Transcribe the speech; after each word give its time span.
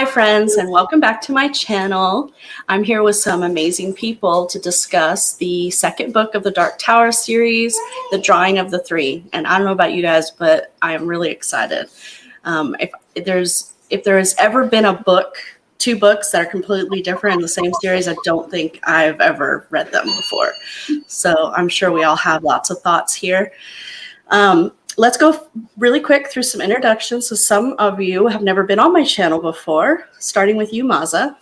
Hi, 0.00 0.06
friends, 0.06 0.54
and 0.54 0.70
welcome 0.70 0.98
back 0.98 1.20
to 1.20 1.32
my 1.32 1.48
channel. 1.48 2.32
I'm 2.70 2.82
here 2.82 3.02
with 3.02 3.16
some 3.16 3.42
amazing 3.42 3.92
people 3.92 4.46
to 4.46 4.58
discuss 4.58 5.34
the 5.34 5.70
second 5.72 6.14
book 6.14 6.34
of 6.34 6.42
the 6.42 6.50
Dark 6.50 6.78
Tower 6.78 7.12
series, 7.12 7.78
The 8.10 8.16
Drawing 8.16 8.56
of 8.56 8.70
the 8.70 8.78
Three. 8.78 9.22
And 9.34 9.46
I 9.46 9.58
don't 9.58 9.66
know 9.66 9.74
about 9.74 9.92
you 9.92 10.00
guys, 10.00 10.30
but 10.30 10.72
I 10.80 10.94
am 10.94 11.06
really 11.06 11.28
excited. 11.28 11.90
Um, 12.44 12.74
if, 12.80 12.90
there's 13.26 13.74
if 13.90 14.02
there 14.02 14.16
has 14.16 14.34
ever 14.38 14.64
been 14.64 14.86
a 14.86 14.94
book, 14.94 15.36
two 15.76 15.98
books 15.98 16.30
that 16.30 16.46
are 16.46 16.50
completely 16.50 17.02
different 17.02 17.34
in 17.34 17.42
the 17.42 17.48
same 17.48 17.74
series, 17.82 18.08
I 18.08 18.16
don't 18.24 18.50
think 18.50 18.80
I've 18.84 19.20
ever 19.20 19.66
read 19.68 19.92
them 19.92 20.06
before. 20.06 20.54
So 21.08 21.52
I'm 21.54 21.68
sure 21.68 21.92
we 21.92 22.04
all 22.04 22.16
have 22.16 22.42
lots 22.42 22.70
of 22.70 22.80
thoughts 22.80 23.12
here. 23.12 23.52
Um, 24.28 24.72
let's 24.96 25.16
go 25.16 25.48
really 25.76 26.00
quick 26.00 26.30
through 26.30 26.42
some 26.42 26.60
introductions. 26.60 27.28
So 27.28 27.36
some 27.36 27.74
of 27.78 28.00
you 28.00 28.26
have 28.26 28.42
never 28.42 28.62
been 28.62 28.78
on 28.78 28.92
my 28.92 29.04
channel 29.04 29.40
before, 29.40 30.08
starting 30.18 30.56
with 30.56 30.72
you, 30.72 30.84
Maza. 30.84 31.36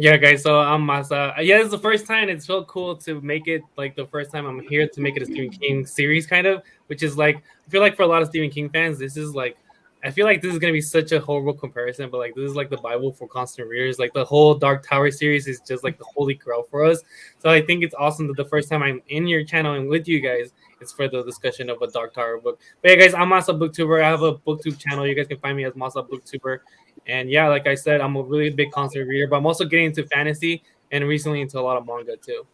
Yeah, 0.00 0.16
guys. 0.16 0.42
So 0.42 0.60
I'm 0.60 0.82
Maza. 0.82 1.34
Uh, 1.36 1.40
yeah, 1.40 1.60
it's 1.60 1.70
the 1.70 1.78
first 1.78 2.06
time. 2.06 2.28
It's 2.28 2.46
so 2.46 2.62
cool 2.64 2.96
to 2.98 3.20
make 3.20 3.48
it 3.48 3.62
like 3.76 3.96
the 3.96 4.06
first 4.06 4.30
time 4.30 4.46
I'm 4.46 4.60
here 4.60 4.86
to 4.86 5.00
make 5.00 5.16
it 5.16 5.22
a 5.22 5.26
Stephen 5.26 5.50
King 5.50 5.84
series, 5.84 6.24
kind 6.24 6.46
of, 6.46 6.62
which 6.86 7.02
is 7.02 7.16
like 7.16 7.36
I 7.36 7.70
feel 7.70 7.80
like 7.80 7.96
for 7.96 8.04
a 8.04 8.06
lot 8.06 8.22
of 8.22 8.28
Stephen 8.28 8.48
King 8.48 8.70
fans, 8.70 8.98
this 8.98 9.16
is 9.16 9.34
like 9.34 9.56
I 10.04 10.12
feel 10.12 10.24
like 10.24 10.40
this 10.40 10.52
is 10.52 10.60
gonna 10.60 10.72
be 10.72 10.80
such 10.80 11.10
a 11.10 11.18
horrible 11.18 11.52
comparison, 11.52 12.10
but 12.10 12.18
like 12.18 12.36
this 12.36 12.48
is 12.48 12.54
like 12.54 12.70
the 12.70 12.76
Bible 12.76 13.12
for 13.12 13.26
constant 13.26 13.68
readers. 13.68 13.98
Like 13.98 14.12
the 14.12 14.24
whole 14.24 14.54
Dark 14.54 14.86
Tower 14.86 15.10
series 15.10 15.48
is 15.48 15.60
just 15.66 15.82
like 15.82 15.98
the 15.98 16.04
holy 16.04 16.34
grail 16.34 16.64
for 16.70 16.84
us. 16.84 17.02
So 17.40 17.50
I 17.50 17.60
think 17.60 17.82
it's 17.82 17.94
awesome 17.98 18.28
that 18.28 18.36
the 18.36 18.44
first 18.44 18.68
time 18.68 18.84
I'm 18.84 19.02
in 19.08 19.26
your 19.26 19.42
channel 19.42 19.74
and 19.74 19.88
with 19.88 20.06
you 20.06 20.20
guys, 20.20 20.52
it's 20.80 20.92
for 20.92 21.08
the 21.08 21.22
discussion 21.24 21.70
of 21.70 21.82
a 21.82 21.88
Dark 21.88 22.14
Tower 22.14 22.38
book. 22.38 22.60
But 22.82 22.90
yeah, 22.90 22.96
guys, 22.96 23.14
I'm 23.14 23.28
Masa 23.28 23.58
Booktuber. 23.58 24.02
I 24.02 24.08
have 24.08 24.22
a 24.22 24.34
booktube 24.34 24.78
channel. 24.78 25.06
You 25.06 25.14
guys 25.14 25.26
can 25.26 25.38
find 25.38 25.56
me 25.56 25.64
as 25.64 25.72
Masa 25.74 26.08
Booktuber. 26.08 26.60
And 27.06 27.30
yeah, 27.30 27.48
like 27.48 27.66
I 27.66 27.74
said, 27.74 28.00
I'm 28.00 28.16
a 28.16 28.22
really 28.22 28.50
big 28.50 28.70
constant 28.70 29.08
reader, 29.08 29.26
but 29.26 29.36
I'm 29.36 29.46
also 29.46 29.64
getting 29.64 29.86
into 29.86 30.06
fantasy 30.06 30.62
and 30.92 31.04
recently 31.06 31.40
into 31.40 31.58
a 31.58 31.62
lot 31.62 31.76
of 31.76 31.86
manga 31.86 32.16
too. 32.16 32.46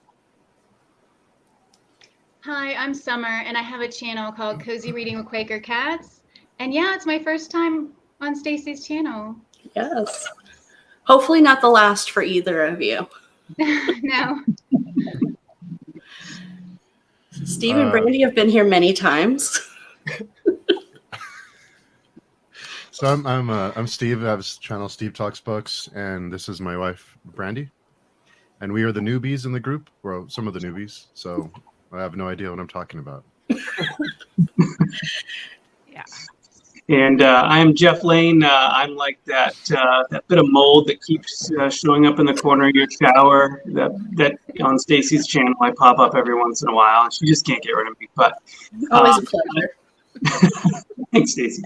Hi, 2.41 2.75
I'm 2.75 2.93
Summer, 2.93 3.43
and 3.47 3.57
I 3.57 3.63
have 3.63 3.81
a 3.81 3.89
channel 3.89 4.31
called 4.31 4.61
Cozy 4.63 4.93
Reading 4.93 5.17
with 5.17 5.27
Quaker 5.27 5.59
Cats. 5.61 6.21
And 6.59 6.75
yeah, 6.75 6.95
it's 6.95 7.07
my 7.07 7.19
first 7.19 7.51
time 7.51 7.93
on 8.21 8.37
Stacy's 8.37 8.87
channel. 8.87 9.35
Yes. 9.75 10.27
Hopefully, 11.05 11.41
not 11.41 11.61
the 11.61 11.69
last 11.69 12.11
for 12.11 12.23
either 12.23 12.65
of 12.67 12.83
you. 12.83 13.07
no. 13.59 14.41
Steve 17.45 17.77
and 17.77 17.89
uh, 17.89 17.91
Brandy 17.91 18.21
have 18.23 18.35
been 18.35 18.49
here 18.49 18.65
many 18.65 18.93
times. 18.93 19.61
so 22.91 23.07
I'm 23.07 23.27
I'm 23.27 23.51
uh, 23.51 23.73
I'm 23.77 23.87
Steve. 23.87 24.25
I 24.25 24.29
have 24.29 24.41
a 24.41 24.43
channel 24.43 24.89
Steve 24.89 25.13
Talks 25.13 25.41
Books, 25.41 25.89
and 25.95 26.33
this 26.33 26.49
is 26.49 26.61
my 26.61 26.77
wife 26.77 27.17
Brandy, 27.25 27.71
and 28.61 28.73
we 28.73 28.83
are 28.83 28.93
the 28.93 29.01
newbies 29.01 29.47
in 29.47 29.53
the 29.53 29.61
group. 29.61 29.91
Well, 30.03 30.29
some 30.29 30.49
of 30.49 30.55
the 30.55 30.61
newbies. 30.61 31.07
So 31.15 31.51
I 31.93 32.01
have 32.01 32.17
no 32.17 32.29
idea 32.29 32.51
what 32.51 32.59
I'm 32.59 32.69
talking 32.69 33.01
about. 33.01 33.25
yeah. 35.93 36.03
And 36.89 37.23
uh, 37.23 37.45
I'm 37.47 37.75
Jeff 37.75 38.05
Lane. 38.05 38.43
Uh, 38.43 38.69
I'm 38.73 38.95
like 38.95 39.19
that 39.25 39.57
uh, 39.73 40.05
that 40.11 40.29
bit 40.29 40.39
of 40.39 40.51
mold 40.51 40.87
that 40.89 41.03
keeps 41.03 41.51
uh, 41.59 41.71
showing 41.71 42.07
up 42.07 42.19
in 42.19 42.27
the 42.27 42.35
corner 42.35 42.69
of 42.69 42.75
your 42.75 42.87
shower. 43.03 43.63
That 43.67 43.93
that 44.17 44.37
on 44.63 44.79
Stacy's 44.79 45.27
channel, 45.27 45.55
I 45.63 45.71
pop 45.71 45.99
up 45.99 46.15
every 46.15 46.35
once 46.35 46.63
in 46.63 46.69
a 46.69 46.75
while. 46.75 47.05
and 47.05 47.13
She 47.13 47.25
just 47.27 47.47
can't 47.47 47.63
get 47.63 47.71
rid 47.71 47.89
of 47.89 47.99
me. 47.99 48.09
But 48.15 48.39
always 48.93 49.17
um, 49.17 49.25
a 49.25 49.27
pleasure. 49.27 50.83
Thanks, 51.13 51.33
Stacy. 51.33 51.63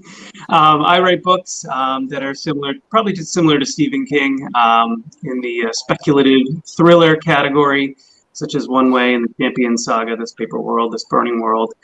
Um, 0.51 0.83
I 0.83 1.01
write 1.01 1.23
books 1.25 1.65
um, 1.69 2.07
that 2.09 2.23
are 2.23 2.35
similar, 2.35 2.75
probably 2.89 3.13
just 3.13 3.33
similar 3.33 3.59
to 3.59 3.67
Stephen 3.67 4.07
King, 4.07 4.49
um, 4.55 5.05
in 5.25 5.41
the 5.41 5.67
uh, 5.67 5.73
speculative 5.73 6.47
thriller 6.65 7.17
category, 7.17 7.97
such 8.35 8.55
as 8.55 8.69
One 8.69 8.93
Way 8.93 9.15
and 9.15 9.29
the 9.29 9.35
Champion 9.43 9.77
Saga, 9.77 10.17
This 10.17 10.33
Paper 10.33 10.61
World, 10.61 10.93
This 10.93 11.05
Burning 11.05 11.41
World, 11.41 11.75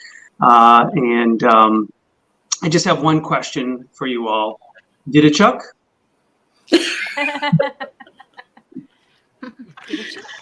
uh, 0.41 0.89
and 0.95 1.43
um, 1.45 1.93
I 2.65 2.69
just 2.69 2.87
have 2.87 3.03
one 3.03 3.21
question 3.21 3.87
for 3.93 4.07
you 4.07 4.27
all. 4.27 4.59
Did 5.11 5.27
it 5.27 5.35
chuck? 5.35 5.63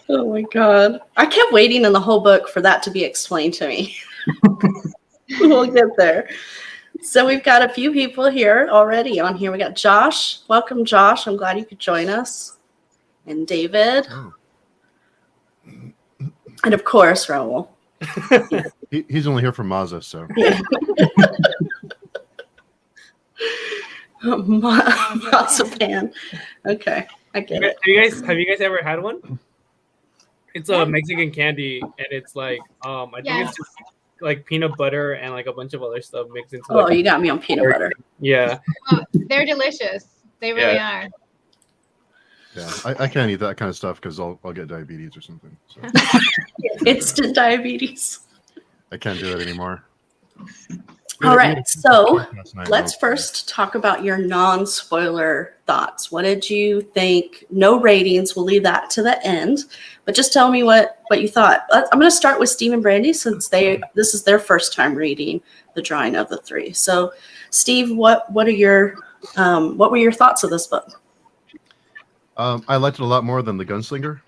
oh 0.08 0.30
my 0.30 0.42
god. 0.52 1.00
I 1.16 1.26
kept 1.26 1.52
waiting 1.52 1.84
in 1.84 1.92
the 1.92 1.98
whole 1.98 2.20
book 2.20 2.48
for 2.48 2.60
that 2.60 2.80
to 2.84 2.92
be 2.92 3.02
explained 3.02 3.54
to 3.54 3.66
me. 3.66 3.96
we'll 5.40 5.66
get 5.66 5.96
there. 5.96 6.30
So 7.00 7.26
we've 7.26 7.42
got 7.42 7.68
a 7.68 7.68
few 7.68 7.90
people 7.90 8.30
here 8.30 8.68
already 8.70 9.18
on 9.18 9.34
here. 9.34 9.50
We 9.50 9.58
got 9.58 9.74
Josh. 9.74 10.42
Welcome, 10.46 10.84
Josh. 10.84 11.26
I'm 11.26 11.36
glad 11.36 11.58
you 11.58 11.64
could 11.64 11.80
join 11.80 12.08
us. 12.08 12.56
And 13.26 13.48
David. 13.48 14.06
Oh. 14.08 14.32
And 16.62 16.72
of 16.72 16.84
course, 16.84 17.26
Raul. 17.26 17.66
he, 18.92 19.04
he's 19.08 19.26
only 19.26 19.42
here 19.42 19.52
for 19.52 19.64
Maza, 19.64 20.00
so. 20.00 20.28
marzipan. 24.22 26.12
Okay, 26.66 27.06
I 27.34 27.40
get 27.40 27.62
it. 27.62 27.76
Have 27.82 27.86
you 27.86 28.00
guys 28.00 28.20
have 28.20 28.38
you 28.38 28.46
guys 28.46 28.60
ever 28.60 28.82
had 28.82 29.02
one? 29.02 29.38
It's 30.54 30.68
a 30.68 30.84
Mexican 30.86 31.30
candy, 31.30 31.80
and 31.80 32.06
it's 32.10 32.36
like 32.36 32.60
um, 32.84 33.14
I 33.14 33.22
think 33.22 33.26
yes. 33.26 33.48
it's 33.48 33.56
just 33.56 33.70
like 34.20 34.46
peanut 34.46 34.76
butter 34.76 35.14
and 35.14 35.32
like 35.32 35.46
a 35.46 35.52
bunch 35.52 35.74
of 35.74 35.82
other 35.82 36.00
stuff 36.00 36.28
mixed 36.32 36.54
into. 36.54 36.66
Oh, 36.70 36.84
like, 36.84 36.96
you 36.96 37.02
got 37.02 37.20
me 37.20 37.30
on 37.30 37.40
peanut 37.40 37.70
butter. 37.72 37.90
Yeah, 38.20 38.58
oh, 38.92 39.00
they're 39.12 39.46
delicious. 39.46 40.06
They 40.40 40.52
really 40.52 40.74
yeah. 40.74 41.06
are. 41.06 41.08
Yeah, 42.54 42.70
I, 42.84 43.04
I, 43.04 43.08
can't 43.08 43.30
eat 43.30 43.36
that 43.36 43.56
kind 43.56 43.70
of 43.70 43.76
stuff 43.76 43.96
because 43.96 44.20
I'll 44.20 44.38
I'll 44.44 44.52
get 44.52 44.68
diabetes 44.68 45.16
or 45.16 45.22
something. 45.22 45.56
So. 45.68 45.80
Instant 46.86 47.34
diabetes. 47.34 48.20
I 48.90 48.98
can't 48.98 49.18
do 49.18 49.30
that 49.32 49.40
anymore. 49.40 49.84
All 51.24 51.36
right. 51.36 51.66
So 51.68 52.24
let's 52.68 52.96
first 52.96 53.48
talk 53.48 53.74
about 53.74 54.02
your 54.02 54.18
non 54.18 54.66
spoiler 54.66 55.54
thoughts. 55.66 56.10
What 56.10 56.22
did 56.22 56.48
you 56.48 56.80
think? 56.80 57.44
No 57.50 57.80
ratings. 57.80 58.34
We'll 58.34 58.44
leave 58.44 58.62
that 58.64 58.90
to 58.90 59.02
the 59.02 59.24
end. 59.24 59.60
But 60.04 60.14
just 60.14 60.32
tell 60.32 60.50
me 60.50 60.62
what, 60.62 61.00
what 61.08 61.22
you 61.22 61.28
thought. 61.28 61.62
I'm 61.72 61.98
going 61.98 62.02
to 62.02 62.10
start 62.10 62.40
with 62.40 62.48
Steve 62.48 62.72
and 62.72 62.82
Brandy 62.82 63.12
since 63.12 63.48
they 63.48 63.80
this 63.94 64.14
is 64.14 64.24
their 64.24 64.38
first 64.38 64.72
time 64.72 64.94
reading 64.94 65.40
the 65.74 65.82
drawing 65.82 66.16
of 66.16 66.28
the 66.28 66.38
three. 66.38 66.72
So, 66.72 67.12
Steve, 67.50 67.94
what 67.96 68.30
what 68.32 68.46
are 68.46 68.52
your 68.52 68.96
um, 69.36 69.76
what 69.78 69.90
were 69.90 69.98
your 69.98 70.12
thoughts 70.12 70.42
of 70.42 70.50
this 70.50 70.66
book? 70.66 71.00
Um, 72.36 72.64
I 72.66 72.76
liked 72.76 72.98
it 72.98 73.02
a 73.02 73.06
lot 73.06 73.24
more 73.24 73.42
than 73.42 73.56
the 73.56 73.64
Gunslinger, 73.64 74.20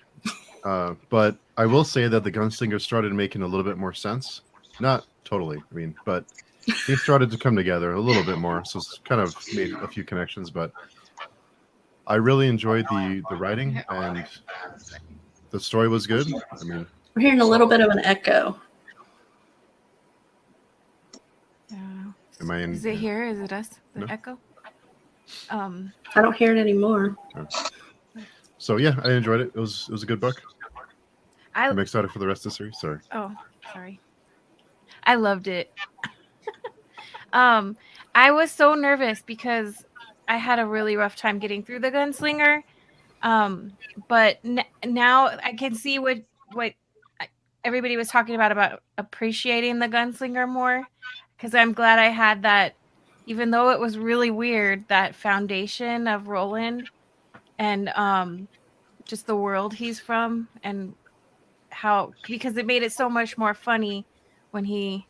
uh, 0.63 0.93
but 1.09 1.37
I 1.57 1.65
will 1.65 1.83
say 1.83 2.07
that 2.07 2.23
the 2.23 2.31
Gunslinger 2.31 2.79
started 2.79 3.11
making 3.13 3.41
a 3.41 3.47
little 3.47 3.63
bit 3.63 3.77
more 3.77 3.93
sense. 3.93 4.41
Not 4.79 5.05
totally, 5.23 5.57
I 5.57 5.75
mean, 5.75 5.95
but 6.05 6.25
they 6.87 6.95
started 6.95 7.31
to 7.31 7.37
come 7.37 7.55
together 7.55 7.93
a 7.93 7.99
little 7.99 8.23
bit 8.23 8.37
more. 8.37 8.63
So 8.65 8.77
it's 8.79 8.99
kind 9.03 9.21
of 9.21 9.35
made 9.53 9.73
a 9.73 9.87
few 9.87 10.03
connections, 10.03 10.49
but 10.49 10.71
I 12.07 12.15
really 12.15 12.47
enjoyed 12.47 12.85
the 12.89 13.23
the 13.29 13.35
writing 13.35 13.83
and 13.89 14.25
the 15.49 15.59
story 15.59 15.87
was 15.87 16.07
good. 16.07 16.27
I 16.27 16.63
mean, 16.63 16.85
we're 17.15 17.21
hearing 17.21 17.41
a 17.41 17.45
little 17.45 17.67
bit 17.67 17.81
of 17.81 17.89
an 17.89 17.99
echo. 17.99 18.59
Yeah. 21.69 21.77
Am 22.41 22.51
I 22.51 22.59
in? 22.59 22.73
Is 22.73 22.85
it 22.85 22.95
here? 22.95 23.25
Is 23.25 23.39
it 23.39 23.53
us? 23.53 23.69
The 23.93 24.01
no? 24.01 24.05
echo? 24.09 24.39
Um, 25.49 25.91
I 26.15 26.21
don't 26.21 26.35
hear 26.35 26.55
it 26.55 26.59
anymore. 26.59 27.15
So 28.57 28.77
yeah, 28.77 28.99
I 29.03 29.11
enjoyed 29.11 29.41
it. 29.41 29.51
It 29.55 29.59
was 29.59 29.85
it 29.89 29.91
was 29.91 30.03
a 30.03 30.05
good 30.05 30.19
book. 30.19 30.41
I, 31.55 31.69
I'm 31.69 31.79
excited 31.79 32.11
for 32.11 32.19
the 32.19 32.27
rest 32.27 32.45
of 32.45 32.51
the 32.51 32.55
series. 32.55 32.79
Sorry. 32.79 32.99
Oh, 33.13 33.33
sorry. 33.73 33.99
I 35.03 35.15
loved 35.15 35.47
it. 35.47 35.71
Um, 37.35 37.75
I 38.15 38.31
was 38.31 38.49
so 38.49 38.73
nervous 38.75 39.21
because 39.21 39.85
I 40.27 40.37
had 40.37 40.57
a 40.57 40.65
really 40.65 40.95
rough 40.95 41.17
time 41.17 41.37
getting 41.37 41.61
through 41.61 41.79
the 41.79 41.91
gunslinger. 41.91 42.63
Um, 43.21 43.73
but 44.07 44.39
n- 44.45 44.63
now 44.85 45.27
I 45.27 45.53
can 45.53 45.75
see 45.75 45.99
what 45.99 46.23
what 46.53 46.73
everybody 47.65 47.97
was 47.97 48.07
talking 48.07 48.35
about 48.35 48.51
about 48.51 48.81
appreciating 48.97 49.79
the 49.79 49.87
gunslinger 49.87 50.47
more 50.47 50.87
because 51.35 51.53
I'm 51.53 51.73
glad 51.73 51.99
I 51.99 52.09
had 52.09 52.43
that 52.43 52.75
even 53.25 53.51
though 53.51 53.69
it 53.71 53.79
was 53.79 53.97
really 53.97 54.29
weird 54.31 54.87
that 54.87 55.15
foundation 55.15 56.07
of 56.07 56.27
Roland 56.27 56.89
and 57.57 57.89
um 57.89 58.47
just 59.03 59.25
the 59.25 59.35
world 59.35 59.73
he's 59.73 59.99
from 59.99 60.47
and 60.63 60.93
how 61.69 62.13
because 62.27 62.55
it 62.55 62.67
made 62.67 62.83
it 62.83 62.93
so 62.93 63.09
much 63.09 63.37
more 63.37 63.55
funny 63.55 64.05
when 64.51 64.63
he 64.63 65.05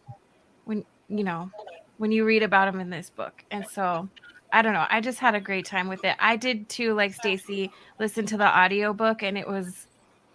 when 0.63 0.85
you 1.09 1.23
know 1.23 1.51
when 1.97 2.11
you 2.11 2.25
read 2.25 2.43
about 2.43 2.67
him 2.67 2.79
in 2.79 2.89
this 2.89 3.09
book. 3.09 3.43
And 3.51 3.65
so 3.67 4.09
I 4.51 4.61
don't 4.61 4.73
know. 4.73 4.85
I 4.89 5.01
just 5.01 5.19
had 5.19 5.35
a 5.35 5.39
great 5.39 5.65
time 5.65 5.87
with 5.87 6.03
it. 6.05 6.15
I 6.19 6.35
did 6.35 6.69
too, 6.69 6.93
like 6.93 7.13
Stacy, 7.13 7.71
listen 7.99 8.25
to 8.27 8.37
the 8.37 8.47
audiobook 8.47 9.23
and 9.23 9.37
it 9.37 9.47
was 9.47 9.87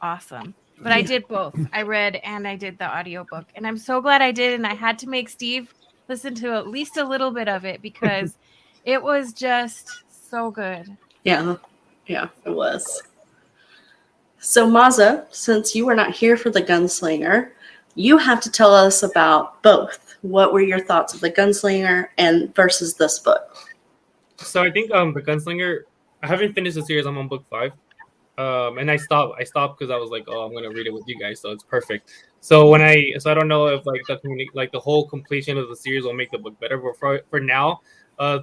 awesome. 0.02 0.54
But 0.82 0.92
I 0.92 1.02
did 1.02 1.28
both. 1.28 1.54
I 1.72 1.82
read 1.82 2.16
and 2.16 2.48
I 2.48 2.56
did 2.56 2.78
the 2.78 2.90
audiobook. 2.90 3.46
And 3.54 3.66
I'm 3.66 3.76
so 3.76 4.00
glad 4.00 4.22
I 4.22 4.32
did. 4.32 4.54
And 4.54 4.66
I 4.66 4.74
had 4.74 4.98
to 5.00 5.08
make 5.08 5.28
Steve 5.28 5.74
listen 6.08 6.34
to 6.36 6.54
at 6.54 6.68
least 6.68 6.96
a 6.96 7.04
little 7.04 7.30
bit 7.30 7.48
of 7.48 7.64
it 7.64 7.82
because 7.82 8.34
it 8.84 9.02
was 9.02 9.32
just 9.32 10.04
so 10.30 10.50
good. 10.50 10.96
Yeah, 11.24 11.56
yeah, 12.06 12.28
it 12.44 12.50
was. 12.50 13.02
So, 14.38 14.68
Maza, 14.68 15.26
since 15.30 15.74
you 15.74 15.84
were 15.84 15.94
not 15.94 16.12
here 16.12 16.36
for 16.36 16.48
the 16.48 16.62
gunslinger, 16.62 17.50
you 17.94 18.16
have 18.16 18.40
to 18.40 18.50
tell 18.50 18.74
us 18.74 19.02
about 19.02 19.62
both. 19.62 20.09
What 20.22 20.52
were 20.52 20.60
your 20.60 20.80
thoughts 20.80 21.14
of 21.14 21.20
the 21.20 21.30
gunslinger 21.30 22.08
and 22.18 22.54
versus 22.54 22.94
this 22.94 23.18
book? 23.18 23.56
So 24.38 24.62
I 24.62 24.70
think 24.70 24.90
um 24.92 25.12
the 25.14 25.22
gunslinger. 25.22 25.80
I 26.22 26.26
haven't 26.26 26.52
finished 26.52 26.74
the 26.74 26.82
series. 26.82 27.06
I'm 27.06 27.16
on 27.16 27.28
book 27.28 27.44
five, 27.48 27.72
um, 28.36 28.78
and 28.78 28.90
I 28.90 28.96
stopped. 28.96 29.40
I 29.40 29.44
stopped 29.44 29.78
because 29.78 29.90
I 29.90 29.96
was 29.96 30.10
like, 30.10 30.24
oh, 30.28 30.42
I'm 30.42 30.52
gonna 30.52 30.70
read 30.70 30.86
it 30.86 30.92
with 30.92 31.04
you 31.06 31.18
guys, 31.18 31.40
so 31.40 31.50
it's 31.50 31.64
perfect. 31.64 32.10
So 32.40 32.68
when 32.68 32.82
I 32.82 33.12
so 33.18 33.30
I 33.30 33.34
don't 33.34 33.48
know 33.48 33.66
if 33.68 33.84
like 33.86 34.02
the 34.06 34.48
like 34.54 34.72
the 34.72 34.80
whole 34.80 35.06
completion 35.06 35.56
of 35.56 35.68
the 35.68 35.76
series 35.76 36.04
will 36.04 36.14
make 36.14 36.30
the 36.30 36.38
book 36.38 36.58
better, 36.60 36.78
but 36.78 36.98
for 36.98 37.22
for 37.30 37.40
now, 37.40 37.80
uh, 38.18 38.40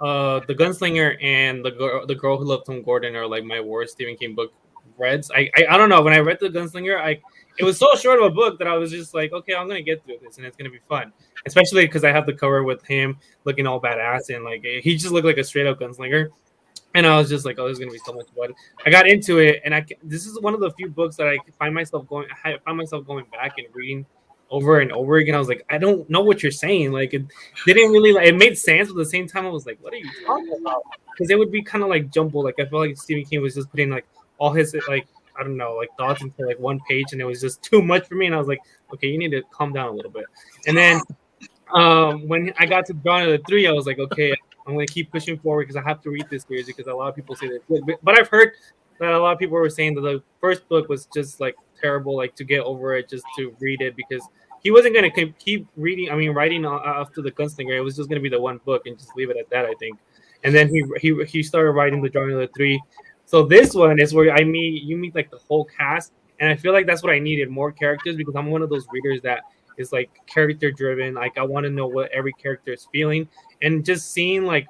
uh, 0.00 0.40
the 0.46 0.54
gunslinger 0.54 1.22
and 1.22 1.64
the 1.64 1.70
girl 1.70 2.06
the 2.06 2.14
girl 2.14 2.36
who 2.36 2.44
loved 2.44 2.66
Tom 2.66 2.82
Gordon 2.82 3.16
are 3.16 3.26
like 3.26 3.44
my 3.44 3.60
worst 3.60 3.92
Stephen 3.94 4.16
King 4.16 4.34
book 4.34 4.52
reads. 4.98 5.30
I, 5.30 5.50
I 5.56 5.66
I 5.70 5.76
don't 5.76 5.88
know 5.88 6.02
when 6.02 6.14
I 6.14 6.18
read 6.18 6.38
the 6.40 6.48
gunslinger, 6.48 6.98
I 6.98 7.20
it 7.58 7.64
was 7.64 7.78
so 7.78 7.86
short 7.96 8.18
of 8.20 8.26
a 8.26 8.30
book 8.30 8.58
that 8.58 8.66
I 8.66 8.76
was 8.76 8.90
just 8.90 9.14
like, 9.14 9.32
okay, 9.32 9.54
I'm 9.54 9.68
gonna 9.68 9.82
get 9.82 10.04
through 10.04 10.18
this 10.22 10.36
and 10.36 10.46
it's 10.46 10.56
gonna 10.56 10.70
be 10.70 10.80
fun. 10.88 11.12
Especially 11.46 11.86
because 11.86 12.04
I 12.04 12.10
have 12.10 12.26
the 12.26 12.32
cover 12.32 12.64
with 12.64 12.84
him 12.84 13.18
looking 13.44 13.66
all 13.66 13.80
badass 13.80 14.34
and 14.34 14.44
like 14.44 14.62
he 14.64 14.96
just 14.96 15.12
looked 15.12 15.26
like 15.26 15.38
a 15.38 15.44
straight 15.44 15.66
up 15.66 15.80
gunslinger. 15.80 16.28
And 16.96 17.06
I 17.06 17.18
was 17.18 17.28
just 17.28 17.44
like, 17.44 17.58
oh, 17.58 17.66
this 17.66 17.74
is 17.74 17.78
gonna 17.80 17.90
be 17.90 17.98
so 17.98 18.12
much 18.12 18.26
fun. 18.36 18.52
I 18.86 18.90
got 18.90 19.08
into 19.08 19.38
it, 19.38 19.62
and 19.64 19.74
I 19.74 19.84
this 20.02 20.26
is 20.26 20.40
one 20.40 20.54
of 20.54 20.60
the 20.60 20.70
few 20.72 20.88
books 20.88 21.16
that 21.16 21.26
I 21.26 21.38
find 21.58 21.74
myself 21.74 22.06
going. 22.06 22.28
I 22.44 22.56
find 22.64 22.76
myself 22.76 23.04
going 23.04 23.24
back 23.32 23.58
and 23.58 23.66
reading 23.72 24.06
over 24.50 24.78
and 24.78 24.92
over 24.92 25.16
again. 25.16 25.34
I 25.34 25.38
was 25.38 25.48
like, 25.48 25.64
I 25.70 25.78
don't 25.78 26.08
know 26.08 26.20
what 26.20 26.42
you're 26.42 26.52
saying. 26.52 26.92
Like 26.92 27.12
it 27.12 27.24
didn't 27.66 27.90
really 27.90 28.12
like 28.12 28.28
it 28.28 28.36
made 28.36 28.56
sense, 28.56 28.88
but 28.88 29.00
at 29.00 29.04
the 29.04 29.10
same 29.10 29.26
time, 29.26 29.44
I 29.44 29.48
was 29.50 29.66
like, 29.66 29.78
what 29.80 29.92
are 29.92 29.96
you 29.96 30.08
talking 30.24 30.56
about? 30.60 30.82
Because 31.12 31.30
it 31.30 31.38
would 31.38 31.50
be 31.50 31.62
kind 31.62 31.82
of 31.82 31.90
like 31.90 32.12
jumbled. 32.12 32.44
Like 32.44 32.60
I 32.60 32.64
felt 32.64 32.86
like 32.86 32.96
Stephen 32.96 33.24
King 33.24 33.42
was 33.42 33.54
just 33.56 33.70
putting 33.70 33.90
like 33.90 34.06
all 34.38 34.52
his 34.52 34.76
like 34.88 35.08
I 35.38 35.42
don't 35.42 35.56
know, 35.56 35.74
like 35.74 35.88
thoughts 35.98 36.22
into 36.22 36.46
like 36.46 36.58
one 36.58 36.80
page, 36.88 37.06
and 37.12 37.20
it 37.20 37.24
was 37.24 37.40
just 37.40 37.62
too 37.70 37.82
much 37.82 38.06
for 38.08 38.14
me. 38.14 38.26
And 38.26 38.34
I 38.34 38.38
was 38.38 38.48
like, 38.48 38.60
okay, 38.92 39.08
you 39.08 39.18
need 39.18 39.30
to 39.30 39.42
calm 39.50 39.72
down 39.72 39.88
a 39.88 39.92
little 39.92 40.10
bit. 40.10 40.24
And 40.66 40.76
then 40.76 41.00
um, 41.74 42.28
when 42.28 42.52
I 42.58 42.66
got 42.66 42.86
to 42.86 42.92
Drawing 42.92 43.26
of 43.26 43.30
the 43.32 43.42
Three, 43.48 43.66
I 43.66 43.72
was 43.72 43.86
like, 43.86 43.98
okay, 43.98 44.34
I'm 44.66 44.74
gonna 44.74 44.86
keep 44.86 45.10
pushing 45.10 45.38
forward 45.38 45.64
because 45.64 45.76
I 45.76 45.86
have 45.86 46.00
to 46.02 46.10
read 46.10 46.26
this 46.30 46.44
series 46.44 46.66
because 46.66 46.86
a 46.86 46.94
lot 46.94 47.08
of 47.08 47.14
people 47.14 47.36
say 47.36 47.48
that. 47.48 47.98
But, 48.02 48.18
I've 48.18 48.28
heard 48.28 48.52
that 49.00 49.12
a 49.12 49.18
lot 49.18 49.32
of 49.32 49.38
people 49.38 49.56
were 49.56 49.68
saying 49.70 49.94
that 49.96 50.02
the 50.02 50.22
first 50.40 50.68
book 50.68 50.88
was 50.88 51.06
just 51.12 51.40
like 51.40 51.56
terrible, 51.80 52.16
like 52.16 52.34
to 52.36 52.44
get 52.44 52.60
over 52.60 52.94
it, 52.94 53.08
just 53.08 53.24
to 53.36 53.54
read 53.60 53.80
it 53.80 53.96
because 53.96 54.26
he 54.62 54.70
wasn't 54.70 54.94
gonna 54.94 55.10
keep 55.10 55.66
reading. 55.76 56.10
I 56.10 56.16
mean, 56.16 56.30
writing 56.30 56.64
after 56.64 57.20
the 57.20 57.30
Gunslinger, 57.30 57.76
it 57.76 57.80
was 57.80 57.96
just 57.96 58.08
gonna 58.08 58.20
be 58.20 58.30
the 58.30 58.40
one 58.40 58.60
book 58.64 58.86
and 58.86 58.98
just 58.98 59.14
leave 59.16 59.30
it 59.30 59.36
at 59.36 59.50
that. 59.50 59.66
I 59.66 59.74
think. 59.78 59.98
And 60.44 60.54
then 60.54 60.68
he 60.68 60.84
he 61.00 61.24
he 61.24 61.42
started 61.42 61.72
writing 61.72 62.02
the 62.02 62.08
Drawing 62.08 62.32
of 62.32 62.38
the 62.38 62.48
Three, 62.56 62.80
so 63.26 63.42
this 63.44 63.74
one 63.74 64.00
is 64.00 64.14
where 64.14 64.32
I 64.32 64.44
meet 64.44 64.82
you 64.82 64.96
meet 64.96 65.14
like 65.14 65.30
the 65.30 65.38
whole 65.38 65.64
cast, 65.64 66.12
and 66.40 66.50
I 66.50 66.56
feel 66.56 66.72
like 66.72 66.86
that's 66.86 67.02
what 67.02 67.12
I 67.12 67.18
needed 67.18 67.48
more 67.50 67.72
characters 67.72 68.16
because 68.16 68.36
I'm 68.36 68.46
one 68.46 68.62
of 68.62 68.70
those 68.70 68.86
readers 68.92 69.20
that 69.22 69.42
is 69.78 69.92
like 69.92 70.10
character 70.26 70.70
driven. 70.70 71.14
Like 71.14 71.38
I 71.38 71.42
want 71.42 71.64
to 71.64 71.70
know 71.70 71.86
what 71.86 72.10
every 72.12 72.32
character 72.32 72.72
is 72.72 72.86
feeling, 72.92 73.28
and 73.62 73.84
just 73.84 74.12
seeing 74.12 74.44
like 74.44 74.66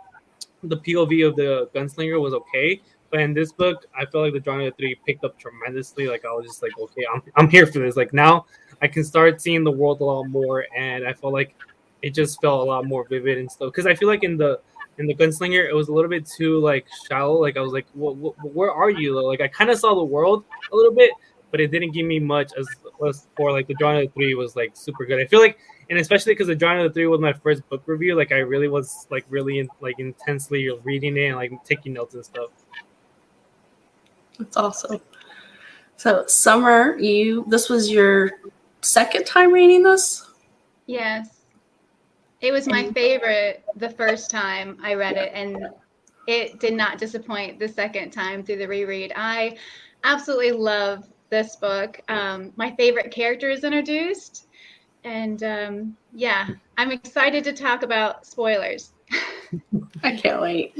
the 0.62 0.76
POV 0.78 1.28
of 1.28 1.36
the 1.36 1.68
gunslinger 1.74 2.20
was 2.20 2.34
okay. 2.34 2.80
But 3.10 3.20
in 3.20 3.32
this 3.32 3.52
book, 3.52 3.86
I 3.96 4.06
feel 4.06 4.22
like 4.22 4.32
the 4.32 4.40
the 4.40 4.72
three 4.76 4.96
picked 5.06 5.24
up 5.24 5.38
tremendously. 5.38 6.08
Like 6.08 6.24
I 6.24 6.32
was 6.32 6.46
just 6.46 6.62
like, 6.62 6.72
okay, 6.78 7.04
I'm 7.12 7.22
I'm 7.36 7.48
here 7.48 7.66
for 7.66 7.78
this. 7.80 7.96
Like 7.96 8.12
now 8.12 8.46
I 8.82 8.88
can 8.88 9.04
start 9.04 9.40
seeing 9.40 9.64
the 9.64 9.70
world 9.70 10.00
a 10.00 10.04
lot 10.04 10.24
more, 10.24 10.66
and 10.76 11.06
I 11.06 11.12
felt 11.12 11.32
like 11.32 11.54
it 12.02 12.12
just 12.12 12.40
felt 12.40 12.60
a 12.60 12.64
lot 12.64 12.84
more 12.84 13.06
vivid 13.08 13.38
and 13.38 13.50
stuff. 13.50 13.72
Because 13.72 13.86
I 13.86 13.94
feel 13.94 14.08
like 14.08 14.24
in 14.24 14.36
the 14.36 14.60
in 14.98 15.06
the 15.06 15.14
gunslinger 15.14 15.68
it 15.68 15.74
was 15.74 15.88
a 15.88 15.92
little 15.92 16.10
bit 16.10 16.26
too 16.26 16.58
like 16.58 16.86
shallow. 17.08 17.40
Like 17.40 17.56
i 17.56 17.60
was 17.60 17.72
like 17.72 17.86
well, 17.94 18.14
where 18.42 18.72
are 18.72 18.90
you? 18.90 19.20
Like 19.26 19.40
i 19.40 19.48
kind 19.48 19.70
of 19.70 19.78
saw 19.78 19.94
the 19.94 20.04
world 20.04 20.44
a 20.72 20.76
little 20.76 20.94
bit 20.94 21.10
but 21.50 21.60
it 21.60 21.70
didn't 21.70 21.92
give 21.92 22.04
me 22.04 22.18
much 22.18 22.50
as 22.58 22.66
was 22.98 23.28
for 23.36 23.52
like 23.52 23.68
the 23.68 23.74
drawing 23.74 24.04
of 24.04 24.12
the 24.12 24.12
three 24.12 24.34
was 24.34 24.56
like 24.56 24.72
super 24.74 25.04
good. 25.06 25.20
I 25.20 25.26
feel 25.26 25.40
like 25.40 25.58
and 25.90 25.98
especially 25.98 26.32
because 26.32 26.48
the 26.48 26.54
drawing 26.56 26.80
of 26.80 26.90
the 26.90 26.94
three 26.94 27.06
was 27.06 27.20
my 27.20 27.32
first 27.32 27.68
book 27.68 27.82
review 27.86 28.16
like 28.16 28.32
i 28.32 28.38
really 28.38 28.68
was 28.68 29.06
like 29.10 29.24
really 29.28 29.58
in, 29.58 29.68
like 29.80 29.98
intensely 29.98 30.68
reading 30.82 31.16
it 31.16 31.26
and 31.26 31.36
like 31.36 31.52
taking 31.64 31.92
notes 31.92 32.14
and 32.14 32.24
stuff. 32.24 32.50
That's 34.38 34.56
awesome. 34.56 35.00
So 35.96 36.24
summer 36.26 36.98
you 36.98 37.44
this 37.48 37.68
was 37.68 37.90
your 37.90 38.32
second 38.80 39.24
time 39.24 39.52
reading 39.52 39.82
this? 39.82 40.28
Yes 40.86 41.33
it 42.44 42.52
was 42.52 42.68
my 42.68 42.90
favorite 42.92 43.64
the 43.76 43.88
first 43.88 44.30
time 44.30 44.76
I 44.82 44.92
read 44.94 45.16
it, 45.16 45.32
and 45.34 45.66
it 46.26 46.60
did 46.60 46.74
not 46.74 46.98
disappoint 46.98 47.58
the 47.58 47.66
second 47.66 48.10
time 48.10 48.44
through 48.44 48.56
the 48.56 48.68
reread. 48.68 49.14
I 49.16 49.56
absolutely 50.04 50.52
love 50.52 51.08
this 51.30 51.56
book. 51.56 52.00
Um, 52.08 52.52
my 52.56 52.74
favorite 52.76 53.10
character 53.10 53.48
is 53.48 53.64
introduced, 53.64 54.48
and 55.04 55.42
um, 55.42 55.96
yeah, 56.12 56.48
I'm 56.76 56.90
excited 56.90 57.44
to 57.44 57.54
talk 57.54 57.82
about 57.82 58.26
spoilers. 58.26 58.92
I 60.02 60.14
can't 60.14 60.42
wait. 60.42 60.76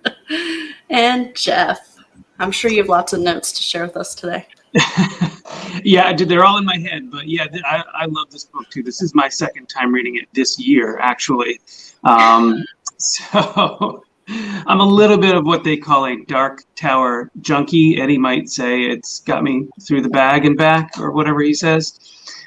and 0.90 1.36
Jeff, 1.36 1.98
I'm 2.38 2.50
sure 2.50 2.70
you 2.70 2.78
have 2.78 2.88
lots 2.88 3.12
of 3.12 3.20
notes 3.20 3.52
to 3.52 3.60
share 3.60 3.82
with 3.82 3.96
us 3.98 4.14
today. 4.14 4.46
yeah, 5.84 6.12
they're 6.12 6.44
all 6.44 6.58
in 6.58 6.64
my 6.64 6.78
head, 6.78 7.10
but 7.10 7.28
yeah, 7.28 7.46
I, 7.64 7.84
I 7.94 8.06
love 8.06 8.30
this 8.30 8.44
book 8.44 8.68
too. 8.70 8.82
This 8.82 9.02
is 9.02 9.14
my 9.14 9.28
second 9.28 9.68
time 9.68 9.92
reading 9.92 10.16
it 10.16 10.28
this 10.32 10.58
year, 10.58 10.98
actually. 10.98 11.60
Um, 12.04 12.64
so 12.98 14.04
I'm 14.28 14.80
a 14.80 14.86
little 14.86 15.18
bit 15.18 15.34
of 15.34 15.46
what 15.46 15.64
they 15.64 15.76
call 15.76 16.06
a 16.06 16.16
dark 16.24 16.64
tower 16.76 17.30
junkie. 17.40 18.00
Eddie 18.00 18.18
might 18.18 18.48
say 18.48 18.82
it's 18.82 19.20
got 19.20 19.42
me 19.42 19.68
through 19.80 20.02
the 20.02 20.10
bag 20.10 20.44
and 20.44 20.56
back, 20.56 20.92
or 20.98 21.12
whatever 21.12 21.40
he 21.40 21.54
says. 21.54 21.98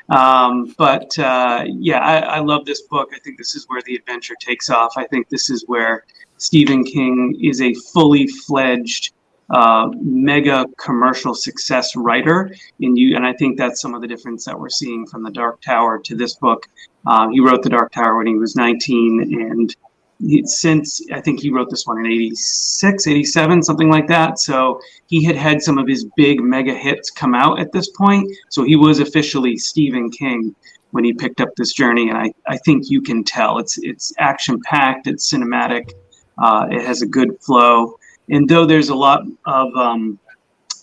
Um, 0.09 0.75
but 0.77 1.17
uh, 1.17 1.65
yeah, 1.67 1.99
I, 1.99 2.17
I, 2.19 2.39
love 2.39 2.65
this 2.65 2.81
book. 2.81 3.11
I 3.15 3.19
think 3.19 3.37
this 3.37 3.55
is 3.55 3.65
where 3.69 3.81
the 3.85 3.95
adventure 3.95 4.35
takes 4.41 4.69
off. 4.69 4.97
I 4.97 5.05
think 5.07 5.29
this 5.29 5.49
is 5.49 5.63
where 5.67 6.03
Stephen 6.35 6.83
King 6.83 7.39
is 7.41 7.61
a 7.61 7.73
fully 7.93 8.27
fledged 8.27 9.13
uh, 9.51 9.89
mega 10.01 10.65
commercial 10.77 11.35
success 11.35 11.95
writer. 11.95 12.53
And 12.79 12.97
you, 12.97 13.15
and 13.15 13.25
I 13.25 13.33
think 13.33 13.57
that's 13.57 13.81
some 13.81 13.93
of 13.93 14.01
the 14.01 14.07
difference 14.07 14.45
that 14.45 14.57
we're 14.57 14.69
seeing 14.69 15.05
from 15.05 15.23
the 15.23 15.31
Dark 15.31 15.61
Tower 15.61 15.99
to 15.99 16.15
this 16.15 16.35
book. 16.35 16.67
Um, 17.05 17.31
he 17.31 17.39
wrote 17.39 17.61
the 17.61 17.69
Dark 17.69 17.91
Tower 17.91 18.17
when 18.17 18.27
he 18.27 18.35
was 18.35 18.55
19, 18.55 19.39
and 19.41 19.75
he, 20.19 20.45
since 20.45 21.01
I 21.11 21.19
think 21.19 21.41
he 21.41 21.49
wrote 21.49 21.69
this 21.69 21.85
one 21.85 21.99
in 21.99 22.05
86, 22.05 23.07
87, 23.07 23.63
something 23.63 23.89
like 23.89 24.07
that. 24.07 24.39
So 24.39 24.79
he 25.07 25.23
had 25.23 25.35
had 25.35 25.61
some 25.61 25.77
of 25.77 25.87
his 25.87 26.05
big 26.15 26.41
mega 26.41 26.73
hits 26.73 27.09
come 27.09 27.35
out 27.35 27.59
at 27.59 27.71
this 27.71 27.89
point. 27.89 28.31
So 28.49 28.63
he 28.63 28.75
was 28.75 28.99
officially 28.99 29.57
Stephen 29.57 30.09
King 30.09 30.55
when 30.91 31.03
he 31.03 31.13
picked 31.13 31.41
up 31.41 31.49
this 31.57 31.73
journey. 31.73 32.09
And 32.09 32.17
I, 32.17 32.31
I 32.47 32.57
think 32.57 32.89
you 32.89 33.01
can 33.01 33.23
tell 33.23 33.57
it's 33.57 33.77
it's 33.79 34.13
action 34.19 34.61
packed, 34.61 35.07
it's 35.07 35.31
cinematic, 35.31 35.91
uh, 36.37 36.67
it 36.69 36.85
has 36.85 37.01
a 37.01 37.07
good 37.07 37.37
flow. 37.41 37.97
And 38.31 38.49
though 38.49 38.65
there's 38.65 38.89
a 38.89 38.95
lot 38.95 39.23
of, 39.45 39.75
um, 39.75 40.17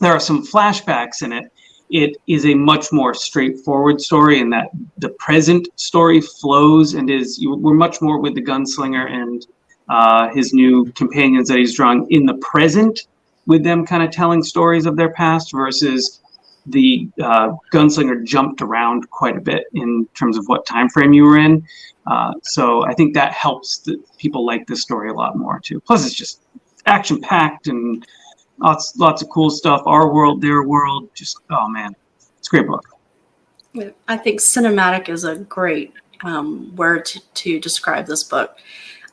there 0.00 0.12
are 0.12 0.20
some 0.20 0.46
flashbacks 0.46 1.22
in 1.22 1.32
it, 1.32 1.50
it 1.90 2.16
is 2.26 2.44
a 2.44 2.54
much 2.54 2.92
more 2.92 3.14
straightforward 3.14 4.00
story 4.00 4.40
in 4.40 4.50
that 4.50 4.68
the 4.98 5.08
present 5.10 5.66
story 5.76 6.20
flows 6.20 6.94
and 6.94 7.10
is, 7.10 7.40
we're 7.42 7.74
much 7.74 8.02
more 8.02 8.20
with 8.20 8.34
the 8.34 8.42
gunslinger 8.42 9.10
and 9.10 9.46
uh, 9.88 10.28
his 10.28 10.52
new 10.52 10.84
companions 10.92 11.48
that 11.48 11.58
he's 11.58 11.74
drawing 11.74 12.06
in 12.10 12.26
the 12.26 12.34
present 12.34 13.06
with 13.46 13.64
them 13.64 13.86
kind 13.86 14.02
of 14.02 14.10
telling 14.10 14.42
stories 14.42 14.84
of 14.84 14.96
their 14.96 15.10
past 15.14 15.50
versus 15.52 16.20
the 16.66 17.08
uh, 17.22 17.52
gunslinger 17.72 18.22
jumped 18.22 18.60
around 18.60 19.08
quite 19.08 19.38
a 19.38 19.40
bit 19.40 19.64
in 19.72 20.06
terms 20.14 20.36
of 20.36 20.44
what 20.46 20.66
time 20.66 20.90
frame 20.90 21.14
you 21.14 21.24
were 21.24 21.38
in. 21.38 21.66
Uh, 22.06 22.34
so 22.42 22.84
I 22.84 22.92
think 22.92 23.14
that 23.14 23.32
helps 23.32 23.78
the, 23.78 23.96
people 24.18 24.44
like 24.44 24.66
this 24.66 24.82
story 24.82 25.08
a 25.08 25.14
lot 25.14 25.36
more 25.36 25.60
too. 25.60 25.80
Plus, 25.80 26.04
it's 26.06 26.14
just 26.14 26.42
action 26.88 27.20
packed 27.20 27.68
and 27.68 28.06
lots 28.58 28.96
lots 28.96 29.22
of 29.22 29.28
cool 29.28 29.50
stuff. 29.50 29.82
Our 29.86 30.12
world, 30.12 30.40
their 30.40 30.62
world, 30.62 31.08
just 31.14 31.38
oh 31.50 31.68
man, 31.68 31.94
it's 32.38 32.48
a 32.48 32.50
great 32.50 32.66
book. 32.66 32.84
I 34.08 34.16
think 34.16 34.40
cinematic 34.40 35.08
is 35.08 35.24
a 35.24 35.36
great 35.36 35.92
um, 36.24 36.74
word 36.74 37.04
to, 37.06 37.20
to 37.20 37.60
describe 37.60 38.06
this 38.06 38.24
book. 38.24 38.58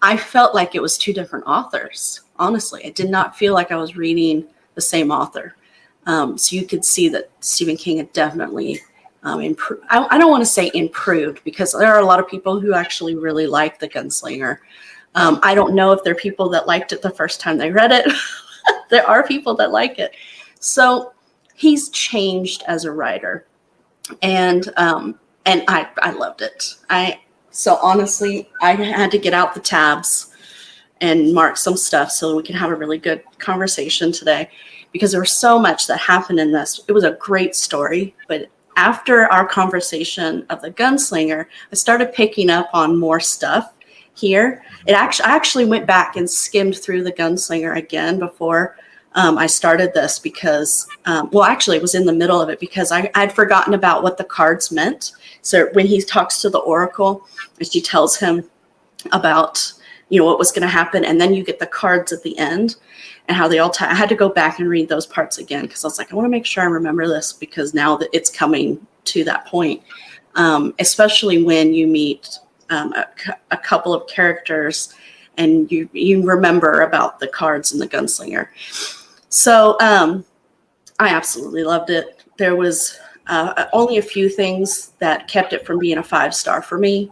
I 0.01 0.17
felt 0.17 0.55
like 0.55 0.75
it 0.75 0.81
was 0.81 0.97
two 0.97 1.13
different 1.13 1.45
authors. 1.45 2.21
Honestly, 2.37 2.83
it 2.83 2.95
did 2.95 3.09
not 3.09 3.37
feel 3.37 3.53
like 3.53 3.71
I 3.71 3.75
was 3.75 3.95
reading 3.95 4.47
the 4.73 4.81
same 4.81 5.11
author. 5.11 5.55
Um, 6.05 6.37
so 6.37 6.55
you 6.55 6.65
could 6.65 6.85
see 6.85 7.09
that 7.09 7.29
Stephen 7.39 7.77
King 7.77 7.97
had 7.97 8.13
definitely 8.13 8.81
um, 9.23 9.41
improved. 9.41 9.83
I, 9.89 10.05
I, 10.11 10.17
don't 10.19 10.29
want 10.29 10.41
to 10.41 10.49
say 10.49 10.69
improved 10.75 11.43
because 11.43 11.73
there 11.73 11.91
are 11.91 11.99
a 11.99 12.05
lot 12.05 12.19
of 12.19 12.27
people 12.27 12.59
who 12.59 12.75
actually 12.75 13.15
really 13.15 13.47
like 13.47 13.79
The 13.79 13.89
Gunslinger. 13.89 14.59
Um, 15.15 15.39
I 15.43 15.55
don't 15.55 15.73
know 15.73 15.91
if 15.91 16.03
there 16.03 16.13
are 16.13 16.17
people 16.17 16.49
that 16.49 16.67
liked 16.67 16.91
it 16.91 17.01
the 17.01 17.09
first 17.09 17.39
time 17.39 17.57
they 17.57 17.71
read 17.71 17.91
it. 17.91 18.05
there 18.89 19.07
are 19.07 19.25
people 19.25 19.55
that 19.55 19.71
like 19.71 19.97
it. 19.97 20.13
So 20.59 21.13
he's 21.55 21.89
changed 21.89 22.63
as 22.67 22.85
a 22.85 22.91
writer, 22.91 23.47
and 24.21 24.71
um, 24.77 25.19
and 25.45 25.63
I 25.67 25.87
I 25.99 26.11
loved 26.11 26.41
it. 26.41 26.75
I 26.89 27.21
so 27.51 27.77
honestly 27.81 28.49
I 28.61 28.73
had 28.73 29.11
to 29.11 29.17
get 29.17 29.33
out 29.33 29.53
the 29.53 29.61
tabs 29.61 30.31
and 31.01 31.33
mark 31.33 31.57
some 31.57 31.77
stuff 31.77 32.11
so 32.11 32.35
we 32.35 32.43
can 32.43 32.55
have 32.55 32.71
a 32.71 32.75
really 32.75 32.97
good 32.97 33.23
conversation 33.37 34.11
today 34.11 34.49
because 34.91 35.11
there 35.11 35.21
was 35.21 35.37
so 35.37 35.59
much 35.59 35.87
that 35.87 35.99
happened 35.99 36.39
in 36.39 36.51
this. 36.51 36.81
It 36.87 36.93
was 36.93 37.03
a 37.03 37.11
great 37.11 37.55
story, 37.55 38.15
but 38.27 38.49
after 38.77 39.31
our 39.31 39.45
conversation 39.47 40.45
of 40.49 40.61
the 40.61 40.71
gunslinger, 40.71 41.45
I 41.71 41.75
started 41.75 42.13
picking 42.13 42.49
up 42.49 42.69
on 42.73 42.99
more 42.99 43.19
stuff 43.19 43.74
here. 44.15 44.63
It 44.87 44.93
actually 44.93 45.25
I 45.25 45.35
actually 45.35 45.65
went 45.65 45.85
back 45.85 46.15
and 46.15 46.29
skimmed 46.29 46.77
through 46.77 47.03
the 47.03 47.11
gunslinger 47.11 47.77
again 47.77 48.19
before 48.19 48.75
um, 49.15 49.37
I 49.37 49.47
started 49.47 49.93
this 49.93 50.19
because, 50.19 50.85
um, 51.05 51.29
well, 51.31 51.45
actually, 51.45 51.77
it 51.77 51.81
was 51.81 51.95
in 51.95 52.05
the 52.05 52.13
middle 52.13 52.41
of 52.41 52.49
it 52.49 52.59
because 52.59 52.91
I, 52.91 53.09
I'd 53.15 53.31
forgotten 53.31 53.73
about 53.73 54.03
what 54.03 54.17
the 54.17 54.25
cards 54.25 54.71
meant. 54.71 55.13
So 55.41 55.69
when 55.71 55.87
he 55.87 56.01
talks 56.01 56.41
to 56.41 56.49
the 56.49 56.59
oracle, 56.59 57.25
and 57.57 57.71
she 57.71 57.81
tells 57.81 58.17
him 58.17 58.43
about 59.13 59.71
you 60.09 60.19
know 60.19 60.25
what 60.25 60.37
was 60.37 60.51
going 60.51 60.63
to 60.63 60.67
happen, 60.67 61.05
and 61.05 61.19
then 61.19 61.33
you 61.33 61.43
get 61.43 61.59
the 61.59 61.67
cards 61.67 62.11
at 62.11 62.23
the 62.23 62.37
end 62.37 62.75
and 63.27 63.37
how 63.37 63.47
they 63.47 63.59
all 63.59 63.69
tie. 63.69 63.89
I 63.89 63.95
had 63.95 64.09
to 64.09 64.15
go 64.15 64.29
back 64.29 64.59
and 64.59 64.69
read 64.69 64.89
those 64.89 65.07
parts 65.07 65.37
again 65.37 65.63
because 65.63 65.83
I 65.83 65.87
was 65.87 65.97
like, 65.97 66.11
I 66.11 66.15
want 66.15 66.25
to 66.25 66.29
make 66.29 66.45
sure 66.45 66.63
I 66.63 66.67
remember 66.67 67.07
this 67.07 67.31
because 67.31 67.73
now 67.73 67.95
that 67.97 68.09
it's 68.11 68.29
coming 68.29 68.85
to 69.05 69.23
that 69.23 69.47
point, 69.47 69.81
um, 70.35 70.75
especially 70.79 71.41
when 71.41 71.73
you 71.73 71.87
meet 71.87 72.37
um, 72.69 72.93
a, 72.93 73.05
a 73.51 73.57
couple 73.57 73.93
of 73.93 74.07
characters 74.07 74.93
and 75.37 75.71
you 75.71 75.89
you 75.93 76.23
remember 76.23 76.81
about 76.81 77.19
the 77.19 77.27
cards 77.27 77.71
and 77.71 77.81
the 77.81 77.87
gunslinger. 77.87 78.47
So 79.29 79.77
um, 79.81 80.25
I 80.99 81.09
absolutely 81.09 81.63
loved 81.63 81.89
it. 81.89 82.23
There 82.37 82.55
was 82.55 82.97
uh, 83.27 83.65
only 83.73 83.97
a 83.97 84.01
few 84.01 84.29
things 84.29 84.93
that 84.99 85.27
kept 85.27 85.53
it 85.53 85.65
from 85.65 85.79
being 85.79 85.97
a 85.97 86.03
five 86.03 86.33
star 86.33 86.61
for 86.61 86.77
me. 86.77 87.11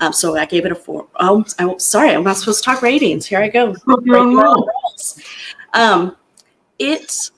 Um, 0.00 0.12
so 0.12 0.36
I 0.36 0.44
gave 0.44 0.66
it 0.66 0.72
a 0.72 0.74
four. 0.74 1.06
Oh, 1.20 1.44
I'm 1.58 1.78
sorry, 1.78 2.10
I'm 2.10 2.24
not 2.24 2.36
supposed 2.36 2.62
to 2.64 2.70
talk 2.70 2.82
ratings. 2.82 3.26
Here 3.26 3.40
I 3.40 3.48
go. 3.48 3.74
Um, 5.72 6.16
it 6.78 7.30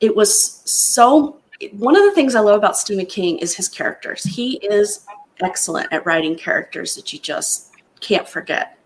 it 0.00 0.16
was 0.16 0.62
so. 0.64 1.36
One 1.72 1.94
of 1.94 2.04
the 2.04 2.12
things 2.12 2.34
I 2.34 2.40
love 2.40 2.56
about 2.56 2.78
Stephen 2.78 3.04
King 3.04 3.36
is 3.38 3.54
his 3.54 3.68
characters. 3.68 4.24
He 4.24 4.54
is 4.66 5.04
excellent 5.42 5.92
at 5.92 6.04
writing 6.06 6.36
characters 6.36 6.94
that 6.94 7.12
you 7.12 7.18
just 7.18 7.72
can't 8.00 8.28
forget. 8.28 8.78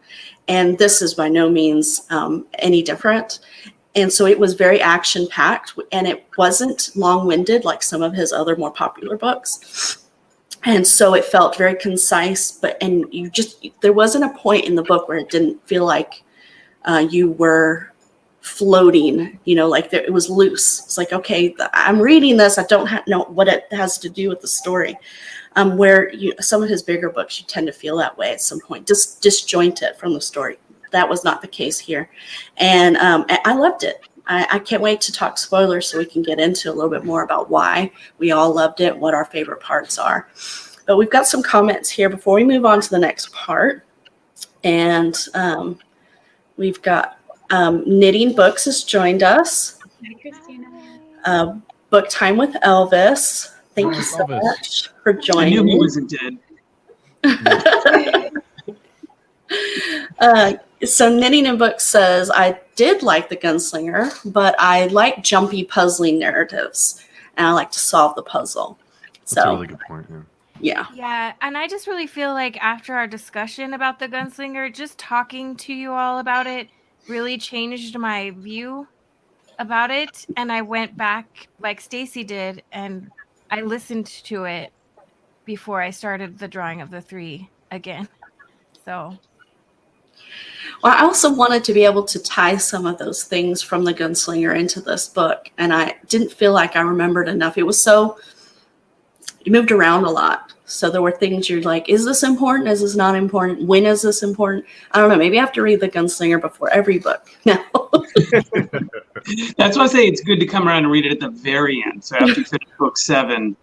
And 0.48 0.78
this 0.78 1.02
is 1.02 1.14
by 1.14 1.28
no 1.28 1.50
means 1.50 2.06
um, 2.10 2.46
any 2.60 2.82
different. 2.82 3.40
And 3.94 4.12
so 4.12 4.26
it 4.26 4.38
was 4.38 4.54
very 4.54 4.80
action 4.80 5.26
packed 5.28 5.72
and 5.90 6.06
it 6.06 6.26
wasn't 6.36 6.90
long 6.94 7.26
winded 7.26 7.64
like 7.64 7.82
some 7.82 8.02
of 8.02 8.12
his 8.12 8.32
other 8.32 8.54
more 8.54 8.70
popular 8.70 9.16
books. 9.16 10.04
And 10.64 10.86
so 10.86 11.14
it 11.14 11.24
felt 11.24 11.56
very 11.56 11.76
concise, 11.76 12.52
but 12.52 12.76
and 12.82 13.06
you 13.12 13.30
just, 13.30 13.66
there 13.80 13.92
wasn't 13.92 14.24
a 14.24 14.38
point 14.38 14.66
in 14.66 14.74
the 14.74 14.82
book 14.82 15.08
where 15.08 15.18
it 15.18 15.30
didn't 15.30 15.66
feel 15.66 15.86
like 15.86 16.22
uh, 16.84 17.06
you 17.08 17.30
were 17.32 17.92
floating, 18.40 19.38
you 19.44 19.56
know, 19.56 19.68
like 19.68 19.90
there, 19.90 20.04
it 20.04 20.12
was 20.12 20.28
loose. 20.28 20.84
It's 20.84 20.98
like, 20.98 21.12
okay, 21.12 21.54
I'm 21.72 22.00
reading 22.00 22.36
this. 22.36 22.58
I 22.58 22.64
don't 22.64 22.86
ha- 22.86 23.02
know 23.06 23.24
what 23.24 23.48
it 23.48 23.64
has 23.72 23.98
to 23.98 24.08
do 24.08 24.28
with 24.28 24.40
the 24.40 24.48
story. 24.48 24.96
Um, 25.56 25.78
where 25.78 26.12
you, 26.12 26.34
some 26.38 26.62
of 26.62 26.68
his 26.68 26.82
bigger 26.82 27.08
books, 27.08 27.40
you 27.40 27.46
tend 27.46 27.66
to 27.66 27.72
feel 27.72 27.96
that 27.96 28.16
way 28.18 28.30
at 28.30 28.42
some 28.42 28.60
point, 28.60 28.86
just 28.86 29.22
disjointed 29.22 29.96
from 29.96 30.12
the 30.12 30.20
story 30.20 30.58
that 30.96 31.08
was 31.08 31.24
not 31.24 31.42
the 31.42 31.48
case 31.48 31.78
here. 31.78 32.08
And 32.56 32.96
um, 32.96 33.26
I 33.28 33.54
loved 33.54 33.84
it. 33.84 34.00
I, 34.26 34.46
I, 34.50 34.58
can't 34.58 34.82
wait 34.82 35.00
to 35.02 35.12
talk 35.12 35.38
spoilers 35.38 35.86
so 35.86 35.98
we 35.98 36.04
can 36.04 36.22
get 36.22 36.40
into 36.40 36.70
a 36.70 36.74
little 36.74 36.90
bit 36.90 37.04
more 37.04 37.22
about 37.22 37.48
why 37.48 37.92
we 38.18 38.32
all 38.32 38.52
loved 38.52 38.80
it, 38.80 38.96
what 38.96 39.14
our 39.14 39.24
favorite 39.26 39.60
parts 39.60 39.98
are. 39.98 40.28
But 40.86 40.96
we've 40.96 41.10
got 41.10 41.26
some 41.26 41.42
comments 41.42 41.90
here 41.90 42.08
before 42.08 42.34
we 42.34 42.44
move 42.44 42.64
on 42.64 42.80
to 42.80 42.90
the 42.90 42.98
next 42.98 43.32
part. 43.32 43.84
And 44.64 45.16
um, 45.34 45.78
we've 46.56 46.82
got 46.82 47.20
um, 47.50 47.84
Knitting 47.86 48.34
Books 48.34 48.64
has 48.64 48.82
joined 48.82 49.22
us. 49.22 49.78
Hi, 50.04 50.14
Christina. 50.20 50.66
Uh, 51.24 51.56
Book 51.90 52.08
Time 52.08 52.36
with 52.36 52.54
Elvis. 52.64 53.52
Thank 53.76 53.94
you 53.94 54.02
so 54.02 54.24
Elvis. 54.24 54.42
much 54.42 54.88
for 55.02 55.12
joining. 55.12 55.58
I 55.58 55.62
knew 55.62 55.64
he 55.64 55.78
wasn't 55.78 56.10
dead. 56.10 56.38
uh, 60.18 60.54
so 60.84 61.08
knitting 61.08 61.46
in 61.46 61.56
books 61.56 61.84
says 61.84 62.30
i 62.30 62.58
did 62.74 63.02
like 63.02 63.28
the 63.28 63.36
gunslinger 63.36 64.10
but 64.32 64.54
i 64.58 64.86
like 64.88 65.22
jumpy 65.22 65.64
puzzling 65.64 66.18
narratives 66.18 67.04
and 67.36 67.46
i 67.46 67.52
like 67.52 67.70
to 67.70 67.78
solve 67.78 68.14
the 68.14 68.22
puzzle 68.22 68.78
that's 69.18 69.32
so, 69.32 69.42
a 69.42 69.54
really 69.54 69.66
good 69.66 69.80
point 69.80 70.06
yeah 70.10 70.22
yeah 70.60 70.86
yeah 70.94 71.32
and 71.40 71.56
i 71.56 71.66
just 71.66 71.86
really 71.86 72.06
feel 72.06 72.32
like 72.32 72.62
after 72.62 72.94
our 72.94 73.06
discussion 73.06 73.74
about 73.74 73.98
the 73.98 74.08
gunslinger 74.08 74.72
just 74.72 74.98
talking 74.98 75.56
to 75.56 75.72
you 75.72 75.92
all 75.92 76.18
about 76.18 76.46
it 76.46 76.68
really 77.08 77.38
changed 77.38 77.98
my 77.98 78.30
view 78.36 78.86
about 79.58 79.90
it 79.90 80.26
and 80.36 80.52
i 80.52 80.60
went 80.60 80.94
back 80.96 81.48
like 81.60 81.80
stacy 81.80 82.22
did 82.22 82.62
and 82.72 83.10
i 83.50 83.60
listened 83.60 84.06
to 84.06 84.44
it 84.44 84.72
before 85.44 85.80
i 85.80 85.90
started 85.90 86.38
the 86.38 86.48
drawing 86.48 86.80
of 86.80 86.90
the 86.90 87.00
three 87.00 87.48
again 87.70 88.08
so 88.84 89.16
well, 90.82 90.94
I 90.94 91.02
also 91.02 91.32
wanted 91.32 91.64
to 91.64 91.72
be 91.72 91.84
able 91.84 92.04
to 92.04 92.18
tie 92.18 92.56
some 92.56 92.86
of 92.86 92.98
those 92.98 93.24
things 93.24 93.62
from 93.62 93.84
the 93.84 93.94
gunslinger 93.94 94.58
into 94.58 94.80
this 94.80 95.08
book, 95.08 95.50
and 95.58 95.72
I 95.72 95.96
didn't 96.08 96.32
feel 96.32 96.52
like 96.52 96.76
I 96.76 96.80
remembered 96.80 97.28
enough. 97.28 97.56
It 97.56 97.62
was 97.62 97.80
so 97.80 98.18
you 99.46 99.52
moved 99.52 99.70
around 99.70 100.04
a 100.04 100.10
lot. 100.10 100.52
So 100.66 100.90
there 100.90 101.00
were 101.00 101.12
things 101.12 101.48
you're 101.48 101.62
like, 101.62 101.88
is 101.88 102.04
this 102.04 102.24
important? 102.24 102.68
Is 102.68 102.80
this 102.80 102.96
not 102.96 103.14
important? 103.14 103.62
When 103.62 103.86
is 103.86 104.02
this 104.02 104.24
important? 104.24 104.64
I 104.90 104.98
don't 104.98 105.08
know. 105.08 105.16
Maybe 105.16 105.38
I 105.38 105.40
have 105.40 105.52
to 105.52 105.62
read 105.62 105.78
The 105.78 105.88
Gunslinger 105.88 106.40
before 106.40 106.70
every 106.70 106.98
book 106.98 107.30
now. 107.44 107.64
That's 109.56 109.76
why 109.76 109.84
I 109.84 109.86
say 109.86 110.06
it's 110.08 110.22
good 110.22 110.40
to 110.40 110.46
come 110.46 110.66
around 110.66 110.84
and 110.84 110.90
read 110.90 111.06
it 111.06 111.12
at 111.12 111.20
the 111.20 111.30
very 111.30 111.84
end. 111.86 112.04
So 112.04 112.16
after 112.16 112.40
you 112.40 112.44
finish 112.44 112.68
book 112.80 112.98
seven, 112.98 113.56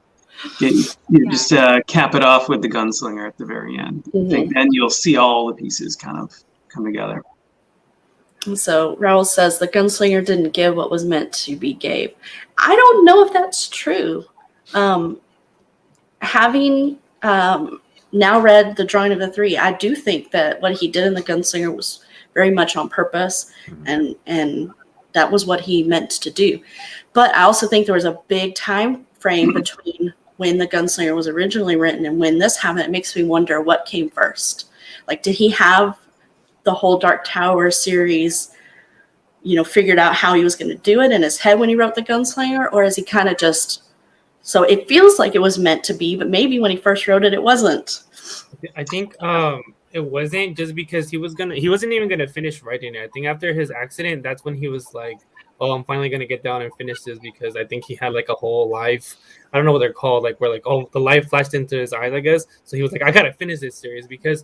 you, 0.62 0.70
you 0.70 0.86
yeah. 1.10 1.32
just 1.32 1.52
uh, 1.52 1.82
cap 1.88 2.16
it 2.16 2.24
off 2.24 2.48
with 2.48 2.62
The 2.62 2.70
Gunslinger 2.70 3.28
at 3.28 3.38
the 3.38 3.46
very 3.46 3.78
end. 3.78 4.06
Mm-hmm. 4.06 4.28
I 4.28 4.30
think 4.30 4.54
then 4.54 4.70
you'll 4.72 4.90
see 4.90 5.18
all 5.18 5.48
the 5.48 5.54
pieces 5.54 5.98
kind 5.98 6.18
of 6.18 6.34
come 6.70 6.86
together. 6.86 7.22
So 8.56 8.96
Raoul 8.98 9.26
says 9.26 9.58
the 9.58 9.68
gunslinger 9.70 10.26
didn't 10.26 10.52
give 10.52 10.76
what 10.76 10.92
was 10.92 11.06
meant 11.06 11.32
to 11.34 11.56
be 11.56 11.74
gave. 11.74 12.14
I 12.58 12.76
don't 12.76 13.06
know 13.06 13.26
if 13.26 13.32
that's 13.32 13.70
true. 13.70 14.26
Um, 14.74 15.22
having 16.24 16.98
um, 17.22 17.82
now 18.12 18.40
read 18.40 18.76
the 18.76 18.86
drawing 18.86 19.12
of 19.12 19.20
the 19.20 19.32
three, 19.32 19.58
I 19.58 19.74
do 19.74 19.96
think 19.96 20.32
that 20.32 20.62
what 20.62 20.74
he 20.74 20.88
did 20.88 21.06
in 21.06 21.14
the 21.14 21.22
gunslinger 21.22 21.76
was 21.76 22.06
very 22.34 22.52
much 22.52 22.76
on 22.76 22.90
purpose, 22.90 23.52
mm-hmm. 23.66 23.88
and 23.88 24.16
and 24.26 24.72
that 25.14 25.32
was 25.32 25.46
what 25.46 25.62
he 25.62 25.84
meant 25.84 26.10
to 26.10 26.32
do. 26.32 26.60
But 27.14 27.34
I 27.36 27.44
also 27.44 27.68
think 27.68 27.86
there 27.86 27.96
was 27.96 28.06
a 28.06 28.20
big 28.28 28.56
time 28.56 29.06
frame 29.20 29.54
between 29.54 30.14
when 30.38 30.58
the 30.58 30.68
gunslinger 30.68 31.16
was 31.16 31.28
originally 31.28 31.76
written 31.76 32.06
and 32.06 32.20
when 32.20 32.40
this 32.40 32.58
happened. 32.58 32.86
It 32.86 32.92
makes 32.92 33.16
me 33.16 33.24
wonder 33.24 33.62
what 33.62 33.86
came 33.86 34.10
first. 34.10 34.70
Like, 35.08 35.22
did 35.22 35.36
he 35.36 35.50
have 35.52 36.00
the 36.64 36.74
whole 36.74 36.98
Dark 36.98 37.24
Tower 37.26 37.70
series, 37.72 38.52
you 39.44 39.56
know, 39.56 39.64
figured 39.64 40.00
out 40.00 40.16
how 40.16 40.34
he 40.34 40.44
was 40.44 40.56
going 40.56 40.70
to 40.70 40.84
do 40.84 41.02
it 41.02 41.12
in 41.12 41.22
his 41.22 41.38
head 41.38 41.60
when 41.60 41.70
he 41.70 41.76
wrote 41.76 41.96
the 41.96 42.02
Gunslinger, 42.02 42.72
or 42.72 42.84
is 42.84 42.96
he 42.96 43.04
kind 43.04 43.30
of 43.30 43.38
just? 43.38 43.84
So 44.44 44.64
it 44.64 44.90
feels 44.90 45.20
like 45.20 45.36
it 45.36 45.42
was 45.42 45.58
meant 45.58 45.86
to 45.86 45.94
be, 45.94 46.18
but 46.18 46.30
maybe 46.30 46.60
when 46.60 46.70
he 46.70 46.78
first 46.78 47.08
wrote 47.08 47.24
it, 47.24 47.34
it 47.34 47.42
wasn't. 47.42 48.04
I 48.76 48.84
think 48.84 49.22
um, 49.24 49.64
it 49.94 50.02
wasn't 50.02 50.58
just 50.58 50.76
because 50.76 51.10
he 51.10 51.18
was 51.18 51.34
gonna. 51.34 51.56
He 51.56 51.70
wasn't 51.70 51.94
even 51.94 52.10
gonna 52.10 52.28
finish 52.28 52.62
writing 52.62 52.94
it. 52.96 53.04
I 53.04 53.08
think 53.08 53.26
after 53.26 53.54
his 53.54 53.72
accident, 53.72 54.22
that's 54.22 54.44
when 54.44 54.54
he 54.54 54.68
was 54.68 54.94
like, 54.94 55.18
"Oh, 55.62 55.72
I'm 55.72 55.86
finally 55.86 56.10
gonna 56.10 56.26
get 56.26 56.44
down 56.44 56.62
and 56.62 56.74
finish 56.78 57.02
this," 57.04 57.20
because 57.20 57.56
I 57.56 57.64
think 57.64 57.86
he 57.86 57.96
had 57.96 58.14
like 58.14 58.28
a 58.28 58.36
whole 58.36 58.70
life. 58.70 59.16
I 59.54 59.58
don't 59.58 59.66
know 59.66 59.72
what 59.72 59.80
they're 59.80 59.94
called. 59.94 60.24
Like 60.24 60.42
where 60.42 60.50
like 60.50 60.68
oh 60.68 60.90
the 60.92 61.00
light 61.00 61.24
flashed 61.30 61.54
into 61.54 61.78
his 61.78 61.94
eyes, 61.94 62.12
I 62.12 62.20
guess. 62.20 62.46
So 62.66 62.76
he 62.76 62.84
was 62.84 62.92
like, 62.92 63.04
"I 63.04 63.12
gotta 63.12 63.32
finish 63.32 63.62
this 63.62 63.78
series," 63.78 64.08
because 64.08 64.44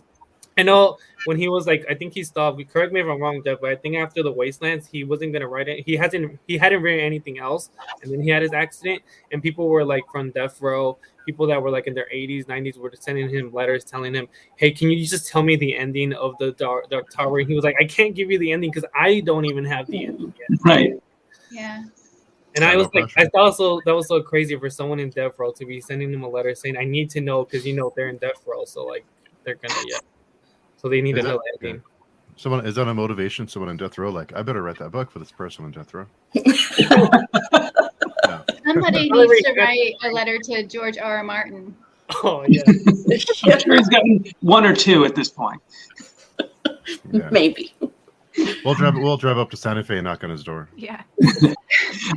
I 0.58 0.62
know 0.62 0.98
when 1.24 1.36
he 1.36 1.48
was 1.48 1.66
like, 1.66 1.86
I 1.88 1.94
think 1.94 2.12
he 2.12 2.22
stopped. 2.22 2.60
Correct 2.70 2.92
me 2.92 3.00
if 3.00 3.06
I'm 3.06 3.20
wrong, 3.20 3.42
Jeff, 3.42 3.60
but 3.60 3.70
I 3.70 3.76
think 3.76 3.96
after 3.96 4.22
the 4.22 4.32
Wastelands, 4.32 4.86
he 4.86 5.04
wasn't 5.04 5.32
gonna 5.32 5.48
write 5.48 5.68
it. 5.68 5.84
He 5.86 5.96
hasn't. 5.96 6.38
He 6.46 6.58
hadn't 6.58 6.82
written 6.82 7.00
anything 7.00 7.38
else, 7.38 7.70
and 8.02 8.12
then 8.12 8.20
he 8.20 8.30
had 8.30 8.42
his 8.42 8.52
accident, 8.52 9.02
and 9.32 9.42
people 9.42 9.68
were 9.68 9.84
like 9.84 10.04
from 10.10 10.30
death 10.30 10.60
row, 10.60 10.98
people 11.24 11.46
that 11.46 11.62
were 11.62 11.70
like 11.70 11.86
in 11.86 11.94
their 11.94 12.08
80s, 12.12 12.46
90s, 12.46 12.76
were 12.76 12.92
sending 12.98 13.28
him 13.28 13.52
letters 13.52 13.84
telling 13.84 14.14
him, 14.14 14.28
"Hey, 14.56 14.70
can 14.70 14.90
you 14.90 15.06
just 15.06 15.28
tell 15.28 15.42
me 15.42 15.56
the 15.56 15.76
ending 15.76 16.12
of 16.14 16.36
the 16.38 16.52
Dark, 16.52 16.90
dark 16.90 17.10
Tower?" 17.10 17.38
And 17.38 17.48
he 17.48 17.54
was 17.54 17.64
like, 17.64 17.76
"I 17.80 17.84
can't 17.84 18.14
give 18.14 18.30
you 18.30 18.38
the 18.38 18.52
ending 18.52 18.70
because 18.70 18.88
I 18.94 19.20
don't 19.20 19.44
even 19.46 19.64
have 19.64 19.86
the 19.86 20.06
ending 20.06 20.34
yet." 20.38 20.58
Right. 20.64 20.94
Yeah. 21.50 21.84
And 22.56 22.64
I 22.64 22.74
was 22.76 22.88
like, 22.92 23.10
I 23.16 23.26
thought 23.26 23.56
so 23.56 23.80
that 23.84 23.94
was 23.94 24.08
so 24.08 24.20
crazy 24.20 24.58
for 24.58 24.68
someone 24.68 24.98
in 24.98 25.10
death 25.10 25.38
row 25.38 25.52
to 25.52 25.64
be 25.64 25.80
sending 25.80 26.12
him 26.12 26.24
a 26.24 26.28
letter 26.28 26.54
saying, 26.54 26.76
"I 26.76 26.84
need 26.84 27.08
to 27.10 27.20
know 27.20 27.44
because 27.44 27.64
you 27.64 27.74
know 27.74 27.92
they're 27.94 28.08
in 28.08 28.18
death 28.18 28.42
row, 28.46 28.64
so 28.64 28.84
like 28.84 29.04
they're 29.44 29.54
gonna 29.54 29.74
yeah." 29.86 29.98
So 30.80 30.88
they 30.88 31.02
need 31.02 31.18
is 31.18 31.24
to 31.24 31.30
know 31.30 31.42
that, 31.44 31.66
ending. 31.66 31.82
Someone 32.36 32.64
is 32.64 32.74
that 32.76 32.88
a 32.88 32.94
motivation? 32.94 33.46
Someone 33.46 33.70
in 33.70 33.76
death 33.76 33.98
row, 33.98 34.10
like 34.10 34.34
I 34.34 34.42
better 34.42 34.62
write 34.62 34.78
that 34.78 34.90
book 34.90 35.10
for 35.10 35.18
this 35.18 35.30
person 35.30 35.66
in 35.66 35.72
death 35.72 35.92
row. 35.92 36.06
yeah. 36.34 37.20
Somebody 38.64 39.10
needs 39.12 39.42
to 39.42 39.54
write 39.58 39.94
a 40.04 40.08
letter 40.08 40.38
to 40.38 40.66
George 40.66 40.96
R. 40.96 41.18
R. 41.18 41.22
Martin. 41.22 41.76
Oh 42.24 42.44
yeah, 42.48 42.62
I'm 42.66 43.60
sure 43.60 43.76
he's 43.76 43.88
gotten 43.88 44.24
one 44.40 44.66
or 44.66 44.74
two 44.74 45.04
at 45.04 45.14
this 45.14 45.28
point. 45.28 45.62
Yeah. 47.12 47.28
Maybe. 47.30 47.72
We'll 48.64 48.74
drive. 48.74 48.94
We'll 48.96 49.16
drive 49.16 49.38
up 49.38 49.50
to 49.50 49.56
Santa 49.56 49.82
Fe 49.82 49.96
and 49.96 50.04
knock 50.04 50.24
on 50.24 50.30
his 50.30 50.44
door. 50.44 50.68
Yeah. 50.76 51.02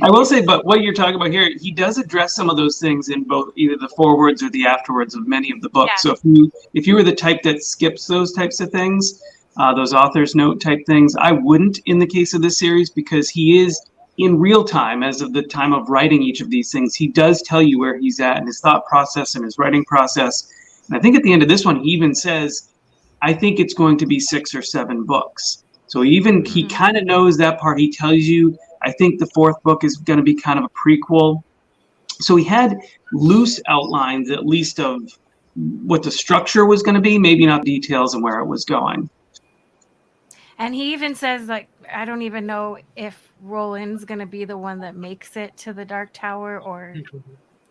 I 0.02 0.10
will 0.10 0.24
say, 0.24 0.42
but 0.42 0.64
what 0.64 0.82
you're 0.82 0.94
talking 0.94 1.16
about 1.16 1.30
here, 1.30 1.50
he 1.58 1.70
does 1.70 1.98
address 1.98 2.34
some 2.34 2.50
of 2.50 2.56
those 2.56 2.78
things 2.78 3.08
in 3.08 3.24
both 3.24 3.52
either 3.56 3.76
the 3.76 3.88
forewords 3.90 4.42
or 4.42 4.50
the 4.50 4.64
afterwords 4.64 5.14
of 5.14 5.26
many 5.26 5.50
of 5.50 5.60
the 5.60 5.68
books. 5.68 6.04
Yeah. 6.04 6.12
So 6.12 6.12
if 6.12 6.20
you 6.24 6.52
if 6.74 6.86
you 6.86 6.94
were 6.94 7.02
the 7.02 7.14
type 7.14 7.42
that 7.42 7.62
skips 7.62 8.06
those 8.06 8.32
types 8.32 8.60
of 8.60 8.70
things, 8.70 9.22
uh, 9.56 9.74
those 9.74 9.94
author's 9.94 10.34
note 10.34 10.60
type 10.60 10.80
things, 10.86 11.14
I 11.16 11.32
wouldn't 11.32 11.78
in 11.86 11.98
the 11.98 12.06
case 12.06 12.34
of 12.34 12.42
this 12.42 12.58
series 12.58 12.90
because 12.90 13.28
he 13.28 13.62
is 13.62 13.80
in 14.18 14.38
real 14.38 14.64
time 14.64 15.02
as 15.02 15.20
of 15.20 15.32
the 15.32 15.42
time 15.42 15.72
of 15.72 15.88
writing 15.88 16.22
each 16.22 16.40
of 16.40 16.50
these 16.50 16.70
things. 16.70 16.94
He 16.94 17.08
does 17.08 17.42
tell 17.42 17.62
you 17.62 17.78
where 17.78 17.98
he's 17.98 18.20
at 18.20 18.36
and 18.36 18.46
his 18.46 18.60
thought 18.60 18.86
process 18.86 19.34
and 19.34 19.44
his 19.44 19.58
writing 19.58 19.84
process. 19.84 20.52
And 20.88 20.96
I 20.96 21.00
think 21.00 21.16
at 21.16 21.22
the 21.22 21.32
end 21.32 21.42
of 21.42 21.48
this 21.48 21.64
one, 21.64 21.80
he 21.80 21.90
even 21.90 22.14
says, 22.14 22.70
"I 23.22 23.32
think 23.32 23.58
it's 23.58 23.74
going 23.74 23.96
to 23.98 24.06
be 24.06 24.20
six 24.20 24.54
or 24.54 24.62
seven 24.62 25.04
books." 25.04 25.63
So 25.94 26.02
even 26.02 26.44
he 26.44 26.64
Mhm. 26.64 26.70
kind 26.70 26.96
of 26.96 27.04
knows 27.04 27.36
that 27.36 27.60
part. 27.60 27.78
He 27.78 27.88
tells 27.88 28.24
you 28.24 28.58
I 28.82 28.90
think 28.98 29.20
the 29.20 29.28
fourth 29.32 29.54
book 29.62 29.84
is 29.84 29.96
going 29.98 30.16
to 30.16 30.24
be 30.24 30.34
kind 30.34 30.58
of 30.58 30.64
a 30.64 30.68
prequel. 30.76 31.40
So 32.20 32.34
he 32.34 32.42
had 32.42 32.76
loose 33.12 33.60
outlines, 33.68 34.28
at 34.32 34.44
least, 34.44 34.80
of 34.80 35.00
what 35.54 36.02
the 36.02 36.10
structure 36.10 36.66
was 36.66 36.82
going 36.82 36.96
to 36.96 37.00
be, 37.00 37.16
maybe 37.16 37.46
not 37.46 37.64
details 37.64 38.12
and 38.12 38.24
where 38.24 38.40
it 38.40 38.46
was 38.46 38.64
going. 38.64 39.08
And 40.58 40.74
he 40.74 40.92
even 40.94 41.14
says, 41.14 41.46
like, 41.46 41.68
I 41.92 42.04
don't 42.04 42.22
even 42.22 42.44
know 42.44 42.78
if 42.96 43.32
Roland's 43.40 44.04
going 44.04 44.18
to 44.18 44.26
be 44.26 44.44
the 44.44 44.58
one 44.58 44.80
that 44.80 44.96
makes 44.96 45.36
it 45.36 45.56
to 45.58 45.72
the 45.72 45.84
Dark 45.84 46.10
Tower 46.12 46.60
or, 46.60 46.96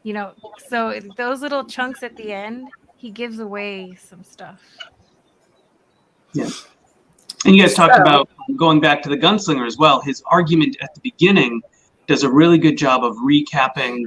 you 0.04 0.14
know, 0.14 0.32
so 0.70 0.98
those 1.18 1.42
little 1.42 1.66
chunks 1.66 2.04
at 2.04 2.16
the 2.16 2.32
end, 2.32 2.70
he 2.96 3.12
gives 3.12 3.40
away 3.40 3.96
some 3.96 4.24
stuff. 4.24 4.62
And 7.46 7.56
you 7.56 7.62
guys 7.64 7.74
talked 7.74 7.96
So- 7.96 8.02
about 8.02 8.30
going 8.56 8.80
back 8.80 9.02
to 9.04 9.10
the 9.10 9.18
gunslinger 9.18 9.66
as 9.66 9.78
well. 9.78 10.02
His 10.02 10.24
argument 10.28 10.78
at 10.82 10.94
the 10.96 11.02
beginning 11.02 11.62
does 12.08 12.24
a 12.24 12.30
really 12.30 12.58
good 12.58 12.78
job 12.78 13.04
of 13.04 13.16
recapping 13.18 14.04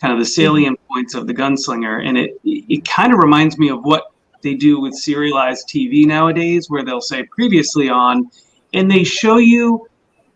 kind 0.00 0.12
of 0.12 0.18
the 0.18 0.24
salient 0.24 0.78
points 0.88 1.14
of 1.14 1.26
the 1.26 1.34
gunslinger, 1.34 2.06
and 2.06 2.18
it 2.18 2.38
it 2.44 2.84
kind 2.88 3.12
of 3.12 3.18
reminds 3.20 3.58
me 3.58 3.68
of 3.68 3.84
what 3.84 4.12
they 4.42 4.54
do 4.54 4.80
with 4.80 4.94
serialized 4.94 5.68
TV 5.68 6.04
nowadays, 6.04 6.68
where 6.68 6.84
they'll 6.84 7.00
say 7.00 7.22
previously 7.24 7.88
on, 7.88 8.28
and 8.74 8.90
they 8.90 9.04
show 9.04 9.36
you 9.36 9.86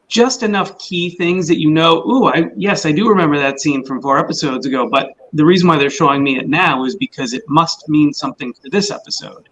just 0.09 0.45
enough 0.45 0.79
key 0.79 1.11
things 1.11 1.49
that 1.49 1.59
you 1.59 1.71
know. 1.71 2.03
Ooh, 2.09 2.27
I 2.27 2.51
yes, 2.57 2.87
I 2.87 2.93
do 2.93 3.09
remember 3.09 3.37
that 3.39 3.61
scene 3.61 3.85
from 3.85 4.01
four 4.01 4.19
episodes 4.19 4.67
ago. 4.67 4.89
But 4.89 5.11
the 5.33 5.45
reason 5.45 5.69
why 5.69 5.79
they're 5.79 5.91
showing 5.91 6.23
me 6.23 6.39
it 6.39 6.49
now 6.49 6.85
is 6.85 6.95
because 6.95 7.33
it 7.33 7.43
must 7.49 7.89
mean 7.89 8.13
something 8.13 8.53
for 8.53 8.69
this 8.71 8.93
episode. 8.93 9.49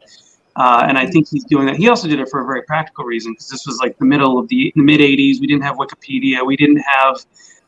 Uh, 0.56 0.87
and 0.88 0.96
I 0.96 1.06
think 1.06 1.28
he's 1.28 1.44
doing 1.44 1.66
that. 1.66 1.76
He 1.76 1.88
also 1.88 2.06
did 2.06 2.20
it 2.20 2.28
for 2.28 2.40
a 2.40 2.46
very 2.46 2.62
practical 2.62 3.04
reason 3.04 3.32
because 3.32 3.49
this 3.49 3.66
was 3.66 3.78
like 3.78 3.99
the 3.99 4.04
middle 4.04 4.38
of 4.38 4.46
the, 4.49 4.73
the 4.76 4.82
mid 4.82 5.00
'80s. 5.00 5.40
We 5.40 5.46
didn't 5.46 5.64
have 5.64 5.76
Wikipedia. 5.76 6.46
We 6.46 6.56
didn't 6.56 6.78
have, 6.78 7.26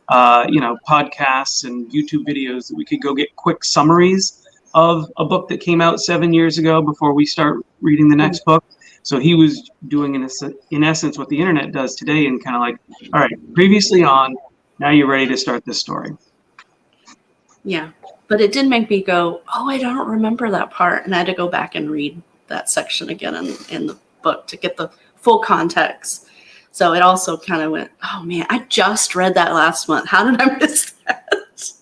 uh, 0.09 0.47
you 0.49 0.61
know, 0.61 0.79
podcasts 0.89 1.65
and 1.65 1.91
YouTube 1.91 2.25
videos 2.27 2.69
that 2.69 2.77
we 2.77 2.85
could 2.85 3.03
go 3.03 3.13
get 3.13 3.35
quick 3.35 3.65
summaries 3.65 4.47
of 4.75 5.11
a 5.17 5.25
book 5.25 5.49
that 5.49 5.59
came 5.59 5.81
out 5.81 6.01
seven 6.01 6.33
years 6.33 6.59
ago 6.59 6.81
before 6.81 7.13
we 7.13 7.27
start 7.27 7.65
reading 7.81 8.09
the 8.09 8.17
next 8.17 8.45
book. 8.45 8.65
So 9.03 9.19
he 9.19 9.35
was 9.35 9.71
doing 9.89 10.15
in, 10.15 10.29
in 10.71 10.85
essence 10.85 11.17
what 11.17 11.29
the 11.29 11.39
internet 11.39 11.73
does 11.73 11.95
today, 11.97 12.27
and 12.27 12.43
kind 12.43 12.57
of 12.57 12.61
like, 12.61 13.11
all 13.15 13.21
right, 13.21 13.55
previously 13.55 14.05
on, 14.05 14.35
now 14.79 14.91
you're 14.91 15.09
ready 15.09 15.27
to 15.27 15.37
start 15.37 15.65
this 15.65 15.79
story. 15.79 16.17
Yeah. 17.65 17.91
But 18.29 18.41
it 18.41 18.53
did 18.53 18.69
make 18.69 18.91
me 18.91 19.03
go, 19.03 19.43
oh, 19.55 19.69
I 19.69 19.79
don't 19.79 20.09
remember 20.09 20.51
that 20.51 20.71
part. 20.71 21.05
And 21.05 21.15
I 21.15 21.19
had 21.19 21.27
to 21.29 21.35
go 21.35 21.49
back 21.49 21.75
and 21.75 21.91
read 21.91 22.21
that 22.49 22.71
section 22.71 23.11
again 23.11 23.35
in, 23.35 23.57
in 23.71 23.87
the 23.87 23.99
book 24.23 24.47
to 24.49 24.57
get 24.57 24.77
the 24.77 24.91
full 25.17 25.41
context. 25.41 26.27
So 26.71 26.93
it 26.93 27.03
also 27.03 27.37
kind 27.37 27.63
of 27.63 27.73
went, 27.73 27.91
oh 28.03 28.23
man, 28.23 28.47
I 28.51 28.61
just 28.69 29.15
read 29.15 29.35
that 29.35 29.53
last 29.53 29.89
month. 29.89 30.09
How 30.09 30.31
did 30.31 30.41
I 30.41 30.57
miss 30.61 30.93
that? 31.07 31.73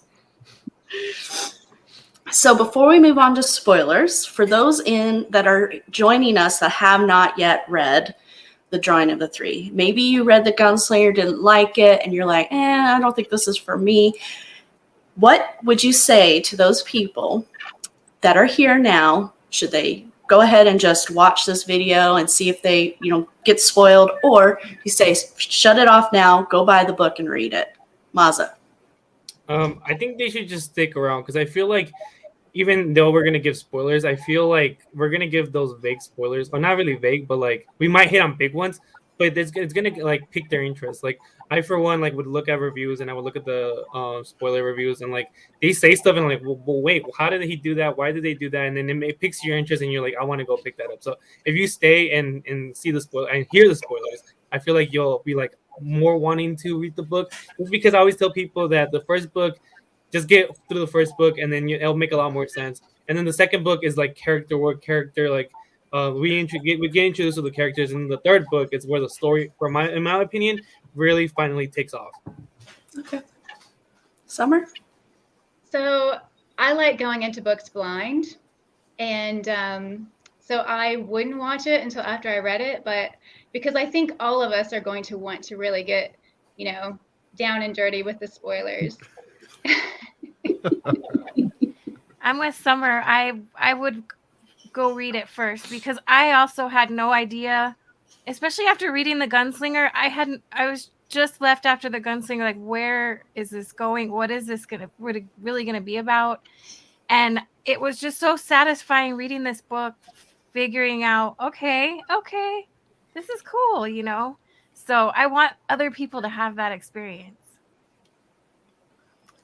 So 2.31 2.57
before 2.57 2.89
we 2.89 2.99
move 2.99 3.19
on 3.19 3.35
to 3.35 3.43
spoilers, 3.43 4.25
for 4.25 4.47
those 4.47 4.81
in 4.81 5.27
that 5.31 5.47
are 5.47 5.73
joining 5.91 6.37
us 6.37 6.59
that 6.59 6.71
have 6.73 7.03
not 7.03 7.39
yet 7.39 7.65
read 7.69 8.15
the 8.71 8.79
drawing 8.79 9.11
of 9.11 9.19
the 9.19 9.29
three, 9.29 9.71
maybe 9.73 10.03
you 10.03 10.25
read 10.25 10.45
the 10.45 10.53
Gunslinger, 10.53 11.15
didn't 11.15 11.43
like 11.43 11.79
it, 11.79 12.01
and 12.05 12.13
you're 12.13 12.27
like, 12.27 12.49
eh, 12.51 12.95
I 12.97 12.99
don't 12.99 13.15
think 13.15 13.29
this 13.29 13.47
is 13.47 13.57
for 13.57 13.79
me 13.79 14.15
what 15.17 15.57
would 15.63 15.83
you 15.83 15.93
say 15.93 16.41
to 16.41 16.57
those 16.57 16.83
people 16.83 17.47
that 18.21 18.37
are 18.37 18.47
here 18.47 18.79
now 18.79 19.33
should 19.51 19.71
they 19.71 20.07
go 20.27 20.41
ahead 20.41 20.67
and 20.67 20.81
just 20.81 21.11
watch 21.11 21.47
this 21.47 21.65
video 21.65 22.17
and 22.17 22.29
see 22.29 22.49
if 22.49 22.63
they 22.63 22.97
you 23.01 23.11
know 23.11 23.29
get 23.45 23.61
spoiled 23.61 24.11
or 24.23 24.61
you 24.85 24.91
say 24.91 25.15
shut 25.37 25.79
it 25.79 25.89
off 25.89 26.13
now 26.13 26.43
go 26.51 26.65
buy 26.65 26.85
the 26.85 26.93
book 26.93 27.19
and 27.19 27.29
read 27.29 27.53
it 27.53 27.77
maza 28.13 28.55
Um, 29.49 29.83
I 29.85 29.95
think 29.95 30.17
they 30.17 30.31
should 30.31 30.49
just 30.49 30.71
stick 30.73 30.97
around 30.97 31.23
because 31.23 31.37
I 31.37 31.45
feel 31.45 31.69
like 31.69 31.93
even 32.55 32.95
though 32.95 33.11
we're 33.11 33.25
gonna 33.25 33.39
give 33.39 33.57
spoilers, 33.57 34.05
I 34.05 34.15
feel 34.15 34.49
like 34.49 34.79
we're 34.95 35.11
gonna 35.11 35.27
give 35.27 35.53
those 35.53 35.79
vague 35.83 36.01
spoilers. 36.01 36.51
Well, 36.51 36.63
not 36.63 36.77
really 36.77 36.95
vague, 36.95 37.27
but 37.27 37.39
like 37.39 37.67
we 37.79 37.89
might 37.89 38.09
hit 38.09 38.23
on 38.23 38.37
big 38.37 38.55
ones. 38.55 38.81
But 39.19 39.37
it's, 39.37 39.53
it's 39.55 39.73
gonna 39.73 39.91
like 40.03 40.31
pique 40.31 40.49
their 40.49 40.63
interest. 40.63 41.03
Like 41.03 41.19
I, 41.51 41.61
for 41.61 41.79
one, 41.79 42.01
like 42.01 42.15
would 42.15 42.27
look 42.27 42.49
at 42.49 42.59
reviews 42.59 43.01
and 43.01 43.11
I 43.11 43.13
would 43.13 43.25
look 43.25 43.37
at 43.37 43.45
the 43.45 43.85
uh, 43.95 44.23
spoiler 44.25 44.65
reviews 44.65 45.03
and 45.03 45.13
like 45.13 45.29
they 45.61 45.73
say 45.73 45.95
stuff 45.95 46.17
and 46.17 46.27
like, 46.27 46.43
well, 46.43 46.61
well, 46.65 46.81
wait, 46.81 47.05
how 47.17 47.29
did 47.29 47.43
he 47.43 47.57
do 47.57 47.75
that? 47.77 47.97
Why 47.97 48.13
did 48.13 48.23
they 48.23 48.35
do 48.35 48.49
that? 48.51 48.67
And 48.67 48.77
then 48.77 48.89
it, 48.89 49.03
it 49.03 49.21
piques 49.21 49.45
your 49.45 49.57
interest 49.57 49.83
and 49.83 49.93
you're 49.93 50.03
like, 50.03 50.15
I 50.21 50.25
want 50.25 50.39
to 50.39 50.45
go 50.45 50.57
pick 50.57 50.77
that 50.79 50.91
up. 50.91 51.03
So 51.03 51.17
if 51.45 51.55
you 51.55 51.67
stay 51.67 52.19
and 52.19 52.45
and 52.47 52.77
see 52.77 52.91
the 52.91 53.01
spoiler 53.01 53.29
and 53.29 53.47
hear 53.51 53.69
the 53.69 53.75
spoilers, 53.75 54.23
I 54.53 54.59
feel 54.59 54.75
like 54.75 54.93
you'll 54.93 55.23
be 55.25 55.35
like 55.35 55.55
more 55.81 56.17
wanting 56.17 56.57
to 56.57 56.79
read 56.79 56.97
the 56.97 57.03
book. 57.03 57.33
Because 57.71 57.95
I 57.95 57.99
always 57.99 58.17
tell 58.17 58.31
people 58.31 58.69
that 58.69 58.91
the 58.91 59.01
first 59.01 59.33
book, 59.33 59.59
just 60.13 60.29
get 60.29 60.49
through 60.69 60.81
the 60.81 60.87
first 60.87 61.17
book 61.19 61.39
and 61.39 61.53
then 61.53 61.69
you, 61.69 61.77
it'll 61.77 61.97
make 61.97 62.13
a 62.13 62.17
lot 62.17 62.33
more 62.33 62.47
sense. 62.47 62.81
And 63.09 63.19
then 63.19 63.25
the 63.25 63.33
second 63.33 63.65
book 63.65 63.81
is 63.83 63.97
like 63.97 64.15
character 64.15 64.57
work, 64.57 64.83
character 64.83 65.29
like 65.29 65.51
uh, 65.93 66.11
we 66.11 66.45
get 66.45 66.81
we 66.81 66.89
get 66.89 67.07
introduced 67.07 67.37
to 67.37 67.43
the 67.43 67.51
characters. 67.51 67.93
And 67.93 68.11
the 68.11 68.19
third 68.19 68.47
book 68.51 68.71
is 68.73 68.87
where 68.87 69.01
the 69.01 69.09
story, 69.09 69.53
from 69.59 69.73
my 69.73 69.91
in 69.91 70.03
my 70.03 70.23
opinion, 70.23 70.61
really 70.95 71.27
finally 71.27 71.67
takes 71.67 71.95
off. 71.95 72.13
okay 72.99 73.21
summer 74.27 74.67
So 75.71 76.19
I 76.59 76.73
like 76.73 76.99
going 76.99 77.23
into 77.23 77.41
books 77.41 77.69
blind, 77.69 78.37
and 78.99 79.49
um, 79.49 80.09
so 80.41 80.59
I 80.59 80.97
wouldn't 80.97 81.39
watch 81.39 81.67
it 81.67 81.83
until 81.83 82.03
after 82.03 82.29
I 82.29 82.39
read 82.39 82.61
it. 82.61 82.85
But 82.85 83.13
because 83.53 83.75
I 83.75 83.87
think 83.87 84.13
all 84.21 84.43
of 84.43 84.53
us 84.53 84.73
are 84.73 84.81
going 84.81 85.03
to 85.05 85.19
want 85.19 85.43
to 85.45 85.57
really 85.57 85.83
get, 85.83 86.15
you 86.57 86.71
know, 86.71 86.99
down 87.37 87.63
and 87.63 87.75
dirty 87.75 88.03
with 88.03 88.19
the 88.19 88.27
spoilers. 88.27 88.99
I'm 92.23 92.39
with 92.39 92.55
Summer. 92.55 93.03
I 93.05 93.41
I 93.57 93.75
would 93.75 94.03
go 94.73 94.95
read 94.95 95.15
it 95.15 95.29
first 95.29 95.71
because 95.71 95.99
I 96.07 96.33
also 96.33 96.69
had 96.69 96.91
no 96.91 97.13
idea, 97.13 97.77
especially 98.27 98.67
after 98.67 98.93
reading 98.93 99.19
The 99.19 99.29
Gunslinger. 99.29 99.91
I 99.95 100.09
hadn't. 100.09 100.43
I 100.53 100.67
was 100.67 100.91
just 101.09 101.41
left 101.41 101.67
after 101.67 101.89
The 101.89 102.01
Gunslinger. 102.01 102.41
Like, 102.41 102.59
where 102.59 103.25
is 103.35 103.51
this 103.51 103.73
going? 103.73 104.11
What 104.11 104.31
is 104.31 104.47
this 104.47 104.67
gonna 104.67 104.91
what 104.99 105.17
it 105.17 105.25
really 105.43 105.65
gonna 105.65 105.81
be 105.81 105.99
about? 105.99 106.43
And 107.09 107.41
it 107.65 107.81
was 107.81 107.99
just 107.99 108.19
so 108.19 108.37
satisfying 108.37 109.15
reading 109.15 109.43
this 109.43 109.61
book, 109.61 109.95
figuring 110.53 111.05
out, 111.05 111.37
okay, 111.41 112.01
okay, 112.11 112.67
this 113.15 113.29
is 113.29 113.43
cool, 113.43 113.87
you 113.87 114.03
know. 114.03 114.39
So 114.73 115.13
I 115.15 115.27
want 115.27 115.53
other 115.69 115.91
people 115.91 116.21
to 116.23 116.29
have 116.29 116.57
that 116.57 116.73
experience. 116.73 117.37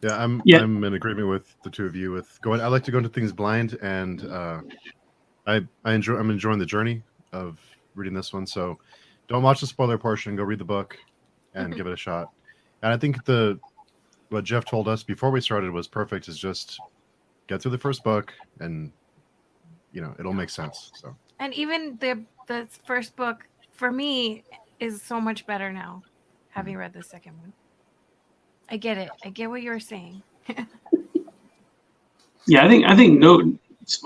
Yeah, 0.02 0.16
I'm 0.16 0.42
Yeah. 0.44 0.62
I'm 0.62 0.82
in 0.84 0.94
agreement 0.94 1.28
with 1.28 1.54
the 1.62 1.70
two 1.70 1.84
of 1.84 1.94
you. 1.94 2.10
With 2.10 2.40
going, 2.40 2.60
I 2.60 2.68
like 2.68 2.84
to 2.84 2.90
go 2.90 2.98
into 2.98 3.10
things 3.10 3.32
blind, 3.32 3.78
and 3.82 4.24
uh, 4.24 4.60
I 5.46 5.60
I 5.84 5.92
enjoy 5.92 6.16
I'm 6.16 6.30
enjoying 6.30 6.58
the 6.58 6.66
journey 6.66 7.02
of 7.32 7.58
reading 8.00 8.14
this 8.14 8.32
one. 8.32 8.46
So 8.46 8.78
don't 9.28 9.42
watch 9.42 9.60
the 9.60 9.66
spoiler 9.66 9.98
portion. 9.98 10.34
Go 10.34 10.42
read 10.42 10.58
the 10.58 10.64
book 10.64 10.98
and 11.54 11.72
Mhm. 11.72 11.76
give 11.76 11.86
it 11.86 11.92
a 11.92 11.96
shot. 11.96 12.32
And 12.82 12.92
I 12.92 12.96
think 12.96 13.24
the 13.24 13.60
what 14.30 14.44
Jeff 14.44 14.64
told 14.64 14.88
us 14.88 15.02
before 15.02 15.30
we 15.30 15.40
started 15.40 15.70
was 15.70 15.86
perfect. 15.88 16.28
Is 16.28 16.38
just 16.38 16.80
get 17.46 17.60
through 17.60 17.72
the 17.72 17.78
first 17.78 18.02
book, 18.02 18.32
and 18.60 18.92
you 19.92 20.00
know 20.00 20.14
it'll 20.18 20.32
make 20.32 20.50
sense. 20.50 20.90
So 20.94 21.14
and 21.38 21.52
even 21.54 21.96
the 21.98 22.24
the 22.46 22.66
first 22.84 23.14
book 23.16 23.46
for 23.72 23.92
me 23.92 24.44
is 24.78 25.02
so 25.02 25.20
much 25.20 25.46
better 25.46 25.72
now 25.72 26.02
having 26.48 26.76
read 26.76 26.92
the 26.92 27.02
second 27.02 27.38
one 27.38 27.52
i 28.70 28.76
get 28.76 28.98
it 28.98 29.10
i 29.24 29.28
get 29.28 29.48
what 29.48 29.62
you're 29.62 29.78
saying 29.78 30.22
Yeah, 32.46 32.64
I 32.64 32.68
think 32.68 32.84
I 32.86 32.96
think 32.96 33.18
no. 33.20 33.56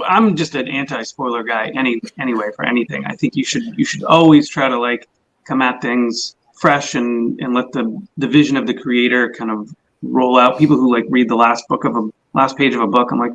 I'm 0.06 0.36
just 0.36 0.54
an 0.54 0.68
anti-spoiler 0.68 1.42
guy. 1.42 1.70
Any 1.76 2.00
anyway 2.18 2.50
for 2.56 2.64
anything. 2.64 3.04
I 3.06 3.14
think 3.14 3.36
you 3.36 3.44
should 3.44 3.64
you 3.76 3.84
should 3.84 4.04
always 4.04 4.48
try 4.48 4.68
to 4.68 4.78
like 4.78 5.08
come 5.44 5.62
at 5.62 5.80
things 5.82 6.36
fresh 6.54 6.94
and 6.94 7.38
and 7.40 7.54
let 7.54 7.72
the 7.72 7.84
the 8.16 8.28
vision 8.28 8.56
of 8.56 8.66
the 8.66 8.74
creator 8.74 9.32
kind 9.32 9.50
of 9.50 9.74
roll 10.02 10.38
out. 10.38 10.58
People 10.58 10.76
who 10.76 10.92
like 10.92 11.04
read 11.08 11.28
the 11.28 11.36
last 11.36 11.66
book 11.68 11.84
of 11.84 11.96
a 11.96 12.08
last 12.32 12.56
page 12.56 12.74
of 12.74 12.80
a 12.80 12.86
book, 12.86 13.12
I'm 13.12 13.18
like, 13.18 13.32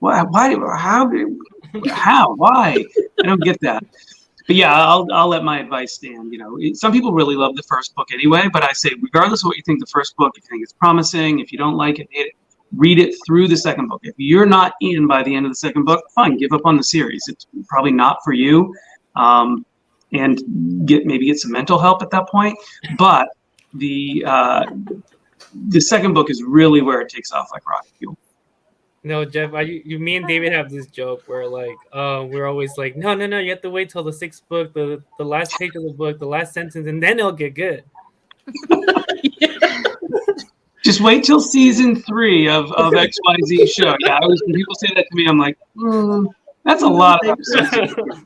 why? 0.00 0.22
Why? 0.22 0.54
How? 0.76 1.10
How? 1.90 2.34
Why? 2.34 2.84
I 3.20 3.26
don't 3.26 3.42
get 3.42 3.60
that. 3.60 3.84
but 4.46 4.56
yeah, 4.56 4.74
I'll 4.74 5.06
I'll 5.12 5.28
let 5.28 5.44
my 5.44 5.60
advice 5.60 5.94
stand. 5.94 6.32
You 6.32 6.38
know, 6.38 6.58
some 6.74 6.92
people 6.92 7.12
really 7.12 7.36
love 7.36 7.56
the 7.56 7.62
first 7.62 7.94
book 7.94 8.08
anyway, 8.12 8.48
but 8.52 8.62
I 8.62 8.72
say 8.72 8.90
regardless 9.00 9.42
of 9.42 9.46
what 9.46 9.56
you 9.56 9.62
think 9.64 9.80
the 9.80 9.86
first 9.86 10.16
book, 10.16 10.32
if 10.36 10.44
you 10.44 10.48
think 10.50 10.62
it's 10.62 10.72
promising, 10.72 11.38
if 11.38 11.52
you 11.52 11.58
don't 11.58 11.76
like 11.76 11.98
it, 11.98 12.08
hate 12.10 12.26
it, 12.26 12.34
read 12.76 12.98
it 12.98 13.14
through 13.26 13.48
the 13.48 13.56
second 13.56 13.88
book. 13.88 14.00
If 14.02 14.14
you're 14.16 14.46
not 14.46 14.74
in 14.80 15.06
by 15.06 15.22
the 15.22 15.34
end 15.34 15.46
of 15.46 15.52
the 15.52 15.56
second 15.56 15.84
book, 15.84 16.04
fine, 16.14 16.36
give 16.36 16.52
up 16.52 16.62
on 16.64 16.76
the 16.76 16.84
series. 16.84 17.24
It's 17.28 17.46
probably 17.68 17.92
not 17.92 18.18
for 18.24 18.32
you, 18.32 18.74
um, 19.16 19.64
and 20.12 20.86
get 20.86 21.06
maybe 21.06 21.26
get 21.26 21.38
some 21.38 21.52
mental 21.52 21.78
help 21.78 22.02
at 22.02 22.10
that 22.10 22.28
point. 22.28 22.58
But 22.98 23.28
the 23.74 24.24
uh, 24.26 24.64
the 25.68 25.80
second 25.80 26.14
book 26.14 26.30
is 26.30 26.42
really 26.42 26.82
where 26.82 27.00
it 27.00 27.08
takes 27.08 27.32
off 27.32 27.50
like 27.52 27.66
rocket 27.68 27.92
fuel. 27.98 28.16
No, 29.04 29.24
Jeff, 29.24 29.52
I, 29.52 29.62
you, 29.62 29.98
me 29.98 30.14
and 30.14 30.28
David 30.28 30.52
have 30.52 30.70
this 30.70 30.86
joke 30.86 31.24
where 31.26 31.44
like, 31.48 31.76
uh, 31.92 32.24
we're 32.28 32.46
always 32.46 32.78
like, 32.78 32.96
no, 32.96 33.14
no, 33.14 33.26
no, 33.26 33.40
you 33.40 33.50
have 33.50 33.60
to 33.62 33.70
wait 33.70 33.90
till 33.90 34.04
the 34.04 34.12
sixth 34.12 34.48
book, 34.48 34.72
the 34.74 35.02
the 35.18 35.24
last 35.24 35.58
page 35.58 35.74
of 35.74 35.82
the 35.82 35.92
book, 35.92 36.20
the 36.20 36.26
last 36.26 36.54
sentence, 36.54 36.86
and 36.86 37.02
then 37.02 37.18
it'll 37.18 37.32
get 37.32 37.54
good. 37.54 37.84
Just 40.84 41.00
wait 41.00 41.24
till 41.24 41.40
season 41.40 41.96
three 42.02 42.48
of, 42.48 42.72
of 42.72 42.92
XYZ 42.92 43.68
show. 43.68 43.96
Yeah, 44.00 44.18
I 44.20 44.26
was 44.26 44.42
when 44.44 44.54
people 44.54 44.74
say 44.74 44.88
that 44.96 45.06
to 45.08 45.16
me, 45.16 45.26
I'm 45.26 45.38
like, 45.38 45.58
"Hmm, 45.76 46.26
that's 46.64 46.82
a 46.82 46.88
lot 46.88 47.24
of 47.24 47.30
episodes. 47.30 47.94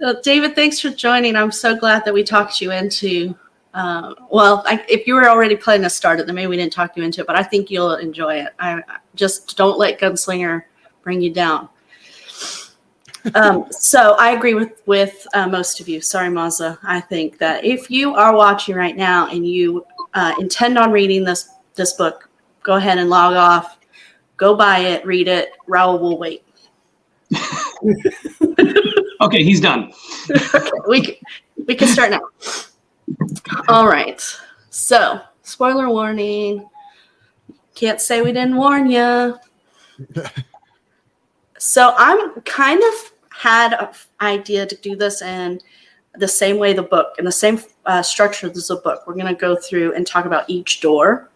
Well, 0.00 0.18
David, 0.22 0.54
thanks 0.54 0.80
for 0.80 0.88
joining. 0.88 1.36
I'm 1.36 1.52
so 1.52 1.76
glad 1.76 2.06
that 2.06 2.14
we 2.14 2.22
talked 2.22 2.62
you 2.62 2.70
into. 2.70 3.36
Uh, 3.74 4.14
well, 4.30 4.62
I, 4.66 4.82
if 4.88 5.06
you 5.06 5.14
were 5.14 5.28
already 5.28 5.56
planning 5.56 5.82
to 5.82 5.90
start 5.90 6.18
it, 6.18 6.24
then 6.24 6.34
maybe 6.34 6.46
we 6.46 6.56
didn't 6.56 6.72
talk 6.72 6.96
you 6.96 7.02
into 7.02 7.20
it. 7.20 7.26
But 7.26 7.36
I 7.36 7.42
think 7.42 7.70
you'll 7.70 7.96
enjoy 7.96 8.36
it. 8.36 8.54
I, 8.58 8.76
I 8.76 8.96
just 9.14 9.58
don't 9.58 9.78
let 9.78 10.00
Gunslinger 10.00 10.62
bring 11.02 11.20
you 11.20 11.34
down. 11.34 11.68
um, 13.34 13.66
so 13.70 14.16
I 14.18 14.30
agree 14.30 14.54
with 14.54 14.80
with 14.86 15.26
uh, 15.34 15.46
most 15.46 15.80
of 15.80 15.88
you. 15.88 16.00
Sorry, 16.00 16.30
Mazza. 16.30 16.78
I 16.82 17.00
think 17.00 17.36
that 17.36 17.62
if 17.62 17.90
you 17.90 18.14
are 18.14 18.34
watching 18.34 18.76
right 18.76 18.96
now 18.96 19.28
and 19.28 19.46
you 19.46 19.84
uh, 20.14 20.34
intend 20.38 20.78
on 20.78 20.90
reading 20.90 21.24
this 21.24 21.48
this 21.74 21.92
book, 21.94 22.28
go 22.62 22.74
ahead 22.74 22.98
and 22.98 23.08
log 23.08 23.34
off. 23.34 23.78
Go 24.36 24.54
buy 24.56 24.78
it, 24.78 25.04
read 25.04 25.28
it. 25.28 25.52
Raul 25.68 26.00
will 26.00 26.18
wait. 26.18 26.44
Okay, 29.20 29.44
he's 29.44 29.60
done. 29.60 29.92
we 30.88 31.02
can, 31.02 31.14
we 31.66 31.74
can 31.74 31.88
start 31.88 32.10
now. 32.10 32.20
All 33.68 33.86
right. 33.86 34.22
So, 34.70 35.20
spoiler 35.42 35.90
warning. 35.90 36.66
Can't 37.74 38.00
say 38.00 38.22
we 38.22 38.32
didn't 38.32 38.56
warn 38.56 38.90
you. 38.90 39.38
So, 41.62 41.92
I'm 41.98 42.40
kind 42.46 42.82
of 42.82 43.12
had 43.28 43.74
an 43.74 43.90
idea 44.22 44.64
to 44.64 44.74
do 44.76 44.96
this 44.96 45.20
in 45.20 45.60
the 46.16 46.28
same 46.28 46.58
way 46.58 46.72
the 46.72 46.82
book, 46.82 47.14
in 47.18 47.24
the 47.24 47.32
same 47.32 47.60
uh, 47.86 48.02
structure 48.02 48.50
as 48.50 48.68
the 48.68 48.76
book. 48.76 49.04
We're 49.06 49.14
going 49.14 49.26
to 49.26 49.40
go 49.40 49.56
through 49.56 49.94
and 49.94 50.06
talk 50.06 50.24
about 50.24 50.48
each 50.48 50.80
door 50.80 51.30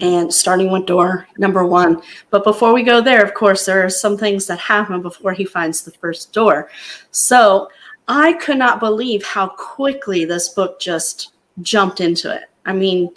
and 0.00 0.32
starting 0.32 0.70
with 0.70 0.86
door 0.86 1.26
number 1.38 1.64
one. 1.64 2.02
But 2.30 2.44
before 2.44 2.72
we 2.72 2.82
go 2.82 3.00
there, 3.00 3.24
of 3.24 3.34
course, 3.34 3.64
there 3.64 3.84
are 3.84 3.90
some 3.90 4.16
things 4.16 4.46
that 4.46 4.58
happen 4.58 5.02
before 5.02 5.32
he 5.32 5.44
finds 5.44 5.82
the 5.82 5.92
first 5.92 6.32
door. 6.32 6.68
So 7.10 7.68
I 8.08 8.34
could 8.34 8.58
not 8.58 8.80
believe 8.80 9.24
how 9.24 9.48
quickly 9.48 10.24
this 10.24 10.50
book 10.50 10.78
just 10.78 11.32
jumped 11.62 12.00
into 12.00 12.34
it. 12.34 12.44
I 12.66 12.72
mean, 12.72 13.10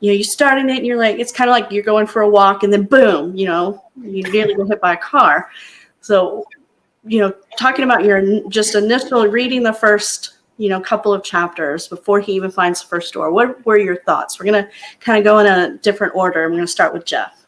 you 0.00 0.10
know, 0.10 0.16
you 0.16 0.24
start 0.24 0.58
in 0.58 0.68
it 0.68 0.78
and 0.78 0.86
you're 0.86 0.98
like, 0.98 1.18
it's 1.18 1.32
kind 1.32 1.48
of 1.48 1.52
like 1.52 1.70
you're 1.72 1.82
going 1.82 2.06
for 2.06 2.22
a 2.22 2.28
walk 2.28 2.62
and 2.62 2.72
then 2.72 2.84
boom, 2.84 3.34
you 3.34 3.46
know, 3.46 3.82
you 3.96 4.22
nearly 4.24 4.54
get 4.54 4.68
hit 4.68 4.80
by 4.80 4.92
a 4.92 4.98
car. 4.98 5.50
So, 6.00 6.44
you 7.06 7.20
know, 7.20 7.32
talking 7.58 7.84
about 7.84 8.04
your 8.04 8.48
just 8.48 8.74
initial 8.74 9.26
reading 9.26 9.62
the 9.62 9.72
first, 9.72 10.38
you 10.58 10.68
know, 10.68 10.80
couple 10.80 11.12
of 11.12 11.22
chapters 11.22 11.88
before 11.88 12.20
he 12.20 12.32
even 12.32 12.50
finds 12.50 12.82
the 12.82 12.88
first 12.88 13.12
door, 13.14 13.30
what 13.30 13.64
were 13.64 13.78
your 13.78 14.02
thoughts? 14.02 14.38
We're 14.38 14.46
to 14.64 14.70
kind 15.00 15.18
of 15.18 15.24
go 15.24 15.38
in 15.38 15.46
a 15.46 15.76
different 15.78 16.14
order. 16.14 16.44
I'm 16.44 16.52
to 16.56 16.66
start 16.66 16.92
with 16.92 17.04
Jeff. 17.04 17.46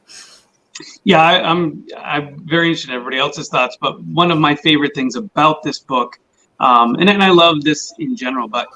Yeah, 1.02 1.20
I, 1.20 1.42
I'm 1.42 1.84
I'm 1.98 2.38
very 2.46 2.68
interested 2.68 2.90
in 2.90 2.96
everybody 2.96 3.18
else's 3.18 3.48
thoughts, 3.48 3.76
but 3.80 4.00
one 4.04 4.30
of 4.30 4.38
my 4.38 4.54
favorite 4.54 4.94
things 4.94 5.16
about 5.16 5.64
this 5.64 5.80
book, 5.80 6.20
um, 6.60 6.94
and, 6.96 7.10
and 7.10 7.22
I 7.22 7.30
love 7.30 7.64
this 7.64 7.92
in 7.98 8.14
general, 8.14 8.46
but 8.46 8.68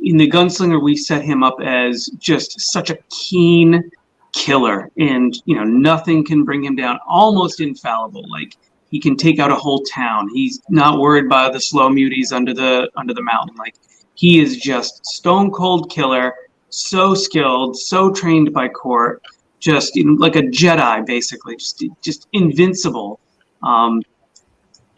in 0.00 0.16
the 0.16 0.30
Gunslinger, 0.30 0.82
we 0.82 0.96
set 0.96 1.22
him 1.22 1.42
up 1.42 1.60
as 1.60 2.06
just 2.18 2.58
such 2.72 2.88
a 2.88 2.98
keen 3.10 3.90
killer, 4.32 4.90
and 4.96 5.36
you 5.44 5.54
know 5.54 5.64
nothing 5.64 6.24
can 6.24 6.44
bring 6.44 6.64
him 6.64 6.76
down. 6.76 6.98
Almost 7.06 7.60
infallible, 7.60 8.24
like 8.30 8.56
he 8.90 9.00
can 9.00 9.16
take 9.16 9.38
out 9.38 9.50
a 9.50 9.56
whole 9.56 9.82
town. 9.84 10.28
He's 10.32 10.60
not 10.68 10.98
worried 10.98 11.28
by 11.28 11.50
the 11.50 11.60
slow 11.60 11.88
muties 11.88 12.32
under 12.32 12.52
the 12.52 12.90
under 12.96 13.14
the 13.14 13.22
mountain. 13.22 13.56
Like 13.56 13.76
he 14.14 14.40
is 14.40 14.56
just 14.56 15.06
stone 15.06 15.50
cold 15.50 15.90
killer, 15.90 16.34
so 16.68 17.14
skilled, 17.14 17.76
so 17.76 18.10
trained 18.12 18.52
by 18.52 18.68
Cort 18.68 19.22
just 19.60 19.94
you 19.94 20.04
know, 20.04 20.12
like 20.14 20.36
a 20.36 20.42
Jedi, 20.42 21.06
basically, 21.06 21.56
just 21.56 21.84
just 22.02 22.26
invincible. 22.32 23.20
Um, 23.62 24.02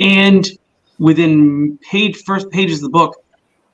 and 0.00 0.48
within 0.98 1.78
page 1.78 2.22
first 2.24 2.48
pages 2.50 2.78
of 2.78 2.84
the 2.84 2.90
book, 2.90 3.22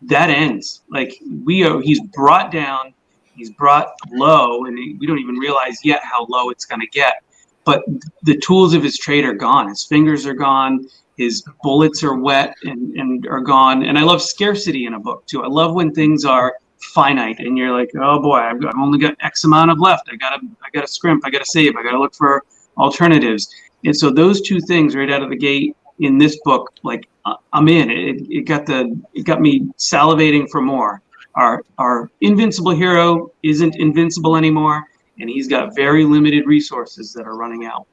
that 0.03 0.31
ends. 0.31 0.83
Like 0.91 1.21
we 1.45 1.63
are, 1.65 1.81
he's 1.81 2.01
brought 2.01 2.51
down, 2.51 2.95
he's 3.35 3.51
brought 3.51 3.93
low, 4.11 4.65
and 4.65 4.77
we 4.99 5.07
don't 5.07 5.19
even 5.19 5.37
realize 5.37 5.79
yet 5.85 6.03
how 6.03 6.27
low 6.29 6.51
it's 6.51 6.65
going 6.65 6.81
to 6.81 6.89
get. 6.89 7.23
But 7.69 7.85
the 8.23 8.35
tools 8.39 8.73
of 8.73 8.83
his 8.83 8.97
trade 8.97 9.27
are 9.27 9.35
gone. 9.35 9.69
His 9.69 9.85
fingers 9.85 10.25
are 10.25 10.33
gone. 10.33 10.89
His 11.19 11.45
bullets 11.63 12.03
are 12.03 12.15
wet 12.15 12.55
and, 12.65 12.97
and 12.97 13.27
are 13.27 13.43
gone. 13.43 13.83
And 13.83 13.99
I 13.99 14.05
love 14.05 14.23
scarcity 14.23 14.87
in 14.87 14.95
a 14.95 14.99
book 14.99 15.27
too. 15.27 15.43
I 15.45 15.49
love 15.49 15.75
when 15.75 15.93
things 15.93 16.25
are 16.25 16.55
finite 16.95 17.41
and 17.41 17.59
you're 17.59 17.77
like 17.77 17.91
oh 18.01 18.23
boy 18.23 18.37
I've, 18.37 18.61
got, 18.63 18.73
I've 18.75 18.81
only 18.81 19.01
got 19.01 19.17
x 19.21 19.43
amount 19.43 19.73
of 19.73 19.81
left 19.81 20.09
i 20.13 20.15
gotta 20.15 20.39
i 20.63 20.69
gotta 20.73 20.87
scrimp 20.87 21.27
i 21.27 21.29
gotta 21.29 21.45
save 21.45 21.75
i 21.77 21.83
gotta 21.83 21.99
look 21.99 22.15
for 22.15 22.45
alternatives 22.77 23.53
and 23.85 23.97
so 23.97 24.11
those 24.11 24.41
two 24.41 24.61
things 24.61 24.95
right 24.95 25.11
out 25.11 25.21
of 25.21 25.29
the 25.29 25.37
gate 25.37 25.77
in 25.99 26.19
this 26.19 26.39
book 26.45 26.73
like 26.85 27.09
uh, 27.25 27.35
i'm 27.53 27.67
in 27.67 27.91
it, 27.91 28.25
it 28.31 28.43
got 28.43 28.65
the 28.65 28.97
it 29.13 29.25
got 29.25 29.41
me 29.41 29.69
salivating 29.77 30.49
for 30.49 30.61
more 30.61 31.03
our 31.35 31.65
our 31.79 32.09
invincible 32.21 32.71
hero 32.71 33.29
isn't 33.43 33.75
invincible 33.75 34.37
anymore 34.37 34.85
and 35.21 35.29
he's 35.29 35.49
got 35.49 35.75
very 35.75 36.05
limited 36.05 36.47
resources 36.47 37.13
that 37.13 37.27
are 37.27 37.37
running 37.37 37.65
out 37.65 37.87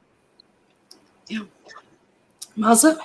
Yeah. 1.27 1.41
Mazza? 2.57 2.97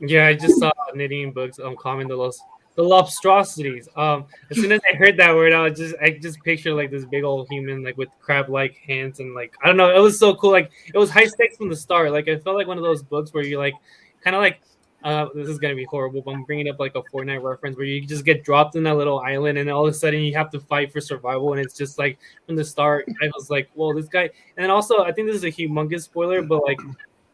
Yeah, 0.00 0.26
I 0.26 0.34
just 0.34 0.58
saw 0.58 0.70
knitting 0.94 1.32
books 1.32 1.58
um 1.58 1.76
comment 1.76 2.08
the 2.10 2.16
los 2.16 2.40
the 2.76 2.82
lobstrosities. 2.82 3.88
Um, 3.96 4.26
as 4.50 4.58
soon 4.58 4.70
as 4.70 4.80
I 4.92 4.96
heard 4.96 5.16
that 5.16 5.34
word, 5.34 5.54
I 5.54 5.62
was 5.62 5.78
just 5.78 5.94
I 6.00 6.10
just 6.10 6.42
pictured 6.42 6.74
like 6.74 6.90
this 6.90 7.06
big 7.06 7.24
old 7.24 7.48
human 7.48 7.82
like 7.82 7.96
with 7.96 8.10
crab 8.20 8.50
like 8.50 8.76
hands 8.76 9.18
and 9.20 9.34
like 9.34 9.54
I 9.62 9.66
don't 9.66 9.78
know, 9.78 9.94
it 9.96 10.00
was 10.00 10.18
so 10.18 10.34
cool. 10.34 10.50
Like 10.52 10.70
it 10.92 10.98
was 10.98 11.10
high 11.10 11.24
stakes 11.24 11.56
from 11.56 11.70
the 11.70 11.76
start. 11.76 12.12
Like 12.12 12.28
I 12.28 12.36
felt 12.36 12.56
like 12.56 12.66
one 12.66 12.76
of 12.76 12.84
those 12.84 13.02
books 13.02 13.32
where 13.32 13.44
you 13.44 13.58
like 13.58 13.74
kind 14.22 14.36
of 14.36 14.42
like 14.42 14.60
uh, 15.04 15.28
this 15.34 15.48
is 15.48 15.58
gonna 15.58 15.74
be 15.74 15.84
horrible, 15.84 16.22
but 16.22 16.32
I'm 16.32 16.44
bringing 16.44 16.68
up 16.68 16.80
like 16.80 16.94
a 16.96 17.02
Fortnite 17.02 17.42
reference 17.42 17.76
where 17.76 17.86
you 17.86 18.04
just 18.04 18.24
get 18.24 18.44
dropped 18.44 18.76
in 18.76 18.82
that 18.84 18.96
little 18.96 19.20
island 19.20 19.58
and 19.58 19.70
all 19.70 19.86
of 19.86 19.94
a 19.94 19.96
sudden 19.96 20.20
you 20.20 20.34
have 20.34 20.50
to 20.50 20.60
fight 20.60 20.92
for 20.92 21.00
survival, 21.00 21.52
and 21.52 21.60
it's 21.60 21.76
just 21.76 21.98
like 21.98 22.18
from 22.46 22.56
the 22.56 22.64
start, 22.64 23.08
I 23.22 23.30
was 23.34 23.50
like, 23.50 23.70
"Whoa, 23.74 23.94
this 23.94 24.08
guy!" 24.08 24.30
And 24.56 24.70
also, 24.70 25.04
I 25.04 25.12
think 25.12 25.28
this 25.28 25.36
is 25.36 25.44
a 25.44 25.52
humongous 25.52 26.02
spoiler, 26.02 26.42
but 26.42 26.62
like 26.62 26.78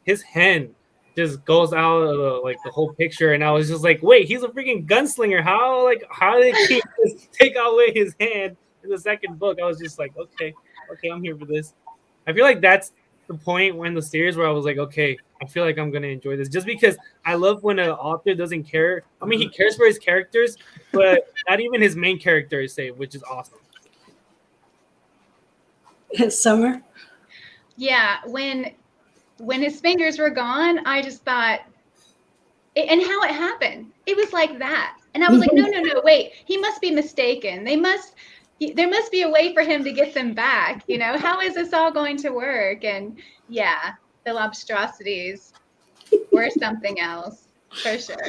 his 0.05 0.23
hand 0.23 0.75
just 1.17 1.45
goes 1.45 1.73
out 1.73 2.03
of 2.03 2.17
the, 2.17 2.41
like 2.43 2.59
the 2.65 2.71
whole 2.71 2.93
picture, 2.95 3.33
and 3.33 3.45
I 3.45 3.51
was 3.53 3.69
just 3.69 3.85
like, 3.85 4.03
"Wait, 4.03 4.27
he's 4.27 4.43
a 4.43 4.49
freaking 4.49 4.87
gunslinger! 4.87 5.43
How 5.43 5.85
like 5.85 6.05
how 6.11 6.39
did 6.41 6.57
he 6.69 6.83
just 7.07 7.33
take 7.33 7.55
away 7.57 7.93
his 7.95 8.15
hand 8.19 8.57
in 8.83 8.91
the 8.91 8.99
second 8.99 9.39
book?" 9.39 9.59
I 9.63 9.67
was 9.67 9.79
just 9.79 9.99
like, 9.99 10.17
"Okay, 10.17 10.53
okay, 10.93 11.09
I'm 11.09 11.23
here 11.23 11.37
for 11.37 11.47
this." 11.47 11.75
I 12.27 12.33
feel 12.33 12.45
like 12.45 12.61
that's 12.61 12.93
the 13.27 13.35
point 13.35 13.77
when 13.77 13.95
the 13.95 14.03
series 14.03 14.37
where 14.37 14.47
I 14.47 14.51
was 14.51 14.65
like, 14.65 14.79
"Okay, 14.79 15.17
I 15.41 15.47
feel 15.47 15.65
like 15.65 15.79
I'm 15.79 15.91
gonna 15.91 16.09
enjoy 16.09 16.37
this," 16.37 16.49
just 16.49 16.67
because 16.67 16.97
I 17.25 17.35
love 17.35 17.63
when 17.63 17.79
an 17.79 17.91
author 17.91 18.35
doesn't 18.35 18.65
care. 18.65 19.05
I 19.21 19.27
mean, 19.27 19.39
he 19.39 19.49
cares 19.49 19.77
for 19.77 19.87
his 19.87 19.99
characters, 19.99 20.57
but 20.93 21.33
not 21.49 21.61
even 21.61 21.81
his 21.81 21.97
main 21.97 22.19
character 22.19 22.61
is 22.61 22.75
saved, 22.75 22.99
which 22.99 23.15
is 23.15 23.23
awesome. 23.23 23.59
Summer? 26.31 26.83
Yeah, 27.77 28.19
when 28.27 28.73
when 29.39 29.63
his 29.63 29.81
fingers 29.81 30.19
were 30.19 30.31
gone, 30.31 30.87
I 30.87 31.03
just 31.03 31.25
thought, 31.25 31.61
and 32.77 33.03
how 33.03 33.23
it 33.23 33.31
happened. 33.31 33.91
It 34.07 34.17
was 34.17 34.33
like 34.33 34.59
that, 34.59 34.99
and 35.15 35.25
I 35.25 35.31
was 35.31 35.41
like, 35.41 35.53
no, 35.53 35.67
no, 35.67 35.81
no, 35.81 36.01
wait. 36.05 36.33
He 36.45 36.57
must 36.57 36.81
be 36.81 36.91
mistaken. 36.91 37.65
They 37.65 37.77
must. 37.77 38.15
He- 38.63 38.73
There 38.73 38.89
must 38.89 39.11
be 39.11 39.23
a 39.23 39.29
way 39.29 39.53
for 39.53 39.63
him 39.63 39.83
to 39.83 39.91
get 39.93 40.15
them 40.15 40.35
back. 40.35 40.85
You 40.87 40.99
know, 40.99 41.19
how 41.19 41.41
is 41.41 41.55
this 41.55 41.73
all 41.73 41.91
going 41.91 42.17
to 42.19 42.31
work? 42.31 42.85
And 42.85 43.19
yeah, 43.49 43.95
the 44.25 44.31
lobstrosities 44.31 45.53
were 46.31 46.49
something 46.49 47.01
else 47.01 47.49
for 47.83 47.99
sure. 47.99 48.23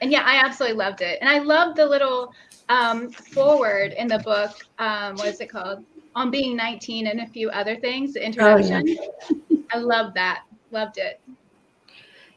And 0.00 0.12
yeah, 0.12 0.22
I 0.24 0.36
absolutely 0.36 0.76
loved 0.78 1.00
it, 1.00 1.18
and 1.20 1.28
I 1.28 1.38
loved 1.38 1.76
the 1.76 1.86
little 1.86 2.32
um, 2.68 3.10
foreword 3.10 3.92
in 3.94 4.06
the 4.06 4.20
book. 4.20 4.52
Um, 4.78 5.16
what 5.16 5.26
is 5.26 5.40
it 5.40 5.48
called? 5.48 5.84
On 6.14 6.30
being 6.30 6.56
19 6.56 7.08
and 7.08 7.20
a 7.22 7.26
few 7.26 7.50
other 7.50 7.74
things. 7.74 8.14
The 8.14 8.24
introduction. 8.24 8.96
I 9.72 9.78
love 9.78 10.14
that. 10.14 10.44
Loved 10.70 10.98
it. 10.98 11.20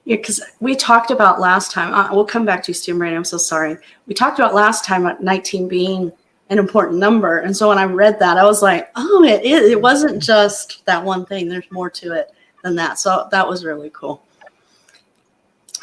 Yeah, 0.05 0.15
because 0.15 0.41
we 0.59 0.75
talked 0.75 1.11
about 1.11 1.39
last 1.39 1.71
time. 1.71 1.93
Uh, 1.93 2.09
we'll 2.11 2.25
come 2.25 2.45
back 2.45 2.63
to 2.63 2.71
you, 2.71 2.73
Stephen 2.73 2.97
Brandy. 2.97 3.17
I'm 3.17 3.23
so 3.23 3.37
sorry. 3.37 3.77
We 4.07 4.15
talked 4.15 4.39
about 4.39 4.55
last 4.55 4.83
time 4.83 5.05
about 5.05 5.21
19 5.21 5.67
being 5.67 6.11
an 6.49 6.57
important 6.59 6.97
number, 6.97 7.39
and 7.39 7.55
so 7.55 7.69
when 7.69 7.77
I 7.77 7.85
read 7.85 8.19
that, 8.19 8.37
I 8.37 8.43
was 8.43 8.61
like, 8.61 8.89
"Oh, 8.95 9.23
it. 9.23 9.43
It 9.43 9.81
wasn't 9.81 10.21
just 10.21 10.85
that 10.85 11.03
one 11.03 11.25
thing. 11.25 11.47
There's 11.47 11.71
more 11.71 11.89
to 11.91 12.13
it 12.13 12.31
than 12.63 12.75
that." 12.75 12.99
So 12.99 13.27
that 13.31 13.47
was 13.47 13.65
really 13.65 13.91
cool. 13.91 14.23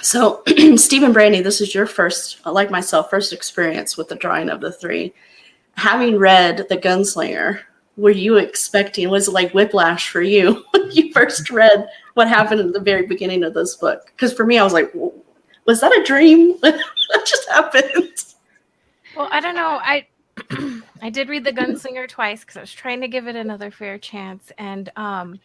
So, 0.02 0.42
Stephen 0.76 1.12
Brandy, 1.12 1.40
this 1.40 1.60
is 1.60 1.74
your 1.74 1.86
first, 1.86 2.44
like 2.46 2.70
myself, 2.70 3.10
first 3.10 3.32
experience 3.32 3.96
with 3.96 4.08
the 4.08 4.16
drawing 4.16 4.48
of 4.50 4.60
the 4.60 4.72
three. 4.72 5.14
Having 5.72 6.18
read 6.18 6.66
The 6.68 6.76
Gunslinger, 6.76 7.60
were 7.96 8.10
you 8.10 8.36
expecting? 8.36 9.08
Was 9.08 9.28
it 9.28 9.32
like 9.32 9.52
whiplash 9.52 10.10
for 10.10 10.22
you 10.22 10.64
when 10.70 10.90
you 10.90 11.12
first 11.12 11.50
read 11.50 11.88
what 12.14 12.28
happened 12.28 12.60
at 12.60 12.72
the 12.72 12.80
very 12.80 13.06
beginning 13.06 13.42
of 13.42 13.54
this 13.54 13.76
book? 13.76 14.06
Because 14.06 14.32
for 14.32 14.44
me, 14.44 14.58
I 14.58 14.64
was 14.64 14.72
like, 14.72 14.92
was 15.66 15.80
that 15.80 15.92
a 15.92 16.04
dream? 16.04 16.52
what 16.60 17.26
just 17.26 17.48
happened? 17.48 18.12
Well, 19.16 19.28
I 19.30 19.40
don't 19.40 19.54
know. 19.54 19.80
I 19.82 20.06
I 21.02 21.10
did 21.10 21.28
read 21.28 21.44
The 21.44 21.52
Gunslinger 21.52 22.08
twice 22.08 22.40
because 22.40 22.56
I 22.56 22.60
was 22.60 22.72
trying 22.72 23.00
to 23.00 23.08
give 23.08 23.26
it 23.26 23.36
another 23.36 23.70
fair 23.70 23.98
chance, 23.98 24.52
and 24.58 24.90
um, 24.96 25.38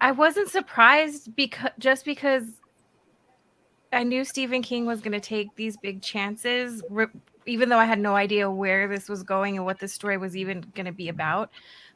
I 0.00 0.12
wasn't 0.12 0.48
surprised 0.48 1.34
because 1.34 1.70
just 1.78 2.04
because 2.04 2.44
I 3.92 4.02
knew 4.02 4.24
Stephen 4.24 4.62
King 4.62 4.86
was 4.86 5.00
going 5.00 5.12
to 5.12 5.20
take 5.20 5.54
these 5.56 5.76
big 5.76 6.02
chances, 6.02 6.82
even 7.46 7.68
though 7.68 7.78
I 7.78 7.84
had 7.84 7.98
no 7.98 8.16
idea 8.16 8.50
where 8.50 8.88
this 8.88 9.08
was 9.08 9.22
going 9.22 9.56
and 9.56 9.64
what 9.64 9.78
this 9.78 9.92
story 9.92 10.18
was 10.18 10.36
even 10.36 10.64
going 10.74 10.86
to 10.86 10.92
be 10.92 11.08
about. 11.08 11.50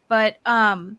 But 0.07 0.39
um, 0.47 0.99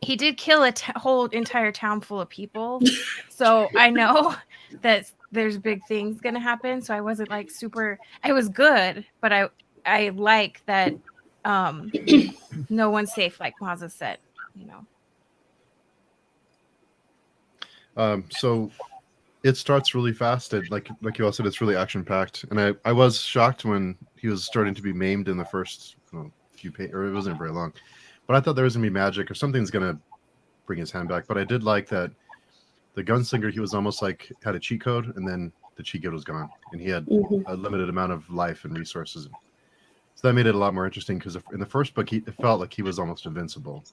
he 0.00 0.16
did 0.16 0.36
kill 0.36 0.62
a 0.62 0.72
t- 0.72 0.92
whole 0.96 1.26
entire 1.26 1.72
town 1.72 2.00
full 2.00 2.20
of 2.20 2.28
people, 2.28 2.80
so 3.28 3.68
I 3.76 3.90
know 3.90 4.34
that 4.82 5.10
there's 5.32 5.58
big 5.58 5.80
things 5.86 6.20
to 6.20 6.40
happen. 6.40 6.82
So 6.82 6.94
I 6.94 7.00
wasn't 7.00 7.30
like 7.30 7.50
super. 7.50 7.98
I 8.24 8.32
was 8.32 8.48
good, 8.48 9.04
but 9.20 9.32
I 9.32 9.48
I 9.86 10.10
like 10.10 10.62
that 10.66 10.94
um, 11.44 11.90
no 12.70 12.90
one's 12.90 13.12
safe, 13.14 13.40
like 13.40 13.54
Maza 13.60 13.88
said. 13.88 14.18
You 14.54 14.66
know. 14.66 14.86
Um, 17.96 18.24
so 18.30 18.70
it 19.42 19.56
starts 19.56 19.94
really 19.94 20.12
fast. 20.12 20.52
It, 20.54 20.70
like 20.70 20.88
like 21.02 21.18
you 21.18 21.24
all 21.24 21.32
said, 21.32 21.46
it's 21.46 21.60
really 21.60 21.76
action 21.76 22.04
packed. 22.04 22.44
And 22.50 22.60
I, 22.60 22.74
I 22.84 22.92
was 22.92 23.20
shocked 23.20 23.64
when 23.64 23.96
he 24.16 24.28
was 24.28 24.44
starting 24.44 24.74
to 24.74 24.82
be 24.82 24.92
maimed 24.92 25.28
in 25.28 25.36
the 25.36 25.44
first 25.44 25.96
know, 26.12 26.30
few 26.52 26.72
pages, 26.72 26.94
or 26.94 27.06
it 27.06 27.12
wasn't 27.12 27.38
very 27.38 27.50
long. 27.50 27.72
But 28.26 28.36
I 28.36 28.40
thought 28.40 28.54
there 28.54 28.64
was 28.64 28.74
gonna 28.74 28.86
be 28.86 28.90
magic 28.90 29.30
or 29.30 29.34
something's 29.34 29.70
gonna 29.70 29.98
bring 30.66 30.78
his 30.78 30.90
hand 30.90 31.08
back. 31.08 31.26
But 31.26 31.38
I 31.38 31.44
did 31.44 31.62
like 31.62 31.88
that 31.88 32.10
the 32.94 33.02
gunslinger. 33.02 33.52
He 33.52 33.60
was 33.60 33.74
almost 33.74 34.02
like 34.02 34.30
had 34.42 34.54
a 34.54 34.60
cheat 34.60 34.80
code, 34.80 35.16
and 35.16 35.26
then 35.26 35.52
the 35.76 35.82
cheat 35.82 36.02
code 36.02 36.12
was 36.12 36.24
gone, 36.24 36.48
and 36.72 36.80
he 36.80 36.88
had 36.88 37.06
mm-hmm. 37.06 37.42
a 37.46 37.54
limited 37.54 37.88
amount 37.88 38.12
of 38.12 38.28
life 38.30 38.64
and 38.64 38.76
resources. 38.76 39.28
So 40.14 40.28
that 40.28 40.34
made 40.34 40.46
it 40.46 40.54
a 40.54 40.58
lot 40.58 40.74
more 40.74 40.84
interesting 40.84 41.18
because 41.18 41.36
in 41.52 41.60
the 41.60 41.66
first 41.66 41.94
book, 41.94 42.10
he, 42.10 42.18
it 42.18 42.34
felt 42.40 42.60
like 42.60 42.72
he 42.74 42.82
was 42.82 42.98
almost 42.98 43.24
invincible, 43.26 43.84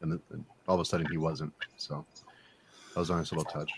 and, 0.00 0.12
the, 0.12 0.20
and 0.32 0.44
all 0.66 0.74
of 0.74 0.80
a 0.80 0.84
sudden 0.84 1.06
he 1.10 1.16
wasn't. 1.16 1.52
So 1.76 2.04
that 2.94 3.00
was 3.00 3.10
a 3.10 3.16
nice 3.16 3.30
little 3.30 3.44
touch. 3.44 3.70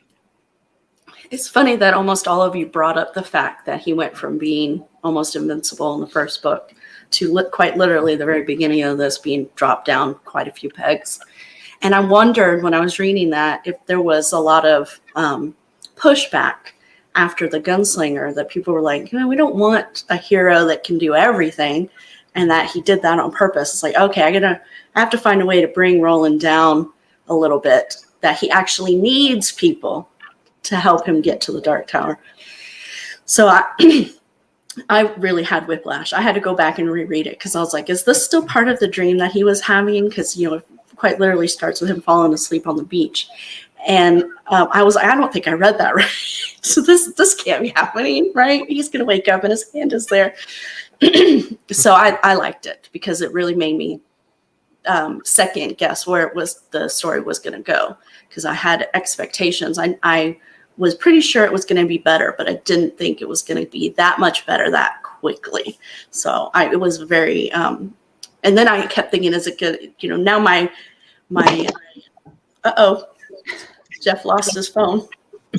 It's 1.31 1.49
funny 1.49 1.77
that 1.77 1.95
almost 1.95 2.29
all 2.29 2.43
of 2.43 2.57
you 2.57 2.67
brought 2.67 2.97
up 2.97 3.13
the 3.13 3.23
fact 3.23 3.67
that 3.67 3.81
he 3.81 3.93
went 3.93 4.17
from 4.17 4.39
being 4.39 4.85
almost 5.05 5.37
invincible 5.37 5.95
in 5.95 6.01
the 6.01 6.07
first 6.07 6.43
book 6.43 6.73
to 7.11 7.33
li- 7.33 7.45
quite 7.53 7.77
literally 7.77 8.17
the 8.17 8.25
very 8.25 8.45
beginning 8.45 8.83
of 8.83 8.99
this 8.99 9.19
being 9.19 9.49
dropped 9.55 9.87
down 9.87 10.15
quite 10.25 10.49
a 10.49 10.53
few 10.53 10.71
pegs. 10.71 11.21
And 11.83 11.95
I 11.95 12.01
wondered 12.01 12.63
when 12.63 12.75
I 12.75 12.81
was 12.81 12.99
reading 12.99 13.31
that 13.31 13.63
if 13.65 13.77
there 13.87 14.01
was 14.01 14.33
a 14.33 14.39
lot 14.39 14.67
of 14.67 15.01
um, 15.15 15.55
pushback 15.97 16.73
after 17.15 17.49
the 17.49 17.61
gunslinger 17.61 18.35
that 18.35 18.49
people 18.49 18.75
were 18.75 18.81
like, 18.81 19.13
you 19.13 19.19
know, 19.19 19.29
we 19.29 19.37
don't 19.37 19.57
want 19.57 20.05
a 20.09 20.17
hero 20.17 20.65
that 20.67 20.85
can 20.85 20.99
do 20.99 21.15
everything, 21.15 21.89
and 22.35 22.51
that 22.51 22.71
he 22.71 22.81
did 22.83 23.03
that 23.03 23.19
on 23.19 23.33
purpose. 23.33 23.73
It's 23.73 23.83
like, 23.83 23.97
okay, 23.97 24.23
I 24.23 24.31
gotta, 24.31 24.61
I 24.95 25.01
have 25.01 25.11
to 25.11 25.19
find 25.19 25.43
a 25.43 25.47
way 25.47 25.61
to 25.61 25.69
bring 25.69 26.01
Roland 26.01 26.41
down 26.41 26.93
a 27.29 27.35
little 27.35 27.59
bit. 27.59 27.97
That 28.21 28.39
he 28.39 28.51
actually 28.51 28.97
needs 28.97 29.53
people 29.53 30.09
to 30.65 30.77
help 30.77 31.07
him 31.07 31.21
get 31.21 31.41
to 31.43 31.53
the 31.53 31.61
Dark 31.61 31.87
Tower. 31.87 32.19
So 33.25 33.47
I, 33.49 33.65
I 34.89 35.03
really 35.15 35.43
had 35.43 35.67
whiplash. 35.67 36.13
I 36.13 36.21
had 36.21 36.35
to 36.35 36.41
go 36.41 36.55
back 36.55 36.79
and 36.79 36.91
reread 36.91 37.27
it 37.27 37.39
because 37.39 37.55
I 37.55 37.61
was 37.61 37.73
like, 37.73 37.91
is 37.91 38.05
this 38.05 38.25
still 38.25 38.45
part 38.45 38.69
of 38.69 38.79
the 38.79 38.89
dream 38.89 39.19
that 39.19 39.33
he 39.33 39.45
was 39.45 39.61
having? 39.61 40.09
Because 40.09 40.37
you 40.37 40.51
know, 40.51 40.63
quite 40.99 41.21
literally 41.21 41.49
starts 41.49 41.81
with 41.81 41.91
him 41.91 42.03
falling 42.03 42.35
asleep 42.35 42.67
on 42.67 42.77
the 42.77 42.85
beach, 42.85 43.29
and 43.87 44.25
um, 44.49 44.69
I 44.73 44.83
was 44.83 44.97
like, 44.97 45.07
I 45.07 45.15
don't 45.15 45.33
think 45.33 45.49
I 45.49 45.53
read 45.53 45.79
that 45.79 45.95
right. 45.95 46.09
so 46.63 46.81
this 46.81 47.13
this 47.15 47.35
can't 47.35 47.63
be 47.63 47.69
happening, 47.71 48.33
right? 48.35 48.65
He's 48.69 48.89
gonna 48.89 49.05
wake 49.05 49.29
up 49.29 49.45
and 49.45 49.51
his 49.51 49.71
hand 49.73 49.93
is 49.93 50.07
there. 50.07 50.35
so 51.71 51.93
I, 51.93 52.19
I 52.23 52.35
liked 52.35 52.67
it 52.67 52.89
because 52.93 53.23
it 53.23 53.33
really 53.33 53.55
made 53.55 53.77
me 53.77 54.01
um, 54.87 55.23
second 55.25 55.77
guess 55.79 56.07
where 56.07 56.27
it 56.27 56.35
was 56.35 56.63
the 56.71 56.89
story 56.89 57.21
was 57.21 57.39
to 57.39 57.63
go 57.63 57.97
because 58.29 58.45
I 58.45 58.55
had 58.55 58.89
expectations. 58.95 59.79
I, 59.79 59.97
I 60.03 60.39
was 60.77 60.95
pretty 60.95 61.21
sure 61.21 61.45
it 61.45 61.53
was 61.53 61.65
to 61.83 61.89
be 61.89 61.99
better, 61.99 62.35
but 62.39 62.49
I 62.49 62.55
didn't 62.65 62.97
think 62.97 63.21
it 63.21 63.29
was 63.29 63.43
to 63.65 63.71
be 63.71 63.91
that 63.91 64.19
much 64.19 64.47
better 64.47 64.71
that 64.71 65.03
quickly. 65.03 65.79
So 66.11 66.51
I 66.55 66.71
it 66.71 66.81
was 66.81 66.99
very 66.99 67.53
um 67.53 67.95
and 68.45 68.57
then 68.57 68.69
I 68.69 68.87
kept 68.87 69.11
thinking 69.11 69.33
is 69.35 69.47
it 69.47 69.59
good 69.59 69.93
you 69.99 70.09
know 70.09 70.17
now 70.17 70.39
my 70.39 70.71
my 71.31 71.69
uh-oh 72.65 73.05
Jeff 74.01 74.25
lost 74.25 74.55
his 74.55 74.69
phone. 74.69 75.07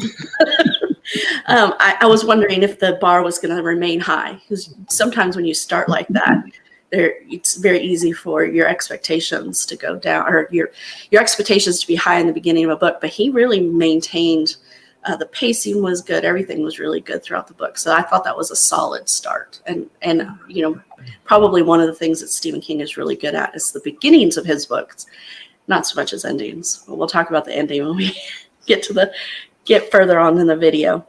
um, 1.47 1.73
I, 1.79 1.97
I, 2.01 2.05
was 2.05 2.23
wondering 2.23 2.63
if 2.63 2.79
the 2.79 2.97
bar 3.01 3.23
was 3.23 3.39
going 3.39 3.55
to 3.55 3.63
remain 3.63 3.99
high 3.99 4.33
because 4.33 4.73
sometimes 4.87 5.35
when 5.35 5.45
you 5.45 5.53
start 5.53 5.89
like 5.89 6.07
that, 6.09 6.43
there 6.91 7.15
it's 7.27 7.55
very 7.55 7.79
easy 7.81 8.11
for 8.11 8.43
your 8.43 8.67
expectations 8.67 9.65
to 9.65 9.75
go 9.75 9.95
down 9.95 10.27
or 10.27 10.47
your 10.51 10.69
your 11.11 11.21
expectations 11.21 11.79
to 11.81 11.87
be 11.87 11.95
high 11.95 12.19
in 12.19 12.27
the 12.27 12.33
beginning 12.33 12.65
of 12.65 12.71
a 12.71 12.75
book. 12.75 12.99
But 13.01 13.09
he 13.09 13.29
really 13.29 13.59
maintained 13.59 14.55
uh, 15.05 15.15
the 15.15 15.25
pacing 15.27 15.81
was 15.81 16.01
good. 16.01 16.25
Everything 16.25 16.63
was 16.63 16.79
really 16.79 16.99
good 16.99 17.23
throughout 17.23 17.47
the 17.47 17.53
book. 17.53 17.77
So 17.77 17.93
I 17.93 18.01
thought 18.01 18.23
that 18.25 18.35
was 18.35 18.51
a 18.51 18.55
solid 18.55 19.07
start. 19.07 19.61
And 19.65 19.89
and 20.01 20.27
you 20.47 20.61
know, 20.61 20.81
probably 21.23 21.61
one 21.61 21.79
of 21.79 21.87
the 21.87 21.95
things 21.95 22.19
that 22.21 22.29
Stephen 22.29 22.61
King 22.61 22.81
is 22.81 22.97
really 22.97 23.15
good 23.15 23.35
at 23.35 23.55
is 23.55 23.71
the 23.71 23.81
beginnings 23.83 24.37
of 24.37 24.45
his 24.45 24.65
books, 24.65 25.05
not 25.67 25.87
so 25.87 25.99
much 25.99 26.13
as 26.13 26.25
endings. 26.25 26.83
But 26.87 26.97
we'll 26.97 27.07
talk 27.07 27.29
about 27.29 27.45
the 27.45 27.55
ending 27.55 27.85
when 27.85 27.95
we 27.95 28.17
get 28.65 28.83
to 28.83 28.93
the 28.93 29.13
get 29.65 29.91
further 29.91 30.19
on 30.19 30.37
in 30.37 30.47
the 30.47 30.57
video. 30.57 31.05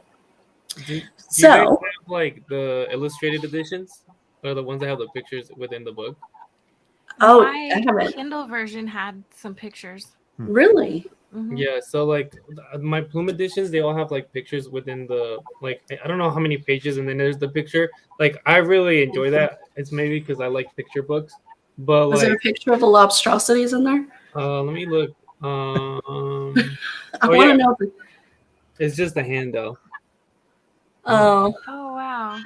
Do, 0.85 0.99
do 1.01 1.05
so 1.17 1.49
have, 1.49 1.77
like 2.07 2.47
the 2.47 2.87
illustrated 2.91 3.43
editions 3.43 4.03
or 4.43 4.53
the 4.53 4.63
ones 4.63 4.79
that 4.81 4.87
have 4.87 4.99
the 4.99 5.09
pictures 5.09 5.51
within 5.57 5.83
the 5.83 5.91
book. 5.91 6.17
Oh, 7.19 7.43
my 7.43 8.09
Kindle 8.13 8.47
version 8.47 8.87
had 8.87 9.21
some 9.35 9.53
pictures. 9.53 10.07
Really? 10.37 11.09
Mm-hmm. 11.35 11.55
Yeah, 11.55 11.79
so 11.79 12.05
like 12.05 12.35
my 12.79 12.99
Plume 12.99 13.29
editions, 13.29 13.71
they 13.71 13.79
all 13.79 13.95
have 13.95 14.11
like 14.11 14.31
pictures 14.33 14.67
within 14.67 15.07
the 15.07 15.39
like 15.61 15.81
I 16.03 16.07
don't 16.07 16.17
know 16.17 16.29
how 16.29 16.39
many 16.39 16.57
pages, 16.57 16.97
and 16.97 17.07
then 17.07 17.17
there's 17.17 17.37
the 17.37 17.47
picture. 17.47 17.89
Like 18.19 18.41
I 18.45 18.57
really 18.57 19.01
enjoy 19.01 19.29
that. 19.31 19.59
It's 19.77 19.93
maybe 19.93 20.19
because 20.19 20.41
I 20.41 20.47
like 20.47 20.75
picture 20.75 21.01
books. 21.01 21.33
But 21.77 22.09
was 22.09 22.19
like, 22.19 22.27
there 22.27 22.35
a 22.35 22.39
picture 22.39 22.73
of 22.73 22.81
the 22.81 22.85
lobstrosities 22.85 23.73
in 23.73 23.83
there? 23.83 24.05
Uh, 24.35 24.61
let 24.61 24.73
me 24.73 24.85
look. 24.85 25.11
Um, 25.41 26.01
I 27.21 27.27
oh, 27.27 27.35
want 27.35 27.41
to 27.41 27.47
yeah. 27.47 27.53
know. 27.55 27.77
It's 28.79 28.97
just 28.97 29.15
a 29.15 29.23
hand 29.23 29.53
though. 29.53 29.77
Oh. 31.05 31.53
Oh 31.67 31.93
wow. 31.93 32.39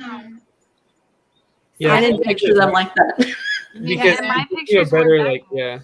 Yeah, 1.79 1.93
I 1.93 2.01
didn't 2.01 2.23
picture 2.23 2.53
them 2.53 2.71
like 2.71 2.93
that. 2.95 3.35
because 3.73 4.19
yeah, 4.21 4.27
my 4.27 4.45
pictures 4.53 4.91
better 4.91 5.23
like 5.25 5.43
yeah. 5.51 5.79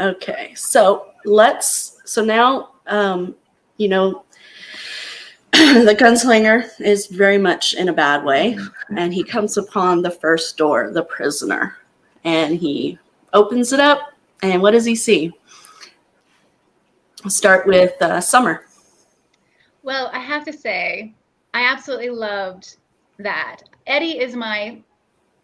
Okay, 0.00 0.54
so 0.54 1.08
let's. 1.26 2.00
So 2.06 2.24
now, 2.24 2.70
um, 2.86 3.34
you 3.76 3.88
know, 3.88 4.24
the 5.52 5.94
gunslinger 5.98 6.70
is 6.80 7.06
very 7.06 7.36
much 7.36 7.74
in 7.74 7.90
a 7.90 7.92
bad 7.92 8.24
way, 8.24 8.56
and 8.96 9.12
he 9.12 9.22
comes 9.22 9.58
upon 9.58 10.00
the 10.00 10.10
first 10.10 10.56
door, 10.56 10.90
the 10.90 11.02
prisoner, 11.02 11.76
and 12.24 12.56
he 12.56 12.98
opens 13.34 13.74
it 13.74 13.80
up, 13.80 14.12
and 14.42 14.62
what 14.62 14.70
does 14.70 14.86
he 14.86 14.94
see? 14.94 15.32
I'll 17.22 17.30
start 17.30 17.66
with 17.66 18.00
uh, 18.00 18.22
Summer. 18.22 18.64
Well, 19.82 20.10
I 20.14 20.18
have 20.18 20.44
to 20.46 20.52
say, 20.52 21.12
I 21.52 21.64
absolutely 21.64 22.08
loved 22.08 22.76
that. 23.18 23.58
Eddie 23.86 24.18
is 24.18 24.34
my 24.34 24.80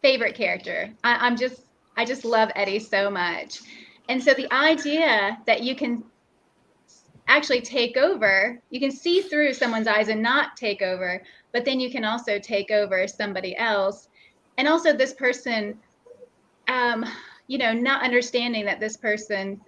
favorite 0.01 0.35
character. 0.35 0.91
I, 1.05 1.27
I'm 1.27 1.37
just, 1.37 1.61
I 1.99 2.07
just 2.07 2.25
love 2.25 2.51
Eddie 2.55 2.79
so 2.79 3.11
much. 3.11 3.61
And 4.09 4.23
so 4.23 4.35
the 4.35 4.53
idea 4.53 5.39
that 5.47 5.63
you 5.63 5.75
can 5.75 6.05
actually 7.29 7.61
take 7.61 7.97
over, 7.97 8.61
you 8.71 8.79
can 8.79 8.91
see 8.91 9.21
through 9.21 9.53
someone's 9.53 9.89
eyes 9.89 10.09
and 10.09 10.23
not 10.23 10.57
take 10.57 10.81
over, 10.83 11.23
but 11.53 11.65
then 11.65 11.81
you 11.81 11.91
can 11.91 12.05
also 12.05 12.39
take 12.39 12.71
over 12.71 13.09
somebody 13.09 13.57
else. 13.57 14.09
And 14.59 14.69
also, 14.69 14.93
this 14.93 15.13
person, 15.13 15.79
um, 16.69 17.05
you 17.47 17.59
know, 17.59 17.73
not 17.73 18.03
understanding 18.03 18.65
that 18.65 18.81
this 18.81 18.97
person 18.97 19.61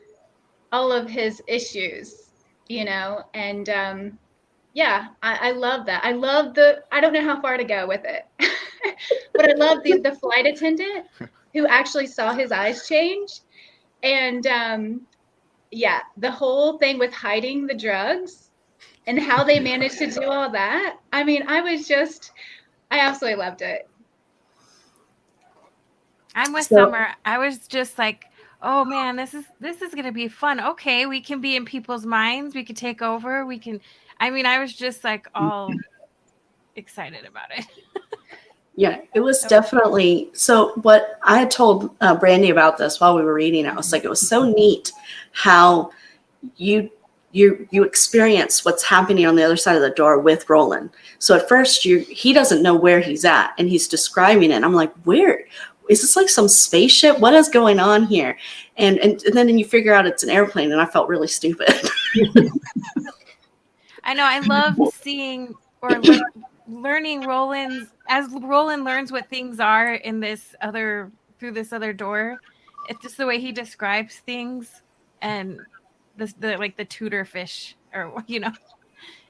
all 0.73 0.93
of 0.93 1.09
his 1.09 1.43
issues, 1.47 2.31
you 2.69 2.85
know, 2.85 3.23
and 3.35 3.69
um, 3.69 4.19
yeah, 4.75 5.09
I, 5.23 5.49
I 5.49 5.51
love 5.53 5.87
that. 5.87 6.05
I 6.05 6.13
love 6.13 6.55
the. 6.55 6.83
I 6.93 7.01
don't 7.01 7.13
know 7.13 7.25
how 7.25 7.41
far 7.41 7.57
to 7.57 7.65
go 7.65 7.87
with 7.87 8.03
it, 8.05 8.27
but 9.35 9.51
I 9.51 9.55
love 9.55 9.83
the 9.83 9.99
the 9.99 10.15
flight 10.15 10.47
attendant 10.47 11.07
who 11.55 11.67
actually 11.67 12.07
saw 12.07 12.35
his 12.35 12.53
eyes 12.53 12.87
change, 12.87 13.41
and 14.03 14.47
um, 14.47 15.01
yeah, 15.71 16.01
the 16.17 16.31
whole 16.31 16.79
thing 16.79 16.99
with 16.99 17.13
hiding 17.13 17.67
the 17.67 17.75
drugs 17.75 18.51
and 19.07 19.19
how 19.19 19.43
they 19.45 19.59
managed 19.61 19.99
to 19.99 20.11
do 20.11 20.25
all 20.25 20.51
that. 20.51 20.99
I 21.13 21.25
mean, 21.25 21.45
I 21.49 21.61
was 21.61 21.89
just, 21.89 22.33
I 22.91 23.01
absolutely 23.01 23.39
loved 23.39 23.63
it. 23.63 23.89
I'm 26.35 26.53
with 26.53 26.65
So- 26.65 26.77
Summer. 26.77 27.09
I 27.25 27.39
was 27.39 27.67
just 27.67 27.99
like, 27.99 28.27
oh 28.63 28.85
man, 28.85 29.17
this 29.17 29.35
is 29.35 29.45
this 29.61 29.83
is 29.83 29.95
gonna 29.95 30.13
be 30.13 30.29
fun. 30.29 30.61
Okay, 30.61 31.07
we 31.07 31.21
can 31.21 31.41
be 31.41 31.57
in 31.57 31.65
people's 31.65 32.07
minds. 32.07 32.55
We 32.55 32.65
can 32.65 32.77
take 32.77 33.03
over. 33.03 33.45
We 33.47 33.59
can. 33.59 33.81
I 34.21 34.31
mean, 34.31 34.47
I 34.47 34.59
was 34.59 34.73
just 34.73 35.05
like 35.05 35.27
all 35.35 35.71
excited 36.77 37.25
about 37.25 37.47
it. 37.57 37.67
Yeah, 38.79 39.01
it 39.13 39.19
was 39.19 39.43
definitely 39.43 40.31
so. 40.35 40.71
What 40.83 41.19
I 41.25 41.37
had 41.41 41.51
told 41.51 41.97
uh, 42.01 42.15
Brandy 42.15 42.51
about 42.51 42.79
this 42.79 43.01
while 43.01 43.17
we 43.17 43.23
were 43.23 43.35
reading, 43.35 43.67
I 43.67 43.75
was 43.75 43.91
like, 43.91 44.05
it 44.05 44.09
was 44.09 44.29
so 44.29 44.45
neat 44.45 44.93
how 45.33 45.91
you 46.59 46.89
you 47.33 47.67
you 47.73 47.83
experience 47.83 48.65
what's 48.65 48.85
happening 48.85 49.27
on 49.27 49.35
the 49.35 49.43
other 49.43 49.57
side 49.57 49.75
of 49.75 49.83
the 49.83 49.91
door 49.91 50.21
with 50.21 50.49
Roland. 50.49 50.91
So 51.19 51.35
at 51.35 51.49
first, 51.49 51.85
you 51.85 51.99
he 51.99 52.33
doesn't 52.33 52.63
know 52.63 52.77
where 52.77 53.01
he's 53.01 53.25
at, 53.25 53.53
and 53.59 53.69
he's 53.69 53.89
describing 53.89 54.53
it. 54.53 54.55
And 54.55 54.65
I'm 54.65 54.75
like, 54.75 54.95
where 55.03 55.45
is 55.89 56.01
this? 56.01 56.15
Like 56.15 56.29
some 56.29 56.47
spaceship? 56.47 57.19
What 57.19 57.35
is 57.35 57.49
going 57.49 57.81
on 57.81 58.05
here? 58.05 58.39
And 58.77 59.01
and, 59.01 59.21
and 59.25 59.35
then 59.35 59.59
you 59.59 59.65
figure 59.65 59.93
out 59.93 60.07
it's 60.07 60.23
an 60.23 60.31
airplane, 60.31 60.71
and 60.71 60.81
I 60.81 60.87
felt 60.87 61.09
really 61.09 61.27
stupid. 61.27 61.75
I 64.05 64.15
know. 64.15 64.23
I 64.23 64.39
love 64.39 64.79
seeing 64.95 65.53
or 65.83 65.99
lear- 65.99 66.23
learning 66.69 67.23
Roland's 67.23 67.93
as 68.09 68.29
Roland 68.43 68.85
learns 68.85 69.11
what 69.11 69.29
things 69.29 69.59
are 69.61 69.95
in 69.95 70.21
this 70.21 70.55
other 70.61 71.11
through 71.39 71.53
this 71.53 71.73
other 71.73 71.93
door. 71.93 72.39
It's 72.89 73.03
just 73.03 73.17
the 73.17 73.27
way 73.27 73.41
he 73.41 73.53
describes 73.53 74.17
things 74.17 74.83
and 75.23 75.61
the 76.17 76.33
the 76.39 76.57
like 76.57 76.77
the 76.77 76.85
tooter 76.85 77.25
fish 77.25 77.77
or 77.95 78.23
you 78.27 78.41
know. 78.41 78.53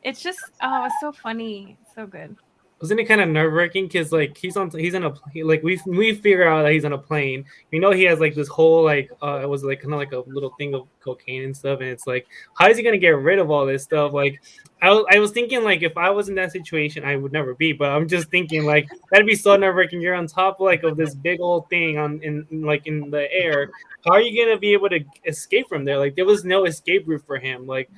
It's 0.03 0.23
just 0.23 0.41
oh, 0.63 0.85
it's 0.87 0.95
so 1.01 1.13
funny, 1.13 1.77
so 1.95 2.07
good. 2.07 2.37
Wasn't 2.81 3.01
it 3.01 3.07
kind 3.07 3.21
of 3.21 3.29
nerve 3.29 3.53
wracking? 3.53 3.89
Cause 3.89 4.13
like 4.13 4.37
he's 4.37 4.57
on, 4.57 4.71
he's 4.71 4.95
in 4.95 5.03
a 5.05 5.13
like 5.43 5.65
we 5.65 5.81
we 5.87 6.15
figure 6.15 6.47
out 6.47 6.63
that 6.63 6.73
he's 6.73 6.85
on 6.85 6.93
a 6.93 6.99
plane. 6.99 7.45
We 7.73 7.81
know 7.81 7.91
he 7.91 8.05
has 8.05 8.21
like 8.21 8.37
this 8.37 8.47
whole 8.47 8.85
like 8.85 9.11
uh 9.21 9.41
it 9.43 9.49
was 9.49 9.65
like 9.65 9.81
kind 9.81 9.93
of 9.93 9.99
like 9.99 10.13
a 10.13 10.21
little 10.31 10.55
thing 10.59 10.75
of 10.75 10.87
cocaine 11.01 11.43
and 11.43 11.57
stuff, 11.57 11.81
and 11.81 11.89
it's 11.89 12.07
like 12.07 12.29
how 12.57 12.69
is 12.69 12.77
he 12.77 12.85
gonna 12.85 12.99
get 12.99 13.11
rid 13.11 13.41
of 13.41 13.51
all 13.51 13.67
this 13.67 13.83
stuff? 13.83 14.13
Like 14.13 14.41
I 14.81 14.91
was 14.91 15.05
I 15.11 15.19
was 15.19 15.33
thinking 15.33 15.65
like 15.65 15.83
if 15.83 15.97
I 15.97 16.11
was 16.11 16.29
in 16.29 16.37
that 16.37 16.53
situation, 16.53 17.05
I 17.05 17.17
would 17.17 17.33
never 17.33 17.55
be. 17.55 17.73
But 17.73 17.91
I'm 17.91 18.07
just 18.07 18.31
thinking 18.31 18.65
like 18.65 18.89
that'd 19.11 19.27
be 19.27 19.35
so 19.35 19.57
nerve 19.57 19.75
wracking. 19.75 20.01
You're 20.01 20.15
on 20.15 20.29
top 20.29 20.61
like 20.61 20.85
of 20.85 20.97
this 20.97 21.17
big 21.17 21.41
old 21.41 21.69
thing 21.69 21.99
on 21.99 22.21
in 22.23 22.47
in, 22.53 22.63
like 22.63 22.87
in 22.87 23.11
the 23.11 23.31
air. 23.33 23.71
How 24.05 24.13
are 24.13 24.21
you 24.21 24.45
gonna 24.45 24.59
be 24.59 24.73
able 24.73 24.89
to 24.91 25.01
escape 25.27 25.69
from 25.69 25.85
there? 25.85 25.99
Like 25.99 26.15
there 26.15 26.27
was 26.27 26.45
no 26.45 26.65
escape 26.65 27.09
route 27.09 27.25
for 27.27 27.39
him. 27.39 27.67
Like 27.67 27.91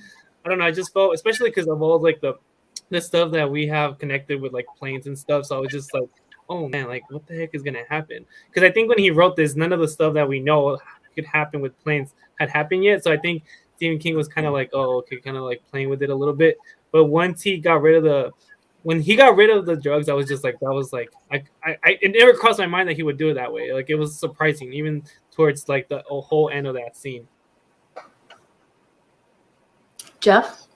I 0.44 0.48
don't 0.48 0.58
know. 0.58 0.64
I 0.64 0.70
just 0.70 0.94
felt 0.94 1.14
especially 1.14 1.50
because 1.50 1.68
of 1.68 1.82
all 1.82 2.00
like 2.00 2.22
the 2.22 2.34
the 2.90 3.00
stuff 3.00 3.32
that 3.32 3.50
we 3.50 3.66
have 3.66 3.98
connected 3.98 4.40
with 4.40 4.52
like 4.52 4.66
planes 4.78 5.06
and 5.06 5.18
stuff. 5.18 5.46
So 5.46 5.56
I 5.56 5.60
was 5.60 5.70
just 5.70 5.94
like, 5.94 6.08
oh 6.48 6.68
man, 6.68 6.88
like 6.88 7.08
what 7.10 7.26
the 7.26 7.36
heck 7.36 7.54
is 7.54 7.62
gonna 7.62 7.84
happen? 7.88 8.26
Because 8.48 8.68
I 8.68 8.72
think 8.72 8.88
when 8.88 8.98
he 8.98 9.10
wrote 9.10 9.36
this, 9.36 9.54
none 9.56 9.72
of 9.72 9.80
the 9.80 9.88
stuff 9.88 10.14
that 10.14 10.28
we 10.28 10.40
know 10.40 10.78
could 11.14 11.24
happen 11.24 11.60
with 11.60 11.78
planes 11.82 12.14
had 12.38 12.50
happened 12.50 12.84
yet. 12.84 13.02
So 13.04 13.12
I 13.12 13.16
think 13.16 13.44
Stephen 13.76 13.98
King 13.98 14.16
was 14.16 14.28
kind 14.28 14.46
of 14.46 14.52
like, 14.52 14.70
oh, 14.72 14.98
okay, 14.98 15.16
kind 15.16 15.36
of 15.36 15.44
like 15.44 15.62
playing 15.70 15.88
with 15.88 16.02
it 16.02 16.10
a 16.10 16.14
little 16.14 16.34
bit. 16.34 16.58
But 16.92 17.06
once 17.06 17.42
he 17.42 17.58
got 17.58 17.82
rid 17.82 17.96
of 17.96 18.04
the 18.04 18.30
when 18.82 19.00
he 19.00 19.14
got 19.14 19.36
rid 19.36 19.50
of 19.50 19.66
the 19.66 19.76
drugs, 19.76 20.08
I 20.08 20.14
was 20.14 20.26
just 20.26 20.42
like, 20.42 20.58
that 20.60 20.72
was 20.72 20.92
like, 20.92 21.10
I, 21.30 21.42
I, 21.62 21.76
I 21.84 21.98
it 22.00 22.12
never 22.16 22.32
crossed 22.32 22.58
my 22.58 22.66
mind 22.66 22.88
that 22.88 22.96
he 22.96 23.02
would 23.02 23.18
do 23.18 23.28
it 23.28 23.34
that 23.34 23.52
way. 23.52 23.72
Like 23.72 23.90
it 23.90 23.94
was 23.94 24.18
surprising, 24.18 24.72
even 24.72 25.02
towards 25.30 25.68
like 25.68 25.88
the 25.88 26.02
whole 26.08 26.50
end 26.50 26.66
of 26.66 26.74
that 26.74 26.96
scene. 26.96 27.28
Jeff, 30.20 30.66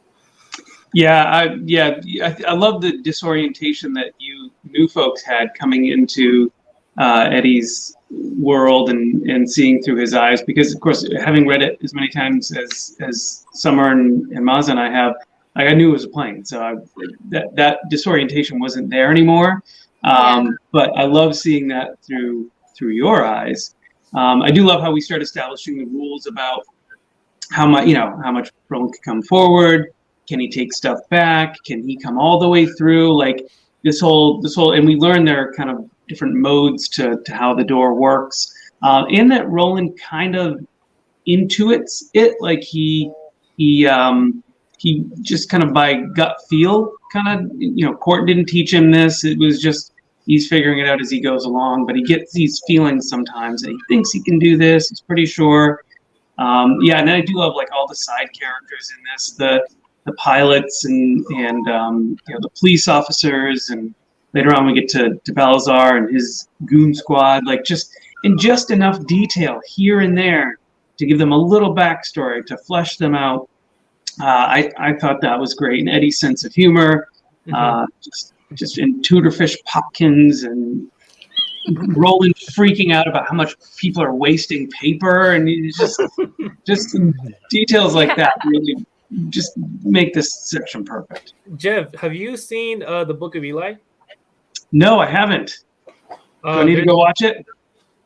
Yeah, 0.94 1.24
I, 1.24 1.54
yeah, 1.64 2.00
I, 2.22 2.37
I 2.48 2.52
love 2.54 2.80
the 2.80 2.98
disorientation 2.98 3.92
that 3.94 4.12
you 4.18 4.52
new 4.62 4.87
folks 4.87 5.22
had 5.22 5.52
coming 5.59 5.88
into 5.88 6.52
uh, 6.98 7.28
Eddie's 7.30 7.96
world 8.11 8.90
and, 8.90 9.28
and 9.28 9.50
seeing 9.50 9.83
through 9.83 9.96
his 9.96 10.14
eyes. 10.14 10.40
Because 10.42 10.72
of 10.72 10.80
course, 10.80 11.04
having 11.24 11.48
read 11.48 11.62
it 11.62 11.80
as 11.83 11.94
many 11.94 12.09
times 12.09 12.57
as 12.57 12.96
as 13.00 13.44
Summer 13.52 13.90
and, 13.90 14.30
and 14.33 14.44
Maza 14.44 14.70
and 14.70 14.80
I 14.80 14.88
have, 14.88 15.16
like, 15.57 15.68
I 15.68 15.74
knew 15.74 15.88
it 15.88 15.92
was 15.92 16.04
a 16.04 16.09
plane, 16.09 16.44
so 16.44 16.62
I, 16.62 16.76
that 17.30 17.54
that 17.57 17.80
disorientation 17.90 18.61
wasn't 18.61 18.88
there 18.88 19.11
anymore. 19.11 19.62
Um, 20.04 20.57
But 20.70 20.90
I 20.96 21.04
love 21.04 21.35
seeing 21.35 21.66
that 21.68 22.00
through 22.04 22.50
through 22.76 22.90
your 22.90 23.24
eyes. 23.24 23.74
Um, 24.14 24.42
I 24.42 24.52
do 24.52 24.64
love 24.64 24.80
how 24.80 24.92
we 24.92 25.00
start 25.00 25.22
establishing 25.22 25.76
the 25.78 25.87
rules 25.87 26.28
about 26.28 26.62
how 27.50 27.66
much 27.66 27.88
you 27.88 27.94
know 27.94 28.16
how 28.22 28.30
much 28.30 28.52
Roland 28.68 28.94
can 28.94 29.02
come 29.02 29.22
forward 29.22 29.90
can 30.26 30.40
he 30.40 30.48
take 30.48 30.72
stuff 30.72 30.98
back? 31.10 31.56
Can 31.64 31.87
he 31.87 31.96
come 31.96 32.18
all 32.18 32.38
the 32.38 32.48
way 32.48 32.66
through? 32.66 33.16
Like 33.16 33.46
this 33.82 34.00
whole 34.00 34.40
this 34.40 34.54
whole 34.54 34.72
and 34.72 34.87
we 34.87 34.96
learn 34.96 35.24
there 35.24 35.48
are 35.48 35.52
kind 35.52 35.70
of 35.70 35.88
different 36.08 36.34
modes 36.34 36.88
to, 36.88 37.22
to 37.24 37.34
how 37.34 37.54
the 37.54 37.64
door 37.64 37.94
works. 37.94 38.52
Uh, 38.82 39.04
and 39.06 39.30
that 39.30 39.48
roland 39.48 39.98
kind 39.98 40.37
of 40.37 40.60
intuits 41.26 42.04
it 42.12 42.34
like 42.40 42.60
he 42.60 43.10
he 43.56 43.87
um 43.87 44.42
he 44.78 45.04
just 45.22 45.48
kind 45.48 45.62
of 45.62 45.72
by 45.72 45.94
gut 45.94 46.37
feel 46.50 46.92
kind 47.12 47.50
of 47.50 47.56
you 47.56 47.87
know 47.87 47.94
Cort 47.94 48.26
didn't 48.26 48.46
teach 48.46 48.72
him 48.72 48.90
this. 48.90 49.24
It 49.24 49.38
was 49.38 49.60
just 49.60 49.92
he's 50.26 50.48
figuring 50.48 50.78
it 50.78 50.88
out 50.88 51.00
as 51.00 51.10
he 51.10 51.20
goes 51.20 51.44
along 51.44 51.87
but 51.87 51.94
he 51.94 52.02
gets 52.02 52.32
these 52.32 52.62
feelings 52.66 53.08
sometimes 53.08 53.60
that 53.62 53.70
he 53.70 53.78
thinks 53.88 54.10
he 54.10 54.22
can 54.22 54.38
do 54.38 54.56
this 54.56 54.88
he's 54.88 55.00
pretty 55.00 55.26
sure. 55.26 55.82
Um, 56.37 56.78
yeah 56.80 56.98
and 56.98 57.08
i 57.08 57.20
do 57.20 57.34
love 57.37 57.54
like 57.54 57.68
all 57.72 57.87
the 57.87 57.94
side 57.94 58.28
characters 58.38 58.90
in 58.96 59.02
this. 59.12 59.32
The 59.32 59.66
the 60.04 60.12
pilots 60.14 60.84
and 60.84 61.24
and 61.36 61.68
um, 61.68 62.16
you 62.28 62.34
know 62.34 62.40
the 62.42 62.50
police 62.58 62.88
officers 62.88 63.70
and 63.70 63.94
later 64.32 64.54
on 64.54 64.66
we 64.66 64.74
get 64.74 64.88
to, 64.88 65.14
to 65.24 65.32
Balazar 65.32 65.96
and 65.96 66.14
his 66.14 66.48
goon 66.66 66.94
squad 66.94 67.46
like 67.46 67.64
just 67.64 67.96
in 68.24 68.38
just 68.38 68.70
enough 68.70 69.04
detail 69.06 69.60
here 69.66 70.00
and 70.00 70.16
there 70.16 70.58
to 70.96 71.06
give 71.06 71.18
them 71.18 71.32
a 71.32 71.36
little 71.36 71.74
backstory 71.74 72.44
to 72.46 72.56
flesh 72.56 72.96
them 72.96 73.14
out. 73.14 73.48
Uh, 74.20 74.26
I, 74.26 74.70
I 74.78 74.92
thought 74.94 75.20
that 75.22 75.38
was 75.38 75.54
great 75.54 75.80
and 75.80 75.88
Eddie's 75.88 76.20
sense 76.20 76.44
of 76.44 76.52
humor 76.54 77.08
uh, 77.52 77.86
just 78.02 78.32
just 78.54 78.78
in 78.78 79.02
tooter 79.02 79.30
fish 79.30 79.56
popkins 79.64 80.44
and 80.44 80.88
Roland 81.96 82.34
freaking 82.36 82.92
out 82.92 83.08
about 83.08 83.26
how 83.26 83.34
much 83.34 83.54
people 83.76 84.02
are 84.02 84.14
wasting 84.14 84.70
paper 84.70 85.32
and 85.32 85.48
just 85.74 86.00
just 86.66 86.96
details 87.50 87.94
like 87.94 88.14
that 88.16 88.34
really 88.44 88.76
just 89.29 89.53
make 89.83 90.12
this 90.14 90.50
section 90.50 90.85
perfect. 90.85 91.35
Jeff, 91.57 91.94
have 91.94 92.14
you 92.14 92.37
seen 92.37 92.83
uh, 92.83 93.05
the 93.05 93.14
Book 93.14 93.35
of 93.35 93.44
Eli? 93.44 93.74
No, 94.72 94.98
I 94.98 95.07
haven't. 95.07 95.64
Do 95.88 96.50
Uh, 96.50 96.61
I 96.61 96.64
need 96.64 96.77
to 96.77 96.85
go 96.85 96.96
watch 96.96 97.22
it? 97.22 97.46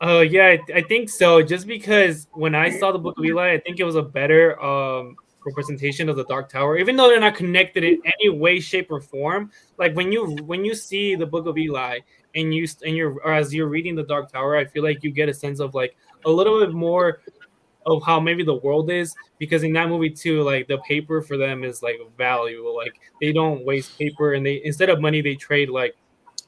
Oh 0.01 0.21
yeah, 0.21 0.47
I, 0.47 0.79
I 0.79 0.83
think 0.83 1.09
so. 1.11 1.43
Just 1.43 1.67
because 1.67 2.29
when 2.33 2.55
I 2.55 2.71
saw 2.71 2.93
the 2.93 2.99
Book 2.99 3.19
of 3.19 3.25
Eli, 3.25 3.53
I 3.53 3.59
think 3.59 3.81
it 3.81 3.85
was 3.85 3.97
a 3.97 4.03
better 4.03 4.61
um, 4.63 5.17
representation 5.45 6.09
of 6.09 6.17
the 6.17 6.25
Dark 6.25 6.49
Tower, 6.49 6.79
even 6.79 6.95
though 6.95 7.09
they're 7.09 7.19
not 7.19 7.35
connected 7.35 7.83
in 7.83 8.01
any 8.05 8.29
way, 8.29 8.61
shape, 8.61 8.91
or 8.91 9.01
form. 9.01 9.51
Like 9.77 9.97
when 9.97 10.13
you 10.13 10.37
when 10.45 10.65
you 10.65 10.75
see 10.75 11.17
the 11.17 11.27
Book 11.27 11.47
of 11.47 11.59
Eli 11.59 11.99
and 12.37 12.55
you 12.55 12.69
and 12.85 12.97
you're 12.97 13.15
or 13.25 13.33
as 13.33 13.53
you're 13.53 13.67
reading 13.67 13.97
the 13.97 14.05
Dark 14.05 14.31
Tower, 14.31 14.57
I 14.57 14.67
feel 14.67 14.85
like 14.85 15.03
you 15.03 15.11
get 15.11 15.29
a 15.29 15.35
sense 15.35 15.59
of 15.59 15.75
like 15.75 15.97
a 16.25 16.31
little 16.31 16.61
bit 16.61 16.73
more 16.73 17.21
of 17.97 18.03
how 18.03 18.19
maybe 18.21 18.43
the 18.43 18.55
world 18.55 18.91
is 18.91 19.15
because 19.39 19.63
in 19.63 19.73
that 19.73 19.89
movie 19.89 20.11
too 20.11 20.43
like 20.43 20.67
the 20.69 20.79
paper 20.79 21.21
for 21.23 21.37
them 21.37 21.65
is 21.65 21.83
like 21.83 21.97
valuable 22.17 22.77
like 22.77 22.99
they 23.21 23.33
don't 23.33 23.65
waste 23.65 23.99
paper 23.99 24.35
and 24.35 24.45
they 24.45 24.61
instead 24.65 24.89
of 24.89 25.01
money 25.01 25.21
they 25.21 25.35
trade 25.35 25.69
like 25.71 25.97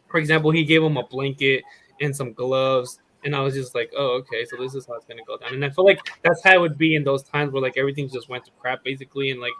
for 0.08 0.18
example 0.18 0.50
he 0.50 0.64
gave 0.64 0.82
him 0.82 0.96
a 0.96 1.06
blanket 1.06 1.62
and 2.00 2.14
some 2.14 2.32
gloves 2.32 2.98
and 3.24 3.36
I 3.36 3.40
was 3.40 3.54
just 3.54 3.74
like, 3.74 3.92
oh, 3.96 4.12
okay, 4.20 4.44
so 4.44 4.56
this 4.56 4.74
is 4.74 4.86
how 4.86 4.94
it's 4.94 5.04
gonna 5.04 5.24
go 5.26 5.36
down. 5.36 5.54
And 5.54 5.64
I 5.64 5.70
feel 5.70 5.84
like 5.84 6.00
that's 6.22 6.42
how 6.42 6.54
it 6.54 6.60
would 6.60 6.78
be 6.78 6.94
in 6.94 7.04
those 7.04 7.22
times 7.22 7.52
where 7.52 7.62
like 7.62 7.76
everything 7.76 8.08
just 8.08 8.28
went 8.28 8.44
to 8.46 8.50
crap 8.58 8.82
basically, 8.84 9.30
and 9.30 9.40
like 9.40 9.52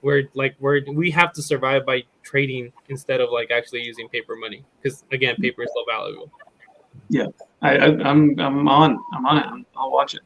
we're 0.00 0.24
like 0.34 0.56
we're 0.60 0.80
we 0.92 1.10
have 1.10 1.32
to 1.34 1.42
survive 1.42 1.84
by 1.86 2.02
trading 2.22 2.72
instead 2.88 3.20
of 3.20 3.30
like 3.30 3.50
actually 3.50 3.82
using 3.82 4.08
paper 4.08 4.36
money 4.36 4.64
because 4.80 5.04
again, 5.12 5.36
paper 5.36 5.62
is 5.62 5.70
so 5.74 5.84
valuable. 5.88 6.30
I, 7.60 7.76
I, 7.76 7.86
I'm 8.08 8.38
I'm 8.38 8.68
on. 8.68 8.98
I'm 9.12 9.26
on 9.26 9.38
it. 9.38 9.46
I'm, 9.46 9.66
I'll 9.76 9.90
watch 9.90 10.14
it. 10.14 10.22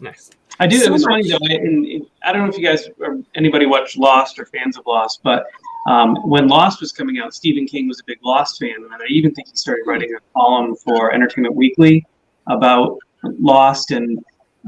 Nice. 0.00 0.30
I 0.58 0.66
do. 0.66 0.78
So 0.78 0.86
it 0.86 0.92
was 0.92 1.04
funny 1.04 1.28
though. 1.28 1.38
I, 1.48 1.54
and, 1.54 1.86
and 1.86 2.06
I 2.24 2.32
don't 2.32 2.42
know 2.42 2.48
if 2.48 2.58
you 2.58 2.64
guys 2.64 2.88
or 2.98 3.18
anybody 3.34 3.66
watched 3.66 3.96
Lost 3.96 4.38
or 4.38 4.46
fans 4.46 4.76
of 4.76 4.86
Lost, 4.86 5.20
but 5.22 5.46
um, 5.88 6.16
when 6.28 6.48
Lost 6.48 6.80
was 6.80 6.92
coming 6.92 7.18
out, 7.18 7.34
Stephen 7.34 7.66
King 7.66 7.88
was 7.88 8.00
a 8.00 8.04
big 8.04 8.18
Lost 8.22 8.58
fan, 8.58 8.74
and 8.76 8.92
I 8.92 9.06
even 9.08 9.34
think 9.34 9.48
he 9.48 9.56
started 9.56 9.84
writing 9.86 10.14
a 10.14 10.20
column 10.38 10.76
for 10.76 11.12
Entertainment 11.12 11.54
Weekly 11.54 12.04
about 12.46 12.98
Lost. 13.22 13.90
And 13.90 14.18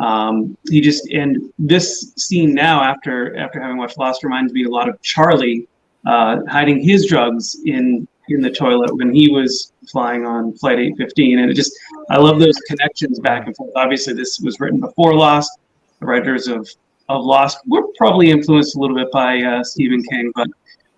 Um, 0.01 0.57
he 0.71 0.81
just 0.81 1.11
and 1.11 1.53
this 1.59 2.15
scene 2.17 2.55
now 2.55 2.83
after 2.83 3.37
after 3.37 3.61
having 3.61 3.77
watched 3.77 3.99
Lost 3.99 4.25
reminds 4.25 4.51
me 4.55 4.65
a 4.65 4.69
lot 4.71 4.89
of 4.89 5.01
Charlie 5.03 5.69
uh, 6.07 6.39
hiding 6.49 6.81
his 6.81 7.07
drugs 7.07 7.61
in 7.67 8.09
in 8.29 8.41
the 8.41 8.51
toilet 8.51 8.91
when 8.97 9.13
he 9.13 9.29
was 9.29 9.72
flying 9.91 10.27
on 10.27 10.55
Flight 10.55 10.79
815, 10.79 11.39
and 11.39 11.51
it 11.51 11.55
just 11.55 11.73
I 12.11 12.19
love 12.19 12.39
those 12.39 12.57
connections 12.69 13.21
back 13.21 13.47
and 13.47 13.57
forth. 13.57 13.73
Obviously, 13.77 14.15
this 14.15 14.41
was 14.41 14.59
written 14.61 14.81
before 14.81 15.15
Lost. 15.15 15.59
The 16.01 16.07
writers 16.07 16.49
of 16.49 16.69
of 17.09 17.25
Lost 17.25 17.59
were 17.67 17.83
probably 17.97 18.31
influenced 18.31 18.77
a 18.77 18.79
little 18.79 18.97
bit 18.97 19.11
by 19.13 19.43
uh, 19.43 19.65
Stephen 19.65 20.03
King, 20.05 20.33
but 20.35 20.49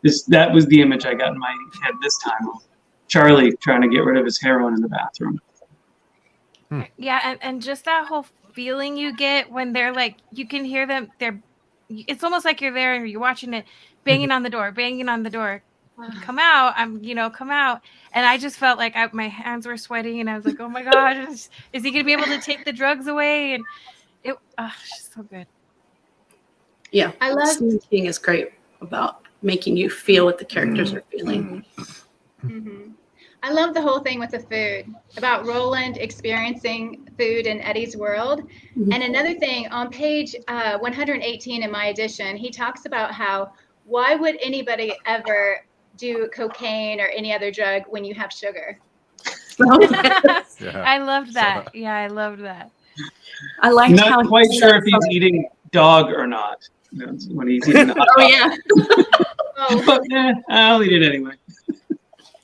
this 0.03 0.23
that 0.25 0.53
was 0.53 0.67
the 0.67 0.81
image 0.81 1.07
I 1.07 1.15
got 1.15 1.33
in 1.33 1.39
my 1.39 1.55
head 1.83 1.95
this 2.03 2.19
time 2.19 2.49
of 2.49 2.63
Charlie 3.09 3.53
trying 3.57 3.83
to 3.83 3.89
get 3.89 4.01
rid 4.01 4.19
of 4.19 4.25
his 4.25 4.41
heroin 4.41 4.75
in 4.75 4.81
the 4.81 4.89
bathroom. 4.89 5.41
Yeah, 6.97 7.21
and, 7.23 7.39
and 7.43 7.63
just 7.63 7.85
that 7.85 8.07
whole 8.07 8.27
feeling 8.53 8.97
you 8.97 9.15
get 9.15 9.51
when 9.51 9.73
they're 9.73 9.93
like, 9.93 10.17
you 10.33 10.47
can 10.47 10.65
hear 10.65 10.87
them. 10.87 11.11
They're, 11.19 11.41
it's 11.89 12.25
almost 12.25 12.45
like 12.45 12.61
you're 12.61 12.75
there 12.75 12.95
and 12.95 13.09
you're 13.09 13.21
watching 13.21 13.55
it, 13.55 13.65
banging 14.05 14.31
on 14.31 14.43
the 14.43 14.51
door, 14.51 14.73
banging 14.73 15.09
on 15.09 15.23
the 15.23 15.31
door. 15.31 15.63
Come 16.23 16.39
out! 16.39 16.75
I'm, 16.77 17.03
you 17.03 17.15
know, 17.15 17.31
come 17.31 17.51
out. 17.51 17.81
And 18.13 18.27
I 18.27 18.37
just 18.37 18.57
felt 18.57 18.79
like 18.79 18.97
I, 18.97 19.09
my 19.13 19.29
hands 19.29 19.67
were 19.67 19.77
sweating, 19.77 20.21
and 20.21 20.29
I 20.29 20.37
was 20.37 20.45
like, 20.45 20.61
oh 20.61 20.69
my 20.69 20.83
god, 20.83 21.29
is, 21.29 21.51
is 21.73 21.83
he 21.85 21.91
gonna 21.91 22.05
be 22.05 22.13
able 22.13 22.25
to 22.25 22.41
take 22.41 22.65
the 22.65 22.73
drugs 22.73 23.07
away? 23.07 23.55
And 23.55 23.65
it, 24.23 24.37
oh, 24.59 24.75
she's 24.85 25.11
so 25.15 25.23
good. 25.23 25.47
Yeah, 26.91 27.13
I 27.21 27.33
love 27.33 27.49
Stephen 27.49 27.81
King 27.91 28.07
is 28.07 28.19
great 28.19 28.53
about 28.81 29.23
making 29.43 29.77
you 29.77 29.91
feel 29.91 30.25
what 30.25 30.39
the 30.39 30.45
characters 30.45 30.93
are 30.93 31.03
feeling. 31.11 31.65
mm-hmm. 32.45 32.91
I 33.43 33.51
love 33.53 33.75
the 33.75 33.83
whole 33.83 34.01
thing 34.01 34.19
with 34.19 34.31
the 34.31 34.41
food 34.41 34.95
about 35.19 35.45
Roland 35.45 35.99
experiencing 35.99 37.07
food 37.19 37.47
in 37.47 37.61
Eddie's 37.61 37.95
world. 37.95 38.49
Mhm. 38.75 38.95
And 38.95 39.03
another 39.03 39.35
thing 39.35 39.69
on 39.69 39.91
page 39.91 40.35
uh, 40.49 40.79
118 40.79 41.63
in 41.63 41.71
my 41.71 41.87
edition, 41.87 42.39
he 42.39 42.51
talks 42.51 42.87
about 42.87 43.13
how 43.13 43.53
why 43.85 44.15
would 44.15 44.39
anybody 44.41 44.95
ever 45.05 45.67
do 45.97 46.29
cocaine 46.35 47.01
or 47.01 47.07
any 47.07 47.33
other 47.33 47.51
drug 47.51 47.83
when 47.89 48.05
you 48.05 48.15
have 48.15 48.33
sugar? 48.33 48.79
Yeah. 49.59 50.43
I 50.85 50.99
loved 50.99 51.33
that. 51.35 51.67
that. 51.67 51.75
Yeah, 51.75 51.95
I 51.97 52.09
loved 52.09 52.41
that. 52.43 52.71
I 53.61 53.71
liked 53.71 53.99
how 54.01 54.17
Not 54.17 54.23
he 54.25 54.29
quite 54.29 54.47
said 54.51 54.59
sure 54.59 54.75
if 54.77 54.85
he's 54.85 54.93
something- 54.93 55.13
eating 55.13 55.49
dog 55.73 56.11
or 56.13 56.27
not 56.27 56.59
when 57.31 57.49
he's 57.49 57.69
eating 57.69 57.91
Oh 57.97 58.21
yeah, 58.21 58.55
Oh, 59.57 59.83
But 59.87 60.03
eh, 60.13 60.33
I'll 60.51 60.83
eat 60.83 60.93
it 60.93 61.03
anyway. 61.07 61.33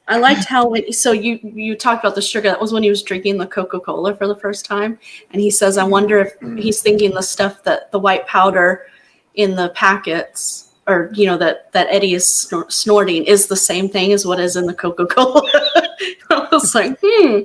I 0.09 0.18
liked 0.18 0.44
how 0.44 0.68
when, 0.68 0.92
so 0.92 1.12
you 1.12 1.38
you 1.42 1.76
talked 1.76 2.03
about 2.05 2.16
the 2.16 2.22
sugar. 2.22 2.48
That 2.48 2.61
was 2.61 2.72
when 2.72 2.82
he 2.82 2.90
was 2.90 3.03
drinking 3.05 3.38
the 3.38 3.46
Coca 3.46 3.78
Cola 3.78 4.12
for 4.16 4.26
the 4.26 4.34
first 4.34 4.64
time, 4.64 4.98
and 5.32 5.40
he 5.40 5.53
says, 5.53 5.78
"I 5.78 5.84
wonder 5.84 6.18
if 6.18 6.34
he's 6.59 6.82
thinking 6.82 7.12
the 7.12 7.22
stuff 7.22 7.62
that 7.62 7.92
the 7.92 7.98
white 8.01 8.26
powder 8.26 8.86
in 9.34 9.55
the 9.55 9.68
packets, 9.70 10.69
or 10.86 11.10
you 11.14 11.26
know 11.26 11.36
that 11.38 11.72
that 11.72 11.88
Eddie 11.90 12.14
is 12.14 12.24
snor- 12.24 12.70
snorting, 12.70 13.24
is 13.24 13.46
the 13.46 13.56
same 13.56 13.88
thing 13.88 14.12
as 14.12 14.26
what 14.26 14.40
is 14.40 14.56
in 14.56 14.66
the 14.66 14.74
Coca 14.74 15.06
Cola." 15.06 15.42
I 16.30 16.48
was 16.50 16.74
like, 16.74 16.98
"Hmm, 17.02 17.40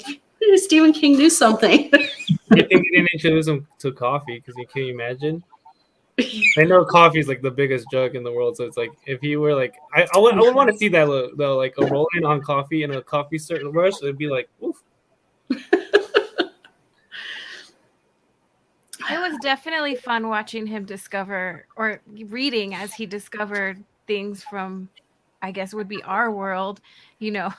Stephen 0.55 0.93
King 0.93 1.17
knew 1.17 1.29
something." 1.29 1.89
I 2.51 2.55
think 2.55 2.69
he 2.69 2.89
didn't 2.91 3.09
introduce 3.13 3.47
him 3.47 3.67
to 3.79 3.91
coffee 3.91 4.39
because 4.39 4.55
you 4.57 4.67
can't 4.67 4.89
imagine. 4.89 5.43
I 6.57 6.63
know 6.63 6.86
coffee 6.86 7.19
is 7.19 7.27
like 7.27 7.41
the 7.41 7.51
biggest 7.51 7.88
drug 7.91 8.15
in 8.15 8.23
the 8.23 8.31
world, 8.31 8.55
so 8.55 8.63
it's 8.63 8.77
like 8.77 8.91
if 9.05 9.19
he 9.19 9.36
were 9.36 9.53
like, 9.53 9.75
I, 9.93 10.07
I 10.13 10.17
would, 10.17 10.36
want 10.38 10.71
to 10.71 10.77
see 10.77 10.88
that 10.89 11.33
though, 11.36 11.57
like 11.57 11.73
a 11.77 11.86
rolling 11.86 12.23
on 12.23 12.41
coffee 12.41 12.83
and 12.83 12.93
a 12.93 13.01
coffee 13.01 13.38
certain 13.38 13.71
rush. 13.71 13.95
It'd 14.01 14.17
be 14.17 14.29
like, 14.29 14.49
oof. 14.63 14.81
It 19.12 19.20
was 19.20 19.38
definitely 19.38 19.95
fun 19.95 20.28
watching 20.28 20.66
him 20.68 20.86
discover 20.86 21.68
or 21.76 22.01
reading 22.28 22.74
as 22.74 22.93
he 22.93 23.06
discovered 23.06 23.84
things 24.08 24.43
from, 24.43 24.89
I 25.41 25.51
guess, 25.51 25.74
would 25.74 25.88
be 25.88 26.03
our 26.03 26.32
world, 26.32 26.82
you 27.20 27.32
know, 27.32 27.53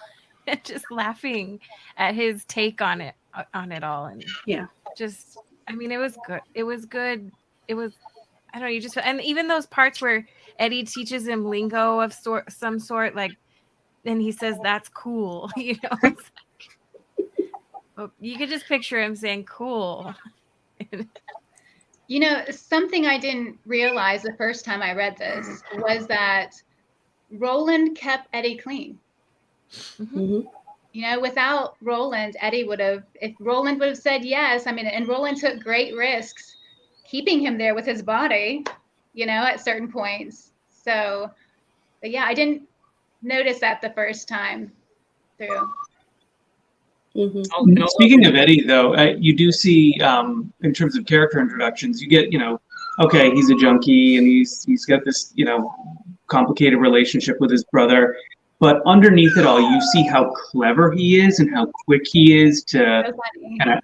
just 0.65 0.91
laughing 0.91 1.61
at 1.97 2.15
his 2.15 2.45
take 2.45 2.81
on 2.83 3.01
it, 3.01 3.15
on 3.55 3.73
it 3.73 3.85
all. 3.85 4.07
And 4.07 4.25
Yeah. 4.47 4.67
just, 4.97 5.39
I 5.69 5.75
mean, 5.75 5.93
it 5.93 5.99
was 5.99 6.17
good. 6.27 6.43
It 6.55 6.65
was 6.65 6.85
good. 6.87 7.31
It 7.69 7.75
was, 7.75 7.95
I 8.53 8.59
don't 8.59 8.69
know, 8.69 8.73
you 8.73 8.81
just, 8.81 8.97
and 8.97 9.21
even 9.23 9.49
those 9.49 9.67
parts 9.67 10.01
where 10.01 10.27
Eddie 10.59 10.85
teaches 10.85 11.27
him 11.27 11.45
lingo 11.45 12.01
of 12.01 12.13
sort, 12.13 12.51
some 12.53 12.79
sort, 12.79 13.15
like, 13.15 13.37
and 14.05 14.23
he 14.23 14.33
says, 14.33 14.57
that's 14.63 14.89
cool, 14.89 15.51
you 15.57 15.75
know, 15.83 15.99
it's 16.05 16.31
like, 17.99 18.11
you 18.21 18.39
could 18.39 18.49
just 18.49 18.67
picture 18.67 19.03
him 19.03 19.17
saying 19.17 19.45
cool. 19.45 20.15
You 22.09 22.21
know, 22.21 22.45
something 22.51 23.05
I 23.05 23.19
didn't 23.19 23.59
realize 23.67 24.23
the 24.23 24.37
first 24.39 24.65
time 24.65 24.81
I 24.81 24.95
read 24.95 25.17
this 25.17 25.61
was 25.79 26.07
that 26.07 26.53
Roland 27.33 27.97
kept 27.97 28.29
Eddie 28.33 28.57
clean. 28.57 29.01
Mhm. 30.01 30.47
You 30.93 31.03
know, 31.03 31.21
without 31.21 31.77
Roland, 31.81 32.37
Eddie 32.41 32.63
would 32.63 32.79
have, 32.79 33.03
if 33.21 33.35
Roland 33.41 33.81
would 33.81 33.89
have 33.89 33.99
said 33.99 34.25
yes, 34.25 34.69
I 34.69 34.73
mean, 34.73 34.87
and 34.87 35.09
Roland 35.09 35.39
took 35.39 35.59
great 35.59 35.97
risks 35.97 36.57
keeping 37.05 37.41
him 37.41 37.59
there 37.59 37.75
with 37.75 37.87
his 37.87 38.03
body, 38.03 38.65
you 39.13 39.27
know, 39.27 39.45
at 39.45 39.61
certain 39.61 39.91
points. 39.91 40.53
So, 40.71 41.31
but 42.01 42.11
yeah, 42.11 42.25
I 42.25 42.35
didn't 42.35 42.69
notice 43.23 43.59
that 43.61 43.81
the 43.81 43.91
first 43.91 44.29
time 44.29 44.73
through. 45.39 45.69
Mhm. 47.17 47.47
Oh, 47.57 47.65
and 47.65 47.81
also- 47.83 47.95
Speaking 47.99 48.27
of 48.27 48.35
Eddie, 48.35 48.63
though, 48.63 48.95
uh, 48.95 49.15
you 49.19 49.35
do 49.35 49.51
see 49.51 49.99
um, 50.01 50.53
in 50.63 50.73
terms 50.73 50.97
of 50.97 51.07
character 51.07 51.41
introductions, 51.41 52.01
you 52.03 52.09
get 52.09 52.33
you 52.33 52.39
know, 52.39 52.61
okay, 53.01 53.31
he's 53.31 53.51
a 53.51 53.55
junkie 53.57 54.17
and 54.17 54.27
he's 54.27 54.65
he's 54.65 54.85
got 54.85 55.05
this 55.05 55.33
you 55.35 55.45
know 55.45 55.73
complicated 56.29 56.79
relationship 56.81 57.37
with 57.41 57.51
his 57.51 57.65
brother, 57.65 58.17
but 58.59 58.83
underneath 58.85 59.37
it 59.37 59.47
all, 59.47 59.61
you 59.61 59.81
see 59.93 60.05
how 60.07 60.31
clever 60.31 60.91
he 60.93 61.21
is 61.21 61.39
and 61.41 61.55
how 61.55 61.67
quick 61.87 62.03
he 62.07 62.41
is 62.43 62.65
to 62.65 63.13
kind 63.61 63.73
of 63.73 63.81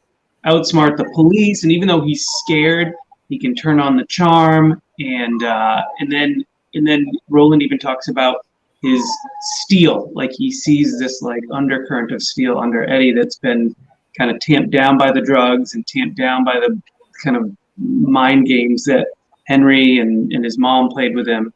outsmart 0.46 0.96
the 0.96 1.04
police. 1.14 1.62
And 1.62 1.70
even 1.72 1.86
though 1.86 2.00
he's 2.00 2.26
scared, 2.44 2.92
he 3.28 3.38
can 3.38 3.54
turn 3.54 3.78
on 3.80 3.96
the 3.96 4.04
charm. 4.06 4.82
And 4.98 5.42
uh, 5.42 5.82
and 6.00 6.10
then 6.12 6.44
and 6.74 6.86
then 6.86 7.06
Roland 7.28 7.62
even 7.62 7.78
talks 7.78 8.08
about 8.08 8.44
his 8.82 9.02
steel. 9.40 10.10
Like 10.14 10.32
he 10.32 10.50
sees 10.50 10.98
this 10.98 11.22
like 11.22 11.42
undercurrent 11.50 12.12
of 12.12 12.22
steel 12.22 12.58
under 12.58 12.88
Eddie 12.88 13.12
that's 13.12 13.38
been 13.38 13.74
kind 14.18 14.30
of 14.30 14.40
tamped 14.40 14.70
down 14.70 14.98
by 14.98 15.10
the 15.10 15.20
drugs 15.20 15.74
and 15.74 15.86
tamped 15.86 16.16
down 16.16 16.44
by 16.44 16.54
the 16.54 16.80
kind 17.22 17.36
of 17.36 17.50
mind 17.78 18.46
games 18.46 18.84
that 18.84 19.06
Henry 19.44 19.98
and, 19.98 20.32
and 20.32 20.44
his 20.44 20.58
mom 20.58 20.90
played 20.90 21.14
with 21.14 21.26
him. 21.26 21.52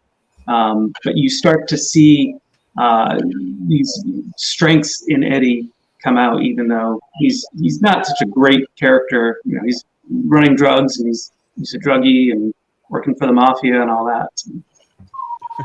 Um, 0.48 0.94
but 1.04 1.16
you 1.16 1.28
start 1.28 1.68
to 1.68 1.76
see 1.76 2.36
uh, 2.78 3.18
these 3.66 4.04
strengths 4.36 5.06
in 5.08 5.24
Eddie 5.24 5.68
come 6.02 6.16
out, 6.16 6.42
even 6.42 6.68
though 6.68 7.00
he's 7.18 7.44
he's 7.58 7.80
not 7.80 8.06
such 8.06 8.20
a 8.22 8.26
great 8.26 8.64
character. 8.76 9.40
You 9.44 9.56
know, 9.56 9.62
he's 9.64 9.84
running 10.08 10.54
drugs 10.54 10.98
and 10.98 11.08
he's 11.08 11.32
he's 11.56 11.74
a 11.74 11.78
druggie 11.78 12.32
and 12.32 12.54
working 12.90 13.14
for 13.14 13.26
the 13.26 13.32
mafia 13.32 13.82
and 13.82 13.90
all 13.90 14.04
that. 14.06 14.30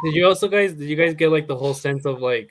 Did 0.04 0.16
you 0.16 0.26
also 0.26 0.48
guys? 0.48 0.74
Did 0.74 0.89
you 0.89 0.96
guys 0.96 1.14
get 1.14 1.32
like 1.32 1.48
the 1.48 1.56
whole 1.56 1.74
sense 1.74 2.06
of 2.06 2.22
like 2.22 2.50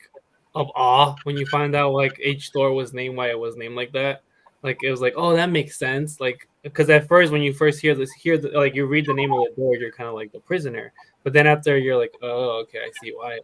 of 0.55 0.69
awe 0.75 1.15
when 1.25 1.37
you 1.37 1.47
find 1.47 1.75
out 1.75 1.93
like 1.93 2.19
H 2.23 2.49
store 2.49 2.73
was 2.73 2.93
named 2.93 3.17
why 3.17 3.31
it 3.31 3.39
was 3.39 3.57
named 3.57 3.77
like 3.77 3.93
that? 3.93 4.23
Like 4.63 4.83
it 4.83 4.91
was 4.91 5.01
like, 5.01 5.15
oh, 5.17 5.35
that 5.35 5.51
makes 5.51 5.79
sense. 5.79 6.21
Like 6.21 6.49
because 6.63 6.91
at 6.91 7.09
first 7.09 7.33
when 7.33 7.43
you 7.43 7.53
first 7.53 7.81
hear 7.81 7.95
this, 7.95 8.13
hear 8.13 8.37
the, 8.37 8.49
like 8.51 8.75
you 8.75 8.87
read 8.87 9.07
the 9.07 9.15
name 9.15 9.33
of 9.33 9.45
the 9.45 9.61
door, 9.61 9.77
you're 9.77 9.93
kind 9.93 10.09
of 10.09 10.15
like 10.15 10.33
the 10.33 10.41
prisoner. 10.41 10.93
But 11.25 11.33
then 11.33 11.47
after 11.47 11.79
you're 11.79 11.99
like, 11.99 12.13
oh, 12.23 12.61
okay, 12.63 12.79
I 12.79 12.91
see 13.03 13.13
why. 13.13 13.39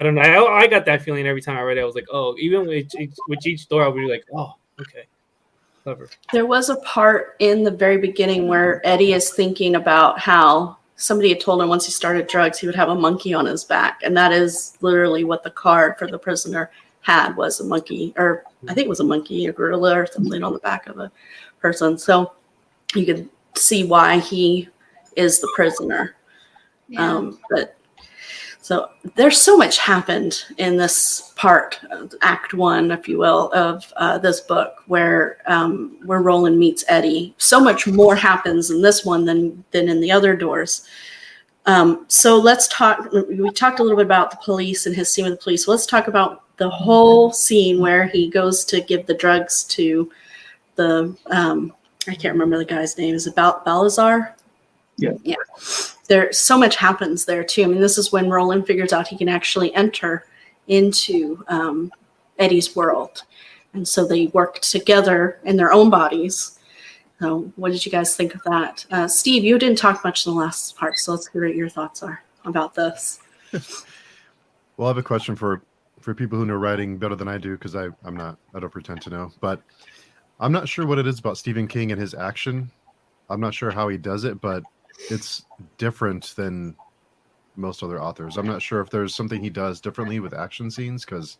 I 0.00 0.04
don't 0.04 0.14
know. 0.14 0.22
I, 0.22 0.62
I 0.62 0.66
got 0.66 0.84
that 0.86 1.02
feeling 1.02 1.26
every 1.26 1.40
time 1.40 1.56
I 1.56 1.62
read 1.62 1.78
it. 1.78 1.82
I 1.82 1.84
was 1.84 1.94
like, 1.94 2.08
oh, 2.12 2.34
even 2.38 2.66
with 2.66 2.92
each, 2.98 3.12
with 3.28 3.46
each 3.46 3.68
door, 3.68 3.84
I'll 3.84 3.92
be 3.92 4.08
like, 4.08 4.24
oh, 4.36 4.54
okay, 4.80 5.04
clever. 5.84 6.08
There 6.32 6.46
was 6.46 6.70
a 6.70 6.76
part 6.76 7.36
in 7.38 7.62
the 7.62 7.70
very 7.70 7.98
beginning 7.98 8.48
where 8.48 8.84
Eddie 8.86 9.12
is 9.12 9.30
thinking 9.30 9.76
about 9.76 10.18
how 10.18 10.78
somebody 11.02 11.30
had 11.30 11.40
told 11.40 11.60
him 11.60 11.68
once 11.68 11.84
he 11.84 11.90
started 11.90 12.28
drugs 12.28 12.58
he 12.58 12.66
would 12.66 12.76
have 12.76 12.88
a 12.88 12.94
monkey 12.94 13.34
on 13.34 13.46
his 13.46 13.64
back, 13.64 14.00
and 14.04 14.16
that 14.16 14.32
is 14.32 14.76
literally 14.80 15.24
what 15.24 15.42
the 15.42 15.50
card 15.50 15.98
for 15.98 16.06
the 16.06 16.18
prisoner 16.18 16.70
had 17.00 17.36
was 17.36 17.58
a 17.58 17.64
monkey, 17.64 18.14
or 18.16 18.44
I 18.68 18.74
think 18.74 18.86
it 18.86 18.88
was 18.88 19.00
a 19.00 19.04
monkey, 19.04 19.46
a 19.46 19.52
gorilla, 19.52 19.98
or 19.98 20.06
something 20.06 20.44
on 20.44 20.52
the 20.52 20.60
back 20.60 20.86
of 20.86 20.98
a 20.98 21.10
person. 21.58 21.98
So 21.98 22.32
you 22.94 23.04
could 23.04 23.28
see 23.56 23.82
why 23.84 24.18
he 24.18 24.68
is 25.16 25.40
the 25.40 25.50
prisoner. 25.56 26.14
Yeah. 26.88 27.12
Um, 27.12 27.40
but 27.50 27.76
so 28.62 28.90
there's 29.16 29.42
so 29.42 29.56
much 29.56 29.78
happened 29.78 30.44
in 30.56 30.76
this 30.76 31.32
part, 31.34 31.80
Act 32.20 32.54
One, 32.54 32.92
if 32.92 33.08
you 33.08 33.18
will, 33.18 33.52
of 33.52 33.92
uh, 33.96 34.18
this 34.18 34.40
book, 34.40 34.84
where 34.86 35.38
um, 35.46 35.98
where 36.04 36.22
Roland 36.22 36.60
meets 36.60 36.84
Eddie. 36.86 37.34
So 37.38 37.58
much 37.58 37.88
more 37.88 38.14
happens 38.14 38.70
in 38.70 38.80
this 38.80 39.04
one 39.04 39.24
than 39.24 39.64
than 39.72 39.88
in 39.88 40.00
the 40.00 40.12
other 40.12 40.36
doors. 40.36 40.86
Um, 41.66 42.04
so 42.06 42.38
let's 42.38 42.68
talk. 42.68 43.10
We 43.12 43.50
talked 43.50 43.80
a 43.80 43.82
little 43.82 43.98
bit 43.98 44.06
about 44.06 44.30
the 44.30 44.38
police 44.44 44.86
and 44.86 44.94
his 44.94 45.10
scene 45.10 45.24
with 45.24 45.34
the 45.34 45.42
police. 45.42 45.66
Let's 45.66 45.84
talk 45.86 46.06
about 46.06 46.44
the 46.58 46.70
whole 46.70 47.32
scene 47.32 47.80
where 47.80 48.06
he 48.06 48.30
goes 48.30 48.64
to 48.66 48.80
give 48.80 49.06
the 49.06 49.14
drugs 49.14 49.64
to 49.64 50.08
the 50.76 51.16
um, 51.26 51.72
I 52.06 52.14
can't 52.14 52.34
remember 52.34 52.58
the 52.58 52.64
guy's 52.64 52.96
name. 52.96 53.16
Is 53.16 53.26
it 53.26 53.32
about 53.32 53.64
Balazar? 53.64 54.36
Yeah. 54.98 55.14
Yeah. 55.24 55.36
There 56.12 56.30
so 56.30 56.58
much 56.58 56.76
happens 56.76 57.24
there 57.24 57.42
too. 57.42 57.62
I 57.62 57.66
mean, 57.68 57.80
this 57.80 57.96
is 57.96 58.12
when 58.12 58.28
Roland 58.28 58.66
figures 58.66 58.92
out 58.92 59.08
he 59.08 59.16
can 59.16 59.30
actually 59.30 59.74
enter 59.74 60.26
into 60.68 61.42
um, 61.48 61.90
Eddie's 62.38 62.76
world. 62.76 63.22
And 63.72 63.88
so 63.88 64.06
they 64.06 64.26
work 64.26 64.60
together 64.60 65.40
in 65.44 65.56
their 65.56 65.72
own 65.72 65.88
bodies. 65.88 66.58
So, 67.18 67.50
what 67.56 67.72
did 67.72 67.86
you 67.86 67.90
guys 67.90 68.14
think 68.14 68.34
of 68.34 68.42
that? 68.42 68.84
Uh, 68.90 69.08
Steve, 69.08 69.42
you 69.42 69.58
didn't 69.58 69.78
talk 69.78 70.04
much 70.04 70.26
in 70.26 70.34
the 70.34 70.38
last 70.38 70.76
part, 70.76 70.98
so 70.98 71.12
let's 71.12 71.28
hear 71.28 71.46
what 71.46 71.56
your 71.56 71.70
thoughts 71.70 72.02
are 72.02 72.22
about 72.44 72.74
this. 72.74 73.20
Well, 74.78 74.88
I 74.88 74.90
have 74.90 74.98
a 74.98 75.02
question 75.02 75.36
for 75.36 75.62
for 76.00 76.14
people 76.14 76.38
who 76.38 76.46
know 76.46 76.56
writing 76.56 76.96
better 76.96 77.14
than 77.14 77.28
I 77.28 77.36
do 77.36 77.52
because 77.52 77.76
I 77.76 77.88
I'm 78.04 78.16
not 78.16 78.38
I 78.54 78.58
don't 78.58 78.72
pretend 78.72 79.02
to 79.02 79.10
know, 79.10 79.30
but 79.40 79.60
I'm 80.40 80.50
not 80.50 80.66
sure 80.66 80.86
what 80.86 80.98
it 80.98 81.06
is 81.06 81.18
about 81.18 81.36
Stephen 81.36 81.68
King 81.68 81.92
and 81.92 82.00
his 82.00 82.14
action. 82.14 82.70
I'm 83.28 83.38
not 83.38 83.52
sure 83.52 83.70
how 83.70 83.88
he 83.88 83.98
does 83.98 84.24
it, 84.24 84.40
but 84.40 84.62
it's 85.10 85.44
different 85.78 86.34
than 86.36 86.76
most 87.56 87.82
other 87.82 88.00
authors. 88.00 88.36
I'm 88.36 88.46
not 88.46 88.62
sure 88.62 88.80
if 88.80 88.90
there's 88.90 89.14
something 89.14 89.42
he 89.42 89.50
does 89.50 89.80
differently 89.80 90.20
with 90.20 90.34
action 90.34 90.70
scenes 90.70 91.04
because 91.04 91.38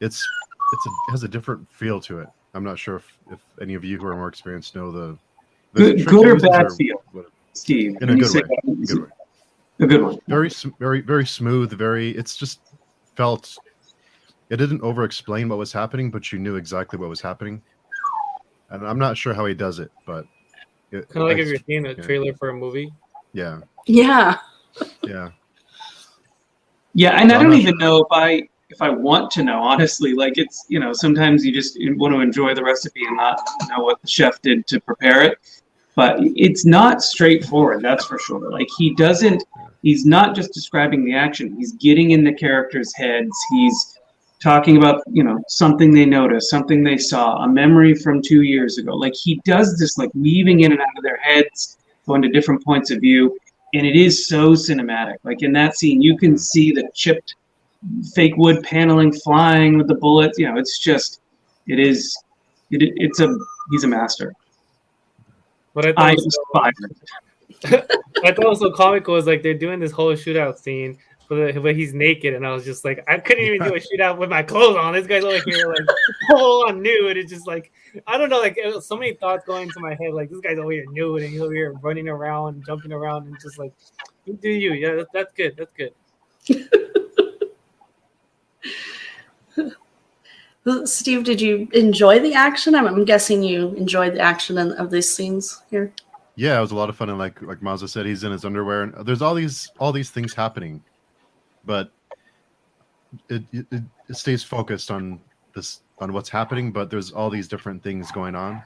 it's 0.00 0.24
it's 0.72 0.86
a, 0.86 0.90
it 0.90 1.10
has 1.10 1.22
a 1.22 1.28
different 1.28 1.70
feel 1.70 2.00
to 2.02 2.20
it. 2.20 2.28
I'm 2.54 2.64
not 2.64 2.78
sure 2.78 2.96
if, 2.96 3.18
if 3.30 3.40
any 3.60 3.74
of 3.74 3.84
you 3.84 3.98
who 3.98 4.06
are 4.06 4.14
more 4.14 4.28
experienced 4.28 4.74
know 4.76 4.90
the, 4.92 5.18
the 5.72 5.94
Good, 5.94 6.06
good 6.06 6.26
or 6.26 6.36
bad 6.50 6.70
feel, 6.72 7.02
Steve. 7.54 7.96
in 8.00 8.10
a 8.10 8.16
good 8.16 8.34
way. 8.34 8.42
a 8.66 8.86
good 8.86 9.02
way. 9.02 9.08
A 9.80 9.86
good 9.86 10.02
one. 10.02 10.18
very 10.28 10.50
very 10.78 11.00
very 11.00 11.26
smooth 11.26 11.72
very 11.72 12.10
it's 12.10 12.36
just 12.36 12.60
felt 13.16 13.56
it 14.50 14.56
didn't 14.58 14.82
over 14.82 15.04
explain 15.04 15.48
what 15.48 15.58
was 15.58 15.72
happening 15.72 16.10
but 16.10 16.30
you 16.30 16.38
knew 16.38 16.56
exactly 16.56 16.98
what 16.98 17.08
was 17.08 17.20
happening 17.20 17.60
and 18.70 18.86
i'm 18.86 18.98
not 18.98 19.16
sure 19.16 19.34
how 19.34 19.46
he 19.46 19.54
does 19.54 19.78
it 19.78 19.90
but 20.06 20.26
Kind 20.92 21.04
of 21.16 21.22
like 21.28 21.38
if 21.38 21.48
you're 21.48 21.56
seeing 21.66 21.86
a 21.86 21.90
yeah. 21.90 22.02
trailer 22.02 22.34
for 22.34 22.50
a 22.50 22.54
movie. 22.54 22.92
yeah 23.32 23.60
Yeah. 23.86 24.38
yeah 25.02 25.30
Yeah, 26.94 27.10
and 27.20 27.32
I 27.32 27.36
I'm 27.36 27.42
don't 27.42 27.50
not 27.52 27.60
even 27.60 27.78
know 27.78 28.02
if 28.02 28.08
I 28.10 28.48
if 28.68 28.82
I 28.82 28.90
want 28.90 29.30
to 29.32 29.42
know 29.42 29.62
honestly. 29.62 30.14
Like 30.14 30.36
it's 30.36 30.66
you 30.68 30.80
know 30.80 30.92
sometimes 30.92 31.44
you 31.44 31.52
just 31.52 31.78
want 31.80 32.14
to 32.14 32.20
enjoy 32.20 32.54
the 32.54 32.62
recipe 32.62 33.06
and 33.06 33.16
not 33.16 33.40
know 33.68 33.80
what 33.80 34.00
the 34.02 34.08
chef 34.08 34.40
did 34.42 34.66
to 34.68 34.80
prepare 34.80 35.22
it. 35.22 35.38
But 35.94 36.18
it's 36.20 36.64
not 36.64 37.02
straightforward, 37.02 37.82
that's 37.82 38.06
for 38.06 38.18
sure. 38.18 38.50
Like 38.50 38.68
he 38.78 38.94
doesn't. 38.94 39.44
He's 39.82 40.06
not 40.06 40.34
just 40.34 40.54
describing 40.54 41.04
the 41.04 41.14
action. 41.14 41.56
He's 41.56 41.72
getting 41.72 42.12
in 42.12 42.22
the 42.24 42.32
characters' 42.32 42.94
heads. 42.94 43.36
He's 43.50 43.91
talking 44.42 44.76
about 44.76 45.02
you 45.10 45.22
know 45.22 45.42
something 45.48 45.92
they 45.92 46.06
noticed, 46.06 46.50
something 46.50 46.82
they 46.82 46.98
saw, 46.98 47.44
a 47.44 47.48
memory 47.48 47.94
from 47.94 48.20
two 48.20 48.42
years 48.42 48.78
ago. 48.78 48.94
Like 48.94 49.14
he 49.14 49.40
does 49.44 49.78
this 49.78 49.98
like 49.98 50.10
weaving 50.14 50.60
in 50.60 50.72
and 50.72 50.80
out 50.80 50.96
of 50.96 51.02
their 51.02 51.18
heads, 51.18 51.78
going 52.06 52.22
to 52.22 52.28
different 52.28 52.64
points 52.64 52.90
of 52.90 53.00
view 53.00 53.36
and 53.74 53.86
it 53.86 53.96
is 53.96 54.26
so 54.26 54.52
cinematic. 54.52 55.16
Like 55.22 55.42
in 55.42 55.52
that 55.52 55.76
scene, 55.76 56.02
you 56.02 56.16
can 56.16 56.36
see 56.36 56.72
the 56.72 56.88
chipped 56.94 57.36
fake 58.14 58.36
wood 58.36 58.62
paneling 58.62 59.12
flying 59.12 59.78
with 59.78 59.88
the 59.88 59.94
bullets. 59.94 60.38
You 60.38 60.50
know, 60.50 60.58
it's 60.58 60.78
just, 60.78 61.20
it 61.66 61.80
is, 61.80 62.16
it, 62.70 62.92
it's 62.96 63.20
a, 63.20 63.34
he's 63.70 63.84
a 63.84 63.88
master. 63.88 64.34
But 65.74 65.86
I 65.86 65.92
thought, 65.92 66.10
I 66.10 66.14
was. 66.14 66.38
I 67.64 68.32
thought 68.32 68.44
it 68.44 68.48
was 68.48 68.58
so 68.58 68.72
comical. 68.72 69.16
Is 69.16 69.26
like 69.26 69.42
they're 69.42 69.54
doing 69.54 69.80
this 69.80 69.90
whole 69.90 70.12
shootout 70.12 70.58
scene, 70.58 70.98
but, 71.36 71.62
but 71.62 71.76
he's 71.76 71.94
naked, 71.94 72.34
and 72.34 72.46
I 72.46 72.52
was 72.52 72.64
just 72.64 72.84
like, 72.84 73.04
I 73.08 73.18
couldn't 73.18 73.44
even 73.44 73.66
do 73.66 73.74
a 73.74 73.78
shootout 73.80 74.18
with 74.18 74.30
my 74.30 74.42
clothes 74.42 74.76
on. 74.76 74.92
This 74.92 75.06
guy's 75.06 75.24
over 75.24 75.42
here 75.44 75.68
like 75.68 75.86
full 76.30 76.66
on 76.68 76.82
nude. 76.82 77.16
It's 77.16 77.30
just 77.30 77.46
like 77.46 77.72
I 78.06 78.18
don't 78.18 78.28
know, 78.28 78.40
like 78.40 78.56
it 78.58 78.74
was 78.74 78.86
so 78.86 78.96
many 78.96 79.14
thoughts 79.14 79.44
going 79.46 79.64
into 79.64 79.80
my 79.80 79.96
head. 80.00 80.12
Like 80.12 80.30
this 80.30 80.40
guy's 80.40 80.58
over 80.58 80.70
here 80.70 80.84
nude, 80.90 81.22
and 81.22 81.30
he's 81.30 81.40
over 81.40 81.54
here 81.54 81.72
running 81.82 82.08
around, 82.08 82.64
jumping 82.66 82.92
around, 82.92 83.26
and 83.26 83.38
just 83.40 83.58
like, 83.58 83.72
you 84.24 84.34
do 84.34 84.48
you? 84.50 84.72
Yeah, 84.72 84.94
that's, 84.94 85.10
that's 85.12 85.32
good. 85.34 85.56
That's 85.56 85.72
good. 85.72 85.92
Steve, 90.88 91.24
did 91.24 91.40
you 91.40 91.68
enjoy 91.72 92.20
the 92.20 92.34
action? 92.34 92.74
I'm, 92.74 92.86
I'm 92.86 93.04
guessing 93.04 93.42
you 93.42 93.70
enjoyed 93.74 94.14
the 94.14 94.20
action 94.20 94.58
in, 94.58 94.72
of 94.72 94.90
these 94.90 95.12
scenes 95.12 95.62
here. 95.70 95.92
yeah 96.36 96.56
it 96.56 96.60
was 96.60 96.70
a 96.70 96.74
lot 96.76 96.88
of 96.88 96.96
fun 96.96 97.10
and 97.10 97.18
like 97.18 97.42
like 97.42 97.60
mazda 97.60 97.88
said 97.88 98.06
he's 98.06 98.24
in 98.24 98.32
his 98.32 98.44
underwear 98.44 98.82
and 98.84 98.94
there's 99.06 99.20
all 99.22 99.34
these 99.34 99.70
all 99.78 99.92
these 99.92 100.10
things 100.10 100.32
happening 100.32 100.82
but 101.64 101.92
it, 103.28 103.42
it, 103.52 103.66
it 104.08 104.16
stays 104.16 104.42
focused 104.42 104.90
on 104.90 105.20
this 105.54 105.82
on 105.98 106.12
what's 106.12 106.28
happening 106.28 106.72
but 106.72 106.90
there's 106.90 107.12
all 107.12 107.30
these 107.30 107.48
different 107.48 107.82
things 107.82 108.10
going 108.10 108.34
on 108.34 108.62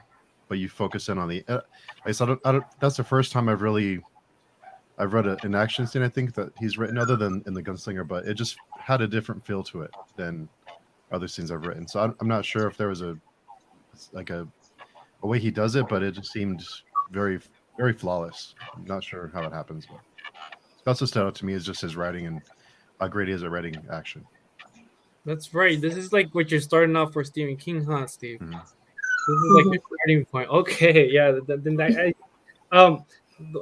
but 0.47 0.57
you 0.57 0.69
focus 0.69 1.09
in 1.09 1.17
on 1.17 1.27
the 1.27 1.43
uh, 1.47 1.59
I, 2.05 2.11
said, 2.11 2.25
I, 2.25 2.27
don't, 2.27 2.41
I 2.45 2.51
don't 2.53 2.65
that's 2.79 2.97
the 2.97 3.03
first 3.03 3.31
time 3.31 3.49
i've 3.49 3.61
really 3.61 4.01
i've 4.97 5.13
read 5.13 5.27
a, 5.27 5.37
an 5.43 5.53
action 5.53 5.85
scene 5.85 6.01
i 6.01 6.09
think 6.09 6.33
that 6.35 6.51
he's 6.59 6.77
written 6.77 6.97
other 6.97 7.15
than 7.15 7.43
in 7.45 7.53
the 7.53 7.61
gunslinger 7.61 8.07
but 8.07 8.25
it 8.25 8.35
just 8.35 8.57
had 8.79 9.01
a 9.01 9.07
different 9.07 9.45
feel 9.45 9.63
to 9.63 9.81
it 9.81 9.91
than 10.15 10.47
other 11.11 11.27
scenes 11.27 11.51
i've 11.51 11.65
written. 11.65 11.87
So 11.87 11.99
i'm, 11.99 12.15
I'm 12.19 12.27
not 12.27 12.45
sure 12.45 12.67
if 12.67 12.77
there 12.77 12.87
was 12.87 13.01
a 13.01 13.17
like 14.13 14.29
a, 14.29 14.47
a 15.23 15.27
way 15.27 15.39
he 15.39 15.51
does 15.51 15.75
it 15.75 15.87
but 15.87 16.03
it 16.03 16.11
just 16.13 16.31
seemed 16.31 16.63
very 17.11 17.39
very 17.77 17.93
flawless. 17.93 18.55
I'm 18.75 18.85
not 18.85 19.03
sure 19.03 19.29
how 19.33 19.43
it 19.43 19.53
happens 19.53 19.85
but 19.85 19.99
that's 20.83 21.01
what 21.01 21.09
stood 21.09 21.27
out 21.27 21.35
to 21.35 21.45
me 21.45 21.53
is 21.53 21.65
just 21.65 21.81
his 21.81 21.95
writing 21.95 22.25
and 22.27 22.41
how 22.99 23.07
great 23.07 23.29
is 23.29 23.43
at 23.43 23.51
writing 23.51 23.75
action 23.91 24.25
That's 25.25 25.53
right. 25.53 25.79
This 25.79 25.95
is 25.95 26.13
like 26.13 26.33
what 26.33 26.49
you're 26.49 26.61
starting 26.61 26.95
off 26.95 27.11
for 27.11 27.23
Stephen 27.23 27.57
King, 27.57 27.83
huh, 27.83 28.07
Steve? 28.07 28.39
Mhm. 28.39 28.51
This 29.27 29.37
is 29.37 29.51
like 29.55 29.65
your 29.73 29.83
starting 29.93 30.25
point. 30.25 30.49
Okay, 30.49 31.09
yeah. 31.11 31.31
th- 31.31 31.45
th- 31.47 31.59
Then 31.63 31.75
that, 31.75 31.91
I, 31.99 32.13
um, 32.71 33.03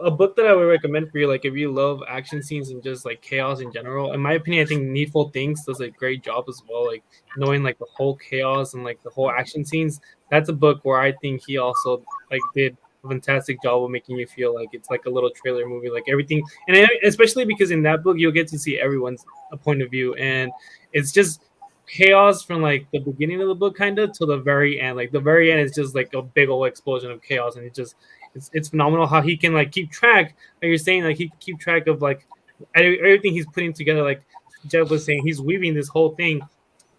a 0.02 0.12
book 0.12 0.36
that 0.36 0.46
I 0.46 0.54
would 0.54 0.68
recommend 0.68 1.12
for 1.12 1.18
you, 1.18 1.28
like 1.28 1.44
if 1.44 1.54
you 1.56 1.72
love 1.72 2.02
action 2.08 2.42
scenes 2.42 2.70
and 2.70 2.84
just 2.84 3.04
like 3.04 3.22
chaos 3.22 3.60
in 3.62 3.72
general. 3.74 4.14
In 4.14 4.22
my 4.22 4.34
opinion, 4.34 4.64
I 4.64 4.68
think 4.68 4.84
Needful 4.84 5.30
Things 5.30 5.66
does 5.66 5.82
a 5.82 5.90
great 5.90 6.24
job 6.24 6.46
as 6.48 6.62
well. 6.70 6.86
Like 6.86 7.04
knowing 7.36 7.64
like 7.64 7.80
the 7.80 7.88
whole 7.92 8.16
chaos 8.16 8.74
and 8.76 8.84
like 8.84 9.02
the 9.04 9.10
whole 9.10 9.32
action 9.32 9.66
scenes. 9.66 10.00
That's 10.30 10.50
a 10.50 10.54
book 10.54 10.80
where 10.84 11.00
I 11.00 11.12
think 11.14 11.42
he 11.46 11.58
also 11.58 12.04
like 12.32 12.42
did 12.54 12.78
a 13.06 13.10
fantastic 13.10 13.62
job 13.62 13.84
of 13.84 13.92
making 13.92 14.18
you 14.18 14.28
feel 14.28 14.54
like 14.54 14.70
it's 14.74 14.90
like 14.90 15.06
a 15.06 15.10
little 15.10 15.30
trailer 15.30 15.68
movie, 15.68 15.90
like 15.90 16.06
everything, 16.10 16.44
and 16.68 16.90
especially 17.04 17.46
because 17.46 17.72
in 17.72 17.84
that 17.84 18.04
book 18.04 18.18
you'll 18.18 18.32
get 18.32 18.48
to 18.50 18.60
see 18.60 18.80
everyone's 18.80 19.24
uh, 19.52 19.56
point 19.56 19.82
of 19.82 19.90
view, 19.90 20.14
and 20.16 20.52
it's 20.94 21.12
just 21.12 21.42
chaos 21.88 22.44
from 22.44 22.62
like 22.62 22.88
the 22.92 23.00
beginning 23.00 23.42
of 23.42 23.48
the 23.48 23.56
book 23.56 23.76
kind 23.76 24.00
of 24.00 24.12
to 24.14 24.26
the 24.26 24.38
very 24.38 24.80
end. 24.82 24.98
Like 24.98 25.12
the 25.12 25.20
very 25.20 25.52
end 25.52 25.62
is 25.62 25.74
just 25.74 25.96
like 25.96 26.14
a 26.14 26.22
big 26.22 26.50
old 26.50 26.68
explosion 26.68 27.12
of 27.12 27.22
chaos. 27.22 27.56
And 27.56 27.66
it 27.66 27.74
just 27.74 27.96
it's, 28.34 28.50
it's 28.54 28.70
phenomenal 28.70 29.08
how 29.08 29.22
he 29.22 29.38
can 29.38 29.54
like 29.54 29.72
keep 29.72 29.92
track. 29.92 30.36
Like 30.62 30.70
you're 30.70 30.78
saying 30.78 31.04
like 31.04 31.18
he 31.18 31.32
keep 31.40 31.60
track 31.60 31.88
of 31.88 32.02
like 32.02 32.26
everything 32.74 33.34
he's 33.34 33.46
putting 33.48 33.74
together. 33.74 34.04
Like 34.04 34.24
jeff 34.68 34.90
was 34.90 35.06
saying 35.06 35.22
he's 35.24 35.42
weaving 35.42 35.76
this 35.76 35.88
whole 35.88 36.16
thing 36.16 36.42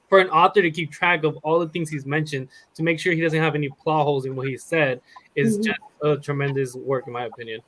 for 0.09 0.21
an 0.21 0.29
author 0.31 0.63
to 0.63 0.71
keep 0.71 0.91
track 0.91 1.25
of 1.25 1.37
all 1.43 1.59
the 1.59 1.69
things 1.69 1.91
he's 1.91 2.07
mentioned 2.07 2.49
to 2.75 2.83
make 2.83 2.99
sure 3.01 3.13
he 3.13 3.21
doesn't 3.21 3.41
have 3.41 3.55
any 3.55 3.69
plot 3.69 4.05
holes 4.05 4.25
in 4.27 4.37
what 4.37 4.47
he 4.47 4.57
said 4.57 5.01
is 5.35 5.59
Mhm. 5.59 5.65
just 5.65 5.81
a 6.03 6.17
tremendous 6.17 6.75
work 6.75 7.07
in 7.07 7.13
my 7.13 7.25
opinion 7.25 7.61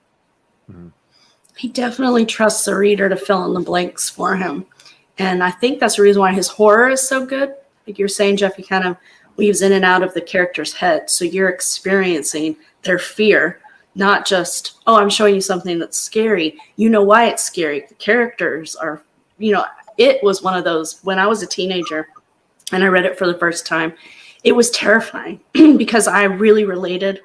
He 1.56 1.68
definitely 1.68 2.24
trusts 2.24 2.66
the 2.66 2.76
reader 2.76 3.08
to 3.08 3.16
fill 3.16 3.44
in 3.46 3.54
the 3.54 3.60
blanks 3.60 4.08
for 4.08 4.36
him. 4.36 4.64
And 5.18 5.42
I 5.42 5.50
think 5.50 5.80
that's 5.80 5.96
the 5.96 6.02
reason 6.02 6.20
why 6.20 6.32
his 6.32 6.46
horror 6.46 6.90
is 6.90 7.00
so 7.08 7.26
good. 7.26 7.54
Like 7.86 7.98
you're 7.98 8.06
saying, 8.06 8.36
Jeff, 8.36 8.54
he 8.54 8.62
kind 8.62 8.86
of 8.86 8.96
weaves 9.36 9.62
in 9.62 9.72
and 9.72 9.84
out 9.84 10.04
of 10.04 10.14
the 10.14 10.20
character's 10.20 10.72
head. 10.72 11.10
So 11.10 11.24
you're 11.24 11.48
experiencing 11.48 12.56
their 12.82 12.98
fear, 12.98 13.60
not 13.96 14.24
just, 14.24 14.78
oh, 14.86 14.96
I'm 14.96 15.08
showing 15.10 15.34
you 15.34 15.40
something 15.40 15.78
that's 15.80 15.98
scary. 15.98 16.60
You 16.76 16.90
know 16.90 17.02
why 17.02 17.24
it's 17.26 17.42
scary. 17.42 17.86
The 17.88 17.94
characters 17.94 18.76
are, 18.76 19.02
you 19.38 19.52
know, 19.52 19.64
it 19.96 20.22
was 20.22 20.42
one 20.42 20.56
of 20.56 20.62
those 20.64 21.00
when 21.02 21.18
I 21.18 21.26
was 21.26 21.42
a 21.42 21.46
teenager 21.46 22.08
and 22.72 22.84
I 22.84 22.88
read 22.88 23.06
it 23.06 23.18
for 23.18 23.26
the 23.26 23.38
first 23.38 23.66
time. 23.66 23.92
It 24.44 24.52
was 24.52 24.70
terrifying 24.70 25.40
because 25.52 26.06
I 26.06 26.24
really 26.24 26.64
related 26.64 27.20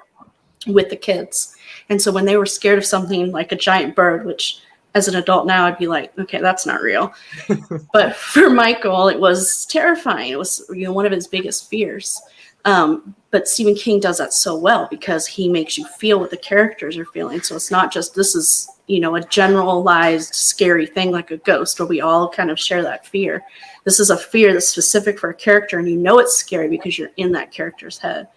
with 0.66 0.90
the 0.90 0.96
kids. 0.96 1.56
And 1.88 2.00
so 2.00 2.10
when 2.10 2.24
they 2.24 2.36
were 2.36 2.46
scared 2.46 2.78
of 2.78 2.84
something 2.84 3.30
like 3.30 3.52
a 3.52 3.56
giant 3.56 3.94
bird, 3.94 4.24
which 4.24 4.60
as 4.94 5.08
an 5.08 5.16
adult 5.16 5.46
now 5.46 5.66
I'd 5.66 5.78
be 5.78 5.88
like, 5.88 6.16
okay, 6.18 6.40
that's 6.40 6.66
not 6.66 6.80
real. 6.80 7.12
but 7.92 8.16
for 8.16 8.48
Michael, 8.48 9.08
it 9.08 9.18
was 9.18 9.66
terrifying. 9.66 10.32
It 10.32 10.38
was 10.38 10.64
you 10.70 10.84
know 10.84 10.92
one 10.92 11.06
of 11.06 11.12
his 11.12 11.26
biggest 11.26 11.68
fears. 11.68 12.20
Um, 12.64 13.14
but 13.30 13.48
Stephen 13.48 13.74
King 13.74 14.00
does 14.00 14.18
that 14.18 14.32
so 14.32 14.56
well 14.56 14.86
because 14.90 15.26
he 15.26 15.48
makes 15.48 15.76
you 15.76 15.84
feel 15.86 16.20
what 16.20 16.30
the 16.30 16.36
characters 16.36 16.96
are 16.96 17.04
feeling. 17.06 17.42
So 17.42 17.56
it's 17.56 17.70
not 17.70 17.92
just 17.92 18.14
this 18.14 18.34
is 18.34 18.70
you 18.86 19.00
know 19.00 19.16
a 19.16 19.22
generalized 19.22 20.34
scary 20.34 20.86
thing 20.86 21.10
like 21.10 21.30
a 21.30 21.38
ghost 21.38 21.78
where 21.78 21.88
we 21.88 22.00
all 22.00 22.28
kind 22.28 22.50
of 22.50 22.60
share 22.60 22.82
that 22.82 23.06
fear. 23.06 23.42
This 23.84 23.98
is 24.00 24.10
a 24.10 24.16
fear 24.16 24.52
that's 24.52 24.68
specific 24.68 25.18
for 25.18 25.30
a 25.30 25.34
character, 25.34 25.78
and 25.78 25.88
you 25.88 25.96
know 25.96 26.18
it's 26.18 26.36
scary 26.36 26.68
because 26.68 26.98
you're 26.98 27.10
in 27.16 27.32
that 27.32 27.50
character's 27.50 27.98
head. 27.98 28.28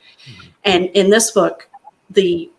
And 0.66 0.86
in 0.88 1.10
this 1.10 1.32
book, 1.32 1.70
the 2.10 2.50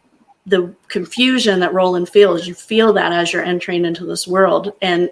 the 0.46 0.74
confusion 0.86 1.60
that 1.60 1.74
Roland 1.74 2.08
feels, 2.08 2.46
you 2.46 2.54
feel 2.54 2.92
that 2.94 3.12
as 3.12 3.32
you're 3.32 3.42
entering 3.42 3.84
into 3.84 4.06
this 4.06 4.26
world, 4.26 4.72
and 4.80 5.10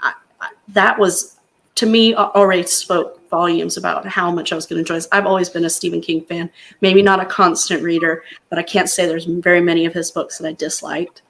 I, 0.00 0.14
I, 0.40 0.50
that 0.68 0.98
was 0.98 1.38
to 1.74 1.86
me 1.86 2.14
already 2.14 2.62
spoke 2.62 3.17
volumes 3.30 3.76
about 3.76 4.06
how 4.06 4.30
much 4.30 4.52
I 4.52 4.54
was 4.54 4.66
going 4.66 4.76
to 4.76 4.80
enjoy 4.80 4.94
this. 4.94 5.08
I've 5.12 5.26
always 5.26 5.48
been 5.48 5.64
a 5.64 5.70
Stephen 5.70 6.00
King 6.00 6.24
fan, 6.24 6.50
maybe 6.80 7.02
not 7.02 7.20
a 7.20 7.26
constant 7.26 7.82
reader, 7.82 8.22
but 8.50 8.58
I 8.58 8.62
can't 8.62 8.88
say 8.88 9.06
there's 9.06 9.26
very 9.26 9.60
many 9.60 9.86
of 9.86 9.94
his 9.94 10.10
books 10.10 10.38
that 10.38 10.48
I 10.48 10.52
disliked. 10.52 11.22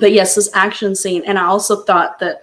But 0.00 0.12
yes, 0.12 0.34
this 0.34 0.50
action 0.54 0.94
scene, 0.94 1.22
and 1.26 1.38
I 1.38 1.44
also 1.44 1.82
thought 1.82 2.18
that 2.20 2.42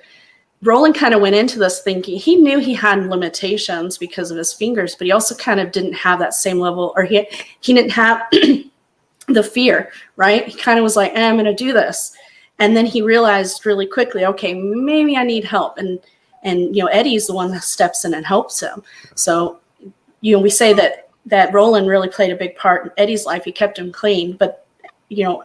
Roland 0.61 0.95
kind 0.95 1.13
of 1.13 1.21
went 1.21 1.35
into 1.35 1.57
this 1.57 1.81
thinking 1.81 2.19
he 2.19 2.35
knew 2.35 2.59
he 2.59 2.73
had 2.73 3.07
limitations 3.07 3.97
because 3.97 4.29
of 4.29 4.37
his 4.37 4.53
fingers, 4.53 4.95
but 4.95 5.05
he 5.05 5.11
also 5.11 5.35
kind 5.35 5.59
of 5.59 5.71
didn't 5.71 5.93
have 5.93 6.19
that 6.19 6.33
same 6.33 6.59
level, 6.59 6.93
or 6.95 7.03
he 7.03 7.25
he 7.61 7.73
didn't 7.73 7.91
have 7.91 8.23
the 9.27 9.43
fear, 9.43 9.91
right? 10.17 10.47
He 10.47 10.57
kind 10.57 10.77
of 10.77 10.83
was 10.83 10.97
like, 10.97 11.13
eh, 11.15 11.27
"I'm 11.27 11.35
going 11.35 11.45
to 11.45 11.53
do 11.53 11.71
this," 11.71 12.15
and 12.59 12.75
then 12.75 12.85
he 12.85 13.01
realized 13.01 13.65
really 13.65 13.87
quickly, 13.87 14.25
okay, 14.25 14.53
maybe 14.53 15.15
I 15.15 15.23
need 15.23 15.45
help, 15.45 15.77
and 15.77 15.99
and 16.43 16.75
you 16.75 16.83
know 16.83 16.89
Eddie's 16.89 17.27
the 17.27 17.33
one 17.33 17.51
that 17.51 17.63
steps 17.63 18.05
in 18.05 18.13
and 18.13 18.25
helps 18.25 18.59
him. 18.59 18.83
So 19.15 19.59
you 20.21 20.35
know 20.35 20.41
we 20.41 20.49
say 20.49 20.73
that 20.73 21.09
that 21.25 21.53
Roland 21.53 21.87
really 21.87 22.09
played 22.09 22.31
a 22.31 22.35
big 22.35 22.55
part 22.55 22.85
in 22.85 22.91
Eddie's 22.97 23.25
life. 23.25 23.43
He 23.43 23.51
kept 23.51 23.77
him 23.77 23.91
clean, 23.91 24.35
but 24.37 24.65
you 25.09 25.23
know, 25.23 25.43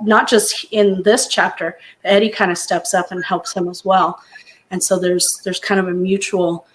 not 0.00 0.28
just 0.28 0.66
in 0.72 1.02
this 1.04 1.28
chapter, 1.28 1.78
Eddie 2.04 2.28
kind 2.28 2.50
of 2.50 2.58
steps 2.58 2.92
up 2.92 3.12
and 3.12 3.24
helps 3.24 3.54
him 3.54 3.68
as 3.68 3.84
well. 3.84 4.20
And 4.72 4.82
so 4.82 4.98
there's 4.98 5.40
there's 5.44 5.60
kind 5.60 5.80
of 5.80 5.88
a 5.88 5.92
mutual, 5.92 6.66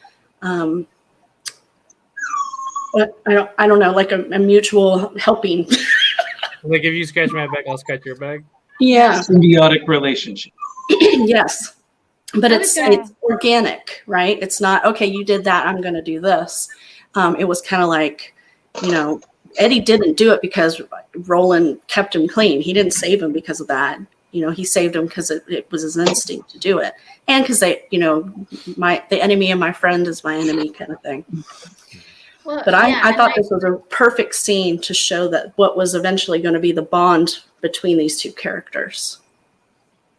um, 0.41 0.87
I 2.97 3.07
don't 3.27 3.51
I 3.57 3.67
don't 3.67 3.79
know, 3.79 3.91
like 3.91 4.11
a, 4.11 4.23
a 4.31 4.39
mutual 4.39 5.17
helping. 5.17 5.65
like 6.63 6.83
if 6.83 6.93
you 6.93 7.05
scratch 7.05 7.31
my 7.31 7.47
back, 7.47 7.65
I'll 7.67 7.77
scratch 7.77 8.05
your 8.05 8.15
back. 8.15 8.41
Yeah, 8.79 9.19
symbiotic 9.19 9.87
relationship. 9.87 10.53
yes, 10.89 11.74
but 12.39 12.51
it's 12.51 12.77
it's 12.77 13.11
organic, 13.23 14.03
right? 14.07 14.37
It's 14.41 14.61
not 14.61 14.85
okay. 14.85 15.05
You 15.05 15.23
did 15.23 15.43
that. 15.45 15.67
I'm 15.67 15.81
going 15.81 15.93
to 15.93 16.01
do 16.01 16.19
this. 16.19 16.69
Um, 17.15 17.35
it 17.37 17.45
was 17.45 17.61
kind 17.61 17.81
of 17.81 17.89
like, 17.89 18.33
you 18.83 18.91
know, 18.91 19.21
Eddie 19.57 19.79
didn't 19.79 20.17
do 20.17 20.33
it 20.33 20.41
because 20.41 20.81
Roland 21.15 21.79
kept 21.87 22.15
him 22.15 22.27
clean. 22.27 22.61
He 22.61 22.73
didn't 22.73 22.93
save 22.93 23.21
him 23.21 23.31
because 23.31 23.59
of 23.59 23.67
that. 23.67 23.99
You 24.31 24.41
know, 24.41 24.51
he 24.51 24.65
saved 24.65 24.95
him 24.95 25.05
because 25.05 25.31
it, 25.31 25.43
it, 25.47 25.71
was 25.71 25.83
his 25.83 25.95
instinct 25.95 26.49
to 26.49 26.59
do 26.59 26.79
it, 26.79 26.93
and 27.29 27.43
because 27.43 27.61
they, 27.61 27.83
you 27.89 27.99
know, 27.99 28.33
my 28.75 29.01
the 29.09 29.21
enemy 29.21 29.51
of 29.51 29.59
my 29.59 29.71
friend 29.71 30.05
is 30.07 30.25
my 30.25 30.35
enemy 30.35 30.69
kind 30.71 30.91
of 30.91 31.01
thing. 31.01 31.23
Well, 32.43 32.61
but 32.65 32.73
I, 32.73 32.89
yeah, 32.89 33.01
I 33.03 33.13
thought 33.13 33.31
this 33.35 33.49
was 33.49 33.63
a 33.63 33.77
perfect 33.89 34.35
scene 34.35 34.79
to 34.81 34.93
show 34.93 35.27
that 35.29 35.53
what 35.55 35.77
was 35.77 35.95
eventually 35.95 36.41
going 36.41 36.53
to 36.53 36.59
be 36.59 36.73
the 36.73 36.81
bond 36.81 37.39
between 37.61 37.97
these 37.97 38.19
two 38.19 38.31
characters. 38.33 39.19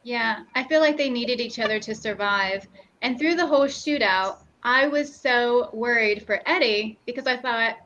Yeah, 0.07 0.45
I 0.55 0.63
feel 0.63 0.81
like 0.81 0.97
they 0.97 1.11
needed 1.11 1.41
each 1.41 1.59
other 1.59 1.81
to 1.81 1.93
survive. 1.93 2.69
And 3.03 3.19
through 3.19 3.35
the 3.35 3.45
whole 3.45 3.67
shootout, 3.67 4.37
I 4.63 4.87
was 4.87 5.13
so 5.13 5.69
worried 5.73 6.25
for 6.25 6.41
Eddie 6.47 6.97
because 7.07 7.27
I 7.27 7.37
thought 7.37 7.79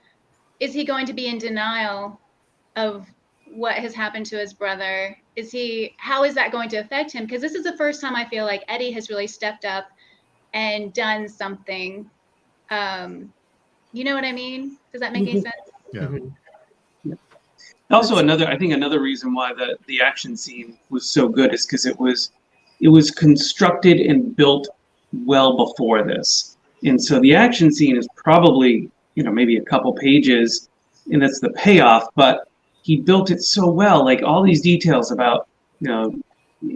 is 0.60 0.74
he 0.74 0.84
going 0.84 1.06
to 1.06 1.14
be 1.14 1.28
in 1.28 1.38
denial 1.38 2.20
of 2.76 3.06
what 3.54 3.76
has 3.76 3.94
happened 3.94 4.26
to 4.26 4.38
his 4.38 4.52
brother? 4.52 5.16
Is 5.34 5.50
he 5.50 5.94
how 5.96 6.24
is 6.24 6.34
that 6.34 6.52
going 6.52 6.68
to 6.68 6.76
affect 6.76 7.10
him? 7.10 7.24
Because 7.24 7.40
this 7.40 7.54
is 7.54 7.64
the 7.64 7.76
first 7.78 8.02
time 8.02 8.14
I 8.14 8.28
feel 8.28 8.44
like 8.44 8.64
Eddie 8.68 8.90
has 8.90 9.08
really 9.08 9.26
stepped 9.26 9.64
up 9.64 9.88
and 10.52 10.92
done 10.92 11.26
something. 11.26 12.10
Um, 12.68 13.32
you 13.94 14.04
know 14.04 14.14
what 14.14 14.26
I 14.26 14.32
mean? 14.32 14.76
Does 14.92 15.00
that 15.00 15.14
make 15.14 15.22
any 15.22 15.36
mm-hmm. 15.36 15.40
sense? 15.40 15.70
Yeah. 15.94 16.00
Mm-hmm. 16.02 16.28
Also, 17.90 18.18
another 18.18 18.46
I 18.46 18.56
think 18.56 18.72
another 18.72 19.00
reason 19.00 19.34
why 19.34 19.52
the 19.52 19.76
the 19.86 20.00
action 20.00 20.36
scene 20.36 20.78
was 20.90 21.08
so 21.08 21.28
good 21.28 21.52
is 21.52 21.66
because 21.66 21.86
it 21.86 21.98
was 21.98 22.30
it 22.80 22.88
was 22.88 23.10
constructed 23.10 24.00
and 24.00 24.34
built 24.36 24.68
well 25.26 25.56
before 25.56 26.02
this, 26.04 26.56
and 26.84 27.02
so 27.02 27.20
the 27.20 27.34
action 27.34 27.72
scene 27.72 27.96
is 27.96 28.06
probably 28.16 28.90
you 29.14 29.22
know 29.22 29.32
maybe 29.32 29.56
a 29.56 29.62
couple 29.62 29.92
pages 29.92 30.68
and 31.12 31.22
that's 31.22 31.40
the 31.40 31.50
payoff 31.50 32.06
but 32.14 32.48
he 32.82 32.96
built 32.96 33.30
it 33.30 33.42
so 33.42 33.70
well 33.70 34.04
like 34.04 34.22
all 34.22 34.42
these 34.42 34.60
details 34.60 35.10
about 35.10 35.48
you 35.80 35.88
know 35.88 36.14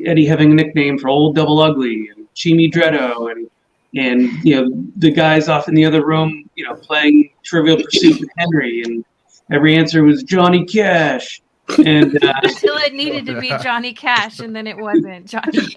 eddie 0.06 0.26
having 0.26 0.52
a 0.52 0.54
nickname 0.54 0.98
for 0.98 1.08
old 1.08 1.34
double 1.34 1.60
ugly 1.60 2.10
and 2.14 2.26
Cimi 2.34 2.70
Dretto 2.70 3.30
and 3.30 3.50
and 3.96 4.44
you 4.44 4.56
know 4.56 4.84
the 4.96 5.10
guys 5.10 5.48
off 5.48 5.68
in 5.68 5.74
the 5.74 5.84
other 5.84 6.04
room 6.04 6.48
you 6.54 6.64
know 6.64 6.74
playing 6.74 7.30
trivial 7.42 7.76
pursuit 7.82 8.20
with 8.20 8.30
henry 8.36 8.82
and 8.82 9.04
every 9.50 9.76
answer 9.76 10.02
was 10.02 10.22
johnny 10.22 10.64
cash 10.64 11.42
and 11.78 12.22
uh, 12.22 12.34
until 12.42 12.76
it 12.76 12.94
needed 12.94 13.26
to 13.26 13.40
be 13.40 13.48
Johnny 13.62 13.92
Cash, 13.92 14.40
and 14.40 14.54
then 14.54 14.66
it 14.66 14.76
wasn't 14.76 15.26
Johnny. 15.26 15.58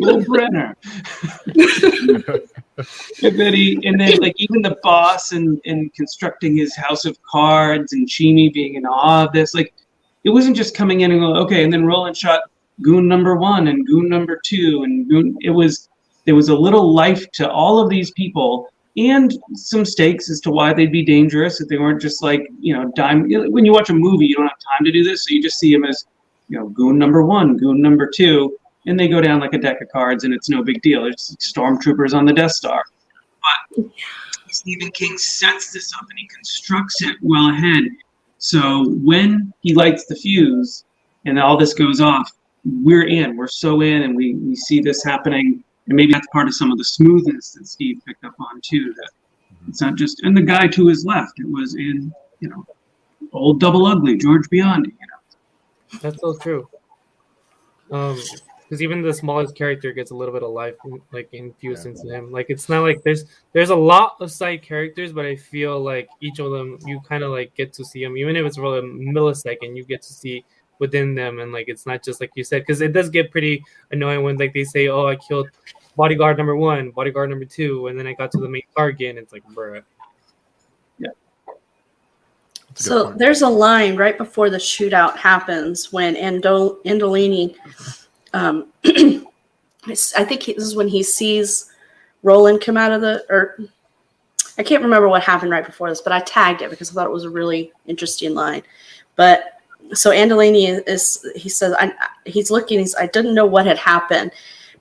Will 0.00 0.24
Brennan. 0.24 0.74
and 3.22 3.38
then 3.38 3.54
he, 3.54 3.80
and 3.84 4.00
then 4.00 4.18
like 4.18 4.34
even 4.38 4.62
the 4.62 4.76
boss 4.82 5.32
and 5.32 5.60
and 5.66 5.92
constructing 5.94 6.56
his 6.56 6.74
house 6.76 7.04
of 7.04 7.20
cards 7.22 7.92
and 7.92 8.08
Cimi 8.08 8.52
being 8.52 8.74
in 8.74 8.86
awe 8.86 9.26
of 9.26 9.32
this, 9.32 9.54
like 9.54 9.74
it 10.24 10.30
wasn't 10.30 10.56
just 10.56 10.74
coming 10.74 11.02
in 11.02 11.12
and 11.12 11.20
going 11.20 11.36
okay, 11.36 11.64
and 11.64 11.72
then 11.72 11.84
Roland 11.84 12.16
shot 12.16 12.42
goon 12.82 13.06
number 13.06 13.36
one 13.36 13.68
and 13.68 13.86
goon 13.86 14.08
number 14.08 14.40
two 14.44 14.82
and 14.84 15.08
goon. 15.08 15.36
It 15.42 15.50
was 15.50 15.88
there 16.24 16.34
was 16.34 16.48
a 16.48 16.56
little 16.56 16.92
life 16.94 17.30
to 17.32 17.50
all 17.50 17.78
of 17.78 17.90
these 17.90 18.10
people 18.12 18.70
and 18.96 19.36
some 19.54 19.84
stakes 19.84 20.30
as 20.30 20.40
to 20.40 20.50
why 20.50 20.72
they'd 20.72 20.92
be 20.92 21.04
dangerous 21.04 21.60
if 21.60 21.68
they 21.68 21.78
weren't 21.78 22.00
just 22.00 22.22
like 22.22 22.46
you 22.60 22.74
know 22.74 22.90
dime 22.94 23.28
when 23.50 23.64
you 23.64 23.72
watch 23.72 23.90
a 23.90 23.94
movie 23.94 24.26
you 24.26 24.36
don't 24.36 24.46
have 24.46 24.58
time 24.78 24.84
to 24.84 24.92
do 24.92 25.02
this 25.02 25.24
so 25.24 25.34
you 25.34 25.42
just 25.42 25.58
see 25.58 25.72
them 25.72 25.84
as 25.84 26.06
you 26.48 26.58
know 26.58 26.68
goon 26.68 26.96
number 26.96 27.24
one 27.24 27.56
goon 27.56 27.82
number 27.82 28.08
two 28.08 28.56
and 28.86 28.98
they 28.98 29.08
go 29.08 29.20
down 29.20 29.40
like 29.40 29.54
a 29.54 29.58
deck 29.58 29.80
of 29.80 29.88
cards 29.88 30.24
and 30.24 30.34
it's 30.34 30.48
no 30.48 30.62
big 30.62 30.82
deal. 30.82 31.06
It's 31.06 31.34
stormtroopers 31.36 32.14
on 32.14 32.24
the 32.24 32.32
death 32.32 32.52
star. 32.52 32.82
But 33.76 33.86
stephen 34.50 34.90
king 34.92 35.18
sets 35.18 35.72
this 35.72 35.92
up 35.94 36.06
and 36.08 36.18
he 36.18 36.28
constructs 36.28 37.02
it 37.02 37.16
well 37.22 37.50
ahead. 37.50 37.84
So 38.38 38.90
when 39.02 39.52
he 39.62 39.74
lights 39.74 40.06
the 40.06 40.14
fuse 40.14 40.84
and 41.24 41.38
all 41.38 41.56
this 41.56 41.74
goes 41.74 42.00
off 42.00 42.30
we're 42.64 43.06
in 43.06 43.36
we're 43.36 43.48
so 43.48 43.80
in 43.82 44.02
and 44.02 44.16
we, 44.16 44.36
we 44.36 44.54
see 44.54 44.80
this 44.80 45.02
happening 45.02 45.63
and 45.86 45.96
maybe 45.96 46.12
that's 46.12 46.26
part 46.28 46.48
of 46.48 46.54
some 46.54 46.72
of 46.72 46.78
the 46.78 46.84
smoothness 46.84 47.52
that 47.52 47.66
Steve 47.66 48.00
picked 48.06 48.24
up 48.24 48.34
on 48.38 48.60
too. 48.62 48.94
That 48.96 49.10
it's 49.68 49.80
not 49.80 49.96
just 49.96 50.22
and 50.22 50.36
the 50.36 50.42
guy 50.42 50.66
to 50.68 50.86
his 50.86 51.04
left. 51.04 51.38
It 51.38 51.50
was 51.50 51.74
in 51.74 52.12
you 52.40 52.48
know 52.48 52.66
old 53.32 53.60
double 53.60 53.86
ugly 53.86 54.16
George 54.16 54.48
Biondi. 54.48 54.86
You 54.86 55.06
know, 55.10 55.98
that's 56.00 56.20
so 56.20 56.36
true. 56.38 56.68
Um, 57.90 58.18
because 58.74 58.82
even 58.82 59.02
the 59.02 59.12
smallest 59.12 59.54
character 59.54 59.92
gets 59.92 60.10
a 60.10 60.14
little 60.14 60.32
bit 60.32 60.42
of 60.42 60.50
life 60.50 60.74
like 61.12 61.28
infused 61.32 61.84
yeah. 61.84 61.92
into 61.92 62.08
him. 62.08 62.32
Like 62.32 62.46
it's 62.48 62.68
not 62.68 62.80
like 62.80 63.02
there's 63.02 63.24
there's 63.52 63.70
a 63.70 63.76
lot 63.76 64.16
of 64.20 64.32
side 64.32 64.62
characters, 64.62 65.12
but 65.12 65.26
I 65.26 65.36
feel 65.36 65.78
like 65.80 66.08
each 66.20 66.38
of 66.38 66.50
them 66.50 66.78
you 66.86 67.00
kind 67.00 67.22
of 67.22 67.30
like 67.30 67.54
get 67.54 67.72
to 67.74 67.84
see 67.84 68.02
them, 68.02 68.16
even 68.16 68.36
if 68.36 68.44
it's 68.44 68.56
for 68.56 68.78
a 68.78 68.82
millisecond, 68.82 69.76
you 69.76 69.84
get 69.84 70.02
to 70.02 70.12
see 70.12 70.44
within 70.78 71.14
them 71.14 71.38
and 71.38 71.52
like 71.52 71.68
it's 71.68 71.86
not 71.86 72.02
just 72.02 72.20
like 72.20 72.30
you 72.34 72.44
said 72.44 72.62
because 72.62 72.80
it 72.80 72.92
does 72.92 73.08
get 73.08 73.30
pretty 73.30 73.62
annoying 73.92 74.22
when 74.22 74.36
like 74.36 74.52
they 74.52 74.64
say 74.64 74.88
oh 74.88 75.06
i 75.06 75.16
killed 75.16 75.48
bodyguard 75.96 76.36
number 76.36 76.56
one 76.56 76.90
bodyguard 76.90 77.30
number 77.30 77.44
two 77.44 77.86
and 77.86 77.98
then 77.98 78.06
i 78.06 78.12
got 78.12 78.30
to 78.30 78.38
the 78.38 78.48
main 78.48 78.62
target 78.76 79.10
and 79.10 79.18
it's 79.18 79.32
like 79.32 79.44
bruh. 79.54 79.82
Yeah. 80.98 81.08
So 82.74 83.12
there's 83.12 83.42
a 83.42 83.48
line 83.48 83.96
right 83.96 84.18
before 84.18 84.50
the 84.50 84.58
shootout 84.58 85.16
happens 85.16 85.92
when 85.92 86.16
Ando- 86.16 86.82
Andolini, 86.84 87.54
um, 88.32 88.72
I 88.84 90.24
think 90.24 90.46
this 90.46 90.64
is 90.64 90.74
when 90.74 90.88
he 90.88 91.02
sees 91.02 91.70
Roland 92.22 92.60
come 92.60 92.76
out 92.76 92.90
of 92.90 93.00
the, 93.00 93.24
or 93.28 93.58
I 94.58 94.62
can't 94.62 94.82
remember 94.82 95.08
what 95.08 95.22
happened 95.22 95.50
right 95.50 95.64
before 95.64 95.88
this, 95.88 96.00
but 96.00 96.12
I 96.12 96.20
tagged 96.20 96.62
it 96.62 96.70
because 96.70 96.90
I 96.90 96.94
thought 96.94 97.06
it 97.06 97.12
was 97.12 97.24
a 97.24 97.30
really 97.30 97.72
interesting 97.86 98.34
line. 98.34 98.62
But 99.14 99.53
so 99.94 100.10
Andolini 100.10 100.82
is 100.86 101.26
he 101.36 101.48
says 101.48 101.74
I, 101.78 101.92
he's 102.24 102.50
looking 102.50 102.78
he's 102.78 102.94
I 102.94 103.06
didn't 103.06 103.34
know 103.34 103.46
what 103.46 103.66
had 103.66 103.78
happened. 103.78 104.32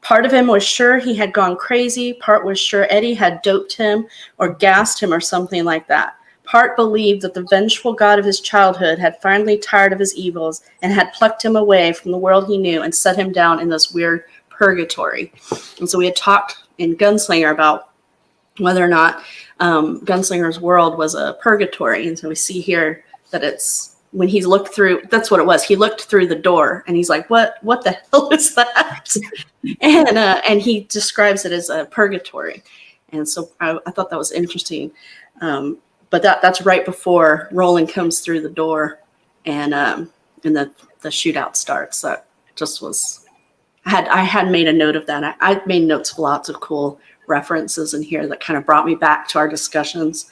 Part 0.02 0.26
of 0.26 0.34
him 0.34 0.48
was 0.48 0.64
sure 0.64 0.98
he 0.98 1.16
had 1.16 1.34
gone 1.34 1.56
crazy, 1.56 2.14
part 2.14 2.46
was 2.46 2.60
sure 2.60 2.88
Eddie 2.90 3.14
had 3.14 3.42
doped 3.42 3.76
him 3.78 4.06
or 4.38 4.50
gassed 4.50 5.02
him 5.02 5.14
or 5.14 5.22
something 5.22 5.64
like 5.64 5.88
that. 5.88 6.18
Part 6.44 6.76
believed 6.76 7.22
that 7.22 7.34
the 7.34 7.46
vengeful 7.50 7.94
god 7.94 8.20
of 8.20 8.26
his 8.26 8.42
childhood 8.42 9.00
had 9.00 9.22
finally 9.22 9.58
tired 9.58 9.94
of 9.94 10.00
his 10.00 10.14
evils 10.16 10.64
and 10.82 10.92
had 10.92 11.14
plucked 11.14 11.44
him 11.44 11.56
away 11.56 11.94
from 11.94 12.12
the 12.12 12.18
world 12.18 12.48
he 12.48 12.58
knew 12.58 12.82
and 12.82 12.94
set 12.94 13.16
him 13.16 13.32
down 13.32 13.62
in 13.62 13.70
this 13.70 13.94
weird 13.94 14.26
purgatory. 14.50 15.32
And 15.80 15.90
so 15.90 15.98
we 15.98 16.06
had 16.06 16.18
talked 16.18 16.64
in 16.78 16.98
Gunslinger 16.98 17.52
about 17.52 17.90
whether 18.58 18.84
or 18.84 18.90
not 18.90 19.24
um, 19.60 20.02
Gunslinger's 20.02 20.60
world 20.60 20.98
was 20.98 21.16
a 21.16 21.38
purgatory. 21.42 22.08
And 22.08 22.20
so 22.20 22.28
we 22.28 22.36
see 22.36 22.60
here 22.60 23.06
that 23.32 23.44
it's 23.44 23.93
when 24.14 24.28
he 24.28 24.46
looked 24.46 24.74
through 24.74 25.02
that's 25.10 25.30
what 25.30 25.40
it 25.40 25.46
was. 25.46 25.64
He 25.64 25.76
looked 25.76 26.04
through 26.04 26.28
the 26.28 26.36
door 26.36 26.84
and 26.88 26.96
he's 26.96 27.10
like 27.10 27.30
what 27.30 27.56
what 27.62 27.84
the 27.84 27.92
hell 28.12 28.30
is 28.32 28.56
that? 28.56 29.16
And 29.80 30.18
uh, 30.18 30.42
and 30.48 30.62
he 30.62 30.82
describes 30.82 31.46
it 31.46 31.54
as 31.54 31.70
a 31.70 31.86
purgatory. 31.86 32.64
And 33.14 33.28
so 33.28 33.50
i, 33.62 33.78
I 33.86 33.92
thought 33.92 34.10
that 34.10 34.20
was 34.20 34.32
interesting. 34.32 34.92
Um, 35.42 35.78
but 36.10 36.22
that 36.22 36.42
that's 36.42 36.62
right 36.62 36.86
before 36.86 37.50
roland 37.52 37.90
comes 37.90 38.20
through 38.20 38.42
the 38.42 38.50
door 38.50 39.00
and 39.46 39.74
um, 39.74 40.12
and 40.44 40.56
the 40.56 40.72
the 41.02 41.10
shootout 41.10 41.56
starts. 41.56 42.02
That 42.02 42.28
just 42.56 42.82
was 42.82 43.26
i 43.86 43.90
had 43.90 44.08
i 44.10 44.22
had 44.22 44.52
made 44.52 44.68
a 44.68 44.74
note 44.74 44.96
of 44.96 45.06
that. 45.08 45.24
I, 45.24 45.36
I 45.40 45.62
made 45.66 45.84
notes 45.84 46.12
of 46.12 46.20
lots 46.20 46.50
of 46.50 46.60
cool 46.60 47.00
references 47.28 47.94
in 47.94 48.04
here 48.04 48.28
that 48.28 48.42
kind 48.42 48.58
of 48.58 48.66
brought 48.66 48.86
me 48.86 48.96
back 48.96 49.28
to 49.30 49.40
our 49.40 49.48
discussions 49.48 50.30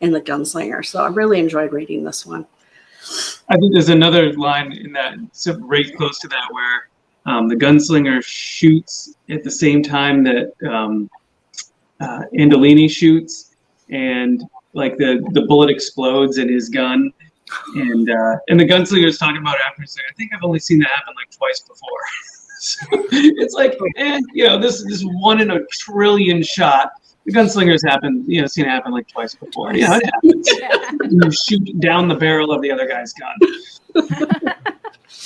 in 0.00 0.10
the 0.10 0.20
Gunslinger. 0.20 0.84
So 0.84 1.04
I 1.04 1.08
really 1.08 1.38
enjoyed 1.38 1.72
reading 1.72 2.04
this 2.04 2.26
one. 2.26 2.46
I 3.48 3.56
think 3.56 3.72
there's 3.72 3.88
another 3.88 4.32
line 4.34 4.72
in 4.72 4.92
that 4.92 5.14
right 5.60 5.96
close 5.96 6.18
to 6.20 6.28
that 6.28 6.48
where 6.50 6.88
um, 7.26 7.48
the 7.48 7.56
gunslinger 7.56 8.22
shoots 8.24 9.14
at 9.30 9.44
the 9.44 9.50
same 9.50 9.82
time 9.82 10.24
that 10.24 10.52
um, 10.68 11.10
uh, 12.00 12.22
Andolini 12.36 12.90
shoots, 12.90 13.54
and 13.90 14.42
like 14.74 14.96
the 14.96 15.26
the 15.32 15.42
bullet 15.42 15.70
explodes 15.70 16.38
in 16.38 16.48
his 16.48 16.68
gun, 16.68 17.12
and 17.74 18.10
uh, 18.10 18.36
and 18.48 18.58
the 18.58 18.64
gunslinger 18.64 19.06
is 19.06 19.18
talking 19.18 19.40
about 19.40 19.56
after. 19.66 19.82
He's 19.82 19.96
like, 19.96 20.06
I 20.10 20.14
think 20.14 20.32
I've 20.34 20.42
only 20.42 20.58
seen 20.58 20.78
that 20.80 20.88
happen 20.88 21.14
like 21.16 21.30
twice 21.30 21.60
before. 21.60 22.00
so 22.60 22.86
it's 23.12 23.54
like, 23.54 23.76
eh, 23.96 24.20
you 24.32 24.46
know, 24.46 24.58
this 24.58 24.84
this 24.84 25.02
one 25.02 25.40
in 25.40 25.50
a 25.50 25.64
trillion 25.66 26.42
shot. 26.42 26.92
The 27.24 27.32
gunslingers 27.32 27.88
happen, 27.88 28.24
you 28.26 28.40
know, 28.40 28.46
seen 28.46 28.64
it 28.64 28.68
happen 28.68 28.92
like 28.92 29.06
twice 29.08 29.34
before. 29.34 29.74
Yeah, 29.74 29.98
it 30.02 30.06
happens. 30.06 30.48
you 31.10 31.30
shoot 31.30 31.80
down 31.80 32.08
the 32.08 32.16
barrel 32.16 32.50
of 32.50 32.62
the 32.62 32.70
other 32.70 32.88
guy's 32.88 33.12
gun. 33.12 33.36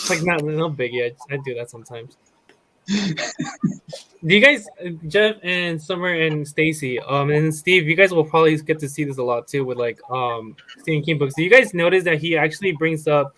It's 0.06 0.10
like 0.10 0.22
not 0.22 0.44
no 0.44 0.70
biggie. 0.70 1.10
I, 1.10 1.34
I 1.34 1.38
do 1.44 1.54
that 1.54 1.70
sometimes. 1.70 2.16
do 2.86 3.14
you 4.22 4.40
guys, 4.40 4.66
Jeff 5.08 5.36
and 5.42 5.80
Summer 5.80 6.12
and 6.12 6.46
Stacy, 6.46 7.00
um, 7.00 7.30
and 7.30 7.52
Steve, 7.52 7.88
you 7.88 7.96
guys 7.96 8.12
will 8.12 8.24
probably 8.24 8.56
get 8.58 8.78
to 8.80 8.88
see 8.88 9.04
this 9.04 9.18
a 9.18 9.22
lot 9.22 9.48
too 9.48 9.64
with 9.64 9.78
like 9.78 9.98
um 10.10 10.54
Stephen 10.78 11.02
King 11.02 11.18
books. 11.18 11.34
Do 11.34 11.42
you 11.42 11.50
guys 11.50 11.74
notice 11.74 12.04
that 12.04 12.18
he 12.18 12.36
actually 12.36 12.72
brings 12.72 13.08
up 13.08 13.34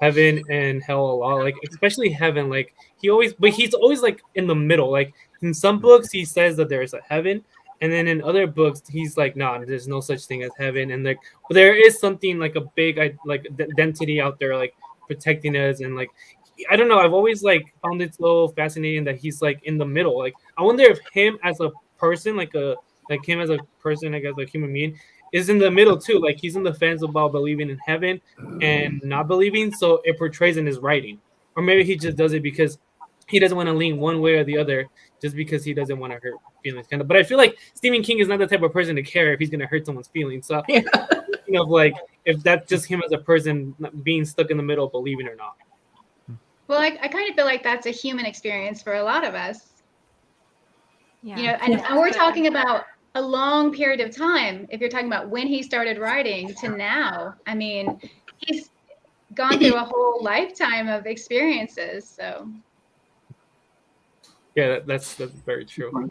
heaven 0.00 0.42
and 0.50 0.82
hell 0.82 1.06
a 1.06 1.14
lot? 1.14 1.36
Like 1.36 1.54
especially 1.70 2.10
heaven, 2.10 2.50
like 2.50 2.74
he 3.00 3.08
always, 3.08 3.32
but 3.34 3.50
he's 3.50 3.72
always 3.72 4.02
like 4.02 4.20
in 4.34 4.46
the 4.46 4.54
middle. 4.54 4.90
Like 4.90 5.14
in 5.42 5.54
some 5.54 5.78
books, 5.78 6.10
he 6.10 6.24
says 6.24 6.56
that 6.56 6.68
there's 6.68 6.92
a 6.92 7.00
heaven, 7.08 7.42
and 7.80 7.90
then 7.90 8.08
in 8.08 8.22
other 8.22 8.46
books, 8.46 8.82
he's 8.88 9.16
like, 9.16 9.36
"Nah, 9.36 9.58
there's 9.64 9.88
no 9.88 10.00
such 10.00 10.26
thing 10.26 10.42
as 10.42 10.50
heaven." 10.58 10.90
And 10.90 11.04
like, 11.04 11.18
there 11.50 11.74
is 11.74 11.98
something 11.98 12.38
like 12.38 12.56
a 12.56 12.62
big 12.76 12.98
like 13.24 13.46
identity 13.58 14.20
out 14.20 14.38
there, 14.38 14.56
like 14.56 14.74
protecting 15.06 15.56
us 15.56 15.80
and 15.80 15.96
like 15.96 16.10
I 16.68 16.76
don't 16.76 16.88
know. 16.88 16.98
I've 16.98 17.14
always 17.14 17.42
like 17.42 17.74
found 17.82 18.02
it 18.02 18.14
so 18.14 18.48
fascinating 18.48 19.04
that 19.04 19.16
he's 19.16 19.40
like 19.40 19.62
in 19.64 19.78
the 19.78 19.86
middle. 19.86 20.18
Like 20.18 20.34
I 20.58 20.62
wonder 20.62 20.84
if 20.84 20.98
him 21.12 21.38
as 21.42 21.60
a 21.60 21.70
person, 21.96 22.36
like 22.36 22.54
a 22.54 22.76
like 23.08 23.24
him 23.24 23.40
as 23.40 23.50
a 23.50 23.58
person, 23.80 24.12
like 24.12 24.24
as 24.24 24.34
a 24.38 24.44
human 24.44 24.72
being, 24.72 24.98
is 25.32 25.48
in 25.48 25.58
the 25.58 25.70
middle 25.70 25.96
too. 25.96 26.18
Like 26.18 26.38
he's 26.38 26.56
in 26.56 26.62
the 26.62 26.74
fence 26.74 27.02
about 27.02 27.32
believing 27.32 27.70
in 27.70 27.78
heaven 27.78 28.20
and 28.60 29.00
not 29.02 29.26
believing. 29.26 29.72
So 29.72 30.02
it 30.04 30.18
portrays 30.18 30.58
in 30.58 30.66
his 30.66 30.78
writing, 30.78 31.18
or 31.56 31.62
maybe 31.62 31.82
he 31.82 31.96
just 31.96 32.18
does 32.18 32.34
it 32.34 32.42
because 32.42 32.78
he 33.26 33.38
doesn't 33.38 33.56
want 33.56 33.68
to 33.68 33.72
lean 33.72 33.98
one 33.98 34.20
way 34.20 34.34
or 34.34 34.44
the 34.44 34.58
other, 34.58 34.88
just 35.22 35.36
because 35.36 35.64
he 35.64 35.72
doesn't 35.72 35.98
want 35.98 36.12
to 36.12 36.18
hurt 36.18 36.34
feelings. 36.62 36.86
Kind 36.86 37.00
of. 37.02 37.08
But 37.08 37.16
I 37.16 37.22
feel 37.22 37.38
like 37.38 37.58
Stephen 37.74 38.02
King 38.02 38.18
is 38.18 38.28
not 38.28 38.38
the 38.38 38.46
type 38.46 38.62
of 38.62 38.72
person 38.72 38.96
to 38.96 39.02
care 39.02 39.32
if 39.32 39.38
he's 39.38 39.50
gonna 39.50 39.66
hurt 39.66 39.86
someone's 39.86 40.08
feelings. 40.08 40.46
So 40.46 40.62
yeah. 40.68 40.82
you 41.46 41.54
know, 41.54 41.62
like 41.62 41.94
if 42.24 42.42
that's 42.42 42.68
just 42.68 42.86
him 42.86 43.02
as 43.04 43.12
a 43.12 43.18
person 43.18 43.74
being 44.02 44.24
stuck 44.24 44.50
in 44.50 44.56
the 44.56 44.62
middle, 44.62 44.88
believing 44.88 45.26
or 45.26 45.36
not. 45.36 45.56
Well, 46.68 46.80
I, 46.80 46.96
I 47.02 47.08
kind 47.08 47.28
of 47.28 47.34
feel 47.34 47.46
like 47.46 47.64
that's 47.64 47.86
a 47.86 47.90
human 47.90 48.24
experience 48.26 48.80
for 48.80 48.94
a 48.94 49.02
lot 49.02 49.24
of 49.24 49.34
us. 49.34 49.82
Yeah. 51.22 51.36
You 51.36 51.46
know, 51.48 51.52
and, 51.60 51.80
and 51.80 51.98
we're 51.98 52.10
talking 52.10 52.46
about 52.46 52.84
a 53.16 53.20
long 53.20 53.72
period 53.72 54.00
of 54.00 54.14
time. 54.14 54.66
If 54.70 54.80
you're 54.80 54.88
talking 54.88 55.08
about 55.08 55.28
when 55.28 55.46
he 55.46 55.62
started 55.62 55.98
writing 55.98 56.54
to 56.60 56.68
now, 56.68 57.34
I 57.46 57.54
mean, 57.54 58.00
he's 58.36 58.70
gone 59.34 59.58
through 59.58 59.74
a 59.74 59.84
whole 59.84 60.22
lifetime 60.22 60.88
of 60.88 61.06
experiences. 61.06 62.08
So, 62.08 62.48
yeah, 64.54 64.68
that, 64.68 64.86
that's 64.86 65.14
that's 65.14 65.32
very 65.32 65.64
true. 65.64 66.08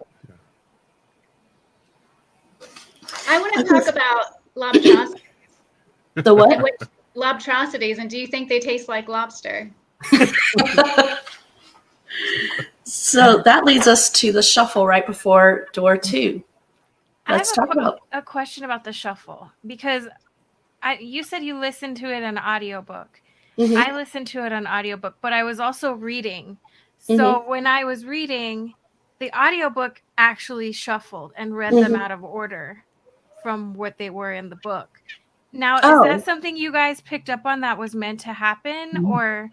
I 3.28 3.40
want 3.40 3.54
to 3.56 3.64
talk 3.64 3.88
about 3.88 4.26
lobstrosities. 4.56 5.22
The 6.16 6.34
what? 6.34 6.60
Lobstrosities, 7.16 7.98
and 7.98 8.10
do 8.10 8.18
you 8.18 8.28
think 8.28 8.50
they 8.50 8.60
taste 8.60 8.90
like 8.90 9.08
lobster? 9.08 9.72
so 12.84 13.42
that 13.46 13.64
leads 13.64 13.88
us 13.88 14.10
to 14.12 14.32
the 14.32 14.42
shuffle 14.42 14.86
right 14.86 15.06
before 15.06 15.68
door 15.72 15.96
two. 15.98 16.44
Let's 17.28 17.52
talk 17.52 17.70
a, 17.70 17.80
about 17.80 18.00
a 18.12 18.22
question 18.22 18.64
about 18.64 18.84
the 18.84 18.92
shuffle 18.92 19.52
because 19.66 20.08
I, 20.82 20.98
you 20.98 21.24
said 21.24 21.44
you 21.44 21.60
listened 21.60 21.98
to 21.98 22.12
it 22.12 22.24
on 22.24 22.38
audiobook. 22.38 23.22
Mm-hmm. 23.58 23.78
I 23.78 23.96
listened 23.96 24.28
to 24.28 24.46
it 24.46 24.54
on 24.54 24.66
audiobook, 24.68 25.18
but 25.22 25.34
I 25.34 25.44
was 25.44 25.60
also 25.60 25.94
reading. 25.94 26.58
So 26.98 27.18
mm-hmm. 27.18 27.50
when 27.50 27.68
I 27.68 27.84
was 27.84 28.06
reading, 28.06 28.74
the 29.20 29.32
audiobook 29.38 30.02
actually 30.18 30.72
shuffled 30.72 31.34
and 31.38 31.56
read 31.56 31.74
mm-hmm. 31.74 31.92
them 31.92 32.02
out 32.02 32.12
of 32.12 32.24
order 32.24 32.84
from 33.42 33.74
what 33.74 33.98
they 33.98 34.10
were 34.10 34.34
in 34.34 34.50
the 34.50 34.58
book. 34.58 35.02
Now, 35.52 35.80
oh. 35.82 36.04
is 36.04 36.10
that 36.10 36.26
something 36.26 36.56
you 36.56 36.72
guys 36.72 37.02
picked 37.02 37.30
up 37.30 37.46
on 37.46 37.62
that 37.62 37.78
was 37.78 37.96
meant 37.96 38.20
to 38.22 38.34
happen 38.34 38.92
mm-hmm. 38.94 39.06
or 39.06 39.50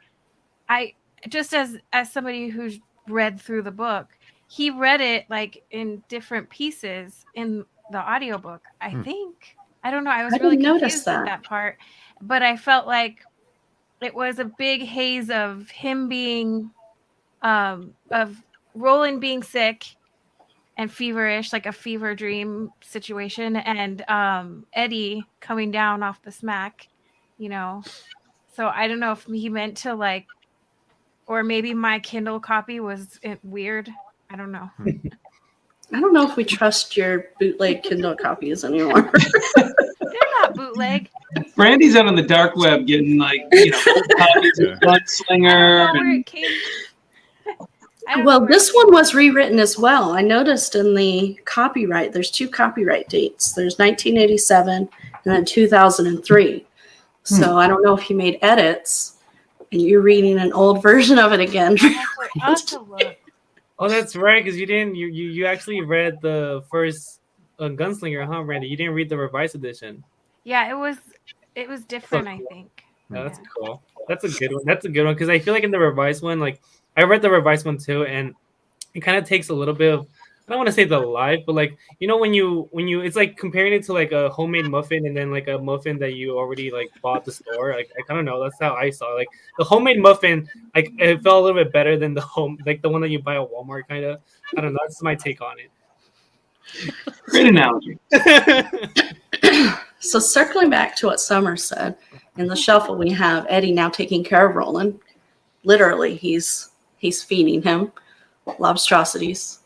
I 0.69 0.95
just 1.29 1.55
as 1.55 1.79
as 1.93 2.13
somebody 2.13 2.49
who's 2.49 2.81
read 3.09 3.41
through 3.41 3.63
the 3.63 3.71
book, 3.71 4.09
he 4.49 4.71
read 4.71 5.01
it 5.01 5.27
like 5.31 5.65
in 5.71 6.03
different 6.09 6.51
pieces 6.51 7.25
in 7.35 7.65
the 7.91 7.99
audiobook. 7.99 8.63
I 8.81 8.91
hmm. 8.91 9.03
think. 9.03 9.57
I 9.83 9.91
don't 9.91 10.05
know. 10.05 10.11
I 10.11 10.25
was 10.25 10.35
I 10.35 10.39
really 10.39 10.57
confused 10.57 11.05
that. 11.05 11.21
at 11.21 11.25
that 11.27 11.43
part, 11.45 11.79
but 12.21 12.43
I 12.43 12.57
felt 12.57 12.87
like 12.87 13.23
it 14.01 14.15
was 14.15 14.39
a 14.39 14.45
big 14.45 14.83
haze 14.83 15.31
of 15.31 15.71
him 15.71 16.09
being, 16.09 16.71
um, 17.43 17.95
of 18.11 18.43
Roland 18.75 19.21
being 19.21 19.43
sick 19.43 19.96
and 20.77 20.93
feverish, 20.93 21.53
like 21.53 21.67
a 21.67 21.73
fever 21.73 22.15
dream 22.15 22.71
situation, 22.83 23.57
and 23.57 24.03
um, 24.09 24.67
Eddie 24.73 25.25
coming 25.41 25.71
down 25.71 26.03
off 26.03 26.23
the 26.23 26.33
smack, 26.33 26.89
you 27.39 27.49
know. 27.49 27.83
So 28.55 28.69
I 28.69 28.89
don't 28.89 29.01
know 29.01 29.13
if 29.13 29.25
he 29.25 29.49
meant 29.49 29.79
to 29.79 29.95
like 29.95 30.27
or 31.27 31.43
maybe 31.43 31.75
my 31.75 31.99
Kindle 31.99 32.41
copy 32.41 32.81
was 32.81 33.19
it 33.23 33.39
weird. 33.43 33.91
I 34.31 34.37
don't 34.37 34.53
know. 34.53 34.71
I 35.93 36.01
don't 36.01 36.13
know 36.13 36.29
if 36.29 36.37
we 36.37 36.45
trust 36.45 36.97
your 36.97 37.27
bootleg 37.39 37.83
Kindle 37.83 38.17
copies 38.17 38.65
anymore. 38.65 39.03
They're 39.57 40.31
not 40.41 40.55
bootleg. 40.55 41.09
Brandy's 41.55 41.97
out 41.97 42.07
on 42.07 42.15
the 42.15 42.23
dark 42.23 42.57
web 42.57 42.87
getting 42.87 43.19
like 43.19 43.41
you 43.53 43.71
know 43.71 43.79
copies 44.17 44.59
of 44.61 44.81
Gunslinger. 44.81 45.97
And... 45.97 46.29
Well, 48.23 48.47
this 48.47 48.73
one 48.73 48.93
was 48.93 49.15
rewritten 49.15 49.59
as 49.59 49.79
well. 49.79 50.13
I 50.13 50.23
noticed 50.23 50.75
in 50.75 50.95
the 50.95 51.39
copyright, 51.45 52.13
there's 52.13 52.31
two 52.31 52.49
copyright 52.49 53.09
dates. 53.09 53.53
There's 53.53 53.79
1987 53.79 54.73
and 54.73 54.89
then 55.25 55.45
2003. 55.45 56.59
Hmm. 56.59 56.65
So 57.35 57.59
I 57.59 57.67
don't 57.67 57.83
know 57.83 57.97
if 57.97 58.03
he 58.03 58.15
made 58.15 58.39
edits 58.43 59.17
and 59.73 59.83
you're 59.83 60.03
reading 60.03 60.39
an 60.39 60.53
old 60.53 60.83
version 60.83 61.19
of 61.19 61.33
it 61.33 61.41
again. 61.41 61.77
oh, 62.43 63.89
that's 63.89 64.17
right, 64.17 64.43
because 64.45 64.59
you 64.59 64.67
didn't 64.67 64.95
you, 64.95 65.09
you 65.09 65.31
you 65.31 65.47
actually 65.47 65.81
read 65.81 66.21
the 66.23 66.63
first 66.71 67.21
uh, 67.59 67.65
Gunslinger, 67.69 68.27
huh, 68.27 68.43
Brandy? 68.43 68.69
You 68.69 68.77
didn't 68.77 68.95
read 68.95 69.09
the 69.09 69.17
revised 69.17 69.55
edition. 69.55 70.05
Yeah, 70.45 70.71
it 70.71 70.75
was 70.75 70.97
it 71.55 71.69
was 71.69 71.85
different. 71.85 72.29
I 72.29 72.39
think. 72.49 72.85
Yeah, 73.13 73.25
that's 73.25 73.39
yeah. 73.39 73.45
cool. 73.59 73.83
That's 74.09 74.25
a 74.25 74.29
good 74.29 74.53
one. 74.53 74.63
That's 74.65 74.85
a 74.85 74.89
good 74.89 75.05
one 75.05 75.15
because 75.15 75.29
I 75.29 75.39
feel 75.39 75.55
like 75.55 75.65
in 75.65 75.71
the 75.71 75.79
revised 75.79 76.23
one, 76.23 76.39
like 76.39 76.61
I 76.97 77.03
read 77.03 77.23
the 77.23 77.31
revised 77.31 77.67
one 77.67 77.79
too, 77.79 78.05
and 78.05 78.35
it 78.95 79.01
kind 79.01 79.19
of 79.19 79.25
takes 79.25 79.49
a 79.49 79.55
little 79.55 79.75
bit 79.75 79.93
of 79.93 80.07
I 80.49 80.53
don't 80.53 80.59
want 80.59 80.69
to 80.69 80.73
say 80.73 80.85
the 80.85 80.99
life, 80.99 81.41
but 81.45 81.55
like 81.57 81.77
you 81.99 82.07
know 82.07 82.19
when 82.19 82.33
you 82.33 82.69
when 82.71 82.87
you 82.87 83.01
it's 83.01 83.17
like 83.17 83.37
comparing 83.37 83.73
it 83.73 83.83
to 83.85 83.93
like 83.93 84.13
a 84.13 84.31
homemade 84.31 84.69
muffin 84.69 85.05
and 85.07 85.17
then 85.17 85.33
like 85.33 85.49
a 85.49 85.59
muffin 85.59 85.99
that 85.99 86.15
you 86.15 86.39
already 86.39 86.71
like 86.71 86.89
bought 87.03 87.25
the 87.25 87.33
store. 87.33 87.75
Like 87.75 87.91
I 87.99 88.03
kind 88.03 88.21
of 88.21 88.27
know 88.27 88.41
that's 88.41 88.61
how 88.61 88.75
I 88.75 88.91
saw 88.91 89.13
it. 89.15 89.17
like 89.17 89.29
the 89.59 89.65
homemade 89.65 90.01
muffin. 90.01 90.49
Like 90.75 90.93
it 90.99 91.21
felt 91.23 91.43
a 91.43 91.45
little 91.47 91.65
bit 91.65 91.73
better 91.73 91.99
than 91.99 92.15
the 92.15 92.21
home 92.21 92.59
like 92.65 92.81
the 92.81 92.89
one 92.89 93.01
that 93.01 93.11
you 93.11 93.21
buy 93.21 93.35
at 93.35 93.51
Walmart. 93.51 93.89
Kind 93.89 94.05
of. 94.05 94.21
I 94.57 94.61
don't 94.61 94.73
know. 94.73 94.79
That's 94.85 95.03
my 95.03 95.17
take 95.17 95.41
on 95.41 95.57
it. 95.59 96.95
Great 97.25 97.49
analogy. 97.49 97.99
so 99.99 100.21
circling 100.21 100.71
back 100.71 100.95
to 100.97 101.07
what 101.07 101.21
Summer 101.21 101.57
said, 101.57 101.97
in 102.37 102.47
the 102.47 102.57
shuffle 102.57 102.97
we 102.97 103.11
have 103.11 103.47
Eddie 103.49 103.73
now 103.73 103.89
taking 103.89 104.23
care 104.23 104.49
of 104.49 104.55
Roland. 104.55 105.01
Literally, 105.65 106.15
he's 106.15 106.71
he's 107.07 107.23
feeding 107.23 107.63
him 107.63 107.91
lobstrosities 108.47 109.59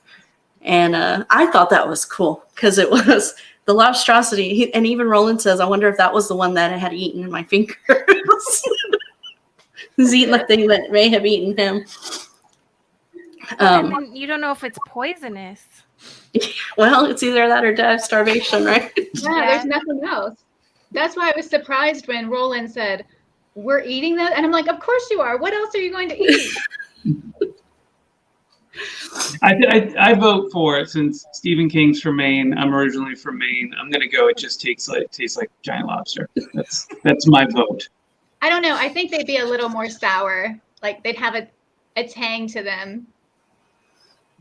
and 0.62 0.94
uh, 0.94 1.24
I 1.30 1.50
thought 1.50 1.70
that 1.70 1.88
was 1.88 2.04
cool 2.04 2.44
because 2.54 2.78
it 2.78 2.90
was 2.90 3.34
the 3.64 3.74
lobstrosity. 3.74 4.52
He, 4.52 4.72
and 4.74 4.86
even 4.86 5.08
Roland 5.08 5.40
says, 5.40 5.60
I 5.60 5.66
wonder 5.66 5.88
if 5.88 5.96
that 5.96 6.12
was 6.12 6.28
the 6.28 6.36
one 6.36 6.54
that 6.54 6.72
I 6.72 6.76
had 6.76 6.92
eaten 6.92 7.22
in 7.22 7.30
my 7.30 7.42
fingers. 7.44 7.76
He's 9.96 10.14
eating 10.14 10.32
the 10.32 10.46
thing 10.46 10.66
that 10.68 10.90
may 10.90 11.08
have 11.08 11.26
eaten 11.26 11.56
him. 11.56 11.84
Um, 13.58 13.94
I 13.94 14.00
mean, 14.00 14.16
you 14.16 14.26
don't 14.26 14.40
know 14.40 14.52
if 14.52 14.64
it's 14.64 14.78
poisonous. 14.86 15.66
Well, 16.78 17.06
it's 17.06 17.22
either 17.22 17.48
that 17.48 17.64
or 17.64 17.74
death, 17.74 18.02
starvation, 18.02 18.64
right? 18.64 18.92
Yeah, 18.96 19.04
yeah, 19.14 19.46
there's 19.46 19.64
nothing 19.64 20.00
else. 20.04 20.38
That's 20.92 21.16
why 21.16 21.30
I 21.30 21.36
was 21.36 21.46
surprised 21.48 22.06
when 22.08 22.30
Roland 22.30 22.70
said, 22.70 23.04
We're 23.56 23.82
eating 23.82 24.14
that. 24.16 24.34
And 24.36 24.46
I'm 24.46 24.52
like, 24.52 24.68
Of 24.68 24.80
course 24.80 25.10
you 25.10 25.20
are. 25.20 25.36
What 25.36 25.52
else 25.52 25.74
are 25.74 25.80
you 25.80 25.90
going 25.90 26.08
to 26.08 26.22
eat? 26.22 26.56
I, 29.42 29.54
I, 29.68 29.94
I 30.10 30.14
vote 30.14 30.50
for 30.52 30.78
it 30.78 30.90
since 30.90 31.26
Stephen 31.32 31.68
King's 31.68 32.00
from 32.00 32.16
Maine. 32.16 32.56
I'm 32.56 32.74
originally 32.74 33.14
from 33.14 33.38
Maine. 33.38 33.74
I'm 33.78 33.90
gonna 33.90 34.08
go. 34.08 34.28
It 34.28 34.36
just 34.36 34.60
tastes 34.60 34.88
like 34.88 35.10
tastes 35.10 35.36
like 35.36 35.50
giant 35.62 35.86
lobster. 35.86 36.28
That's 36.54 36.86
that's 37.02 37.26
my 37.26 37.46
vote. 37.46 37.88
I 38.42 38.48
don't 38.48 38.62
know. 38.62 38.76
I 38.76 38.88
think 38.88 39.10
they'd 39.10 39.26
be 39.26 39.38
a 39.38 39.44
little 39.44 39.68
more 39.68 39.88
sour. 39.88 40.58
Like 40.82 41.02
they'd 41.02 41.16
have 41.16 41.34
a, 41.34 41.48
a 41.96 42.06
tang 42.06 42.46
to 42.48 42.62
them. 42.62 43.06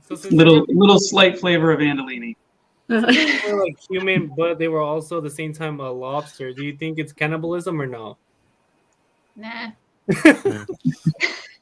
So 0.08 0.16
since 0.16 0.34
Little 0.34 0.66
little 0.70 1.00
slight 1.00 1.40
flavor 1.40 1.72
of 1.72 1.80
Andolini. 1.80 2.36
they 2.88 3.42
were 3.52 3.64
like 3.64 3.78
human, 3.88 4.32
but 4.36 4.58
they 4.58 4.68
were 4.68 4.82
also 4.82 5.18
at 5.18 5.24
the 5.24 5.30
same 5.30 5.54
time 5.54 5.80
a 5.80 5.92
lobster. 5.92 6.52
Do 6.54 6.64
you 6.66 6.76
think 6.76 6.98
it's 6.98 7.14
cannibalism 7.14 7.80
or 7.80 7.86
no? 7.86 8.18
Nah. 9.36 9.72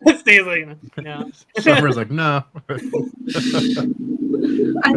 Stays 0.20 0.46
like, 0.46 0.68
yeah. 1.04 1.24
Summer's 1.60 1.98
like, 1.98 2.12
no. 2.12 2.44
I 2.70 2.78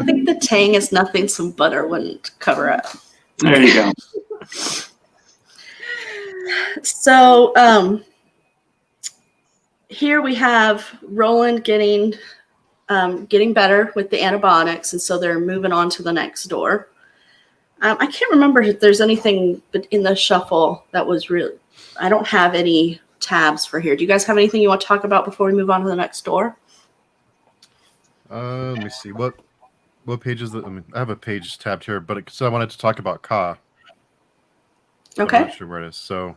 think 0.04 0.26
the 0.26 0.38
tang 0.40 0.74
is 0.74 0.92
nothing 0.92 1.26
some 1.28 1.52
butter 1.52 1.86
wouldn't 1.86 2.32
cover 2.38 2.70
up. 2.70 2.86
There 3.38 3.62
you 3.62 3.74
go. 3.74 3.92
So 6.82 7.52
um, 7.56 8.04
here 9.88 10.20
we 10.22 10.34
have 10.34 10.98
Roland 11.02 11.62
getting 11.64 12.14
um, 12.88 13.26
getting 13.26 13.52
better 13.52 13.92
with 13.94 14.10
the 14.10 14.20
antibiotics, 14.20 14.92
and 14.92 15.00
so 15.00 15.18
they're 15.18 15.38
moving 15.38 15.72
on 15.72 15.90
to 15.90 16.02
the 16.02 16.12
next 16.12 16.44
door. 16.44 16.88
Um, 17.82 17.96
I 18.00 18.06
can't 18.06 18.32
remember 18.32 18.60
if 18.62 18.80
there's 18.80 19.00
anything 19.00 19.62
but 19.70 19.86
in 19.90 20.02
the 20.02 20.14
shuffle 20.14 20.84
that 20.90 21.06
was 21.06 21.30
real. 21.30 21.52
I 22.00 22.08
don't 22.08 22.26
have 22.26 22.54
any 22.54 23.00
tabs 23.20 23.64
for 23.66 23.78
here. 23.80 23.94
Do 23.96 24.02
you 24.02 24.08
guys 24.08 24.24
have 24.24 24.36
anything 24.36 24.60
you 24.62 24.68
want 24.68 24.80
to 24.80 24.86
talk 24.86 25.04
about 25.04 25.24
before 25.24 25.46
we 25.46 25.52
move 25.52 25.70
on 25.70 25.82
to 25.82 25.88
the 25.88 25.96
next 25.96 26.24
door? 26.24 26.56
Uh, 28.30 28.72
let 28.72 28.84
me 28.84 28.90
see. 28.90 29.12
What 29.12 29.34
what 30.04 30.20
page 30.20 30.40
is 30.42 30.54
it? 30.54 30.64
I 30.64 30.68
mean, 30.68 30.84
I 30.94 30.98
have 30.98 31.10
a 31.10 31.16
page 31.16 31.58
tabbed 31.58 31.84
here, 31.84 32.00
but 32.00 32.16
it, 32.18 32.30
so 32.30 32.46
I 32.46 32.48
wanted 32.48 32.70
to 32.70 32.78
talk 32.78 32.98
about 32.98 33.22
Ka. 33.22 33.56
I'm 35.18 35.24
Okay. 35.26 35.40
not 35.40 35.54
sure 35.54 35.66
where 35.66 35.82
it 35.82 35.88
is. 35.88 35.96
So, 35.96 36.36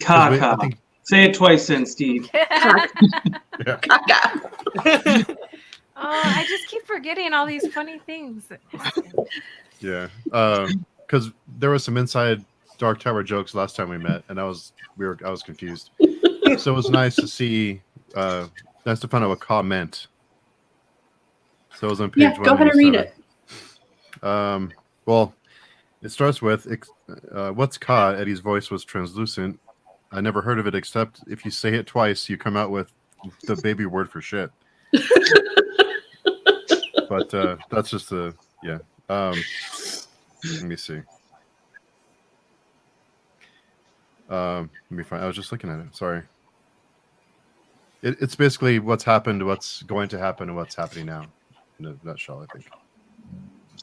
Ka, 0.00 0.28
wait, 0.30 0.36
I 0.36 0.40
ka. 0.40 0.56
think- 0.56 0.78
Say 1.02 1.24
it 1.24 1.34
twice, 1.34 1.66
then, 1.66 1.86
Steve. 1.86 2.28
Kaka. 2.50 2.96
Oh, 6.00 6.22
I 6.24 6.44
just 6.48 6.68
keep 6.68 6.86
forgetting 6.86 7.32
all 7.32 7.44
these 7.44 7.66
funny 7.74 7.98
things. 7.98 8.48
yeah, 9.80 10.06
because 10.22 11.32
there 11.58 11.70
was 11.70 11.82
some 11.82 11.96
inside 11.96 12.44
Dark 12.78 13.00
Tower 13.00 13.22
jokes 13.22 13.54
last 13.54 13.76
time 13.76 13.88
we 13.88 13.98
met, 13.98 14.22
and 14.28 14.40
I 14.40 14.44
was 14.44 14.72
we 14.96 15.06
were 15.06 15.18
I 15.24 15.30
was 15.30 15.42
confused. 15.42 15.90
so 16.00 16.72
it 16.72 16.76
was 16.76 16.88
nice 16.90 17.16
to 17.16 17.28
see. 17.28 17.82
Uh, 18.14 18.46
nice 18.86 19.00
to 19.00 19.08
find 19.08 19.24
out 19.24 19.28
what 19.28 19.40
Ka 19.40 19.62
meant. 19.62 20.06
So 21.74 21.88
it 21.88 21.90
was 21.90 22.00
on 22.00 22.10
page 22.10 22.22
Yeah, 22.22 22.36
go 22.42 22.54
ahead 22.54 22.68
and 22.68 22.78
read 22.78 22.94
it. 22.94 23.14
Um, 24.22 24.72
well, 25.06 25.34
it 26.02 26.10
starts 26.10 26.40
with 26.40 26.66
uh, 27.32 27.50
"What's 27.50 27.76
Ka?" 27.78 28.10
Eddie's 28.12 28.40
voice 28.40 28.70
was 28.70 28.84
translucent. 28.84 29.58
I 30.10 30.20
never 30.20 30.40
heard 30.40 30.58
of 30.58 30.66
it 30.66 30.74
except 30.74 31.20
if 31.26 31.44
you 31.44 31.50
say 31.50 31.74
it 31.74 31.86
twice, 31.86 32.28
you 32.28 32.38
come 32.38 32.56
out 32.56 32.70
with 32.70 32.92
the 33.44 33.56
baby 33.56 33.84
word 33.86 34.10
for 34.10 34.20
shit. 34.20 34.50
but 37.08 37.34
uh, 37.34 37.56
that's 37.70 37.90
just 37.90 38.10
the 38.10 38.34
yeah. 38.62 38.78
Um, 39.08 39.34
let 40.44 40.62
me 40.62 40.76
see. 40.76 41.00
Um, 44.28 44.70
let 44.90 44.96
me 44.96 45.02
find. 45.04 45.22
I 45.22 45.26
was 45.26 45.36
just 45.36 45.52
looking 45.52 45.70
at 45.70 45.80
it. 45.80 45.96
Sorry. 45.96 46.22
It, 48.02 48.16
it's 48.20 48.36
basically 48.36 48.78
what's 48.78 49.04
happened, 49.04 49.44
what's 49.44 49.82
going 49.82 50.08
to 50.10 50.18
happen, 50.18 50.48
and 50.48 50.56
what's 50.56 50.74
happening 50.74 51.06
now. 51.06 51.26
In 51.78 51.86
a 51.86 51.96
nutshell, 52.04 52.42
I 52.42 52.52
think. 52.52 52.68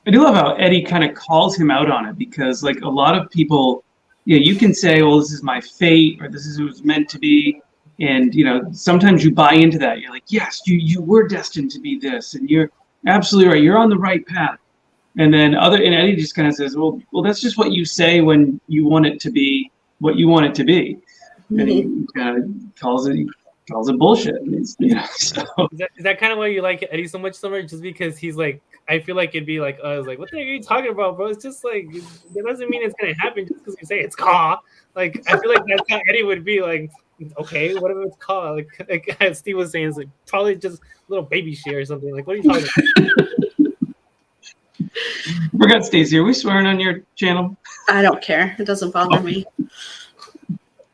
I 0.07 0.11
do 0.11 0.21
love 0.21 0.35
how 0.35 0.53
Eddie 0.55 0.83
kind 0.83 1.03
of 1.03 1.15
calls 1.15 1.57
him 1.57 1.71
out 1.71 1.89
on 1.89 2.05
it 2.05 2.17
because, 2.17 2.61
like, 2.61 2.81
a 2.81 2.89
lot 2.89 3.17
of 3.17 3.29
people, 3.31 3.83
you 4.25 4.37
know, 4.37 4.43
you 4.43 4.55
can 4.55 4.73
say, 4.73 5.01
"Well, 5.01 5.19
this 5.19 5.31
is 5.31 5.41
my 5.41 5.59
fate," 5.59 6.21
or 6.21 6.29
"This 6.29 6.45
is 6.45 6.57
who 6.57 6.67
it's 6.67 6.83
meant 6.83 7.09
to 7.09 7.19
be," 7.19 7.61
and 7.99 8.33
you 8.35 8.45
know, 8.45 8.61
sometimes 8.71 9.23
you 9.23 9.33
buy 9.33 9.53
into 9.53 9.79
that. 9.79 9.99
You're 9.99 10.11
like, 10.11 10.25
"Yes, 10.27 10.61
you 10.65 10.77
you 10.77 11.01
were 11.01 11.27
destined 11.27 11.71
to 11.71 11.79
be 11.79 11.97
this," 11.97 12.35
and 12.35 12.49
you're 12.49 12.69
absolutely 13.07 13.51
right. 13.51 13.63
You're 13.63 13.77
on 13.77 13.89
the 13.89 13.97
right 13.97 14.25
path. 14.27 14.59
And 15.17 15.33
then 15.33 15.55
other, 15.55 15.81
and 15.81 15.95
Eddie 15.95 16.15
just 16.17 16.35
kind 16.35 16.47
of 16.47 16.53
says, 16.53 16.75
"Well, 16.75 17.01
well, 17.11 17.23
that's 17.23 17.41
just 17.41 17.57
what 17.57 17.71
you 17.71 17.85
say 17.85 18.21
when 18.21 18.59
you 18.67 18.85
want 18.85 19.05
it 19.07 19.19
to 19.21 19.31
be 19.31 19.64
what 19.99 20.15
you 20.15 20.27
want 20.27 20.45
it 20.45 20.55
to 20.55 20.63
be," 20.63 20.97
and 21.49 21.69
he 21.69 22.05
kind 22.15 22.37
of 22.37 22.79
calls 22.79 23.07
it 23.07 23.27
calls 23.69 23.89
it 23.89 23.97
bullshit. 23.97 24.41
You 24.43 24.95
know, 24.95 25.05
so. 25.15 25.41
Is 25.71 25.79
that, 25.79 25.89
is 25.97 26.03
that 26.03 26.19
kind 26.19 26.31
of 26.31 26.37
why 26.37 26.47
you 26.47 26.61
like 26.61 26.87
Eddie 26.91 27.07
so 27.07 27.19
much, 27.19 27.35
Summer? 27.35 27.61
Just 27.63 27.81
because 27.81 28.17
he's 28.17 28.35
like, 28.35 28.61
I 28.87 28.99
feel 28.99 29.15
like 29.15 29.29
it'd 29.29 29.45
be 29.45 29.59
like, 29.59 29.79
uh, 29.83 30.03
like, 30.03 30.19
what 30.19 30.29
the 30.31 30.37
heck 30.37 30.45
are 30.45 30.49
you 30.49 30.61
talking 30.61 30.91
about, 30.91 31.17
bro? 31.17 31.27
It's 31.27 31.43
just 31.43 31.63
like, 31.63 31.87
it 31.93 32.45
doesn't 32.45 32.69
mean 32.69 32.83
it's 32.83 32.95
gonna 32.99 33.15
happen 33.19 33.47
just 33.47 33.63
because 33.63 33.75
you 33.79 33.87
say 33.87 33.99
it's 33.99 34.15
Ka. 34.15 34.59
Like, 34.95 35.23
I 35.27 35.39
feel 35.39 35.49
like 35.49 35.63
that's 35.67 35.89
how 35.89 35.99
Eddie 36.07 36.23
would 36.23 36.45
be 36.45 36.61
like, 36.61 36.91
okay, 37.39 37.73
whatever 37.75 38.03
it's 38.03 38.17
called. 38.17 38.57
Like, 38.57 38.69
like 38.89 39.17
as 39.21 39.39
Steve 39.39 39.57
was 39.57 39.71
saying, 39.71 39.87
it's 39.89 39.97
like 39.97 40.09
probably 40.27 40.55
just 40.55 40.81
little 41.07 41.25
baby 41.25 41.55
shit 41.55 41.73
or 41.73 41.85
something. 41.85 42.13
Like, 42.13 42.27
what 42.27 42.33
are 42.33 42.37
you 42.37 42.43
talking 42.43 42.67
about? 42.97 43.27
Forgot 45.57 45.85
Stacey. 45.85 46.17
Are 46.17 46.23
we 46.23 46.33
swearing 46.33 46.65
on 46.65 46.79
your 46.79 47.01
channel? 47.15 47.55
I 47.89 48.01
don't 48.01 48.21
care. 48.21 48.55
It 48.59 48.65
doesn't 48.65 48.91
bother 48.91 49.19
me. 49.21 49.45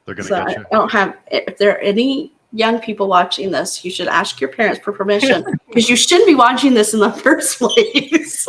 They're 0.05 0.15
gonna 0.15 0.23
So 0.23 0.35
get 0.45 0.47
I 0.47 0.59
you. 0.59 0.65
don't 0.71 0.91
have. 0.91 1.17
If 1.27 1.57
there 1.57 1.71
are 1.71 1.79
any 1.79 2.33
young 2.53 2.79
people 2.79 3.07
watching 3.07 3.51
this, 3.51 3.85
you 3.85 3.91
should 3.91 4.07
ask 4.07 4.41
your 4.41 4.49
parents 4.49 4.81
for 4.83 4.91
permission 4.91 5.43
because 5.67 5.89
you 5.89 5.95
shouldn't 5.95 6.27
be 6.27 6.35
watching 6.35 6.73
this 6.73 6.93
in 6.93 6.99
the 6.99 7.11
first 7.11 7.59
place. 7.59 8.47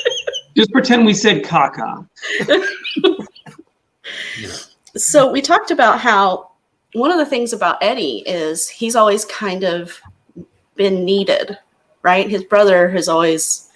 Just 0.56 0.72
pretend 0.72 1.06
we 1.06 1.14
said 1.14 1.44
caca. 1.44 2.06
so 4.96 5.30
we 5.30 5.40
talked 5.40 5.70
about 5.70 6.00
how 6.00 6.50
one 6.94 7.10
of 7.10 7.18
the 7.18 7.26
things 7.26 7.52
about 7.52 7.78
Eddie 7.82 8.22
is 8.26 8.68
he's 8.68 8.96
always 8.96 9.24
kind 9.26 9.62
of 9.64 10.00
been 10.74 11.04
needed, 11.04 11.56
right? 12.02 12.28
His 12.28 12.42
brother 12.44 12.88
has 12.90 13.08
always 13.08 13.67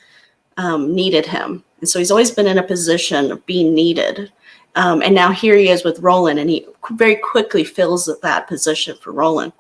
um, 0.63 0.95
needed 0.95 1.27
him, 1.27 1.65
and 1.81 1.89
so 1.89 1.99
he's 1.99 2.11
always 2.11 2.31
been 2.31 2.47
in 2.47 2.59
a 2.59 2.63
position 2.63 3.33
of 3.33 3.45
being 3.47 3.75
needed. 3.75 4.33
Um, 4.75 5.03
and 5.03 5.15
now 5.15 5.33
here 5.33 5.57
he 5.57 5.69
is 5.69 5.85
with 5.85 5.99
Roland, 6.01 6.39
and 6.39 6.49
he 6.49 6.67
very 6.93 7.17
quickly 7.17 7.65
fills 7.65 8.09
that 8.23 8.49
position 8.49 8.97
for 8.97 9.13
Roland. 9.13 9.53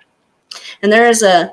And 0.82 0.92
there 0.92 1.09
is 1.09 1.22
a 1.22 1.53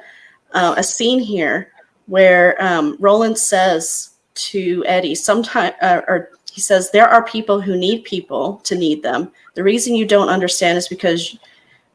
uh, 0.53 0.75
a 0.77 0.83
scene 0.83 1.19
here 1.19 1.71
where 2.07 2.61
um, 2.63 2.95
Roland 2.99 3.37
says 3.37 4.11
to 4.35 4.83
Eddie, 4.85 5.15
"Sometime, 5.15 5.73
uh, 5.81 6.01
or 6.07 6.29
he 6.51 6.61
says, 6.61 6.91
there 6.91 7.07
are 7.07 7.23
people 7.25 7.61
who 7.61 7.75
need 7.77 8.03
people 8.03 8.57
to 8.63 8.75
need 8.75 9.03
them. 9.03 9.31
The 9.53 9.63
reason 9.63 9.95
you 9.95 10.05
don't 10.05 10.29
understand 10.29 10.77
is 10.77 10.87
because 10.87 11.37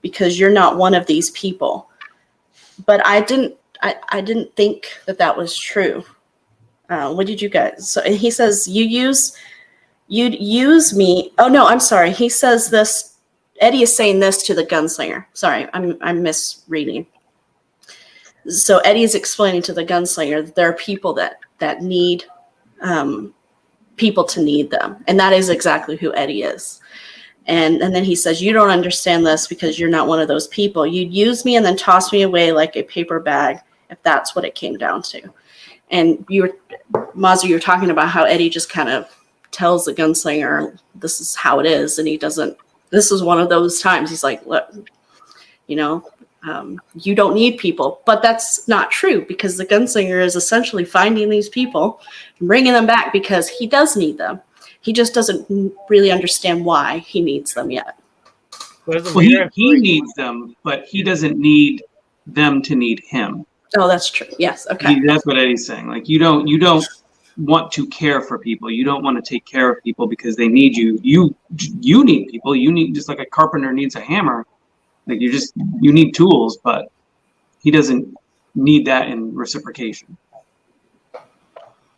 because 0.02 0.38
you're 0.38 0.50
not 0.50 0.76
one 0.76 0.94
of 0.94 1.07
these 1.07 1.30
people." 1.30 1.88
But 2.86 3.05
I 3.07 3.20
didn't. 3.20 3.55
I, 3.82 3.96
I 4.11 4.20
didn't 4.20 4.55
think 4.57 4.86
that 5.07 5.18
that 5.18 5.36
was 5.36 5.57
true. 5.57 6.05
Uh, 6.89 7.12
what 7.14 7.26
did 7.26 7.41
you 7.41 7.49
guys? 7.49 7.89
So 7.91 8.03
he 8.03 8.30
says 8.30 8.68
you 8.68 8.85
use 8.85 9.37
you'd 10.09 10.41
use 10.41 10.95
me. 10.95 11.32
Oh 11.39 11.49
no, 11.49 11.66
I'm 11.66 11.80
sorry. 11.80 12.11
He 12.11 12.28
says 12.28 12.70
this. 12.70 13.16
Eddie 13.61 13.82
is 13.82 13.97
saying 13.97 14.18
this 14.18 14.43
to 14.45 14.55
the 14.55 14.66
gunslinger. 14.66 15.24
Sorry, 15.32 15.66
I'm 15.72 15.97
I'm 16.01 16.22
misreading. 16.22 17.07
So 18.49 18.78
Eddie 18.78 19.05
is 19.05 19.14
explaining 19.14 19.62
to 19.62 19.72
the 19.72 19.85
gunslinger 19.85 20.45
that 20.45 20.55
there 20.55 20.68
are 20.68 20.74
people 20.74 21.14
that 21.14 21.41
that 21.59 21.82
need 21.82 22.24
um, 22.82 23.32
people 23.97 24.24
to 24.24 24.43
need 24.43 24.70
them, 24.70 25.03
and 25.09 25.18
that 25.18 25.32
is 25.32 25.49
exactly 25.49 25.97
who 25.97 26.14
Eddie 26.14 26.43
is. 26.43 26.80
And 27.47 27.82
and 27.82 27.95
then 27.95 28.05
he 28.05 28.16
says, 28.16 28.43
"You 28.43 28.53
don't 28.53 28.70
understand 28.70 29.24
this 29.24 29.47
because 29.47 29.78
you're 29.78 29.89
not 29.89 30.09
one 30.09 30.20
of 30.20 30.28
those 30.28 30.49
people. 30.49 30.87
You'd 30.87 31.14
use 31.14 31.45
me 31.45 31.57
and 31.57 31.64
then 31.64 31.76
toss 31.76 32.12
me 32.12 32.22
away 32.22 32.53
like 32.53 32.76
a 32.76 32.82
paper 32.82 33.20
bag 33.20 33.59
if 33.91 34.03
that's 34.03 34.35
what 34.35 34.45
it 34.45 34.55
came 34.55 34.76
down 34.76 35.03
to." 35.03 35.32
And 35.91 36.24
you 36.28 36.43
were, 36.43 36.57
Mazu, 37.16 37.45
you 37.45 37.55
were 37.55 37.61
talking 37.61 37.91
about 37.91 38.09
how 38.09 38.24
Eddie 38.24 38.51
just 38.51 38.70
kind 38.70 38.89
of 38.89 39.09
tells 39.51 39.85
the 39.85 39.95
gunslinger, 39.95 40.78
"This 40.95 41.20
is 41.20 41.35
how 41.35 41.61
it 41.61 41.66
is," 41.66 41.99
and 41.99 42.09
he 42.09 42.16
doesn't. 42.16 42.57
This 42.91 43.12
is 43.12 43.22
one 43.22 43.41
of 43.41 43.49
those 43.49 43.80
times. 43.80 44.11
He's 44.11 44.24
like, 44.24 44.45
"Look, 44.47 44.68
you 45.66 45.76
know, 45.76 46.09
um, 46.43 46.80
you 46.95 47.14
don't 47.14 47.35
need 47.35 47.59
people," 47.59 48.01
but 48.07 48.22
that's 48.22 48.66
not 48.66 48.91
true 48.91 49.24
because 49.26 49.57
the 49.57 49.66
gunslinger 49.66 50.24
is 50.24 50.37
essentially 50.37 50.85
finding 50.85 51.28
these 51.28 51.49
people 51.49 52.01
and 52.39 52.49
bringing 52.49 52.72
them 52.72 52.87
back 52.87 53.12
because 53.12 53.49
he 53.49 53.66
does 53.66 53.97
need 53.97 54.18
them. 54.18 54.41
He 54.80 54.93
just 54.93 55.14
doesn't 55.14 55.72
really 55.89 56.11
understand 56.11 56.64
why 56.64 56.99
he 56.99 57.20
needs 57.20 57.55
them 57.55 57.70
yet. 57.70 57.99
But 58.87 58.97
as 58.97 59.11
a 59.11 59.14
Well, 59.14 59.20
he, 59.20 59.35
reader, 59.35 59.45
I 59.45 59.49
feel 59.49 59.72
he 59.72 59.80
needs 59.80 60.12
them, 60.14 60.57
but 60.62 60.85
he 60.85 61.03
doesn't 61.03 61.39
need 61.39 61.82
them 62.26 62.61
to 62.62 62.74
need 62.74 63.01
him. 63.07 63.47
Oh, 63.77 63.89
that's 63.89 64.09
true. 64.09 64.27
Yes. 64.39 64.66
Okay. 64.70 64.95
He- 64.95 65.07
that's 65.07 65.27
what 65.27 65.37
Eddie's 65.39 65.66
saying. 65.66 65.89
Like 65.89 66.09
you 66.09 66.18
don't 66.18 66.47
you 66.47 66.59
don't 66.59 66.87
want 67.37 67.72
to 67.72 67.87
care 67.89 68.20
for 68.20 68.39
people. 68.39 68.70
You 68.70 68.85
don't 68.85 69.03
want 69.03 69.22
to 69.22 69.29
take 69.29 69.45
care 69.45 69.70
of 69.70 69.83
people 69.83 70.07
because 70.07 70.37
they 70.37 70.47
need 70.49 70.77
you. 70.77 70.99
You 71.03 71.35
you 71.81 72.05
need 72.05 72.29
people. 72.29 72.55
You 72.55 72.70
need 72.72 72.95
just 72.95 73.09
like 73.09 73.18
a 73.18 73.27
carpenter 73.27 73.72
needs 73.72 73.97
a 73.97 74.01
hammer. 74.01 74.47
Like 75.07 75.20
you 75.20 75.31
just 75.33 75.53
you 75.81 75.93
need 75.93 76.12
tools, 76.14 76.59
but 76.59 76.91
he 77.62 77.70
doesn't 77.70 78.14
need 78.55 78.87
that 78.87 79.09
in 79.09 79.35
reciprocation. 79.35 80.16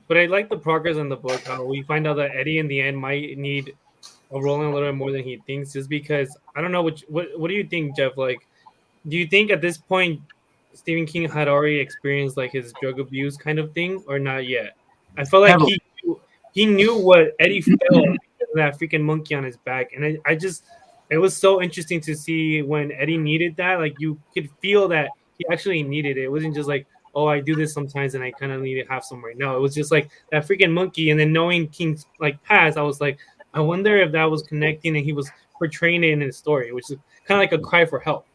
but 0.08 0.16
I 0.16 0.26
like 0.26 0.48
the 0.48 0.56
progress 0.56 0.96
in 0.96 1.08
the 1.08 1.16
book. 1.16 1.42
How 1.44 1.64
we 1.64 1.82
find 1.82 2.06
out 2.06 2.14
that 2.16 2.34
Eddie 2.34 2.58
in 2.58 2.68
the 2.68 2.80
end 2.80 2.96
might 2.96 3.36
need 3.36 3.74
a 4.32 4.40
Roland 4.40 4.70
a 4.70 4.74
little 4.74 4.88
bit 4.88 4.96
more 4.96 5.12
than 5.12 5.22
he 5.22 5.36
thinks, 5.46 5.72
just 5.74 5.88
because 5.90 6.36
I 6.54 6.60
don't 6.62 6.72
know. 6.72 6.82
Which 6.82 7.04
what 7.08 7.38
what 7.38 7.48
do 7.48 7.54
you 7.54 7.64
think, 7.66 7.96
Jeff? 7.96 8.16
Like, 8.16 8.46
do 9.08 9.16
you 9.16 9.26
think 9.26 9.50
at 9.50 9.60
this 9.60 9.76
point 9.76 10.20
Stephen 10.76 11.06
King 11.06 11.28
had 11.28 11.48
already 11.48 11.78
experienced 11.78 12.36
like 12.36 12.52
his 12.52 12.72
drug 12.80 13.00
abuse 13.00 13.36
kind 13.36 13.58
of 13.58 13.72
thing, 13.72 14.02
or 14.06 14.18
not 14.18 14.46
yet? 14.46 14.76
I 15.16 15.24
felt 15.24 15.42
like 15.42 15.60
he 15.60 15.80
he 16.52 16.66
knew 16.66 16.96
what 16.98 17.32
Eddie 17.38 17.60
felt 17.60 17.78
that 18.54 18.78
freaking 18.78 19.02
monkey 19.02 19.34
on 19.34 19.44
his 19.44 19.56
back, 19.56 19.92
and 19.94 20.04
I, 20.04 20.18
I 20.24 20.34
just 20.34 20.64
it 21.10 21.18
was 21.18 21.36
so 21.36 21.62
interesting 21.62 22.00
to 22.02 22.14
see 22.14 22.62
when 22.62 22.92
Eddie 22.92 23.18
needed 23.18 23.56
that. 23.56 23.78
Like 23.78 23.94
you 23.98 24.20
could 24.34 24.48
feel 24.60 24.88
that 24.88 25.10
he 25.38 25.46
actually 25.50 25.82
needed 25.82 26.16
it. 26.16 26.24
It 26.24 26.32
wasn't 26.32 26.54
just 26.54 26.68
like 26.68 26.86
oh, 27.16 27.26
I 27.26 27.40
do 27.40 27.56
this 27.56 27.72
sometimes 27.72 28.14
and 28.14 28.22
I 28.22 28.30
kind 28.30 28.52
of 28.52 28.60
need 28.60 28.80
to 28.80 28.88
have 28.90 29.02
some 29.02 29.24
right 29.24 29.38
now. 29.38 29.56
It 29.56 29.60
was 29.60 29.74
just 29.74 29.90
like 29.90 30.10
that 30.30 30.46
freaking 30.46 30.70
monkey. 30.70 31.10
And 31.10 31.18
then 31.18 31.32
knowing 31.32 31.66
King's 31.68 32.04
like 32.20 32.40
past, 32.44 32.76
I 32.76 32.82
was 32.82 33.00
like, 33.00 33.18
I 33.54 33.60
wonder 33.60 33.96
if 33.96 34.12
that 34.12 34.30
was 34.30 34.42
connecting 34.42 34.94
and 34.94 35.04
he 35.04 35.14
was 35.14 35.30
portraying 35.56 36.04
it 36.04 36.10
in 36.10 36.20
his 36.20 36.36
story, 36.36 36.72
which 36.72 36.90
is 36.90 36.98
kind 37.26 37.42
of 37.42 37.50
like 37.50 37.58
a 37.58 37.62
cry 37.62 37.86
for 37.86 37.98
help. 37.98 38.26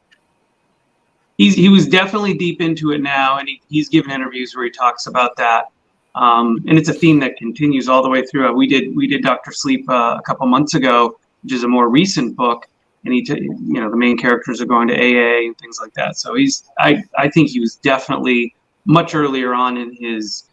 He's, 1.41 1.55
he 1.55 1.69
was 1.69 1.87
definitely 1.87 2.35
deep 2.35 2.61
into 2.61 2.91
it 2.91 3.01
now, 3.01 3.39
and 3.39 3.49
he, 3.49 3.59
he's 3.67 3.89
given 3.89 4.11
interviews 4.11 4.55
where 4.55 4.65
he 4.65 4.69
talks 4.69 5.07
about 5.07 5.35
that. 5.37 5.71
Um, 6.13 6.63
and 6.67 6.77
it's 6.77 6.87
a 6.87 6.93
theme 6.93 7.19
that 7.21 7.35
continues 7.35 7.89
all 7.89 8.03
the 8.03 8.09
way 8.09 8.23
through. 8.23 8.53
We 8.53 8.67
did 8.67 8.95
we 8.95 9.07
did 9.07 9.23
Doctor 9.23 9.51
Sleep 9.51 9.89
uh, 9.89 10.17
a 10.19 10.21
couple 10.23 10.45
months 10.45 10.75
ago, 10.75 11.17
which 11.41 11.53
is 11.53 11.63
a 11.63 11.67
more 11.67 11.89
recent 11.89 12.35
book, 12.35 12.67
and 13.05 13.13
he, 13.15 13.23
t- 13.23 13.41
you 13.41 13.81
know, 13.81 13.89
the 13.89 13.97
main 13.97 14.19
characters 14.19 14.61
are 14.61 14.67
going 14.67 14.87
to 14.89 14.93
AA 14.93 15.47
and 15.47 15.57
things 15.57 15.79
like 15.81 15.95
that. 15.95 16.15
So 16.15 16.35
he's, 16.35 16.69
I, 16.77 17.03
I 17.17 17.27
think 17.27 17.49
he 17.49 17.59
was 17.59 17.77
definitely 17.77 18.53
much 18.85 19.15
earlier 19.15 19.55
on 19.55 19.77
in 19.77 19.95
his 19.95 20.43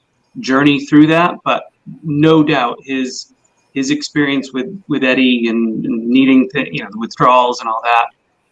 journey 0.41 0.87
through 0.87 1.09
that, 1.09 1.35
but 1.45 1.65
no 2.03 2.43
doubt 2.43 2.79
his 2.83 3.35
his 3.75 3.91
experience 3.91 4.55
with 4.55 4.83
with 4.89 5.05
Eddie 5.05 5.49
and, 5.49 5.85
and 5.85 6.09
needing 6.09 6.49
to, 6.55 6.75
you 6.75 6.83
know 6.83 6.89
the 6.91 6.99
withdrawals 6.99 7.61
and 7.61 7.69
all 7.69 7.83
that. 7.83 8.07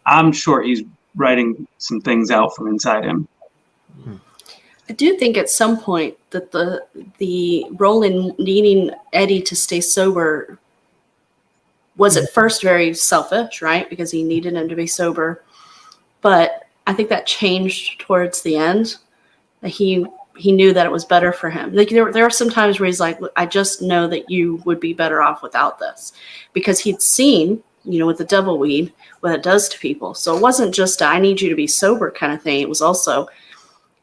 I'm 0.05 0.31
sure 0.31 0.61
he's 0.61 0.83
writing 1.17 1.67
some 1.77 1.99
things 1.99 2.31
out 2.31 2.55
from 2.55 2.67
inside 2.67 3.03
him. 3.03 3.27
I 4.89 4.93
do 4.93 5.17
think 5.17 5.35
at 5.35 5.49
some 5.49 5.77
point 5.77 6.15
that 6.29 6.51
the 6.51 6.85
the 7.17 7.65
role 7.71 8.03
in 8.03 8.33
needing 8.39 8.91
Eddie 9.11 9.41
to 9.41 9.55
stay 9.55 9.81
sober 9.81 10.57
was 11.97 12.15
at 12.15 12.31
first 12.31 12.61
very 12.61 12.93
selfish, 12.93 13.61
right? 13.61 13.89
Because 13.89 14.11
he 14.11 14.23
needed 14.23 14.53
him 14.53 14.69
to 14.69 14.75
be 14.75 14.87
sober. 14.87 15.43
But 16.21 16.67
I 16.85 16.93
think 16.93 17.09
that 17.09 17.25
changed 17.25 17.99
towards 17.99 18.41
the 18.41 18.55
end 18.55 18.95
he 19.63 20.05
he 20.35 20.51
knew 20.51 20.71
that 20.71 20.85
it 20.85 20.91
was 20.91 21.03
better 21.03 21.33
for 21.33 21.49
him. 21.49 21.73
Like 21.73 21.89
there, 21.89 22.11
there 22.11 22.23
are 22.23 22.29
some 22.29 22.51
times 22.51 22.79
where 22.79 22.85
he's 22.85 22.99
like, 22.99 23.19
I 23.35 23.47
just 23.47 23.81
know 23.81 24.07
that 24.07 24.29
you 24.29 24.61
would 24.65 24.79
be 24.79 24.93
better 24.93 25.19
off 25.19 25.41
without 25.41 25.79
this, 25.79 26.13
because 26.53 26.79
he'd 26.79 27.01
seen, 27.01 27.63
you 27.87 27.99
know, 27.99 28.05
with 28.05 28.17
the 28.17 28.25
devil 28.25 28.59
weed 28.59 28.93
what 29.21 29.33
it 29.33 29.43
does 29.43 29.69
to 29.69 29.79
people. 29.79 30.13
So 30.13 30.35
it 30.35 30.41
wasn't 30.41 30.75
just 30.75 31.01
I 31.01 31.19
need 31.19 31.39
you 31.39 31.49
to 31.49 31.55
be 31.55 31.67
sober 31.67 32.11
kind 32.11 32.33
of 32.33 32.41
thing. 32.41 32.61
It 32.61 32.69
was 32.69 32.81
also, 32.81 33.27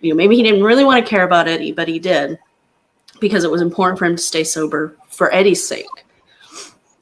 you 0.00 0.10
know, 0.10 0.16
maybe 0.16 0.36
he 0.36 0.42
didn't 0.42 0.64
really 0.64 0.84
want 0.84 1.04
to 1.04 1.08
care 1.08 1.24
about 1.24 1.48
Eddie, 1.48 1.72
but 1.72 1.86
he 1.86 1.98
did, 1.98 2.38
because 3.20 3.44
it 3.44 3.50
was 3.50 3.62
important 3.62 3.98
for 3.98 4.06
him 4.06 4.16
to 4.16 4.22
stay 4.22 4.42
sober 4.42 4.96
for 5.08 5.32
Eddie's 5.32 5.66
sake. 5.66 5.86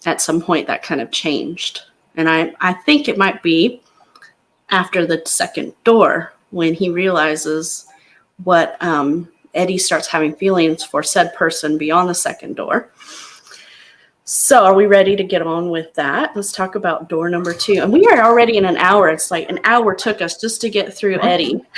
At 0.04 0.20
some 0.20 0.42
point, 0.42 0.66
that 0.66 0.82
kind 0.82 1.00
of 1.00 1.12
changed, 1.12 1.82
and 2.16 2.28
I 2.28 2.52
I 2.60 2.72
think 2.72 3.06
it 3.06 3.16
might 3.16 3.40
be 3.42 3.80
after 4.70 5.06
the 5.06 5.22
second 5.24 5.72
door 5.84 6.32
when 6.50 6.74
he 6.74 6.90
realizes 6.90 7.86
what 8.42 8.76
um, 8.82 9.28
Eddie 9.54 9.78
starts 9.78 10.08
having 10.08 10.34
feelings 10.34 10.82
for 10.82 11.02
said 11.02 11.34
person 11.34 11.78
beyond 11.78 12.08
the 12.08 12.14
second 12.14 12.56
door. 12.56 12.90
So, 14.24 14.64
are 14.64 14.74
we 14.74 14.86
ready 14.86 15.16
to 15.16 15.24
get 15.24 15.42
on 15.42 15.70
with 15.70 15.92
that? 15.94 16.36
Let's 16.36 16.52
talk 16.52 16.76
about 16.76 17.08
door 17.08 17.28
number 17.28 17.52
two. 17.52 17.80
And 17.82 17.92
we 17.92 18.06
are 18.06 18.22
already 18.22 18.56
in 18.56 18.64
an 18.64 18.76
hour. 18.76 19.08
It's 19.08 19.30
like 19.30 19.48
an 19.50 19.58
hour 19.64 19.94
took 19.94 20.22
us 20.22 20.40
just 20.40 20.60
to 20.60 20.70
get 20.70 20.94
through 20.94 21.20
Eddie. 21.20 21.60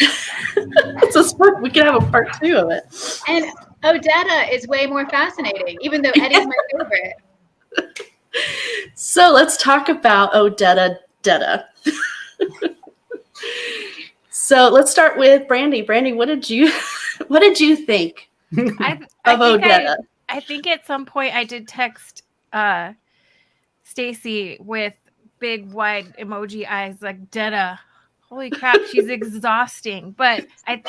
it's 0.57 1.17
a 1.17 1.25
sport. 1.25 1.63
We 1.63 1.71
could 1.71 1.87
have 1.87 2.03
a 2.03 2.07
part 2.11 2.29
two 2.41 2.57
of 2.57 2.71
it. 2.71 2.85
And 3.29 3.47
Odetta 3.83 4.53
is 4.53 4.69
way 4.69 4.87
more 4.87 5.09
fascinating, 5.09 5.79
even 5.81 6.03
though 6.03 6.13
Eddie's 6.17 6.47
my 6.47 6.53
favorite. 7.73 8.13
so, 8.95 9.33
let's 9.33 9.57
talk 9.57 9.89
about 9.89 10.33
Odetta 10.35 10.99
Detta. 11.23 11.67
So 14.45 14.69
let's 14.69 14.91
start 14.91 15.17
with 15.17 15.49
Brandy. 15.49 15.81
Brandy, 15.81 16.13
what 16.13 16.27
did 16.27 16.51
you 16.51 16.71
what 17.29 17.41
did 17.41 17.59
you 17.59 17.77
think 17.77 18.29
I, 18.55 19.01
I 19.25 19.33
of 19.33 19.41
Odetta? 19.41 19.97
I, 20.29 20.37
I, 20.37 20.41
think 20.41 20.67
at 20.67 20.87
some 20.87 21.07
point 21.07 21.35
I 21.35 21.45
did 21.45 21.67
text 21.67 22.24
uh 22.55 22.93
Stacy 23.83 24.57
with 24.61 24.95
big 25.39 25.71
wide 25.73 26.17
emoji 26.17 26.67
eyes 26.67 27.03
like 27.03 27.31
Detta. 27.31 27.79
Holy 28.29 28.51
crap, 28.51 28.81
she's 28.91 29.09
exhausting. 29.09 30.13
But 30.13 30.47
I 30.67 30.83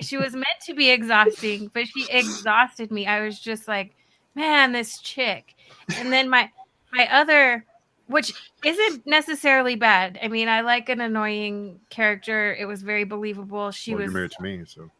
she 0.00 0.16
was 0.16 0.34
meant 0.34 0.46
to 0.66 0.74
be 0.74 0.90
exhausting, 0.90 1.70
but 1.74 1.88
she 1.88 2.06
exhausted 2.10 2.92
me. 2.92 3.06
I 3.06 3.24
was 3.24 3.40
just 3.40 3.66
like, 3.66 3.94
man, 4.34 4.72
this 4.72 5.00
chick. 5.00 5.54
And 5.96 6.12
then 6.12 6.30
my 6.30 6.50
my 6.92 7.12
other 7.12 7.64
which 8.06 8.32
isn't 8.64 9.06
necessarily 9.06 9.76
bad. 9.76 10.18
I 10.22 10.28
mean, 10.28 10.48
I 10.48 10.62
like 10.62 10.88
an 10.88 11.00
annoying 11.00 11.80
character. 11.90 12.54
It 12.54 12.64
was 12.64 12.82
very 12.82 13.04
believable. 13.04 13.70
She 13.70 13.94
well, 13.94 14.04
was 14.04 14.12
married 14.12 14.32
to 14.32 14.42
me, 14.42 14.64
so. 14.66 14.90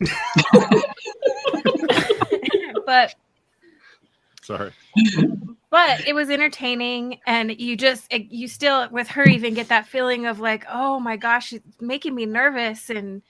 but 2.86 3.14
sorry. 4.50 4.72
But 5.70 6.06
it 6.06 6.14
was 6.14 6.30
entertaining, 6.30 7.20
and 7.26 7.58
you 7.60 7.76
just 7.76 8.12
you 8.12 8.48
still 8.48 8.88
with 8.90 9.08
her 9.08 9.24
even 9.24 9.54
get 9.54 9.68
that 9.68 9.86
feeling 9.86 10.26
of 10.26 10.40
like, 10.40 10.64
oh 10.68 10.98
my 10.98 11.16
gosh, 11.16 11.48
she's 11.48 11.60
making 11.80 12.14
me 12.14 12.26
nervous, 12.26 12.90
and 12.90 13.22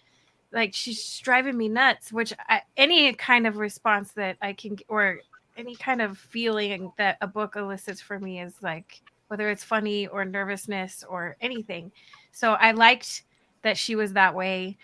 like 0.52 0.74
she's 0.74 1.18
driving 1.18 1.56
me 1.56 1.68
nuts. 1.68 2.12
Which 2.12 2.32
I, 2.48 2.62
any 2.76 3.12
kind 3.12 3.46
of 3.46 3.58
response 3.58 4.12
that 4.12 4.36
I 4.40 4.54
can 4.54 4.78
or 4.88 5.20
any 5.56 5.76
kind 5.76 6.00
of 6.00 6.16
feeling 6.16 6.92
that 6.96 7.18
a 7.20 7.26
book 7.26 7.56
elicits 7.56 8.00
for 8.00 8.18
me 8.18 8.40
is 8.40 8.54
like 8.62 9.00
whether 9.28 9.50
it's 9.50 9.62
funny 9.62 10.06
or 10.06 10.24
nervousness 10.24 11.04
or 11.08 11.36
anything. 11.40 11.92
So 12.32 12.54
I 12.54 12.72
liked 12.72 13.24
that 13.62 13.76
she 13.76 13.94
was 13.94 14.14
that 14.14 14.34
way. 14.34 14.78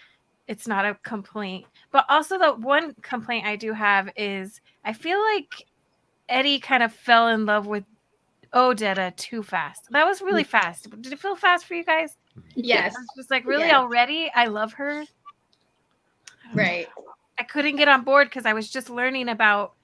It's 0.47 0.69
not 0.69 0.85
a 0.85 0.95
complaint. 1.03 1.65
But 1.91 2.05
also 2.09 2.39
the 2.39 2.53
one 2.53 2.95
complaint 3.01 3.47
I 3.47 3.57
do 3.57 3.73
have 3.73 4.11
is 4.15 4.61
I 4.85 4.93
feel 4.93 5.19
like 5.35 5.67
Eddie 6.29 6.59
kind 6.59 6.83
of 6.83 6.93
fell 6.93 7.29
in 7.29 7.47
love 7.47 7.67
with 7.67 7.85
Odetta 8.53 9.15
too 9.17 9.43
fast. 9.43 9.89
That 9.91 10.07
was 10.07 10.23
really 10.23 10.45
mm. 10.45 10.49
fast. 10.49 10.91
Did 11.03 11.13
it 11.13 11.19
feel 11.19 11.37
fast 11.37 11.67
for 11.67 11.75
you 11.75 11.85
guys? 11.85 12.17
Yes. 12.55 12.95
I 12.97 13.01
was 13.01 13.09
just 13.17 13.31
like, 13.31 13.47
really 13.47 13.67
yes. 13.67 13.75
already? 13.75 14.31
I 14.35 14.47
love 14.47 14.73
her. 14.75 15.05
Right. 16.55 16.87
I 17.39 17.43
couldn't 17.43 17.77
get 17.77 17.89
on 17.89 18.03
board 18.03 18.29
because 18.29 18.47
I 18.47 18.53
was 18.53 18.71
just 18.71 18.89
learning 18.89 19.29
about 19.29 19.75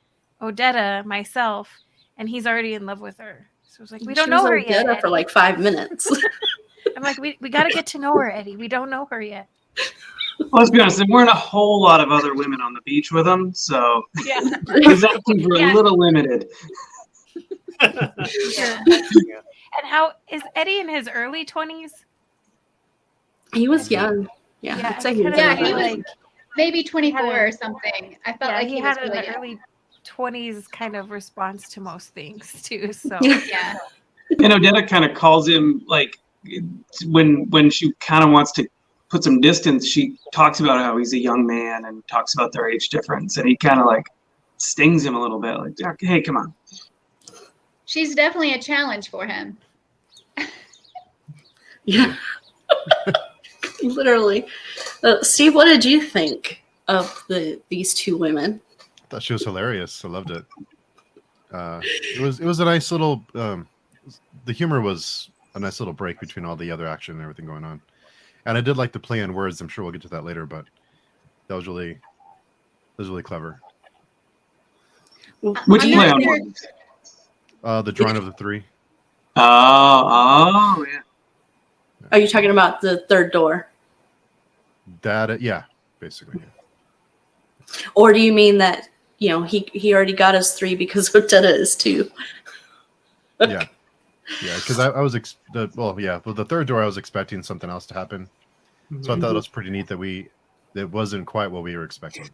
Odetta 0.40 1.05
myself, 1.05 1.70
and 2.16 2.28
he's 2.28 2.47
already 2.47 2.74
in 2.74 2.86
love 2.86 3.01
with 3.01 3.18
her. 3.18 3.49
So 3.64 3.80
I 3.80 3.82
was 3.82 3.93
like, 3.93 4.03
we 4.03 4.14
don't 4.14 4.30
know 4.30 4.45
her 4.47 4.57
yet. 4.57 5.01
For 5.01 5.09
like 5.09 5.30
five 5.30 5.59
minutes. 5.59 6.11
I'm 6.97 7.03
like, 7.03 7.18
we, 7.18 7.38
we 7.40 7.49
got 7.49 7.64
to 7.64 7.70
get 7.70 7.86
to 7.88 7.99
know 7.99 8.12
her, 8.12 8.30
Eddie. 8.30 8.57
We 8.57 8.68
don't 8.68 8.90
know 8.90 9.07
her 9.11 9.20
yet. 9.20 9.49
Well, 10.39 10.49
let's 10.53 10.70
be 10.70 10.80
honest, 10.80 10.99
there 10.99 11.07
weren't 11.09 11.28
a 11.28 11.35
whole 11.35 11.83
lot 11.83 12.01
of 12.01 12.11
other 12.11 12.35
women 12.35 12.61
on 12.61 12.74
the 12.74 12.80
beach 12.83 13.12
with 13.12 13.26
him, 13.26 13.55
so 13.55 14.03
yeah. 14.24 14.41
his 14.83 15.05
actions 15.05 15.47
were 15.47 15.59
yeah. 15.59 15.72
a 15.72 15.74
little 15.74 15.99
limited. 15.99 16.49
yeah. 17.80 18.78
And 18.87 19.85
how 19.85 20.12
is 20.30 20.43
Eddie 20.55 20.80
in 20.80 20.89
his 20.89 21.09
early 21.09 21.45
twenties? 21.45 22.05
He 23.55 23.68
was 23.68 23.91
young. 23.91 24.28
Yeah, 24.61 24.78
yeah, 24.78 25.12
he 25.12 25.22
was, 25.22 25.37
yeah, 25.37 25.57
he 25.57 25.62
was 25.62 25.72
like, 25.72 26.05
maybe 26.57 26.83
twenty 26.85 27.12
four 27.12 27.47
or 27.47 27.53
something. 27.53 28.16
I 28.24 28.33
felt 28.35 28.53
like 28.53 28.68
he, 28.68 28.76
he 28.76 28.80
had 28.80 28.99
an 28.99 29.11
really 29.11 29.28
early 29.28 29.61
20s 30.05 30.70
kind 30.70 30.97
of 30.97 31.11
response 31.11 31.68
to 31.70 31.80
most 31.80 32.09
things 32.09 32.62
too. 32.62 32.93
So 32.93 33.18
yeah. 33.22 33.78
And 34.30 34.53
Odetta 34.53 34.89
kind 34.89 35.05
of 35.05 35.14
calls 35.14 35.49
him 35.49 35.83
like 35.87 36.18
when 37.07 37.49
when 37.51 37.70
she 37.70 37.93
kind 38.01 38.24
of 38.24 38.30
wants 38.30 38.53
to 38.53 38.66
put 39.13 39.23
some 39.23 39.43
distance, 39.43 39.87
she 39.87 40.17
talks 40.33 40.61
about 40.61 40.79
how 40.79 40.97
he's 40.97 41.13
a 41.13 41.19
young 41.19 41.47
man 41.47 41.85
and 41.85 42.03
talks 42.09 42.33
about 42.35 42.51
their 42.51 42.69
age 42.69 42.89
difference, 42.89 43.37
and 43.37 43.47
he 43.47 43.55
kind 43.55 43.79
of 43.79 43.85
like 43.85 44.07
stings 44.57 45.05
him 45.05 45.15
a 45.15 45.21
little 45.21 45.39
bit, 45.39 45.55
like, 45.59 46.01
"Hey, 46.01 46.23
come 46.23 46.39
on." 46.39 46.55
She's 47.85 48.15
definitely 48.15 48.55
a 48.55 48.59
challenge 48.59 49.11
for 49.11 49.27
him. 49.27 49.59
yeah, 51.85 52.17
literally. 53.83 54.47
Uh, 55.05 55.23
Steve, 55.23 55.55
what 55.55 55.67
did 55.67 55.85
you 55.85 56.01
think 56.01 56.63
of 56.89 57.23
the 57.29 57.61
these 57.69 57.93
two 57.93 58.17
women? 58.17 58.63
I 58.81 59.07
thought 59.11 59.23
she 59.23 59.35
was 59.35 59.45
hilarious. 59.45 60.07
I 60.07 60.09
loved 60.09 60.31
it. 60.31 60.45
Uh, 61.53 61.83
it 61.83 62.21
was 62.23 62.41
it 62.41 62.47
was 62.47 62.61
a 62.61 62.65
nice 62.65 62.91
little. 62.91 63.23
Um, 63.35 63.69
the 64.47 64.55
humor 64.55 64.81
was 64.81 65.29
a 65.55 65.61
nice 65.61 65.81
little 65.81 65.93
break 65.93 66.19
between 66.19 66.47
all 66.47 66.57
the 66.57 66.71
other 66.71 66.87
action 66.87 67.17
and 67.17 67.23
everything 67.23 67.45
going 67.45 67.63
on, 67.63 67.83
and 68.47 68.59
I 68.59 68.61
did 68.61 68.76
like 68.76 68.93
the 68.93 68.99
play 69.01 69.22
on 69.22 69.34
words. 69.34 69.61
I'm 69.61 69.68
sure 69.68 69.84
we'll 69.84 69.93
get 69.93 70.03
to 70.03 70.09
that 70.09 70.24
later, 70.24 70.47
but 70.47 70.66
that 71.49 71.55
was 71.55 71.66
really 71.66 71.95
that 71.95 72.99
was 72.99 73.09
really 73.09 73.22
clever. 73.22 73.61
Which 75.40 75.84
I'm 75.84 75.93
play 75.93 76.11
on 76.11 76.26
words? 76.26 76.66
Uh, 77.64 77.82
the 77.82 77.93
drawing 77.93 78.16
of 78.16 78.26
the 78.26 78.32
three. 78.32 78.64
Oh, 79.36 80.74
oh, 80.76 80.86
yeah. 80.90 81.01
Are 82.11 82.18
you 82.18 82.28
talking 82.28 82.51
about 82.51 82.80
the 82.80 82.99
third 83.09 83.32
door? 83.32 83.68
That 85.03 85.30
uh, 85.30 85.36
yeah, 85.40 85.64
basically. 86.01 86.40
yeah. 86.40 87.84
Or 87.95 88.12
do 88.12 88.20
you 88.20 88.32
mean 88.32 88.59
that, 88.59 88.88
you 89.18 89.30
know, 89.30 89.43
he, 89.43 89.68
he 89.72 89.95
already 89.95 90.12
got 90.12 90.34
us 90.34 90.59
three 90.59 90.74
because 90.74 91.09
Odetta 91.14 91.51
is 91.51 91.74
two? 91.74 92.11
Yeah, 93.40 93.66
yeah. 94.43 94.57
Because 94.57 94.78
I, 94.78 94.91
I 94.91 95.01
was 95.01 95.14
ex- 95.14 95.37
the 95.53 95.70
well, 95.74 95.99
yeah. 96.01 96.20
Well, 96.24 96.35
the 96.35 96.45
third 96.45 96.68
door, 96.68 96.83
I 96.83 96.87
was 96.87 96.97
expecting 96.97 97.43
something 97.43 97.68
else 97.68 97.87
to 97.87 97.95
happen, 97.95 98.28
so 99.01 99.12
I 99.12 99.20
thought 99.20 99.30
it 99.30 99.35
was 99.35 99.49
pretty 99.49 99.70
neat 99.70 99.89
that 99.89 99.99
we 99.99 100.28
it 100.74 100.91
wasn't 100.91 101.26
quite 101.26 101.51
what 101.51 101.62
we 101.62 101.76
were 101.76 101.85
expecting. 101.85 102.28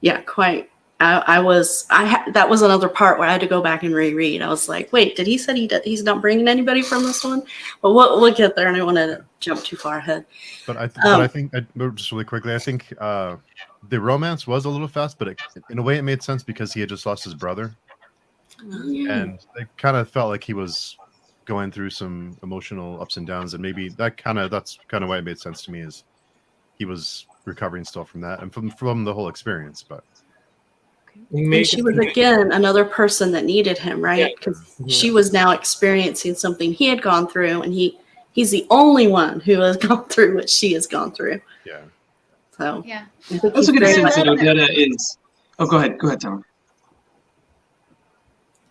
Yeah, 0.00 0.20
quite. 0.22 0.70
I, 1.00 1.24
I 1.26 1.40
was, 1.40 1.86
I 1.88 2.04
ha- 2.04 2.24
that 2.34 2.48
was 2.50 2.60
another 2.60 2.88
part 2.88 3.18
where 3.18 3.26
I 3.26 3.32
had 3.32 3.40
to 3.40 3.46
go 3.46 3.62
back 3.62 3.82
and 3.82 3.94
reread. 3.94 4.42
I 4.42 4.48
was 4.48 4.68
like, 4.68 4.92
wait, 4.92 5.16
did 5.16 5.26
he 5.26 5.38
said 5.38 5.56
he 5.56 5.66
d- 5.66 5.80
he's 5.82 6.02
not 6.02 6.20
bringing 6.20 6.46
anybody 6.46 6.82
from 6.82 7.04
this 7.04 7.24
one? 7.24 7.42
But 7.80 7.94
we'll, 7.94 8.20
we'll 8.20 8.34
get 8.34 8.54
there. 8.54 8.68
And 8.68 8.76
I 8.76 8.82
want 8.84 8.98
to 8.98 9.24
jump 9.40 9.64
too 9.64 9.76
far 9.76 9.96
ahead. 9.96 10.26
But 10.66 10.76
I, 10.76 10.88
th- 10.88 10.98
Um, 10.98 11.18
but 11.18 11.20
I 11.22 11.26
think 11.26 11.54
I, 11.54 11.88
just 11.94 12.12
really 12.12 12.26
quickly, 12.26 12.54
I 12.54 12.58
think 12.58 12.92
uh, 13.00 13.36
the 13.88 13.98
romance 13.98 14.46
was 14.46 14.66
a 14.66 14.68
little 14.68 14.88
fast, 14.88 15.18
but 15.18 15.28
it, 15.28 15.38
in 15.70 15.78
a 15.78 15.82
way, 15.82 15.96
it 15.96 16.02
made 16.02 16.22
sense 16.22 16.42
because 16.42 16.74
he 16.74 16.80
had 16.80 16.90
just 16.90 17.06
lost 17.06 17.24
his 17.24 17.34
brother, 17.34 17.74
and 18.62 19.38
it 19.56 19.68
kind 19.76 19.96
of 19.96 20.08
felt 20.10 20.28
like 20.30 20.44
he 20.44 20.54
was 20.54 20.96
going 21.44 21.70
through 21.72 21.90
some 21.90 22.36
emotional 22.42 23.00
ups 23.00 23.16
and 23.16 23.26
downs, 23.26 23.54
and 23.54 23.62
maybe 23.62 23.88
that 23.90 24.16
kind 24.16 24.38
of 24.38 24.50
that's 24.50 24.78
kind 24.88 25.02
of 25.02 25.08
why 25.10 25.18
it 25.18 25.24
made 25.24 25.38
sense 25.38 25.62
to 25.64 25.70
me 25.72 25.80
is 25.80 26.04
he 26.78 26.84
was 26.84 27.26
recovering 27.44 27.84
still 27.84 28.04
from 28.04 28.20
that 28.20 28.40
and 28.42 28.52
from 28.52 28.70
from 28.70 29.04
the 29.04 29.12
whole 29.12 29.28
experience. 29.28 29.82
But 29.82 30.04
And 31.32 31.66
she 31.66 31.82
was 31.82 31.98
again 31.98 32.52
another 32.52 32.84
person 32.84 33.32
that 33.32 33.44
needed 33.44 33.78
him, 33.78 34.00
right? 34.02 34.34
Because 34.36 34.58
Mhm. 34.80 34.90
she 34.90 35.10
was 35.10 35.32
now 35.32 35.50
experiencing 35.50 36.34
something 36.34 36.72
he 36.72 36.86
had 36.86 37.02
gone 37.02 37.26
through, 37.28 37.62
and 37.62 37.72
he 37.72 37.98
he's 38.32 38.50
the 38.50 38.66
only 38.70 39.08
one 39.08 39.40
who 39.40 39.60
has 39.60 39.76
gone 39.88 40.04
through 40.06 40.34
what 40.36 40.48
she 40.48 40.72
has 40.74 40.86
gone 40.86 41.10
through. 41.12 41.40
yeah, 41.66 41.80
So 42.56 42.82
Yeah. 42.86 43.06
I 43.30 43.38
think 43.38 43.44
Also, 43.56 43.72
he's 43.72 43.80
going 43.80 43.80
to 43.80 43.86
very 43.86 43.94
say 43.96 44.02
much- 44.02 44.14
that 44.16 44.26
Odetta 44.26 44.68
is. 44.70 45.18
Oh, 45.58 45.66
go 45.66 45.78
ahead. 45.78 45.98
Go 45.98 46.06
ahead, 46.08 46.20
Tom. 46.20 46.44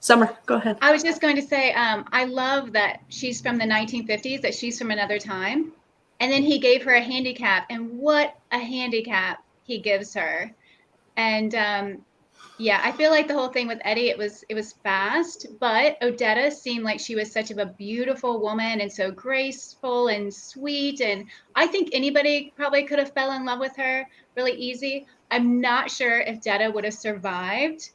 Summer, 0.01 0.37
go 0.45 0.55
ahead. 0.55 0.77
I 0.81 0.91
was 0.91 1.03
just 1.03 1.21
going 1.21 1.35
to 1.35 1.41
say, 1.41 1.73
um, 1.73 2.05
I 2.11 2.25
love 2.25 2.71
that 2.73 3.01
she's 3.09 3.41
from 3.41 3.57
the 3.57 3.65
1950s, 3.65 4.41
that 4.41 4.55
she's 4.55 4.79
from 4.79 4.91
another 4.91 5.19
time. 5.19 5.73
And 6.21 6.31
then 6.31 6.43
he 6.43 6.59
gave 6.59 6.83
her 6.83 6.93
a 6.93 7.01
handicap, 7.01 7.65
and 7.69 7.97
what 7.97 8.37
a 8.51 8.59
handicap 8.59 9.43
he 9.63 9.79
gives 9.79 10.13
her. 10.13 10.53
And 11.15 11.55
um, 11.55 12.05
yeah, 12.57 12.81
I 12.83 12.91
feel 12.91 13.09
like 13.11 13.27
the 13.27 13.33
whole 13.33 13.47
thing 13.49 13.67
with 13.67 13.79
Eddie, 13.85 14.09
it 14.09 14.17
was 14.17 14.43
it 14.49 14.53
was 14.53 14.73
fast, 14.83 15.47
but 15.59 15.99
Odetta 16.01 16.51
seemed 16.51 16.83
like 16.83 16.99
she 16.99 17.15
was 17.15 17.31
such 17.31 17.51
of 17.51 17.57
a 17.57 17.65
beautiful 17.65 18.41
woman 18.41 18.81
and 18.81 18.91
so 18.91 19.11
graceful 19.11 20.09
and 20.09 20.33
sweet. 20.33 20.99
And 20.99 21.25
I 21.55 21.67
think 21.67 21.89
anybody 21.93 22.53
probably 22.57 22.83
could 22.83 22.99
have 22.99 23.13
fell 23.13 23.31
in 23.31 23.45
love 23.45 23.59
with 23.59 23.75
her 23.77 24.05
really 24.35 24.53
easy. 24.53 25.07
I'm 25.31 25.61
not 25.61 25.89
sure 25.89 26.19
if 26.19 26.41
Detta 26.41 26.69
would 26.69 26.83
have 26.83 26.93
survived 26.93 27.91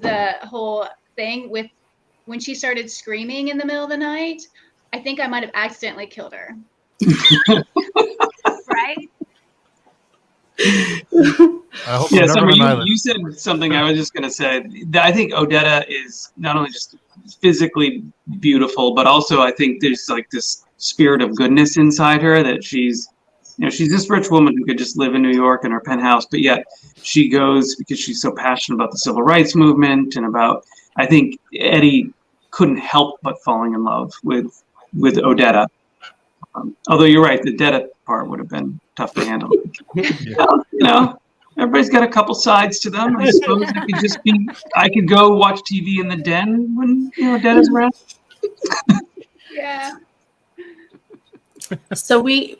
the 0.00 0.34
whole 0.42 0.86
thing 1.16 1.50
with 1.50 1.66
when 2.26 2.38
she 2.40 2.54
started 2.54 2.90
screaming 2.90 3.48
in 3.48 3.58
the 3.58 3.64
middle 3.64 3.84
of 3.84 3.90
the 3.90 3.96
night. 3.96 4.42
I 4.92 4.98
think 4.98 5.20
I 5.20 5.26
might 5.26 5.42
have 5.42 5.52
accidentally 5.54 6.06
killed 6.06 6.32
her. 6.32 6.56
right? 8.72 9.10
I 10.62 11.96
hope 11.96 12.10
Yeah, 12.10 12.22
I'm 12.22 12.28
Summer, 12.28 12.50
you, 12.52 12.82
you 12.84 12.96
said 12.98 13.16
something 13.36 13.74
I 13.74 13.82
was 13.82 13.96
just 13.96 14.12
going 14.12 14.24
to 14.24 14.30
say. 14.30 14.64
I 14.94 15.12
think 15.12 15.32
Odetta 15.32 15.84
is 15.88 16.32
not 16.36 16.56
only 16.56 16.70
just 16.70 16.96
physically 17.40 18.02
beautiful, 18.40 18.94
but 18.94 19.06
also 19.06 19.40
I 19.40 19.52
think 19.52 19.80
there's 19.80 20.08
like 20.08 20.28
this 20.30 20.64
spirit 20.76 21.22
of 21.22 21.36
goodness 21.36 21.76
inside 21.76 22.22
her 22.22 22.42
that 22.42 22.62
she's, 22.64 23.08
you 23.60 23.66
know, 23.66 23.70
she's 23.70 23.90
this 23.90 24.08
rich 24.08 24.30
woman 24.30 24.56
who 24.56 24.64
could 24.64 24.78
just 24.78 24.96
live 24.96 25.14
in 25.14 25.20
New 25.20 25.34
York 25.34 25.66
in 25.66 25.70
her 25.70 25.80
penthouse, 25.80 26.24
but 26.24 26.40
yet 26.40 26.64
she 27.02 27.28
goes 27.28 27.74
because 27.76 28.00
she's 28.00 28.22
so 28.22 28.32
passionate 28.32 28.76
about 28.76 28.90
the 28.90 28.96
civil 28.96 29.22
rights 29.22 29.54
movement 29.54 30.16
and 30.16 30.24
about. 30.24 30.64
I 30.96 31.04
think 31.04 31.38
Eddie 31.54 32.10
couldn't 32.52 32.78
help 32.78 33.20
but 33.22 33.38
falling 33.42 33.74
in 33.74 33.84
love 33.84 34.14
with 34.24 34.64
with 34.98 35.16
Odetta. 35.16 35.66
Um, 36.54 36.74
although 36.88 37.04
you're 37.04 37.22
right, 37.22 37.42
the 37.42 37.54
Detta 37.54 37.90
part 38.06 38.30
would 38.30 38.38
have 38.38 38.48
been 38.48 38.80
tough 38.96 39.12
to 39.14 39.24
handle. 39.26 39.50
Well, 39.94 40.64
you 40.72 40.78
know, 40.78 41.20
everybody's 41.58 41.90
got 41.90 42.02
a 42.02 42.08
couple 42.08 42.34
sides 42.34 42.78
to 42.78 42.88
them. 42.88 43.18
I 43.18 43.30
suppose 43.30 43.64
it 43.68 43.74
could 43.74 44.00
just 44.00 44.22
be 44.22 44.48
I 44.74 44.88
could 44.88 45.06
go 45.06 45.36
watch 45.36 45.60
TV 45.70 46.00
in 46.00 46.08
the 46.08 46.16
den 46.16 46.74
when 46.74 47.12
you 47.14 47.24
know 47.24 47.38
Detta's 47.38 47.68
around. 47.68 47.92
Yeah. 49.52 49.96
So 51.94 52.20
we, 52.20 52.56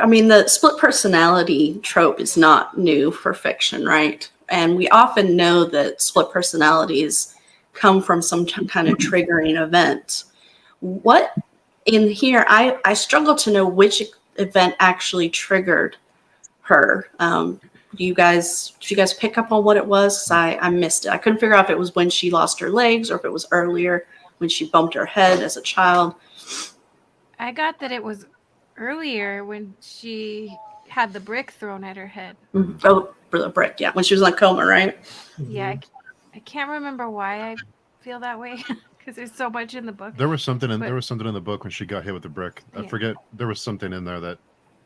I 0.00 0.06
mean, 0.06 0.28
the 0.28 0.46
split 0.48 0.78
personality 0.78 1.78
trope 1.82 2.20
is 2.20 2.36
not 2.36 2.78
new 2.78 3.10
for 3.10 3.34
fiction, 3.34 3.84
right? 3.84 4.30
And 4.48 4.76
we 4.76 4.88
often 4.88 5.36
know 5.36 5.64
that 5.64 6.02
split 6.02 6.30
personalities 6.30 7.34
come 7.72 8.02
from 8.02 8.20
some 8.20 8.46
kind 8.46 8.88
of 8.88 8.98
triggering 8.98 9.62
event. 9.62 10.24
What 10.80 11.34
in 11.86 12.08
here, 12.08 12.44
I, 12.48 12.78
I 12.84 12.94
struggle 12.94 13.34
to 13.36 13.52
know 13.52 13.66
which 13.66 14.02
event 14.36 14.74
actually 14.80 15.30
triggered 15.30 15.96
her. 16.62 17.08
Um, 17.18 17.60
do 17.94 18.04
you 18.04 18.14
guys, 18.14 18.72
did 18.80 18.90
you 18.90 18.96
guys 18.96 19.14
pick 19.14 19.38
up 19.38 19.52
on 19.52 19.64
what 19.64 19.76
it 19.76 19.86
was? 19.86 20.30
I, 20.30 20.56
I 20.60 20.70
missed 20.70 21.06
it. 21.06 21.10
I 21.10 21.18
couldn't 21.18 21.38
figure 21.38 21.54
out 21.54 21.64
if 21.64 21.70
it 21.70 21.78
was 21.78 21.94
when 21.94 22.10
she 22.10 22.30
lost 22.30 22.60
her 22.60 22.70
legs 22.70 23.10
or 23.10 23.16
if 23.16 23.24
it 23.24 23.32
was 23.32 23.46
earlier 23.50 24.06
when 24.38 24.48
she 24.48 24.70
bumped 24.70 24.94
her 24.94 25.06
head 25.06 25.42
as 25.42 25.56
a 25.56 25.62
child. 25.62 26.14
I 27.38 27.52
got 27.52 27.78
that 27.80 27.92
it 27.92 28.02
was 28.02 28.26
earlier 28.80 29.44
when 29.44 29.74
she 29.80 30.56
had 30.88 31.12
the 31.12 31.20
brick 31.20 31.52
thrown 31.52 31.84
at 31.84 31.96
her 31.96 32.06
head. 32.08 32.36
Mhm. 32.54 32.80
Oh, 32.84 33.14
for 33.30 33.38
the 33.38 33.48
brick, 33.48 33.76
yeah, 33.78 33.92
when 33.92 34.02
she 34.02 34.14
was 34.14 34.22
in 34.22 34.32
a 34.32 34.36
coma, 34.36 34.64
right? 34.66 34.98
Yeah, 35.38 35.76
I 36.34 36.38
can't 36.40 36.68
remember 36.70 37.08
why 37.08 37.52
I 37.52 37.56
feel 38.00 38.18
that 38.20 38.38
way 38.40 38.64
because 38.98 39.14
there's 39.14 39.32
so 39.32 39.48
much 39.48 39.74
in 39.74 39.86
the 39.86 39.92
book. 39.92 40.16
There 40.16 40.28
was 40.28 40.42
something 40.42 40.70
in 40.70 40.80
But- 40.80 40.86
there 40.86 40.94
was 40.96 41.06
something 41.06 41.28
in 41.28 41.34
the 41.34 41.40
book 41.40 41.62
when 41.62 41.70
she 41.70 41.86
got 41.86 42.02
hit 42.02 42.12
with 42.12 42.22
the 42.24 42.28
brick. 42.28 42.62
I 42.74 42.80
Yeah. 42.80 42.88
forget 42.88 43.16
there 43.34 43.46
was 43.46 43.60
something 43.60 43.92
in 43.92 44.04
there 44.04 44.18
that 44.20 44.38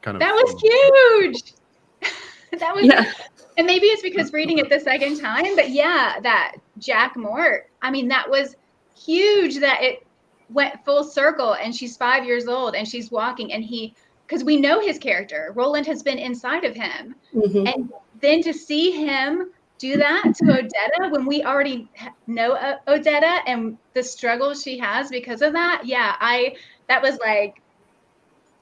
kind 0.02 0.16
of 0.16 0.20
That 0.20 0.32
was 0.34 0.60
huge. 0.60 1.54
that 2.60 2.74
was 2.74 2.84
Yeah. 2.84 3.10
and 3.56 3.66
maybe 3.66 3.86
it's 3.86 4.02
because 4.02 4.32
reading 4.32 4.58
it 4.58 4.68
the 4.68 4.80
second 4.80 5.18
time, 5.20 5.54
but 5.56 5.70
yeah, 5.70 6.18
that 6.22 6.56
Jack 6.78 7.16
Mort. 7.16 7.70
I 7.80 7.90
mean, 7.90 8.08
that 8.08 8.28
was 8.28 8.56
huge 8.94 9.58
that 9.60 9.82
it 9.82 10.06
went 10.50 10.84
full 10.84 11.04
circle 11.04 11.54
and 11.54 11.74
she's 11.74 11.96
five 11.96 12.24
years 12.24 12.46
old 12.46 12.74
and 12.74 12.86
she's 12.86 13.10
walking 13.10 13.52
and 13.52 13.64
he 13.64 13.94
because 14.26 14.42
we 14.44 14.56
know 14.56 14.80
his 14.80 14.98
character. 14.98 15.52
Roland 15.54 15.86
has 15.86 16.02
been 16.02 16.18
inside 16.18 16.64
of 16.64 16.74
him. 16.74 17.14
Mhm. 17.34 17.72
And 17.72 17.92
then 18.20 18.42
to 18.42 18.54
see 18.54 18.90
him 18.90 19.52
do 19.78 19.96
that 19.98 20.22
to 20.36 20.44
Odetta 20.44 21.10
when 21.10 21.26
we 21.26 21.42
already 21.42 21.88
know 22.26 22.56
O- 22.56 22.94
Odetta 22.94 23.40
and 23.46 23.76
the 23.92 24.02
struggle 24.02 24.54
she 24.54 24.78
has 24.78 25.10
because 25.10 25.42
of 25.42 25.52
that, 25.52 25.82
yeah, 25.84 26.16
I 26.20 26.56
that 26.88 27.02
was 27.02 27.18
like 27.18 27.60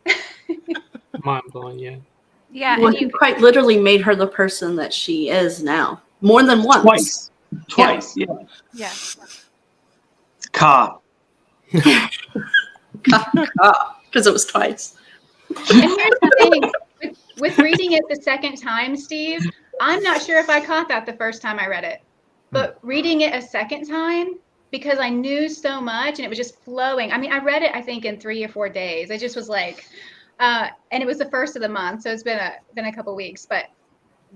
mind 1.24 1.42
blowing. 1.52 1.78
Yeah. 1.78 1.96
Yeah, 2.54 2.76
Well, 2.78 2.88
and 2.88 3.00
you, 3.00 3.10
quite 3.10 3.40
literally 3.40 3.78
made 3.78 4.02
her 4.02 4.14
the 4.14 4.26
person 4.26 4.76
that 4.76 4.92
she 4.92 5.30
is 5.30 5.62
now, 5.62 6.02
more 6.20 6.42
than 6.42 6.62
once. 6.62 6.82
Twice. 6.82 7.30
Twice. 7.68 8.14
Yeah. 8.14 8.26
yeah, 8.74 8.92
Ka. 10.52 10.98
Because 13.02 14.26
it 14.26 14.32
was 14.32 14.44
twice. 14.44 14.96
And 15.48 15.82
here's 15.82 16.18
the 16.20 16.36
thing 16.38 16.72
with, 17.02 17.18
with 17.38 17.58
reading 17.58 17.92
it 17.92 18.02
the 18.08 18.20
second 18.22 18.56
time, 18.56 18.96
Steve, 18.96 19.40
I'm 19.80 20.02
not 20.02 20.22
sure 20.22 20.38
if 20.38 20.48
I 20.48 20.64
caught 20.64 20.88
that 20.88 21.06
the 21.06 21.14
first 21.14 21.42
time 21.42 21.58
I 21.58 21.66
read 21.66 21.84
it. 21.84 22.02
But 22.50 22.78
reading 22.82 23.22
it 23.22 23.34
a 23.34 23.40
second 23.40 23.88
time, 23.88 24.38
because 24.70 24.98
I 24.98 25.08
knew 25.08 25.48
so 25.48 25.80
much 25.80 26.18
and 26.18 26.20
it 26.20 26.28
was 26.28 26.38
just 26.38 26.58
flowing. 26.60 27.12
I 27.12 27.18
mean, 27.18 27.32
I 27.32 27.38
read 27.38 27.62
it, 27.62 27.70
I 27.74 27.80
think, 27.80 28.04
in 28.04 28.18
three 28.18 28.42
or 28.42 28.48
four 28.48 28.68
days. 28.68 29.10
I 29.10 29.18
just 29.18 29.36
was 29.36 29.48
like, 29.48 29.86
uh, 30.40 30.68
and 30.90 31.02
it 31.02 31.06
was 31.06 31.18
the 31.18 31.30
first 31.30 31.56
of 31.56 31.62
the 31.62 31.68
month, 31.68 32.02
so 32.02 32.10
it's 32.10 32.22
been 32.22 32.38
a 32.38 32.54
been 32.74 32.86
a 32.86 32.92
couple 32.92 33.14
weeks. 33.14 33.46
But 33.46 33.66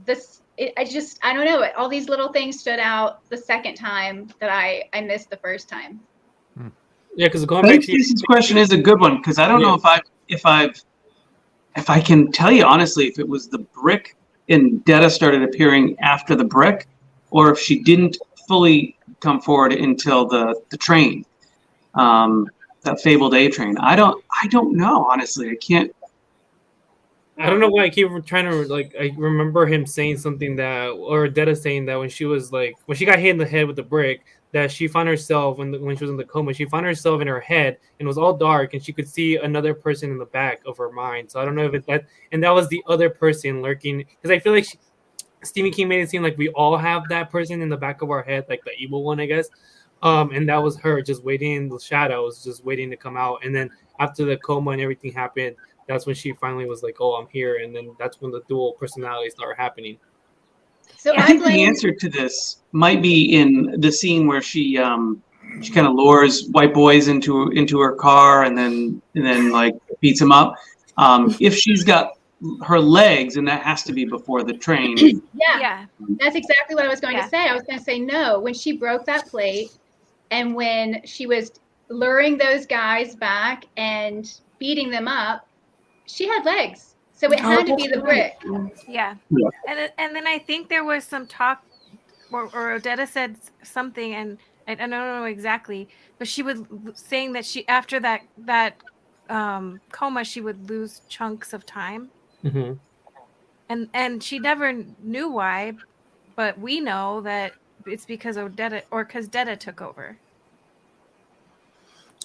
this, 0.04 0.42
it, 0.56 0.72
I 0.76 0.84
just, 0.84 1.18
I 1.22 1.32
don't 1.32 1.46
know. 1.46 1.66
All 1.76 1.88
these 1.88 2.08
little 2.08 2.32
things 2.32 2.60
stood 2.60 2.78
out 2.78 3.28
the 3.30 3.36
second 3.36 3.74
time 3.74 4.28
that 4.38 4.50
I 4.50 4.88
I 4.92 5.00
missed 5.00 5.30
the 5.30 5.38
first 5.38 5.68
time. 5.68 6.00
Yeah, 7.16 7.28
because 7.28 7.46
going 7.46 7.64
I 7.64 7.76
back 7.76 7.84
think 7.84 8.06
to 8.06 8.26
question 8.26 8.58
is 8.58 8.72
a 8.72 8.76
good 8.76 9.00
one 9.00 9.16
because 9.16 9.38
I 9.38 9.48
don't 9.48 9.62
know 9.62 9.74
if 9.74 9.84
I 9.84 10.00
if 10.28 10.44
I've 10.44 10.78
if 11.74 11.88
I 11.88 11.98
can 11.98 12.30
tell 12.30 12.52
you 12.52 12.64
honestly 12.64 13.06
if 13.06 13.18
it 13.18 13.26
was 13.26 13.48
the 13.48 13.58
brick 13.58 14.16
and 14.50 14.84
Detta 14.84 15.08
started 15.08 15.42
appearing 15.42 15.96
after 16.00 16.36
the 16.36 16.44
brick, 16.44 16.86
or 17.30 17.50
if 17.50 17.58
she 17.58 17.82
didn't 17.82 18.18
fully 18.46 18.98
come 19.20 19.40
forward 19.40 19.72
until 19.72 20.26
the 20.26 20.60
the 20.68 20.76
train, 20.76 21.24
um, 21.94 22.50
that 22.82 23.00
fabled 23.00 23.34
A 23.34 23.48
train. 23.48 23.78
I 23.78 23.96
don't 23.96 24.22
I 24.42 24.46
don't 24.48 24.76
know 24.76 25.06
honestly. 25.10 25.50
I 25.50 25.56
can't. 25.56 25.90
I 27.38 27.50
don't 27.50 27.60
know 27.60 27.68
why 27.68 27.84
I 27.84 27.90
keep 27.90 28.08
trying 28.26 28.44
to 28.44 28.66
like. 28.66 28.94
I 28.98 29.10
remember 29.16 29.66
him 29.66 29.86
saying 29.86 30.18
something 30.18 30.56
that, 30.56 30.88
or 30.88 31.28
Detta 31.28 31.56
saying 31.56 31.86
that 31.86 31.96
when 31.98 32.10
she 32.10 32.26
was 32.26 32.52
like, 32.52 32.76
when 32.86 32.96
she 32.96 33.04
got 33.06 33.18
hit 33.18 33.30
in 33.30 33.38
the 33.38 33.46
head 33.46 33.66
with 33.66 33.76
the 33.76 33.82
brick, 33.82 34.24
that 34.56 34.72
she 34.72 34.88
found 34.88 35.06
herself 35.06 35.58
when 35.58 35.70
the, 35.70 35.78
when 35.78 35.94
she 35.98 36.04
was 36.04 36.10
in 36.10 36.16
the 36.16 36.24
coma, 36.24 36.54
she 36.54 36.64
found 36.64 36.86
herself 36.86 37.20
in 37.20 37.26
her 37.26 37.40
head 37.40 37.76
and 37.98 38.06
it 38.06 38.08
was 38.08 38.16
all 38.16 38.34
dark, 38.34 38.72
and 38.72 38.82
she 38.82 38.90
could 38.90 39.06
see 39.06 39.36
another 39.36 39.74
person 39.74 40.10
in 40.10 40.16
the 40.16 40.24
back 40.24 40.62
of 40.64 40.78
her 40.78 40.90
mind. 40.90 41.30
So 41.30 41.38
I 41.38 41.44
don't 41.44 41.54
know 41.54 41.66
if 41.66 41.74
it's 41.74 41.86
that, 41.86 42.06
and 42.32 42.42
that 42.42 42.54
was 42.54 42.66
the 42.68 42.82
other 42.86 43.10
person 43.10 43.60
lurking, 43.60 43.98
because 43.98 44.30
I 44.30 44.38
feel 44.38 44.54
like 44.54 44.64
she, 44.64 44.78
Stephen 45.42 45.70
King 45.70 45.88
made 45.88 46.00
it 46.00 46.08
seem 46.08 46.22
like 46.22 46.38
we 46.38 46.48
all 46.50 46.78
have 46.78 47.02
that 47.10 47.30
person 47.30 47.60
in 47.60 47.68
the 47.68 47.76
back 47.76 48.00
of 48.00 48.10
our 48.10 48.22
head, 48.22 48.46
like 48.48 48.64
the 48.64 48.72
evil 48.78 49.04
one, 49.04 49.20
I 49.20 49.26
guess. 49.26 49.48
Um, 50.02 50.30
and 50.32 50.48
that 50.48 50.62
was 50.62 50.78
her 50.78 51.02
just 51.02 51.22
waiting 51.22 51.52
in 51.52 51.68
the 51.68 51.78
shadows, 51.78 52.42
just 52.42 52.64
waiting 52.64 52.88
to 52.90 52.96
come 52.96 53.18
out. 53.18 53.44
And 53.44 53.54
then 53.54 53.70
after 53.98 54.24
the 54.24 54.38
coma 54.38 54.70
and 54.70 54.80
everything 54.80 55.12
happened, 55.12 55.56
that's 55.86 56.06
when 56.06 56.14
she 56.14 56.32
finally 56.32 56.64
was 56.64 56.82
like, 56.82 56.96
"Oh, 56.98 57.14
I'm 57.14 57.28
here," 57.28 57.56
and 57.62 57.76
then 57.76 57.94
that's 57.98 58.20
when 58.20 58.32
the 58.32 58.42
dual 58.48 58.72
personalities 58.72 59.34
started 59.34 59.56
happening. 59.60 59.98
So 60.98 61.14
I 61.14 61.22
I 61.22 61.26
think 61.26 61.44
the 61.44 61.64
answer 61.64 61.92
to 61.92 62.08
this 62.08 62.62
might 62.72 63.02
be 63.02 63.34
in 63.34 63.80
the 63.80 63.92
scene 63.92 64.26
where 64.26 64.42
she 64.42 64.78
um 64.78 65.22
she 65.62 65.72
kind 65.72 65.86
of 65.86 65.94
lures 65.94 66.48
white 66.50 66.74
boys 66.74 67.08
into 67.08 67.50
into 67.50 67.80
her 67.80 67.94
car 67.94 68.44
and 68.44 68.56
then 68.56 69.00
and 69.14 69.24
then 69.24 69.50
like 69.50 69.74
beats 70.00 70.20
them 70.20 70.32
up. 70.32 70.54
Um, 70.98 71.34
if 71.40 71.54
she's 71.54 71.84
got 71.84 72.10
her 72.62 72.78
legs, 72.78 73.36
and 73.36 73.46
that 73.48 73.62
has 73.62 73.82
to 73.84 73.92
be 73.92 74.04
before 74.04 74.42
the 74.42 74.54
train. 74.54 74.96
Yeah, 75.38 75.60
Yeah. 75.60 75.86
that's 76.18 76.34
exactly 76.34 76.74
what 76.74 76.84
I 76.84 76.88
was 76.88 77.00
going 77.00 77.16
Yeah. 77.16 77.24
to 77.24 77.28
say. 77.28 77.48
I 77.48 77.52
was 77.52 77.62
going 77.62 77.78
to 77.78 77.84
say 77.84 77.98
no. 77.98 78.40
When 78.40 78.54
she 78.54 78.72
broke 78.72 79.04
that 79.06 79.26
plate, 79.26 79.68
and 80.30 80.54
when 80.54 81.02
she 81.04 81.26
was 81.26 81.52
luring 81.88 82.38
those 82.38 82.66
guys 82.66 83.14
back 83.16 83.64
and 83.76 84.26
beating 84.58 84.90
them 84.90 85.08
up, 85.08 85.46
she 86.06 86.26
had 86.26 86.44
legs. 86.44 86.95
So 87.16 87.32
it 87.32 87.40
had 87.40 87.66
to 87.66 87.76
be 87.76 87.88
the 87.88 88.00
brick. 88.00 88.36
Yeah. 88.88 89.16
Yeah. 89.30 89.50
And 89.68 89.92
and 89.98 90.16
then 90.16 90.26
I 90.28 90.38
think 90.40 90.68
there 90.70 90.84
was 90.84 91.04
some 91.04 91.26
talk, 91.26 91.64
or, 92.32 92.44
or 92.54 92.78
Odetta 92.80 93.08
said 93.08 93.38
something, 93.64 94.14
and 94.14 94.38
I, 94.68 94.72
I 94.72 94.76
don't 94.76 94.90
know 94.90 95.24
exactly, 95.24 95.88
but 96.18 96.28
she 96.28 96.42
was 96.42 96.62
saying 96.96 97.34
that 97.34 97.46
she 97.46 97.66
after 97.68 98.00
that 98.00 98.22
that 98.38 98.76
um, 99.30 99.80
coma 99.92 100.24
she 100.24 100.42
would 100.42 100.70
lose 100.70 101.02
chunks 101.08 101.54
of 101.54 101.66
time, 101.66 102.10
Mm-hmm. 102.44 102.74
and 103.70 103.88
and 103.94 104.22
she 104.22 104.38
never 104.40 104.72
knew 105.02 105.30
why, 105.30 105.74
but 106.36 106.58
we 106.60 106.80
know 106.80 107.22
that 107.22 107.54
it's 107.86 108.06
because 108.06 108.36
Odetta 108.36 108.82
or 108.92 109.04
because 109.04 109.28
Detta 109.28 109.56
took 109.56 109.82
over. 109.82 110.18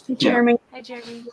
Hey, 0.07 0.15
Jeremy. 0.15 0.57
Hi, 0.73 0.81
Jeremy. 0.81 1.25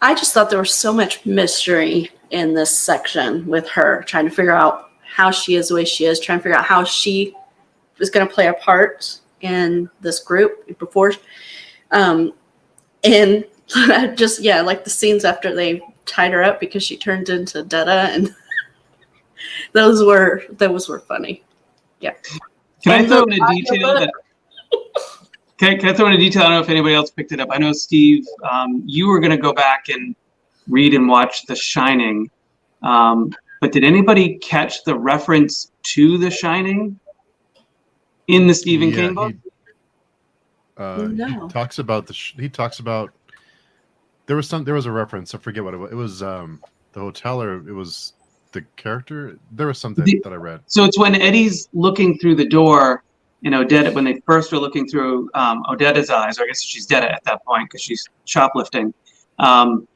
I 0.00 0.14
just 0.14 0.32
thought 0.32 0.50
there 0.50 0.58
was 0.58 0.74
so 0.74 0.92
much 0.92 1.26
mystery 1.26 2.10
in 2.30 2.54
this 2.54 2.76
section 2.76 3.46
with 3.46 3.68
her 3.70 4.02
trying 4.06 4.26
to 4.26 4.30
figure 4.30 4.54
out 4.54 4.90
how 5.02 5.30
she 5.30 5.56
is 5.56 5.68
the 5.68 5.74
way 5.74 5.84
she 5.84 6.04
is, 6.04 6.20
trying 6.20 6.38
to 6.38 6.42
figure 6.42 6.58
out 6.58 6.64
how 6.64 6.84
she 6.84 7.34
was 7.98 8.10
going 8.10 8.26
to 8.26 8.32
play 8.32 8.46
a 8.46 8.54
part 8.54 9.18
in 9.40 9.90
this 10.00 10.20
group 10.20 10.78
before. 10.78 11.12
Um, 11.90 12.32
and 13.02 13.44
just, 14.16 14.40
yeah, 14.40 14.60
like 14.60 14.84
the 14.84 14.90
scenes 14.90 15.24
after 15.24 15.54
they 15.54 15.82
tied 16.06 16.32
her 16.32 16.42
up 16.42 16.60
because 16.60 16.82
she 16.82 16.96
turned 16.96 17.28
into 17.28 17.62
Detta, 17.62 18.10
and 18.12 18.34
those 19.72 20.04
were 20.04 20.42
those 20.50 20.88
were 20.88 21.00
funny. 21.00 21.42
Yeah. 22.00 22.14
Can 22.82 23.04
I 23.04 23.06
throw 23.06 23.24
in 23.24 23.42
a 23.42 23.48
detail 23.48 23.94
that? 23.94 24.12
Can, 25.58 25.70
I- 25.74 25.76
can 25.76 25.88
I 25.88 25.92
throw 25.92 26.06
in 26.06 26.12
a 26.14 26.16
detail? 26.16 26.42
I 26.42 26.44
don't 26.46 26.54
know 26.54 26.60
if 26.60 26.68
anybody 26.70 26.94
else 26.94 27.10
picked 27.10 27.32
it 27.32 27.40
up. 27.40 27.48
I 27.50 27.58
know 27.58 27.72
Steve, 27.72 28.24
um, 28.48 28.82
you 28.86 29.08
were 29.08 29.18
going 29.20 29.30
to 29.32 29.36
go 29.36 29.52
back 29.52 29.88
and 29.88 30.14
read 30.68 30.94
and 30.94 31.08
watch 31.08 31.46
The 31.46 31.56
Shining, 31.56 32.30
um, 32.82 33.30
but 33.60 33.72
did 33.72 33.82
anybody 33.84 34.38
catch 34.38 34.84
the 34.84 34.96
reference 34.96 35.72
to 35.94 36.16
The 36.18 36.30
Shining 36.30 36.98
in 38.28 38.46
the 38.46 38.54
Stephen 38.54 38.90
Yeah, 38.90 38.96
King 38.96 39.14
book? 39.14 39.32
he- 39.32 39.38
Uh, 40.76 41.08
No. 41.10 41.26
He 41.26 41.52
talks 41.52 41.80
about 41.80 42.06
the. 42.06 42.14
Sh- 42.14 42.34
he 42.38 42.48
talks 42.48 42.78
about. 42.78 43.12
There 44.26 44.36
was 44.36 44.48
some. 44.48 44.62
There 44.62 44.74
was 44.74 44.86
a 44.86 44.92
reference. 44.92 45.34
I 45.34 45.38
forget 45.38 45.64
what 45.64 45.74
it 45.74 45.78
was. 45.78 45.90
It 45.90 45.96
was 45.96 46.22
um, 46.22 46.62
the 46.92 47.00
hotel, 47.00 47.42
or 47.42 47.56
it 47.68 47.72
was 47.72 48.12
the 48.52 48.62
character. 48.76 49.40
There 49.50 49.66
was 49.66 49.78
something 49.78 50.04
The- 50.04 50.20
that 50.22 50.32
I 50.32 50.36
read. 50.36 50.60
So 50.66 50.84
it's 50.84 50.96
when 50.96 51.16
Eddie's 51.20 51.68
looking 51.72 52.16
through 52.20 52.36
the 52.36 52.46
door, 52.46 53.02
you 53.40 53.50
know, 53.50 53.64
Odetta, 53.64 53.94
when 53.94 54.04
they 54.04 54.20
first 54.26 54.52
are 54.52 54.58
looking 54.58 54.88
through 54.88 55.30
um, 55.34 55.62
Odetta's 55.64 56.10
eyes, 56.10 56.38
or 56.38 56.44
I 56.44 56.46
guess 56.48 56.62
she's 56.62 56.86
Detta 56.86 57.10
at 57.10 57.22
that 57.24 57.44
point 57.44 57.68
because 57.68 57.82
she's 57.82 58.08
shoplifting. 58.24 58.92
Um, 59.38 59.86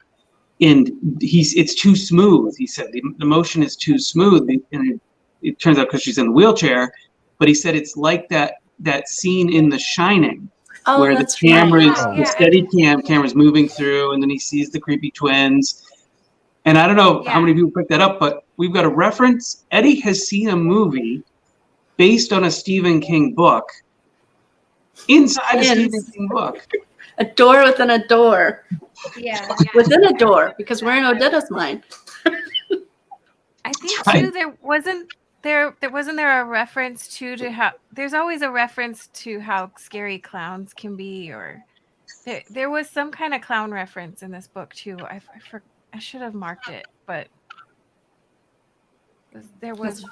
and 0.61 0.91
he's 1.19 1.53
it's 1.55 1.75
too 1.75 1.95
smooth. 1.95 2.55
He 2.57 2.67
said 2.67 2.91
the, 2.93 3.01
the 3.17 3.25
motion 3.25 3.63
is 3.63 3.75
too 3.75 3.99
smooth, 3.99 4.49
and 4.49 4.61
it, 4.71 5.01
it 5.41 5.59
turns 5.59 5.77
out 5.77 5.87
because 5.87 6.01
she's 6.01 6.17
in 6.17 6.27
the 6.27 6.31
wheelchair. 6.31 6.93
But 7.37 7.47
he 7.47 7.53
said 7.53 7.75
it's 7.75 7.97
like 7.97 8.29
that 8.29 8.55
that 8.79 9.09
scene 9.09 9.51
in 9.51 9.69
The 9.69 9.79
Shining 9.79 10.49
Oh, 10.85 10.99
where 10.99 11.17
the 11.17 11.25
camera 11.25 11.81
is 11.81 11.97
Oh, 11.97 12.15
the 12.15 12.23
Steadicam 12.23 13.05
camera's 13.05 13.35
moving 13.35 13.69
through, 13.69 14.13
and 14.13 14.21
then 14.21 14.29
he 14.29 14.39
sees 14.39 14.69
the 14.69 14.79
creepy 14.79 15.11
twins. 15.11 15.81
And 16.65 16.77
I 16.77 16.87
don't 16.87 16.95
know 16.95 17.23
how 17.27 17.39
many 17.41 17.53
people 17.53 17.71
picked 17.71 17.89
that 17.89 18.01
up, 18.01 18.19
but 18.19 18.45
we've 18.57 18.73
got 18.73 18.85
a 18.85 18.89
reference. 18.89 19.65
Eddie 19.71 19.99
has 20.01 20.27
seen 20.27 20.49
a 20.49 20.55
movie 20.55 21.23
based 21.97 22.33
on 22.33 22.45
a 22.45 22.51
Stephen 22.51 22.99
King 22.99 23.33
book 23.33 23.69
inside 25.07 25.59
a 25.59 25.63
Stephen 25.63 26.03
King 26.11 26.27
book. 26.27 26.65
A 27.19 27.25
door 27.25 27.63
within 27.63 27.91
a 27.91 28.07
door 28.07 28.65
Yeah. 29.17 29.47
within 29.75 30.03
a 30.05 30.13
door 30.13 30.53
because 30.57 30.81
we're 30.81 30.97
in 30.97 31.03
Odetta's 31.03 31.49
mind. 31.51 31.83
I 33.65 33.71
think 33.73 34.05
Right. 34.07 34.21
too 34.25 34.31
there 34.31 34.55
wasn't 34.61 35.13
there 35.41 35.75
there 35.79 35.89
wasn't 35.89 36.17
there 36.17 36.41
a 36.41 36.45
reference 36.45 37.07
to 37.17 37.35
to 37.35 37.51
how 37.51 37.73
there's 37.91 38.13
always 38.13 38.41
a 38.41 38.49
reference 38.49 39.07
to 39.07 39.39
how 39.39 39.71
scary 39.77 40.17
clowns 40.19 40.73
can 40.73 40.95
be 40.95 41.31
or 41.31 41.63
there 42.25 42.43
there 42.49 42.69
was 42.69 42.89
some 42.89 43.11
kind 43.11 43.33
of 43.33 43.41
clown 43.41 43.71
reference 43.71 44.23
in 44.23 44.31
this 44.31 44.47
book 44.47 44.73
too. 44.73 44.97
I 45.01 45.15
I, 45.15 45.39
for, 45.49 45.61
I 45.93 45.99
should 45.99 46.21
have 46.21 46.33
marked 46.33 46.69
it, 46.69 46.85
but 47.05 47.27
there 49.59 49.75
was 49.75 50.05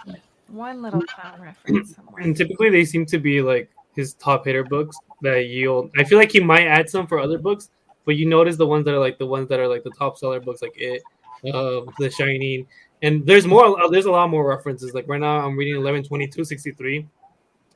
one 0.51 0.81
little 0.81 1.01
clown 1.01 1.41
reference 1.41 1.95
somewhere. 1.95 2.21
And 2.23 2.35
typically 2.35 2.69
they 2.69 2.85
seem 2.85 3.05
to 3.07 3.17
be 3.17 3.41
like 3.41 3.69
his 3.95 4.13
top 4.15 4.45
hitter 4.45 4.63
books 4.63 4.97
that 5.21 5.45
you'll. 5.47 5.89
I 5.97 6.03
feel 6.03 6.17
like 6.17 6.31
he 6.31 6.39
might 6.39 6.67
add 6.67 6.89
some 6.89 7.07
for 7.07 7.19
other 7.19 7.37
books, 7.37 7.69
but 8.05 8.15
you 8.15 8.25
notice 8.27 8.57
the 8.57 8.67
ones 8.67 8.85
that 8.85 8.93
are 8.93 8.99
like 8.99 9.17
the 9.17 9.25
ones 9.25 9.47
that 9.49 9.59
are 9.59 9.67
like 9.67 9.83
the 9.83 9.91
top 9.91 10.17
seller 10.17 10.39
books, 10.39 10.61
like 10.61 10.73
it, 10.75 11.01
uh, 11.53 11.81
The 11.99 12.09
Shining, 12.09 12.67
and 13.01 13.25
there's 13.25 13.45
more. 13.47 13.81
uh, 13.81 13.87
There's 13.89 14.05
a 14.05 14.11
lot 14.11 14.29
more 14.29 14.47
references. 14.47 14.93
Like 14.93 15.07
right 15.07 15.19
now, 15.19 15.45
I'm 15.45 15.57
reading 15.57 15.75
11/22/63, 15.75 17.05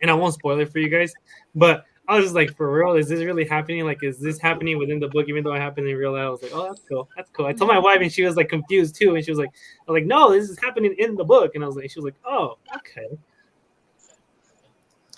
and 0.01 0.11
I 0.11 0.13
won't 0.13 0.33
spoil 0.33 0.59
it 0.59 0.71
for 0.71 0.79
you 0.79 0.89
guys, 0.89 1.13
but. 1.53 1.85
I 2.07 2.15
was 2.15 2.25
just 2.25 2.35
like, 2.35 2.55
for 2.55 2.71
real, 2.71 2.95
is 2.95 3.07
this 3.07 3.23
really 3.23 3.45
happening? 3.45 3.83
Like, 3.83 4.03
is 4.03 4.19
this 4.19 4.39
happening 4.39 4.77
within 4.77 4.99
the 4.99 5.07
book, 5.07 5.27
even 5.27 5.43
though 5.43 5.53
it 5.53 5.59
happened 5.59 5.87
in 5.87 5.95
real 5.97 6.13
life? 6.13 6.21
I 6.21 6.29
was 6.29 6.43
like, 6.43 6.51
oh, 6.53 6.65
that's 6.65 6.81
cool. 6.87 7.09
That's 7.15 7.29
cool. 7.31 7.47
I 7.47 7.53
told 7.53 7.69
my 7.69 7.79
wife, 7.79 7.99
and 8.01 8.11
she 8.11 8.23
was 8.23 8.35
like 8.35 8.49
confused 8.49 8.95
too. 8.95 9.15
And 9.15 9.25
she 9.25 9.31
was 9.31 9.39
like, 9.39 9.49
I 9.87 9.91
was 9.91 9.99
like, 9.99 10.05
no, 10.05 10.31
this 10.31 10.49
is 10.49 10.59
happening 10.59 10.95
in 10.99 11.15
the 11.15 11.23
book. 11.23 11.55
And 11.55 11.63
I 11.63 11.67
was 11.67 11.75
like, 11.75 11.89
she 11.89 11.99
was 11.99 12.05
like, 12.05 12.15
oh, 12.25 12.57
okay. 12.75 13.17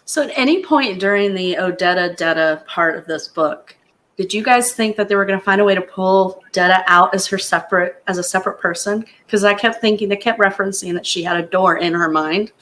So, 0.05 0.23
at 0.23 0.31
any 0.35 0.63
point 0.63 0.99
during 0.99 1.35
the 1.35 1.55
Odetta 1.55 2.15
Detta 2.15 2.63
part 2.65 2.97
of 2.97 3.05
this 3.05 3.27
book, 3.27 3.75
did 4.15 4.33
you 4.33 4.41
guys 4.41 4.73
think 4.73 4.95
that 4.95 5.09
they 5.09 5.15
were 5.15 5.25
going 5.25 5.37
to 5.37 5.43
find 5.43 5.59
a 5.59 5.65
way 5.65 5.75
to 5.75 5.81
pull 5.81 6.41
Detta 6.53 6.83
out 6.87 7.13
as 7.13 7.27
her 7.27 7.37
separate, 7.37 8.01
as 8.07 8.17
a 8.17 8.23
separate 8.23 8.59
person? 8.59 9.05
Because 9.25 9.43
I 9.43 9.53
kept 9.53 9.81
thinking 9.81 10.07
they 10.07 10.15
kept 10.15 10.39
referencing 10.39 10.93
that 10.93 11.05
she 11.05 11.21
had 11.21 11.35
a 11.37 11.45
door 11.45 11.77
in 11.77 11.93
her 11.93 12.09
mind. 12.09 12.53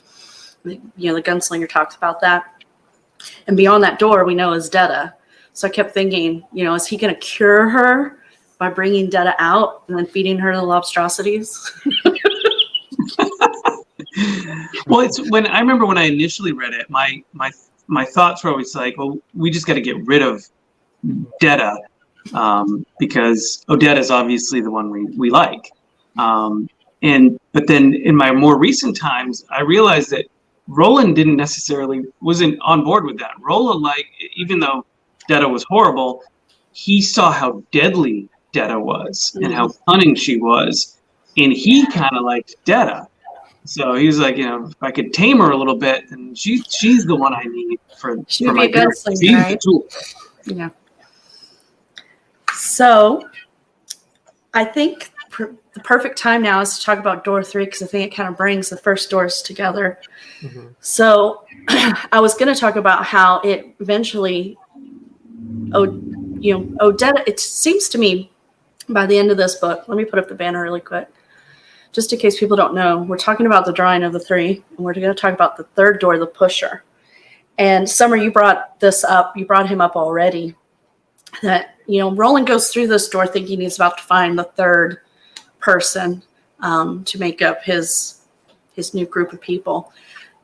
You 0.64 0.80
know, 0.98 1.14
the 1.14 1.22
gunslinger 1.22 1.70
talks 1.70 1.96
about 1.96 2.20
that, 2.22 2.55
and 3.48 3.58
beyond 3.58 3.84
that 3.84 4.00
door, 4.00 4.26
we 4.26 4.36
know 4.36 4.54
is 4.54 4.70
Detta. 4.70 5.14
So 5.54 5.68
I 5.68 5.72
kept 5.72 5.94
thinking, 5.94 6.44
you 6.52 6.66
know, 6.66 6.74
is 6.74 6.86
he 6.86 6.98
going 6.98 7.14
to 7.14 7.20
cure 7.20 7.70
her 7.70 8.20
by 8.58 8.70
bringing 8.70 9.10
Detta 9.10 9.36
out 9.40 9.84
and 9.88 9.98
then 9.98 10.06
feeding 10.06 10.38
her 10.38 10.56
the 10.56 10.62
lobstrosities? 10.62 11.72
well, 14.88 15.02
it's 15.02 15.30
when 15.30 15.48
I 15.48 15.60
remember 15.60 15.86
when 15.86 15.98
I 15.98 16.04
initially 16.04 16.52
read 16.52 16.74
it, 16.74 16.90
my 16.90 17.24
my 17.34 17.52
my 17.88 18.06
thoughts 18.06 18.44
were 18.44 18.52
always 18.52 18.76
like, 18.76 18.98
well, 18.98 19.18
we 19.34 19.50
just 19.50 19.68
got 19.68 19.76
to 19.76 19.82
get 19.82 20.06
rid 20.06 20.22
of 20.22 20.46
Detta 21.40 21.78
um, 22.34 22.86
because 23.00 23.64
Odetta 23.70 23.98
is 23.98 24.12
obviously 24.12 24.62
the 24.62 24.72
one 24.72 24.90
we 24.90 25.06
we 25.18 25.30
like. 25.30 25.72
Um, 26.18 26.70
and 27.02 27.40
but 27.52 27.68
then 27.68 27.94
in 27.94 28.16
my 28.16 28.32
more 28.32 28.58
recent 28.58 28.98
times, 28.98 29.46
I 29.50 29.62
realized 29.62 30.10
that 30.12 30.26
Roland 30.68 31.16
didn't 31.16 31.36
necessarily 31.36 32.04
wasn't 32.22 32.60
on 32.62 32.84
board 32.84 33.06
with 33.06 33.20
that. 33.20 33.32
Roland, 33.40 33.82
like, 33.82 34.08
even 34.36 34.60
though 34.60 34.86
Detta 35.28 35.48
was 35.48 35.64
horrible, 35.70 36.24
he 36.72 37.02
saw 37.02 37.32
how 37.32 37.64
deadly 37.72 38.30
Detta 38.52 38.80
was 38.80 39.38
and 39.42 39.54
how 39.54 39.68
mm-hmm. 39.68 39.92
cunning 39.92 40.16
she 40.16 40.38
was, 40.38 40.98
and 41.38 41.54
he 41.54 41.86
kind 41.88 42.16
of 42.16 42.24
liked 42.24 42.56
Detta. 42.66 43.08
So 43.66 43.96
he's 43.96 44.20
like, 44.20 44.38
you 44.38 44.46
know, 44.46 44.68
if 44.68 44.82
I 44.82 44.92
could 44.92 45.12
tame 45.12 45.40
her 45.40 45.52
a 45.52 45.58
little 45.58 45.76
bit, 45.76 46.12
and 46.12 46.38
she's 46.38 46.66
she's 46.70 47.06
the 47.06 47.16
one 47.16 47.34
I 47.34 47.44
need 47.44 47.80
for, 47.98 48.18
She 48.28 48.46
for 48.46 48.54
my 48.54 48.68
be 48.68 48.74
a 48.74 48.76
girl. 48.76 48.92
gunslinger, 48.92 49.20
She's 49.20 49.54
the 49.54 49.60
tool. 49.62 49.88
Yeah. 50.46 50.70
So 52.54 53.28
I 54.54 54.64
think 54.64 55.12
the 55.76 55.82
perfect 55.82 56.18
time 56.18 56.42
now 56.42 56.62
is 56.62 56.80
to 56.80 56.86
talk 56.86 57.00
about 57.00 57.26
door 57.26 57.44
three 57.44 57.66
because 57.66 57.84
I 57.84 57.86
think 57.86 58.12
it 58.12 58.16
kind 58.16 58.30
of 58.30 58.38
brings 58.38 58.70
the 58.70 58.78
first 58.78 59.10
doors 59.10 59.42
together. 59.42 60.00
Mhm. 60.40 60.74
So 60.80 61.46
I 61.68 62.20
was 62.22 62.34
going 62.34 62.52
to 62.52 62.60
talk 62.60 62.78
about 62.78 63.06
how 63.06 63.42
it 63.42 63.76
eventually, 63.82 64.58
oh, 65.74 66.02
you 66.40 66.54
know, 66.54 66.62
Odetta. 66.80 67.22
It 67.28 67.42
seems 67.42 67.90
to 67.90 67.98
me 67.98 68.32
by 68.88 69.06
the 69.06 69.18
end 69.18 69.32
of 69.32 69.38
this 69.38 69.56
book. 69.56 69.84
Let 69.88 69.98
me 69.98 70.06
put 70.06 70.18
up 70.18 70.30
the 70.30 70.36
banner 70.36 70.64
really 70.64 70.80
quick, 70.80 71.10
just 71.92 72.14
in 72.14 72.20
case 72.20 72.40
people 72.40 72.56
don't 72.56 72.74
know. 72.74 73.00
We're 73.00 73.18
talking 73.18 73.46
about 73.46 73.66
the 73.66 73.74
drawing 73.74 74.04
of 74.04 74.14
the 74.14 74.20
three, 74.20 74.64
and 74.78 74.80
we're 74.80 74.94
going 74.94 75.08
to 75.08 75.14
talk 75.14 75.34
about 75.34 75.58
the 75.58 75.66
third 75.76 76.00
door, 76.00 76.18
the 76.18 76.26
pusher. 76.26 76.86
And 77.58 77.90
Summer, 77.90 78.16
you 78.16 78.32
brought 78.32 78.80
this 78.80 79.04
up. 79.04 79.36
You 79.36 79.46
brought 79.46 79.68
him 79.68 79.82
up 79.82 79.98
already. 79.98 80.56
That 81.42 81.76
you 81.86 82.00
know, 82.00 82.16
Roland 82.16 82.48
goes 82.48 82.70
through 82.70 82.88
this 82.88 83.10
door 83.10 83.28
thinking 83.28 83.60
he's 83.60 83.76
about 83.76 83.98
to 83.98 84.04
find 84.06 84.40
the 84.40 84.46
third 84.46 85.02
person 85.66 86.24
um, 86.62 87.04
to 87.06 87.20
make 87.20 87.42
up 87.42 87.64
his 87.64 88.22
his 88.74 88.94
new 88.94 89.06
group 89.06 89.34
of 89.34 89.42
people 89.42 89.92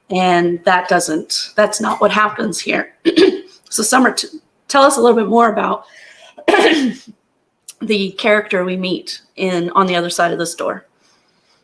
and 0.10 0.64
that 0.66 0.90
doesn't 0.90 1.52
that's 1.56 1.80
not 1.80 2.02
what 2.02 2.12
happens 2.12 2.60
here 2.60 2.96
so 3.70 3.84
summer 3.84 4.12
t- 4.12 4.28
tell 4.68 4.84
us 4.84 4.98
a 4.98 5.02
little 5.02 5.16
bit 5.16 5.28
more 5.28 5.50
about 5.50 5.86
the 7.82 8.12
character 8.18 8.64
we 8.64 8.76
meet 8.76 9.22
in 9.36 9.70
on 9.72 9.86
the 9.86 9.96
other 9.96 10.10
side 10.10 10.32
of 10.32 10.40
this 10.40 10.56
door 10.56 10.86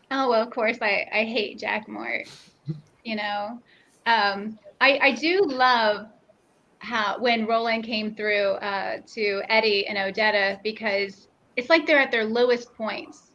Oh 0.09 0.29
well, 0.29 0.41
of 0.41 0.49
course 0.49 0.77
I 0.81 1.07
I 1.11 1.23
hate 1.25 1.59
Jack 1.59 1.87
Mort. 1.87 2.27
You 3.03 3.17
know, 3.17 3.59
um, 4.05 4.57
I 4.79 4.99
I 5.01 5.11
do 5.11 5.41
love 5.45 6.07
how 6.79 7.19
when 7.19 7.45
Roland 7.45 7.83
came 7.83 8.15
through 8.15 8.51
uh, 8.61 8.99
to 9.13 9.41
Eddie 9.49 9.87
and 9.87 9.97
Odetta 9.97 10.61
because 10.63 11.27
it's 11.55 11.69
like 11.69 11.85
they're 11.85 11.99
at 11.99 12.11
their 12.11 12.25
lowest 12.25 12.73
points. 12.75 13.26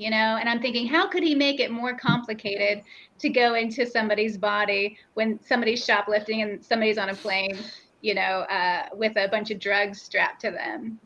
You 0.00 0.08
know, 0.08 0.38
and 0.40 0.48
I'm 0.48 0.62
thinking, 0.62 0.86
how 0.86 1.08
could 1.08 1.22
he 1.22 1.34
make 1.34 1.60
it 1.60 1.70
more 1.70 1.94
complicated 1.94 2.82
to 3.18 3.28
go 3.28 3.52
into 3.52 3.84
somebody's 3.84 4.38
body 4.38 4.96
when 5.12 5.38
somebody's 5.44 5.84
shoplifting 5.84 6.40
and 6.40 6.64
somebody's 6.64 6.96
on 6.96 7.10
a 7.10 7.14
plane, 7.14 7.58
you 8.00 8.14
know, 8.14 8.46
uh, 8.48 8.84
with 8.94 9.14
a 9.18 9.28
bunch 9.28 9.50
of 9.50 9.60
drugs 9.60 10.00
strapped 10.00 10.40
to 10.40 10.52
them? 10.52 10.98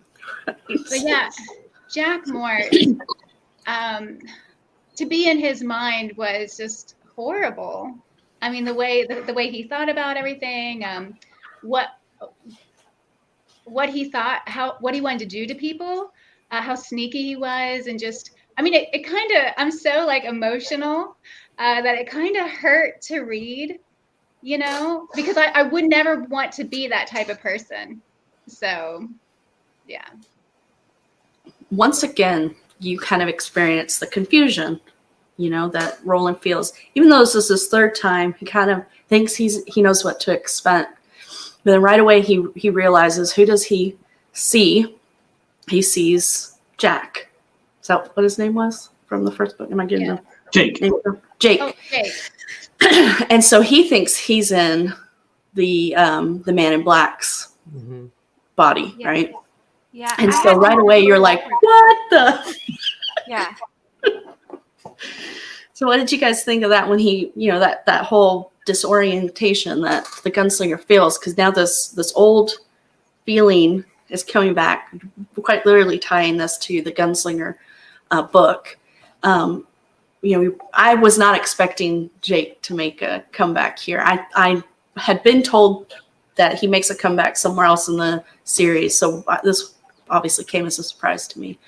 But 0.47 1.01
yeah, 1.01 1.29
Jack 1.93 2.29
Mort. 2.29 2.73
Um, 3.67 4.21
to 4.95 5.07
be 5.07 5.29
in 5.29 5.41
his 5.41 5.65
mind 5.65 6.13
was 6.17 6.57
just 6.57 6.95
horrible. 7.17 7.99
I 8.43 8.49
mean, 8.49 8.65
the 8.65 8.75
way 8.75 9.07
the, 9.07 9.23
the 9.23 9.35
way 9.35 9.51
he 9.51 9.65
thought 9.65 9.89
about 9.89 10.17
everything, 10.17 10.85
um, 10.85 11.19
what 11.63 11.99
what 13.65 13.89
he 13.89 14.09
thought, 14.09 14.49
how 14.49 14.77
what 14.79 14.95
he 14.95 15.01
wanted 15.01 15.19
to 15.19 15.27
do 15.27 15.47
to 15.47 15.55
people, 15.57 16.13
uh, 16.53 16.61
how 16.63 16.77
sneaky 16.77 17.23
he 17.23 17.35
was, 17.35 17.89
and 17.89 17.99
just 17.99 18.31
I 18.57 18.63
mean, 18.63 18.75
it, 18.75 18.89
it 18.93 19.07
kind 19.07 19.31
of 19.33 19.53
I'm 19.57 19.71
so 19.71 20.05
like 20.07 20.25
emotional 20.25 21.17
uh, 21.59 21.83
that 21.83 21.99
it 21.99 22.09
kind 22.09 22.37
of 22.37 22.49
hurt 22.49 23.01
to 23.03 23.21
read, 23.21 23.79
you 24.43 24.59
know, 24.59 25.09
because 25.15 25.37
I, 25.37 25.47
I 25.47 25.63
would 25.63 25.85
never 25.85 26.23
want 26.25 26.53
to 26.53 26.65
be 26.65 26.89
that 26.89 27.07
type 27.07 27.29
of 27.29 27.41
person. 27.41 28.01
So, 28.47 29.09
yeah. 29.89 30.07
once 31.71 32.03
again 32.03 32.55
you 32.81 32.99
kind 32.99 33.23
of 33.23 33.29
experience 33.29 33.99
the 33.99 34.07
confusion 34.07 34.81
you 35.37 35.51
know 35.51 35.69
that 35.69 35.99
roland 36.05 36.41
feels. 36.41 36.73
Even 36.95 37.09
though 37.09 37.21
this 37.21 37.35
is 37.35 37.49
his 37.49 37.69
third 37.69 37.95
time 37.95 38.35
he 38.35 38.47
kind 38.47 38.71
of 38.71 38.85
thinks 39.09 39.35
he's 39.35 39.65
he 39.65 39.83
knows 39.83 40.05
what 40.05 40.21
to 40.21 40.33
expect. 40.33 40.99
But 41.65 41.73
then 41.73 41.83
right 41.83 42.01
away 42.01 42.21
he 42.21 42.45
he 42.55 42.71
realizes 42.71 43.33
who 43.33 43.47
does 43.47 43.65
he 43.65 43.97
see? 44.33 44.97
He 45.69 45.83
sees 45.83 46.57
jack 46.77 47.31
is 47.85 47.89
that 47.89 48.17
what 48.17 48.23
his 48.23 48.39
name 48.39 48.55
was 48.55 48.89
from 49.07 49.25
the 49.25 49.31
first 49.31 49.59
book 49.59 49.71
am 49.71 49.79
i 49.79 49.85
getting 49.85 50.07
Yeah. 50.07 50.19
Jake. 50.51 50.81
the 50.81 50.89
name 50.89 51.21
jake 51.39 51.61
Okay. 51.61 52.11
and 53.29 53.45
so 53.45 53.61
he 53.61 53.87
thinks 53.89 54.17
he's 54.17 54.51
in 54.53 54.93
the 55.53 55.95
um 55.97 56.41
the 56.43 56.53
man 56.53 56.73
in 56.73 56.83
black's 56.83 57.51
Mhm. 57.77 58.11
body 58.57 58.95
Yeah. 58.99 59.09
right 59.09 59.33
Yeah. 59.93 60.15
and 60.19 60.31
I 60.31 60.43
so 60.43 60.57
right 60.57 60.79
away 60.79 61.01
you're 61.01 61.19
like 61.19 61.43
what 61.45 61.99
the 62.11 62.57
Yeah. 63.29 63.55
So 65.73 65.87
what 65.87 65.97
did 65.97 66.13
you 66.13 66.19
guys 66.19 66.45
think 66.45 66.63
of 66.63 66.71
that 66.71 66.89
when 66.89 67.01
he, 67.01 67.33
you 67.35 67.51
know, 67.51 67.59
that 67.59 67.85
that 67.87 68.05
whole 68.05 68.53
disorientation 68.65 69.81
that 69.81 70.07
the 70.23 70.31
gunslinger 70.31 70.79
feels? 70.81 71.19
Because 71.19 71.37
now 71.37 71.51
this 71.51 71.89
this 71.89 72.13
old 72.15 72.53
feeling 73.27 73.85
is 74.09 74.23
coming 74.23 74.55
back, 74.55 74.95
quite 75.43 75.67
literally 75.67 75.99
tying 75.99 76.37
this 76.37 76.59
to 76.59 76.81
the 76.81 76.93
gunslinger 76.93 77.57
uh, 78.11 78.23
book. 78.23 78.79
Um, 79.23 79.67
you 80.23 80.43
know, 80.43 80.57
I 80.73 80.95
was 80.95 81.19
not 81.19 81.37
expecting 81.37 82.11
Jake 82.23 82.61
to 82.63 82.75
make 82.75 83.03
a 83.03 83.25
comeback 83.33 83.79
here. 83.79 84.01
I 84.05 84.25
I 84.35 84.63
had 84.97 85.23
been 85.23 85.43
told 85.43 85.95
that 86.37 86.59
he 86.59 86.67
makes 86.67 86.91
a 86.91 86.95
comeback 86.95 87.37
somewhere 87.37 87.67
else 87.67 87.89
in 87.89 87.97
the 87.97 88.25
series, 88.45 88.97
so 88.97 89.25
this 89.43 89.75
obviously 90.11 90.45
came 90.45 90.67
as 90.67 90.79
a 90.79 90.83
surprise 90.83 91.27
to 91.29 91.39
me. 91.39 91.59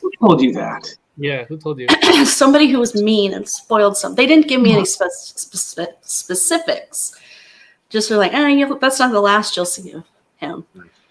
Who 0.00 0.10
told 0.20 0.42
you 0.42 0.52
that? 0.54 0.88
Yeah, 1.16 1.44
who 1.44 1.56
told 1.56 1.78
you? 1.78 1.86
somebody 2.24 2.68
who 2.68 2.78
was 2.78 2.94
mean 2.94 3.34
and 3.34 3.48
spoiled 3.48 3.96
some. 3.96 4.14
They 4.14 4.26
didn't 4.26 4.48
give 4.48 4.60
me 4.60 4.72
any 4.72 4.84
spe- 4.84 5.10
spe- 5.10 6.00
specifics. 6.02 7.16
Just 7.88 8.10
were 8.10 8.16
like, 8.16 8.34
eh, 8.34 8.48
you, 8.48 8.78
that's 8.80 8.98
not 8.98 9.12
the 9.12 9.20
last 9.20 9.56
you'll 9.56 9.66
see 9.66 9.92
of 9.92 10.04
him. 10.36 10.64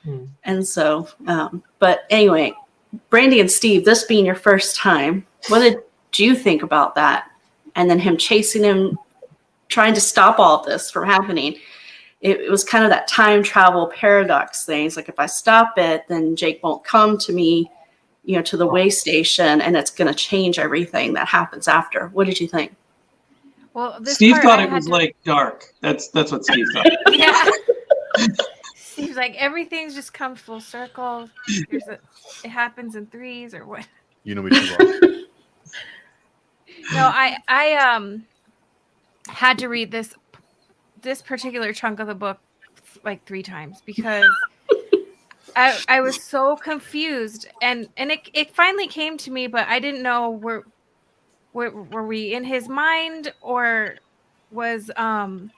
Hmm. 0.04 0.26
And 0.44 0.68
so, 0.68 1.08
um, 1.28 1.64
but 1.80 2.04
anyway, 2.10 2.54
Brandy 3.10 3.40
and 3.40 3.50
Steve, 3.52 3.86
this 3.86 4.06
being 4.06 4.26
your 4.26 4.36
first 4.36 4.76
time, 4.76 5.26
what 5.50 5.60
did 5.60 5.78
you 6.16 6.36
think 6.36 6.64
about 6.64 6.96
that? 6.96 7.30
And 7.76 7.90
then 7.90 8.00
him 8.00 8.18
chasing 8.18 8.64
him, 8.64 8.98
trying 9.68 9.94
to 9.96 10.02
stop 10.02 10.40
all 10.40 10.60
of 10.60 10.66
this 10.66 10.92
from 10.92 11.08
happening. 11.08 11.56
It, 12.22 12.42
it 12.42 12.52
was 12.52 12.64
kind 12.64 12.84
of 12.84 12.90
that 12.92 13.08
time 13.08 13.44
travel 13.44 13.88
paradox 13.88 14.66
thing. 14.66 14.86
It's 14.86 14.96
like 14.96 15.10
if 15.10 15.20
I 15.20 15.26
stop 15.26 15.74
it, 15.78 16.06
then 16.08 16.36
Jake 16.36 16.62
won't 16.64 16.84
come 16.84 17.18
to 17.20 17.34
me 17.34 17.70
you 18.26 18.36
know, 18.36 18.42
to 18.44 18.58
the 18.58 18.68
way 18.68 18.90
station, 18.90 19.62
and 19.62 19.76
it's 19.76 19.92
going 19.92 20.08
to 20.08 20.14
change 20.18 20.58
everything 20.58 21.14
that 21.14 21.28
happens 21.28 21.68
after. 21.68 22.08
What 22.10 22.26
did 22.26 22.40
you 22.40 22.48
think? 22.48 22.76
Well, 23.74 23.98
this 24.00 24.16
Steve 24.16 24.34
part 24.34 24.44
thought 24.46 24.60
I 24.60 24.64
it 24.64 24.72
was 24.72 24.86
to- 24.86 24.92
like 24.92 25.16
dark. 25.26 25.66
That's 25.82 26.08
that's 26.10 26.32
what 26.32 26.46
Steve 26.46 26.66
thought. 26.74 26.86
Yeah. 27.12 27.50
Seems 28.94 29.16
like 29.16 29.36
everything's 29.36 29.96
just 29.96 30.14
come 30.14 30.36
full 30.36 30.62
circle. 30.62 31.28
There's 31.70 31.88
a, 31.88 32.00
it 32.44 32.50
happens 32.50 32.96
in 32.96 33.08
threes 33.08 33.56
or 33.56 33.66
what? 33.66 33.88
You 34.24 34.36
know 34.36 34.44
me 34.44 34.52
too 34.52 34.76
well. 34.78 34.94
No, 36.94 37.06
I 37.06 37.38
I 37.48 37.74
um 37.74 38.26
had 39.28 39.58
to 39.60 39.68
read 39.68 39.92
this 39.92 40.14
this 41.02 41.22
particular 41.22 41.74
chunk 41.74 42.00
of 42.00 42.08
the 42.08 42.16
book 42.16 42.40
like 43.04 43.26
three 43.26 43.44
times 43.44 43.82
because 43.86 44.30
I 45.56 45.80
I 45.88 46.02
was 46.02 46.22
so 46.22 46.56
confused 46.56 47.48
and 47.62 47.90
and 47.98 48.12
it 48.12 48.30
it 48.34 48.56
finally 48.56 48.88
came 48.88 49.18
to 49.18 49.32
me, 49.32 49.48
but 49.48 49.68
I 49.68 49.80
didn't 49.80 50.04
know 50.04 50.30
were 50.32 50.66
were 51.54 51.72
were 51.72 52.06
we 52.06 52.34
in 52.34 52.44
his 52.44 52.70
mind 52.70 53.34
or 53.42 53.96
was 54.52 54.92
um 54.96 55.52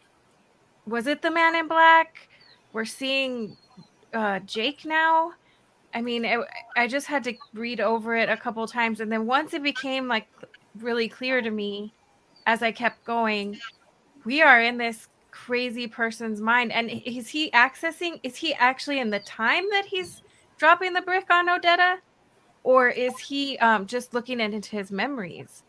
was 0.87 1.07
it 1.07 1.21
the 1.21 1.31
man 1.31 1.55
in 1.55 1.67
black? 1.67 2.29
We're 2.75 2.83
seeing 2.83 3.55
uh 4.13 4.39
Jake 4.39 4.83
now. 4.83 5.31
I 5.93 6.01
mean, 6.01 6.25
it, 6.25 6.41
I 6.75 6.87
just 6.87 7.07
had 7.07 7.23
to 7.23 7.33
read 7.53 7.79
over 7.79 8.17
it 8.17 8.27
a 8.27 8.35
couple 8.35 8.67
times, 8.67 8.99
and 8.99 9.09
then 9.09 9.25
once 9.25 9.53
it 9.53 9.63
became 9.63 10.09
like 10.09 10.27
really 10.79 11.07
clear 11.07 11.41
to 11.41 11.49
me 11.49 11.93
as 12.45 12.61
I 12.61 12.73
kept 12.73 13.05
going, 13.05 13.57
we 14.25 14.41
are 14.41 14.59
in 14.59 14.77
this 14.77 15.07
crazy 15.31 15.87
person's 15.87 16.41
mind. 16.41 16.73
And 16.73 16.89
is 17.05 17.29
he 17.29 17.49
accessing, 17.51 18.19
is 18.23 18.35
he 18.35 18.53
actually 18.55 18.99
in 18.99 19.09
the 19.09 19.19
time 19.19 19.63
that 19.71 19.85
he's 19.85 20.21
dropping 20.57 20.91
the 20.91 21.01
brick 21.01 21.31
on 21.31 21.47
Odetta? 21.47 21.99
Or 22.63 22.89
is 22.89 23.17
he 23.19 23.57
um, 23.59 23.87
just 23.87 24.13
looking 24.13 24.41
into 24.41 24.75
his 24.75 24.91
memories? 24.91 25.63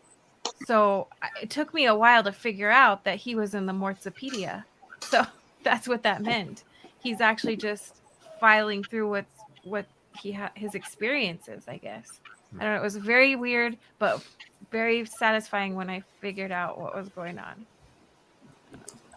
So 0.64 1.06
it 1.40 1.50
took 1.50 1.72
me 1.72 1.86
a 1.86 1.94
while 1.94 2.24
to 2.24 2.32
figure 2.32 2.70
out 2.70 3.04
that 3.04 3.18
he 3.18 3.36
was 3.36 3.54
in 3.54 3.66
the 3.66 3.72
Mortsopedia. 3.72 4.64
So 5.02 5.24
that's 5.62 5.86
what 5.86 6.02
that 6.02 6.22
meant. 6.22 6.64
He's 7.02 7.20
actually 7.20 7.56
just 7.56 7.96
filing 8.40 8.82
through 8.84 9.08
what's 9.10 9.40
what 9.64 9.86
he 10.20 10.32
ha- 10.32 10.50
his 10.54 10.74
experiences, 10.74 11.64
I 11.68 11.76
guess. 11.78 12.20
I 12.58 12.62
don't 12.64 12.72
know. 12.74 12.78
It 12.78 12.82
was 12.82 12.96
very 12.96 13.36
weird, 13.36 13.76
but 13.98 14.24
very 14.70 15.04
satisfying 15.04 15.74
when 15.74 15.90
I 15.90 16.02
figured 16.20 16.52
out 16.52 16.80
what 16.80 16.94
was 16.94 17.08
going 17.10 17.38
on. 17.38 17.66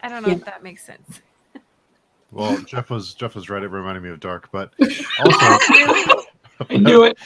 I 0.04 0.10
don't 0.10 0.24
know 0.24 0.30
Yeah. 0.30 0.36
if 0.36 0.46
that 0.46 0.64
makes 0.64 0.84
sense. 0.84 1.22
Well, 2.32 2.60
Jeff 2.62 2.92
was 2.92 3.16
Jeff 3.16 3.34
was 3.34 3.50
right. 3.50 3.64
It 3.64 3.70
reminded 3.70 4.04
me 4.04 4.12
of 4.12 4.20
Dark, 4.20 4.50
but 4.52 4.72
also, 4.80 5.58
really? 5.72 6.26
I 6.70 6.78
knew 6.78 7.04
it. 7.04 7.18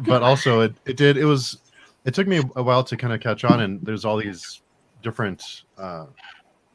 But 0.00 0.24
also 0.24 0.62
it, 0.62 0.74
it 0.84 0.96
did. 0.96 1.16
It 1.16 1.24
was. 1.24 1.58
It 2.04 2.12
took 2.12 2.26
me 2.26 2.42
a 2.56 2.62
while 2.62 2.82
to 2.82 2.96
kind 2.96 3.12
of 3.12 3.20
catch 3.20 3.44
on, 3.44 3.60
and 3.60 3.80
there's 3.86 4.04
all 4.04 4.16
these 4.16 4.62
different 5.00 5.62
uh, 5.78 6.06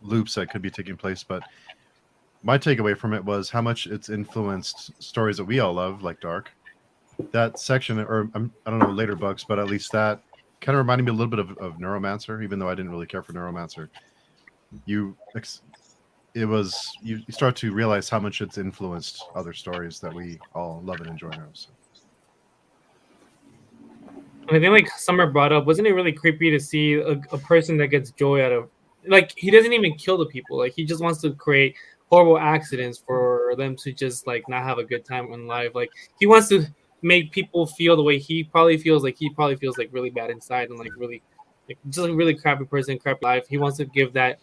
loops 0.01 0.33
that 0.35 0.49
could 0.49 0.61
be 0.61 0.69
taking 0.69 0.95
place. 0.95 1.25
But 1.25 1.43
my 2.43 2.57
takeaway 2.57 2.97
from 2.97 3.13
it 3.13 3.23
was 3.23 3.49
how 3.49 3.61
much 3.61 3.88
it's 3.88 4.09
influenced 4.09 5.01
stories 5.01 5.38
that 5.38 5.45
we 5.45 5.59
all 5.59 5.73
love, 5.73 6.01
like 6.01 6.19
Dark, 6.19 6.51
that 7.31 7.59
section, 7.59 7.99
or 7.99 8.30
um, 8.34 8.51
I 8.65 8.72
don't 8.72 8.80
know 8.80 8.89
later 8.89 9.15
books, 9.15 9.43
but 9.43 9.59
at 9.59 9.68
least 9.68 9.91
that 9.91 10.22
kind 10.59 10.76
of 10.76 10.84
reminded 10.84 11.03
me 11.03 11.11
a 11.11 11.13
little 11.13 11.30
bit 11.30 11.39
of, 11.39 11.57
of 11.57 11.77
Neuromancer, 11.77 12.43
even 12.43 12.59
though 12.59 12.69
I 12.69 12.76
didn't 12.76 12.91
really 12.91 13.05
care 13.05 13.22
for 13.22 13.34
Neuromancer. 13.34 13.89
You, 14.85 15.15
it 16.34 16.45
was 16.45 16.91
you, 17.01 17.22
start 17.30 17.55
to 17.57 17.73
realize 17.73 18.09
how 18.09 18.19
much 18.19 18.41
it's 18.41 18.57
influenced 18.57 19.23
other 19.35 19.53
stories 19.53 19.99
that 19.99 20.13
we 20.13 20.39
all 20.55 20.81
love 20.84 20.99
and 21.01 21.09
enjoy 21.09 21.30
now. 21.30 21.49
So. 21.53 21.69
I 24.49 24.59
think 24.59 24.72
like 24.72 24.89
Summer 24.89 25.30
brought 25.30 25.51
up, 25.51 25.65
wasn't 25.65 25.88
it 25.88 25.93
really 25.93 26.11
creepy 26.11 26.49
to 26.51 26.59
see 26.59 26.95
a, 26.95 27.11
a 27.31 27.38
person 27.38 27.77
that 27.77 27.88
gets 27.88 28.11
joy 28.11 28.43
out 28.43 28.51
of 28.51 28.69
like 29.07 29.34
he 29.35 29.49
doesn't 29.51 29.73
even 29.73 29.95
kill 29.95 30.18
the 30.18 30.26
people, 30.26 30.57
like 30.57 30.73
he 30.73 30.85
just 30.85 31.01
wants 31.01 31.22
to 31.22 31.34
create 31.34 31.76
horrible 32.11 32.38
accidents 32.38 33.01
for 33.07 33.53
them 33.57 33.75
to 33.77 33.93
just 33.93 34.27
like 34.27 34.47
not 34.49 34.63
have 34.63 34.77
a 34.77 34.83
good 34.83 35.05
time 35.05 35.31
in 35.33 35.47
life. 35.47 35.71
Like 35.73 35.89
he 36.19 36.25
wants 36.27 36.49
to 36.49 36.65
make 37.01 37.31
people 37.31 37.65
feel 37.65 37.95
the 37.95 38.03
way 38.03 38.19
he 38.19 38.43
probably 38.43 38.77
feels, 38.77 39.03
like 39.03 39.15
he 39.17 39.29
probably 39.29 39.55
feels 39.55 39.77
like 39.77 39.89
really 39.91 40.09
bad 40.09 40.29
inside 40.29 40.69
and 40.69 40.77
like 40.77 40.91
really 40.97 41.23
like 41.69 41.77
just 41.89 42.07
a 42.07 42.13
really 42.13 42.35
crappy 42.35 42.65
person, 42.65 42.99
crappy 42.99 43.25
life. 43.25 43.47
He 43.47 43.57
wants 43.57 43.77
to 43.77 43.85
give 43.85 44.11
that 44.13 44.39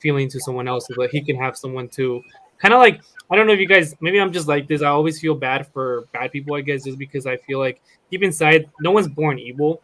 feeling 0.00 0.28
to 0.30 0.40
someone 0.40 0.66
else 0.66 0.88
so 0.88 0.94
that 1.00 1.10
he 1.12 1.22
can 1.22 1.36
have 1.36 1.56
someone 1.56 1.88
to 1.90 2.20
kind 2.58 2.74
of 2.74 2.80
like 2.80 3.00
I 3.30 3.36
don't 3.36 3.46
know 3.46 3.52
if 3.52 3.60
you 3.60 3.68
guys 3.68 3.94
maybe 4.00 4.20
I'm 4.20 4.32
just 4.32 4.48
like 4.48 4.66
this. 4.66 4.82
I 4.82 4.88
always 4.88 5.20
feel 5.20 5.36
bad 5.36 5.68
for 5.68 6.06
bad 6.12 6.32
people, 6.32 6.56
I 6.56 6.60
guess, 6.60 6.84
just 6.84 6.98
because 6.98 7.24
I 7.24 7.36
feel 7.36 7.60
like 7.60 7.80
deep 8.10 8.24
inside, 8.24 8.68
no 8.80 8.90
one's 8.90 9.08
born 9.08 9.38
evil. 9.38 9.80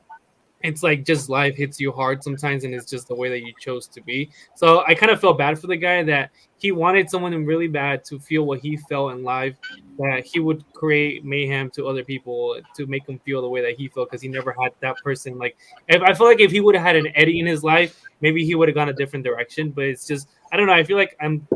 It's 0.63 0.83
like 0.83 1.05
just 1.05 1.29
life 1.29 1.55
hits 1.55 1.79
you 1.79 1.93
hard 1.93 2.25
sometimes, 2.25 2.65
and 2.65 2.75
it's 2.75 2.91
just 2.91 3.07
the 3.07 3.15
way 3.15 3.29
that 3.29 3.47
you 3.47 3.53
chose 3.61 3.87
to 3.87 4.01
be. 4.01 4.31
So 4.57 4.85
I 4.87 4.95
kind 4.95 5.13
of 5.13 5.21
felt 5.21 5.39
bad 5.39 5.59
for 5.59 5.69
the 5.69 5.77
guy 5.77 6.03
that 6.03 6.31
he 6.57 6.73
wanted 6.73 7.09
someone 7.09 7.33
really 7.47 7.69
bad 7.69 8.05
to 8.07 8.19
feel 8.19 8.43
what 8.43 8.59
he 8.59 8.77
felt 8.77 9.13
in 9.13 9.23
life, 9.23 9.55
that 9.99 10.25
he 10.25 10.41
would 10.41 10.65
create 10.73 11.25
mayhem 11.25 11.71
to 11.71 11.87
other 11.87 12.03
people 12.03 12.61
to 12.75 12.87
make 12.87 13.07
them 13.07 13.21
feel 13.21 13.41
the 13.41 13.49
way 13.49 13.61
that 13.61 13.77
he 13.77 13.87
felt 13.87 14.11
because 14.11 14.21
he 14.21 14.27
never 14.27 14.53
had 14.61 14.73
that 14.81 14.97
person. 15.05 15.39
Like, 15.39 15.57
if, 15.87 16.03
I 16.03 16.13
feel 16.13 16.27
like 16.27 16.41
if 16.41 16.51
he 16.51 16.61
would 16.61 16.75
have 16.75 16.85
had 16.85 16.97
an 16.97 17.07
Eddie 17.15 17.39
in 17.39 17.47
his 17.47 17.63
life, 17.63 18.03
maybe 18.21 18.45
he 18.45 18.57
would 18.57 18.67
have 18.67 18.75
gone 18.75 18.89
a 18.89 18.93
different 18.93 19.25
direction. 19.25 19.71
But 19.71 19.85
it's 19.85 20.09
just, 20.09 20.29
I 20.51 20.57
don't 20.57 20.67
know. 20.67 20.73
I 20.73 20.83
feel 20.83 20.97
like 20.97 21.17
I'm 21.21 21.47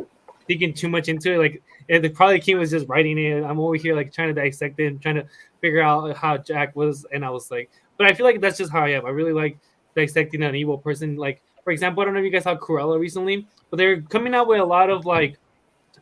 thinking 0.47 0.73
too 0.73 0.89
much 0.89 1.09
into 1.09 1.33
it. 1.33 1.39
Like, 1.39 1.63
the 1.89 2.09
probably 2.09 2.39
King 2.39 2.59
was 2.59 2.71
just 2.71 2.89
writing 2.89 3.19
it. 3.19 3.43
I'm 3.43 3.59
over 3.59 3.75
here 3.75 3.97
like 3.97 4.13
trying 4.13 4.33
to 4.33 4.41
dissect 4.41 4.79
it 4.79 4.87
and 4.87 5.03
trying 5.03 5.17
to 5.17 5.27
figure 5.61 5.83
out 5.83 6.17
how 6.17 6.37
Jack 6.37 6.77
was, 6.77 7.05
and 7.13 7.25
I 7.25 7.31
was 7.31 7.51
like, 7.51 7.69
but 7.97 8.07
I 8.07 8.15
feel 8.15 8.27
like 8.27 8.41
that's 8.41 8.59
just 8.59 8.73
how 8.73 8.85
I 8.85 8.91
am. 8.91 9.07
I 9.07 9.11
really 9.11 9.33
like 9.33 9.57
dissecting 9.95 10.43
an 10.43 10.55
evil 10.55 10.79
person. 10.79 11.17
Like, 11.17 11.43
for 11.65 11.73
example, 11.73 12.03
I 12.03 12.05
don't 12.05 12.15
know 12.15 12.21
if 12.21 12.25
you 12.25 12.31
guys 12.31 12.45
saw 12.45 12.57
Cruella 12.57 12.99
recently, 12.99 13.47
but 13.71 13.77
they're 13.77 14.03
coming 14.03 14.35
out 14.35 14.49
with 14.49 14.61
a 14.61 14.65
lot 14.65 14.91
of 14.91 15.07
like 15.07 15.39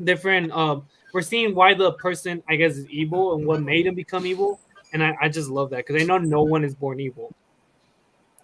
different. 0.03 0.53
Um, 0.53 0.87
we're 1.12 1.23
seeing 1.23 1.55
why 1.55 1.75
the 1.75 1.93
person 1.93 2.43
I 2.49 2.57
guess 2.57 2.77
is 2.77 2.89
evil 2.89 3.35
and 3.35 3.47
what 3.47 3.62
made 3.62 3.87
him 3.87 3.95
become 3.95 4.27
evil, 4.27 4.61
and 4.93 5.03
I, 5.03 5.17
I 5.21 5.29
just 5.29 5.51
love 5.51 5.71
that 5.71 5.87
because 5.87 6.01
I 6.01 6.05
know 6.05 6.19
no 6.19 6.43
one 6.43 6.65
is 6.65 6.75
born 6.75 7.01
evil. 7.01 7.35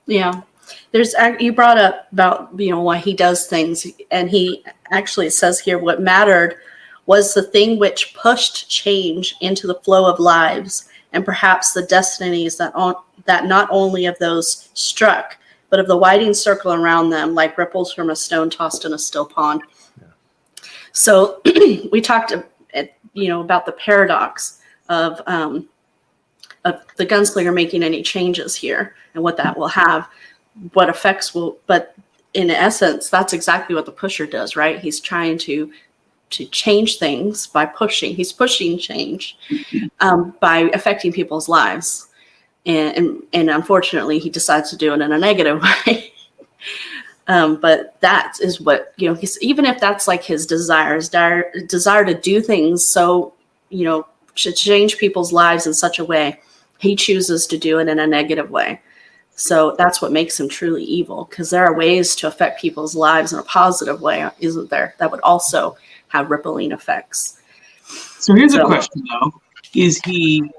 Yeah. 0.06 0.42
There's 0.90 1.14
you 1.38 1.52
brought 1.52 1.78
up 1.78 2.08
about 2.12 2.58
you 2.58 2.70
know 2.70 2.80
why 2.80 2.98
he 2.98 3.14
does 3.14 3.46
things, 3.46 3.86
and 4.10 4.28
he 4.28 4.64
actually 4.90 5.30
says 5.30 5.60
here 5.60 5.78
what 5.78 6.00
mattered 6.00 6.56
was 7.06 7.34
the 7.34 7.42
thing 7.42 7.78
which 7.78 8.14
pushed 8.14 8.68
change 8.68 9.36
into 9.40 9.68
the 9.68 9.76
flow 9.76 10.10
of 10.10 10.18
lives, 10.18 10.88
and 11.16 11.24
perhaps 11.24 11.72
the 11.72 11.82
destinies 11.82 12.58
that 12.58 12.74
on, 12.74 12.94
that 13.24 13.46
not 13.46 13.66
only 13.72 14.04
of 14.04 14.18
those 14.18 14.68
struck, 14.74 15.38
but 15.70 15.80
of 15.80 15.88
the 15.88 15.96
widening 15.96 16.34
circle 16.34 16.74
around 16.74 17.08
them, 17.08 17.34
like 17.34 17.56
ripples 17.56 17.92
from 17.92 18.10
a 18.10 18.16
stone 18.16 18.50
tossed 18.50 18.84
in 18.84 18.92
a 18.92 18.98
still 18.98 19.24
pond. 19.24 19.62
So 20.92 21.40
we 21.90 22.02
talked, 22.02 22.32
uh, 22.32 22.82
you 23.14 23.28
know, 23.28 23.40
about 23.40 23.64
the 23.64 23.72
paradox 23.72 24.60
of 24.90 25.22
um, 25.26 25.68
of 26.66 26.82
the 26.96 27.06
gunslinger 27.06 27.54
making 27.54 27.82
any 27.82 28.02
changes 28.02 28.54
here 28.54 28.94
and 29.14 29.22
what 29.22 29.38
that 29.38 29.56
will 29.56 29.68
have, 29.68 30.08
what 30.74 30.90
effects 30.90 31.34
will. 31.34 31.58
But 31.66 31.96
in 32.34 32.50
essence, 32.50 33.08
that's 33.08 33.32
exactly 33.32 33.74
what 33.74 33.86
the 33.86 33.92
pusher 33.92 34.26
does, 34.26 34.54
right? 34.54 34.78
He's 34.78 35.00
trying 35.00 35.38
to 35.38 35.72
to 36.30 36.44
change 36.46 36.98
things 36.98 37.46
by 37.46 37.66
pushing. 37.66 38.14
He's 38.14 38.32
pushing 38.32 38.78
change 38.78 39.36
um, 40.00 40.34
by 40.40 40.70
affecting 40.74 41.12
people's 41.12 41.48
lives, 41.48 42.08
and, 42.64 42.96
and 42.96 43.22
and 43.32 43.50
unfortunately, 43.50 44.18
he 44.18 44.30
decides 44.30 44.70
to 44.70 44.76
do 44.76 44.92
it 44.92 45.00
in 45.00 45.12
a 45.12 45.18
negative 45.18 45.62
way. 45.86 46.12
Um, 47.28 47.60
but 47.60 48.00
that 48.00 48.34
is 48.40 48.60
what 48.60 48.92
you 48.96 49.08
know. 49.08 49.14
He's 49.14 49.40
even 49.40 49.64
if 49.64 49.80
that's 49.80 50.06
like 50.06 50.22
his 50.22 50.46
desire, 50.46 50.96
desire, 50.98 51.50
desire 51.66 52.04
to 52.04 52.14
do 52.14 52.40
things 52.40 52.84
so 52.84 53.32
you 53.68 53.84
know 53.84 54.06
to 54.36 54.52
change 54.52 54.98
people's 54.98 55.32
lives 55.32 55.66
in 55.66 55.74
such 55.74 55.98
a 55.98 56.04
way, 56.04 56.40
he 56.78 56.94
chooses 56.94 57.46
to 57.48 57.58
do 57.58 57.78
it 57.78 57.88
in 57.88 57.98
a 57.98 58.06
negative 58.06 58.50
way. 58.50 58.80
So 59.34 59.74
that's 59.76 60.00
what 60.00 60.12
makes 60.12 60.38
him 60.38 60.48
truly 60.48 60.84
evil. 60.84 61.24
Because 61.24 61.50
there 61.50 61.64
are 61.64 61.74
ways 61.74 62.16
to 62.16 62.26
affect 62.26 62.60
people's 62.60 62.94
lives 62.94 63.32
in 63.32 63.38
a 63.38 63.42
positive 63.42 64.00
way, 64.00 64.28
isn't 64.40 64.70
there? 64.70 64.94
That 64.98 65.10
would 65.10 65.20
also 65.20 65.76
have 66.08 66.30
rippling 66.30 66.72
effects. 66.72 67.40
So 68.18 68.34
here's 68.34 68.54
a 68.54 68.64
question 68.64 69.02
though: 69.08 69.32
Is 69.74 70.00
he 70.04 70.50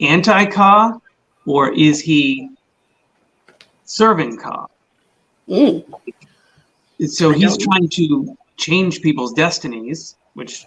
anti-Ka, 0.00 0.98
or 1.46 1.72
is 1.72 2.00
he 2.00 2.50
serving 3.84 4.38
Ka? 4.38 4.66
Mm, 5.48 5.84
So 7.06 7.30
he's 7.30 7.56
trying 7.56 7.88
to 7.90 8.36
change 8.56 9.02
people's 9.02 9.32
destinies. 9.32 10.16
Which, 10.34 10.66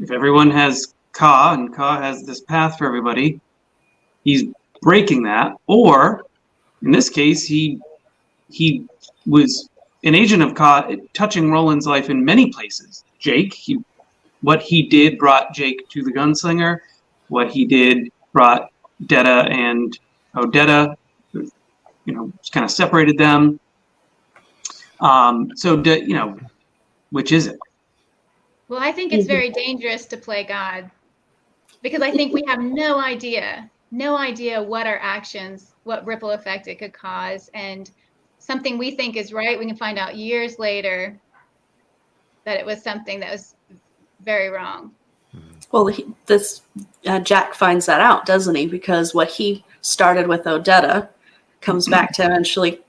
if 0.00 0.10
everyone 0.10 0.50
has 0.50 0.94
Ka 1.12 1.54
and 1.54 1.74
Ka 1.74 2.00
has 2.00 2.24
this 2.24 2.40
path 2.40 2.78
for 2.78 2.86
everybody, 2.86 3.40
he's 4.24 4.44
breaking 4.82 5.22
that. 5.24 5.52
Or, 5.66 6.24
in 6.82 6.90
this 6.90 7.08
case, 7.08 7.44
he 7.44 7.78
he 8.48 8.86
was 9.26 9.68
an 10.04 10.14
agent 10.14 10.42
of 10.42 10.54
Ka, 10.54 10.90
touching 11.12 11.50
Roland's 11.50 11.86
life 11.86 12.10
in 12.10 12.24
many 12.24 12.50
places. 12.50 13.04
Jake, 13.20 13.52
he, 13.54 13.78
what 14.40 14.62
he 14.62 14.82
did 14.82 15.18
brought 15.18 15.54
Jake 15.54 15.88
to 15.90 16.02
the 16.02 16.12
gunslinger. 16.12 16.78
What 17.28 17.50
he 17.50 17.64
did 17.66 18.10
brought 18.32 18.70
Detta 19.06 19.46
and 19.50 19.96
Odetta, 20.34 20.96
you 21.32 21.52
know, 22.06 22.32
kind 22.50 22.64
of 22.64 22.70
separated 22.70 23.16
them. 23.18 23.60
Um, 25.00 25.52
so, 25.54 25.76
d- 25.76 26.00
you 26.00 26.14
know, 26.14 26.38
which 27.10 27.30
is 27.30 27.46
it? 27.46 27.58
Well, 28.68 28.80
I 28.80 28.92
think 28.92 29.12
it's 29.12 29.26
very 29.26 29.50
dangerous 29.50 30.06
to 30.06 30.16
play 30.16 30.44
God 30.44 30.90
because 31.82 32.02
I 32.02 32.10
think 32.10 32.32
we 32.32 32.44
have 32.46 32.60
no 32.60 33.00
idea, 33.00 33.68
no 33.90 34.16
idea 34.16 34.62
what 34.62 34.86
our 34.86 34.98
actions, 34.98 35.72
what 35.84 36.06
ripple 36.06 36.30
effect 36.30 36.68
it 36.68 36.78
could 36.78 36.92
cause. 36.92 37.50
And 37.52 37.90
something 38.38 38.78
we 38.78 38.92
think 38.92 39.16
is 39.16 39.32
right, 39.32 39.58
we 39.58 39.66
can 39.66 39.76
find 39.76 39.98
out 39.98 40.16
years 40.16 40.58
later 40.58 41.18
that 42.50 42.58
it 42.58 42.66
was 42.66 42.82
something 42.82 43.20
that 43.20 43.30
was 43.30 43.54
very 44.22 44.48
wrong. 44.48 44.90
well, 45.70 45.86
he, 45.86 46.04
this 46.26 46.62
uh, 47.06 47.20
Jack 47.20 47.54
finds 47.54 47.86
that 47.86 48.00
out, 48.00 48.26
doesn't 48.26 48.56
he? 48.56 48.66
Because 48.66 49.14
what 49.14 49.28
he 49.28 49.64
started 49.82 50.26
with 50.26 50.44
Odetta 50.44 51.08
comes 51.60 51.86
back 51.88 52.12
to 52.14 52.24
eventually 52.24 52.80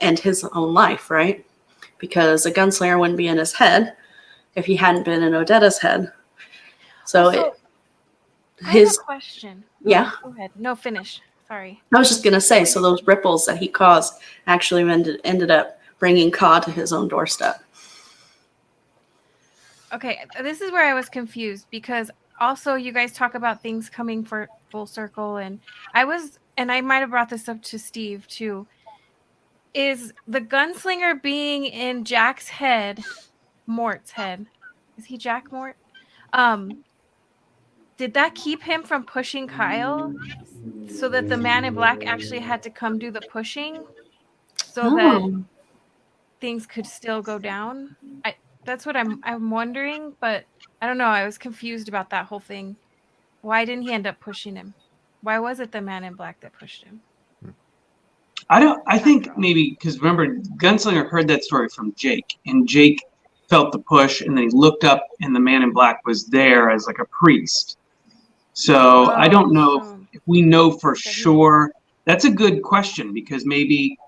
end 0.00 0.18
his 0.18 0.44
own 0.52 0.74
life, 0.74 1.10
right? 1.10 1.44
Because 1.98 2.44
a 2.44 2.52
gunslinger 2.52 3.00
wouldn't 3.00 3.16
be 3.16 3.28
in 3.28 3.38
his 3.38 3.54
head 3.54 3.96
if 4.54 4.66
he 4.66 4.76
hadn't 4.76 5.04
been 5.04 5.22
in 5.22 5.32
Odetta's 5.32 5.78
head. 5.78 6.12
So 7.06 7.26
Also, 7.26 7.40
it, 7.46 7.60
I 8.62 8.64
have 8.66 8.74
his 8.74 8.98
a 8.98 9.00
question. 9.00 9.64
yeah. 9.82 10.10
Go 10.22 10.30
ahead. 10.30 10.50
No, 10.56 10.74
finish. 10.74 11.22
Sorry. 11.48 11.80
I 11.94 11.98
was 11.98 12.08
just 12.08 12.22
gonna 12.22 12.40
say, 12.40 12.64
so 12.66 12.82
those 12.82 13.02
ripples 13.06 13.46
that 13.46 13.56
he 13.56 13.68
caused 13.68 14.20
actually 14.46 14.82
ended 14.90 15.20
ended 15.24 15.50
up 15.50 15.80
bringing 15.98 16.30
Ka 16.30 16.58
to 16.60 16.70
his 16.70 16.92
own 16.92 17.08
doorstep. 17.08 17.62
Okay, 19.92 20.24
this 20.42 20.60
is 20.60 20.72
where 20.72 20.84
I 20.84 20.94
was 20.94 21.08
confused 21.08 21.66
because 21.70 22.10
also 22.40 22.74
you 22.74 22.92
guys 22.92 23.12
talk 23.12 23.34
about 23.34 23.62
things 23.62 23.88
coming 23.88 24.24
for 24.24 24.48
full 24.70 24.86
circle, 24.86 25.36
and 25.36 25.60
I 25.94 26.04
was, 26.04 26.38
and 26.56 26.72
I 26.72 26.80
might 26.80 26.98
have 26.98 27.10
brought 27.10 27.30
this 27.30 27.48
up 27.48 27.62
to 27.62 27.78
Steve 27.78 28.26
too. 28.26 28.66
Is 29.74 30.12
the 30.26 30.40
gunslinger 30.40 31.22
being 31.22 31.66
in 31.66 32.04
Jack's 32.04 32.48
head, 32.48 33.04
Mort's 33.66 34.10
head? 34.10 34.46
Is 34.98 35.04
he 35.04 35.16
Jack 35.18 35.52
Mort? 35.52 35.76
Um, 36.32 36.84
did 37.96 38.14
that 38.14 38.34
keep 38.34 38.62
him 38.62 38.82
from 38.82 39.04
pushing 39.04 39.46
Kyle, 39.46 40.12
so 40.88 41.08
that 41.10 41.28
the 41.28 41.36
man 41.36 41.64
in 41.64 41.74
black 41.74 42.04
actually 42.06 42.40
had 42.40 42.62
to 42.64 42.70
come 42.70 42.98
do 42.98 43.10
the 43.10 43.20
pushing, 43.30 43.84
so 44.56 44.96
that 44.96 45.22
Oh. 45.22 45.44
things 46.40 46.66
could 46.66 46.86
still 46.86 47.22
go 47.22 47.38
down. 47.38 47.96
I 48.24 48.34
that's 48.66 48.84
what 48.84 48.96
I'm 48.96 49.20
I'm 49.24 49.50
wondering, 49.50 50.12
but 50.20 50.44
I 50.82 50.86
don't 50.86 50.98
know. 50.98 51.04
I 51.04 51.24
was 51.24 51.38
confused 51.38 51.88
about 51.88 52.10
that 52.10 52.26
whole 52.26 52.40
thing. 52.40 52.76
Why 53.42 53.64
didn't 53.64 53.84
he 53.84 53.92
end 53.92 54.06
up 54.06 54.20
pushing 54.20 54.56
him? 54.56 54.74
Why 55.22 55.38
was 55.38 55.60
it 55.60 55.72
the 55.72 55.80
man 55.80 56.04
in 56.04 56.14
black 56.14 56.40
that 56.40 56.52
pushed 56.58 56.84
him? 56.84 57.00
I 58.50 58.60
don't. 58.60 58.82
I 58.86 58.98
think 58.98 59.36
maybe 59.38 59.70
because 59.70 59.98
remember, 60.00 60.36
Gunslinger 60.58 61.08
heard 61.08 61.28
that 61.28 61.44
story 61.44 61.68
from 61.68 61.94
Jake, 61.94 62.36
and 62.46 62.68
Jake 62.68 63.02
felt 63.48 63.72
the 63.72 63.78
push, 63.78 64.20
and 64.20 64.36
then 64.36 64.44
he 64.44 64.50
looked 64.50 64.84
up, 64.84 65.02
and 65.20 65.34
the 65.34 65.40
man 65.40 65.62
in 65.62 65.72
black 65.72 66.04
was 66.04 66.26
there 66.26 66.70
as 66.70 66.86
like 66.86 66.98
a 66.98 67.04
priest. 67.06 67.78
So 68.52 69.06
I 69.12 69.28
don't 69.28 69.52
know 69.52 69.80
Oh. 69.82 69.98
if 70.12 70.22
we 70.26 70.42
know 70.42 70.70
for 70.70 70.94
sure, 70.94 71.72
that's 72.04 72.24
a 72.24 72.30
good 72.30 72.62
question 72.62 73.12
because 73.12 73.44
maybe 73.44 73.98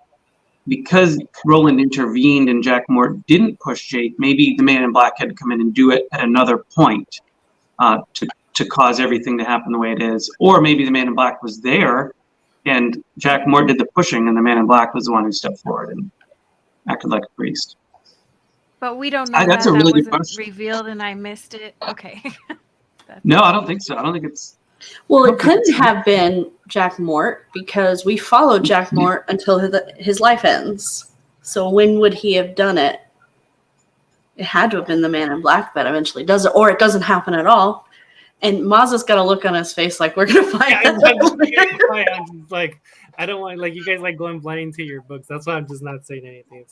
because 0.68 1.20
Roland 1.44 1.80
intervened 1.80 2.48
and 2.48 2.62
Jack 2.62 2.84
Mort 2.88 3.24
didn't 3.26 3.58
push 3.60 3.86
Jake, 3.88 4.14
maybe 4.18 4.54
the 4.56 4.62
Man 4.62 4.82
in 4.82 4.92
Black 4.92 5.14
had 5.18 5.28
to 5.30 5.34
come 5.34 5.52
in 5.52 5.60
and 5.60 5.74
do 5.74 5.90
it 5.90 6.06
at 6.12 6.22
another 6.22 6.58
point 6.58 7.20
uh, 7.78 7.98
to 8.14 8.28
to 8.54 8.64
cause 8.66 8.98
everything 8.98 9.38
to 9.38 9.44
happen 9.44 9.70
the 9.72 9.78
way 9.78 9.92
it 9.92 10.02
is, 10.02 10.34
or 10.40 10.60
maybe 10.60 10.84
the 10.84 10.90
Man 10.90 11.06
in 11.08 11.14
Black 11.14 11.42
was 11.42 11.60
there 11.60 12.12
and 12.66 13.02
Jack 13.16 13.46
Mort 13.46 13.68
did 13.68 13.78
the 13.78 13.86
pushing, 13.94 14.28
and 14.28 14.36
the 14.36 14.42
Man 14.42 14.58
in 14.58 14.66
Black 14.66 14.94
was 14.94 15.04
the 15.06 15.12
one 15.12 15.24
who 15.24 15.32
stepped 15.32 15.60
forward 15.60 15.90
and 15.90 16.10
acted 16.88 17.08
like 17.08 17.22
a 17.22 17.28
priest. 17.36 17.76
But 18.80 18.96
we 18.98 19.10
don't 19.10 19.30
know 19.30 19.38
I- 19.38 19.46
that. 19.46 19.50
that's 19.50 19.66
a 19.66 19.70
that 19.70 19.76
really 19.78 20.02
good 20.02 20.12
wasn't 20.12 20.46
revealed, 20.46 20.86
and 20.86 21.02
I 21.02 21.14
missed 21.14 21.54
it. 21.54 21.74
Okay. 21.88 22.22
No, 23.24 23.40
I 23.40 23.52
don't 23.52 23.66
think 23.66 23.80
so. 23.80 23.96
I 23.96 24.02
don't 24.02 24.12
think 24.12 24.26
it's. 24.26 24.57
Well, 25.08 25.24
it 25.24 25.38
couldn't 25.38 25.72
have 25.74 26.04
been 26.04 26.50
Jack 26.68 26.98
Mort 26.98 27.46
because 27.52 28.04
we 28.04 28.16
followed 28.16 28.64
Jack 28.64 28.88
mm-hmm. 28.88 28.96
Mort 28.96 29.24
until 29.28 29.58
his, 29.58 29.74
his 29.96 30.20
life 30.20 30.44
ends. 30.44 31.12
So 31.42 31.68
when 31.70 31.98
would 31.98 32.14
he 32.14 32.34
have 32.34 32.54
done 32.54 32.78
it? 32.78 33.00
It 34.36 34.44
had 34.44 34.70
to 34.70 34.76
have 34.76 34.86
been 34.86 35.00
the 35.00 35.08
man 35.08 35.32
in 35.32 35.40
black 35.40 35.74
that 35.74 35.86
eventually 35.86 36.24
does 36.24 36.46
it, 36.46 36.52
or 36.54 36.70
it 36.70 36.78
doesn't 36.78 37.02
happen 37.02 37.34
at 37.34 37.46
all. 37.46 37.88
And 38.40 38.64
Maz's 38.64 39.02
got 39.02 39.18
a 39.18 39.22
look 39.22 39.44
on 39.44 39.54
his 39.54 39.72
face 39.72 39.98
like 39.98 40.16
we're 40.16 40.26
gonna 40.26 40.44
find 40.44 40.70
Yeah, 40.70 40.80
I'm, 40.84 40.94
out 40.94 41.20
just. 41.20 41.34
I'm 41.34 42.40
just 42.40 42.52
like 42.52 42.80
I 43.18 43.26
don't 43.26 43.40
want 43.40 43.58
like 43.58 43.74
you 43.74 43.84
guys 43.84 44.00
like 44.00 44.16
going 44.16 44.38
blind 44.38 44.74
to 44.74 44.84
your 44.84 45.02
books. 45.02 45.26
That's 45.26 45.46
why 45.46 45.54
I'm 45.54 45.66
just 45.66 45.82
not 45.82 46.06
saying 46.06 46.24
anything. 46.24 46.64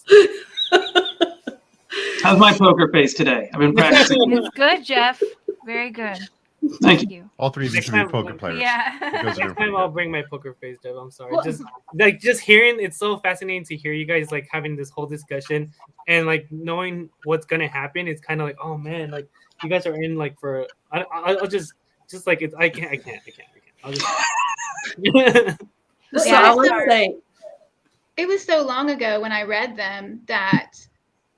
How's 2.22 2.38
my 2.38 2.52
poker 2.52 2.88
face 2.88 3.14
today? 3.14 3.50
I've 3.52 3.58
been 3.58 3.74
practicing. 3.76 4.30
It's 4.32 4.48
good, 4.50 4.84
Jeff. 4.84 5.20
Very 5.64 5.90
good. 5.90 6.18
Thank 6.82 7.02
you. 7.02 7.08
you. 7.08 7.30
All 7.38 7.50
three 7.50 7.66
of 7.66 7.74
you 7.74 7.82
should 7.82 7.92
be 7.92 7.98
time, 7.98 8.08
poker 8.10 8.30
like- 8.30 8.38
players. 8.38 8.60
Yeah. 8.60 8.98
Next 9.00 9.38
time 9.56 9.76
I'll 9.76 9.88
bring 9.88 10.10
my 10.10 10.22
poker 10.28 10.54
face, 10.60 10.78
Dev. 10.82 10.96
I'm 10.96 11.10
sorry. 11.10 11.32
Well- 11.32 11.42
just 11.44 11.62
like 11.94 12.20
just 12.20 12.40
hearing 12.40 12.78
it's 12.80 12.96
so 12.98 13.18
fascinating 13.18 13.64
to 13.64 13.76
hear 13.76 13.92
you 13.92 14.04
guys 14.04 14.30
like 14.32 14.48
having 14.50 14.76
this 14.76 14.90
whole 14.90 15.06
discussion 15.06 15.72
and 16.08 16.26
like 16.26 16.46
knowing 16.50 17.10
what's 17.24 17.46
gonna 17.46 17.68
happen. 17.68 18.08
It's 18.08 18.20
kind 18.20 18.40
of 18.40 18.46
like 18.46 18.56
oh 18.62 18.76
man, 18.76 19.10
like 19.10 19.28
you 19.62 19.68
guys 19.68 19.86
are 19.86 19.94
in 19.94 20.16
like 20.16 20.38
for 20.38 20.66
I, 20.92 21.02
I, 21.02 21.34
I'll 21.34 21.46
just 21.46 21.74
just 22.08 22.26
like 22.26 22.42
it's 22.42 22.54
I 22.54 22.68
can't 22.68 22.90
I 22.92 22.96
can't 22.96 23.20
I 23.26 23.30
can't 23.30 23.48
I 23.54 23.60
can't. 23.60 23.76
I'll 23.84 23.92
just. 23.92 25.60
So 26.16 26.24
Yeah, 26.24 26.52
I 26.52 26.54
would 26.54 26.68
say 26.88 27.16
it 28.16 28.26
was 28.26 28.42
so 28.44 28.62
long 28.64 28.90
ago 28.90 29.20
when 29.20 29.32
I 29.32 29.42
read 29.42 29.76
them 29.76 30.20
that 30.26 30.72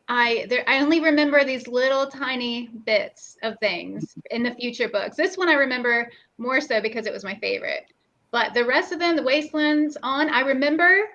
I 0.08 0.46
there 0.48 0.64
I 0.66 0.80
only 0.80 1.00
remember 1.00 1.44
these 1.44 1.68
little 1.68 2.06
tiny 2.06 2.68
bits 2.86 3.36
of 3.42 3.58
things 3.58 4.14
in 4.30 4.42
the 4.42 4.54
future 4.54 4.88
books. 4.88 5.16
This 5.16 5.36
one 5.36 5.48
I 5.48 5.54
remember 5.54 6.10
more 6.38 6.60
so 6.60 6.80
because 6.80 7.06
it 7.06 7.12
was 7.12 7.24
my 7.24 7.34
favorite. 7.36 7.86
But 8.30 8.54
the 8.54 8.64
rest 8.64 8.92
of 8.92 8.98
them, 8.98 9.16
the 9.16 9.22
Waste 9.22 9.54
Lands 9.54 9.96
on, 10.02 10.28
I 10.30 10.40
remember 10.40 11.08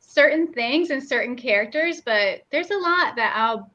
certain 0.00 0.52
things 0.52 0.90
and 0.90 1.02
certain 1.02 1.36
characters, 1.36 2.00
but 2.00 2.42
there's 2.50 2.70
a 2.70 2.76
lot 2.76 3.16
that 3.16 3.34
I'll, 3.36 3.70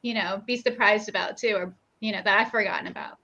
you 0.00 0.14
know, 0.14 0.42
be 0.46 0.56
surprised 0.56 1.08
about 1.08 1.36
too, 1.36 1.54
or 1.54 1.74
you 2.00 2.12
know, 2.12 2.20
that 2.22 2.38
I've 2.38 2.50
forgotten 2.50 2.86
about. 2.86 3.18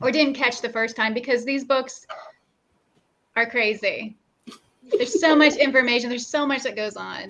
Or 0.00 0.10
didn't 0.10 0.34
catch 0.34 0.60
the 0.60 0.70
first 0.70 0.96
time 0.96 1.14
because 1.14 1.44
these 1.44 1.64
books 1.64 2.06
are 3.36 3.48
crazy. 3.48 4.16
There's 4.90 5.20
so 5.20 5.36
much 5.36 5.56
information. 5.56 6.08
There's 6.10 6.26
so 6.26 6.46
much 6.46 6.64
that 6.64 6.76
goes 6.76 6.96
on. 6.96 7.28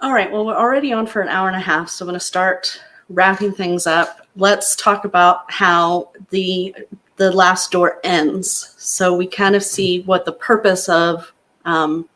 All 0.00 0.12
right. 0.12 0.30
Well, 0.30 0.44
we're 0.44 0.56
already 0.56 0.92
on 0.92 1.06
for 1.06 1.22
an 1.22 1.28
hour 1.28 1.48
and 1.48 1.56
a 1.56 1.60
half, 1.60 1.88
so 1.88 2.04
I'm 2.04 2.08
going 2.08 2.18
to 2.18 2.24
start 2.24 2.80
wrapping 3.08 3.52
things 3.52 3.86
up. 3.86 4.26
Let's 4.36 4.76
talk 4.76 5.04
about 5.04 5.50
how 5.50 6.10
the 6.30 6.74
the 7.16 7.32
last 7.32 7.70
door 7.70 7.98
ends, 8.04 8.74
so 8.76 9.16
we 9.16 9.26
kind 9.26 9.56
of 9.56 9.62
see 9.62 10.02
what 10.02 10.26
the 10.26 10.32
purpose 10.32 10.88
of 10.90 11.32
um, 11.64 12.10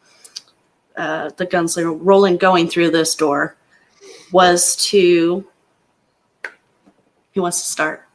uh, 0.96 1.30
the 1.38 1.46
gunslinger 1.46 1.98
Roland 2.02 2.38
going 2.38 2.68
through 2.68 2.90
this 2.90 3.14
door 3.14 3.56
was 4.30 4.76
to. 4.90 5.46
He 7.32 7.40
wants 7.40 7.62
to 7.62 7.68
start. 7.68 8.06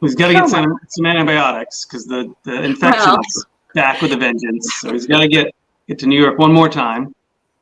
He's 0.00 0.14
got 0.14 0.28
to 0.28 0.34
get 0.34 0.48
some, 0.48 0.76
some 0.88 1.06
antibiotics 1.06 1.84
because 1.84 2.06
the, 2.06 2.34
the 2.44 2.62
infection 2.62 3.04
Well. 3.04 3.20
is 3.20 3.46
back 3.74 4.00
with 4.02 4.12
a 4.12 4.16
vengeance. 4.16 4.74
So 4.80 4.92
he's 4.92 5.06
got 5.06 5.20
to 5.20 5.28
get 5.28 5.54
get 5.90 5.98
to 5.98 6.06
New 6.06 6.20
York 6.20 6.38
one 6.38 6.52
more 6.52 6.68
time. 6.68 7.12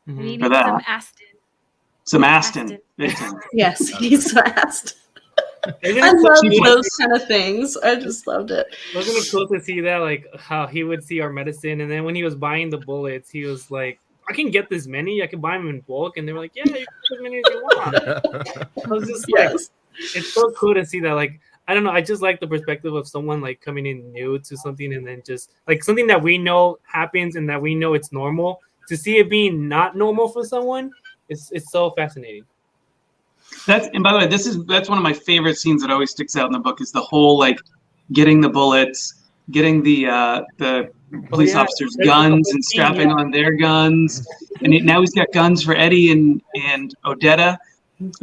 We 0.07 0.37
Mhm. 0.37 0.41
For 0.43 0.49
that. 0.51 0.67
some 0.67 0.83
Astin. 0.87 1.27
Some 2.05 2.25
Astin. 2.25 2.79
Astin. 3.01 3.41
Yes, 3.55 3.89
he's 3.89 4.33
fast. 4.33 4.97
I 5.65 6.13
love 6.13 6.65
those 6.65 6.89
kind 7.01 7.13
of 7.15 7.27
things. 7.27 7.77
I 7.79 7.95
just 7.97 8.27
loved 8.27 8.51
it. 8.51 8.67
Wasn't 8.95 9.17
it 9.17 9.31
cool 9.31 9.49
to 9.49 9.61
see 9.61 9.81
that, 9.81 9.99
like 9.99 10.27
how 10.39 10.67
he 10.67 10.85
would 10.85 11.03
see 11.03 11.21
our 11.21 11.31
medicine, 11.31 11.81
and 11.81 11.91
then 11.91 12.05
when 12.05 12.15
he 12.15 12.23
was 12.23 12.35
buying 12.35 12.69
the 12.71 12.79
bullets, 12.79 13.31
he 13.31 13.45
was 13.45 13.71
like, 13.71 13.99
"I 14.29 14.33
can 14.35 14.51
get 14.51 14.69
this 14.69 14.87
many. 14.87 15.23
I 15.23 15.27
can 15.27 15.41
buy 15.41 15.57
them 15.57 15.69
in 15.69 15.81
bulk," 15.81 16.17
and 16.17 16.27
they 16.29 16.33
were 16.33 16.39
like, 16.41 16.53
"Yeah, 16.55 16.65
you 16.67 16.73
can 16.73 16.85
get 16.85 17.17
as 17.17 17.23
many 17.23 17.39
as 17.39 17.45
you 17.53 17.63
want." 17.63 17.95
I 18.85 18.89
was 18.89 19.09
just 19.09 19.27
like, 19.33 19.51
it's 20.15 20.33
so 20.35 20.51
cool 20.53 20.75
to 20.75 20.85
see 20.87 21.01
that. 21.01 21.15
Like, 21.15 21.41
I 21.69 21.75
don't 21.75 21.85
know, 21.85 21.91
I 21.91 22.01
just 22.01 22.23
like 22.23 22.41
the 22.41 22.47
perspective 22.47 22.95
of 22.95 23.07
someone 23.07 23.43
like 23.43 23.61
coming 23.61 23.85
in 23.85 24.11
new 24.11 24.39
to 24.39 24.57
something, 24.57 24.95
and 24.95 25.07
then 25.07 25.23
just 25.25 25.53
like 25.69 25.85
something 25.85 26.07
that 26.07 26.21
we 26.21 26.39
know 26.39 26.79
happens 26.83 27.37
and 27.37 27.49
that 27.51 27.61
we 27.61 27.75
know 27.75 27.93
it's 27.93 28.11
normal. 28.11 28.61
To 28.89 28.97
see 28.97 29.19
it 29.19 29.29
being 29.29 29.69
not 29.69 29.95
normal 29.95 30.29
for 30.29 30.45
someone, 30.45 30.91
it's 31.29 31.53
it's 31.53 31.71
so 31.71 31.91
fascinating. 31.91 32.45
That's 33.67 33.89
and 33.93 34.03
by 34.03 34.13
the 34.13 34.19
way, 34.19 34.27
this 34.27 34.47
is 34.47 34.65
that's 34.65 34.89
one 34.89 34.97
of 34.97 35.05
my 35.05 35.13
favorite 35.13 35.57
scenes 35.57 35.83
that 35.83 35.91
always 35.91 36.11
sticks 36.11 36.37
out 36.37 36.47
in 36.47 36.53
the 36.53 36.59
book 36.59 36.81
is 36.81 36.91
the 36.91 37.03
whole 37.03 37.39
like 37.39 37.59
getting 38.13 38.41
the 38.41 38.49
bullets, 38.49 39.27
getting 39.51 39.83
the 39.83 40.07
uh, 40.07 40.43
the 40.57 40.91
police 41.29 41.53
yeah. 41.53 41.61
officers' 41.61 41.95
There's 41.97 42.09
guns 42.09 42.51
and 42.51 42.65
strapping 42.65 43.11
yeah. 43.11 43.17
on 43.17 43.31
their 43.31 43.53
guns, 43.53 44.27
and 44.63 44.73
now 44.87 45.01
he's 45.01 45.13
got 45.13 45.31
guns 45.35 45.63
for 45.63 45.75
Eddie 45.75 46.13
and 46.13 46.41
and 46.55 46.95
Odetta. 47.05 47.59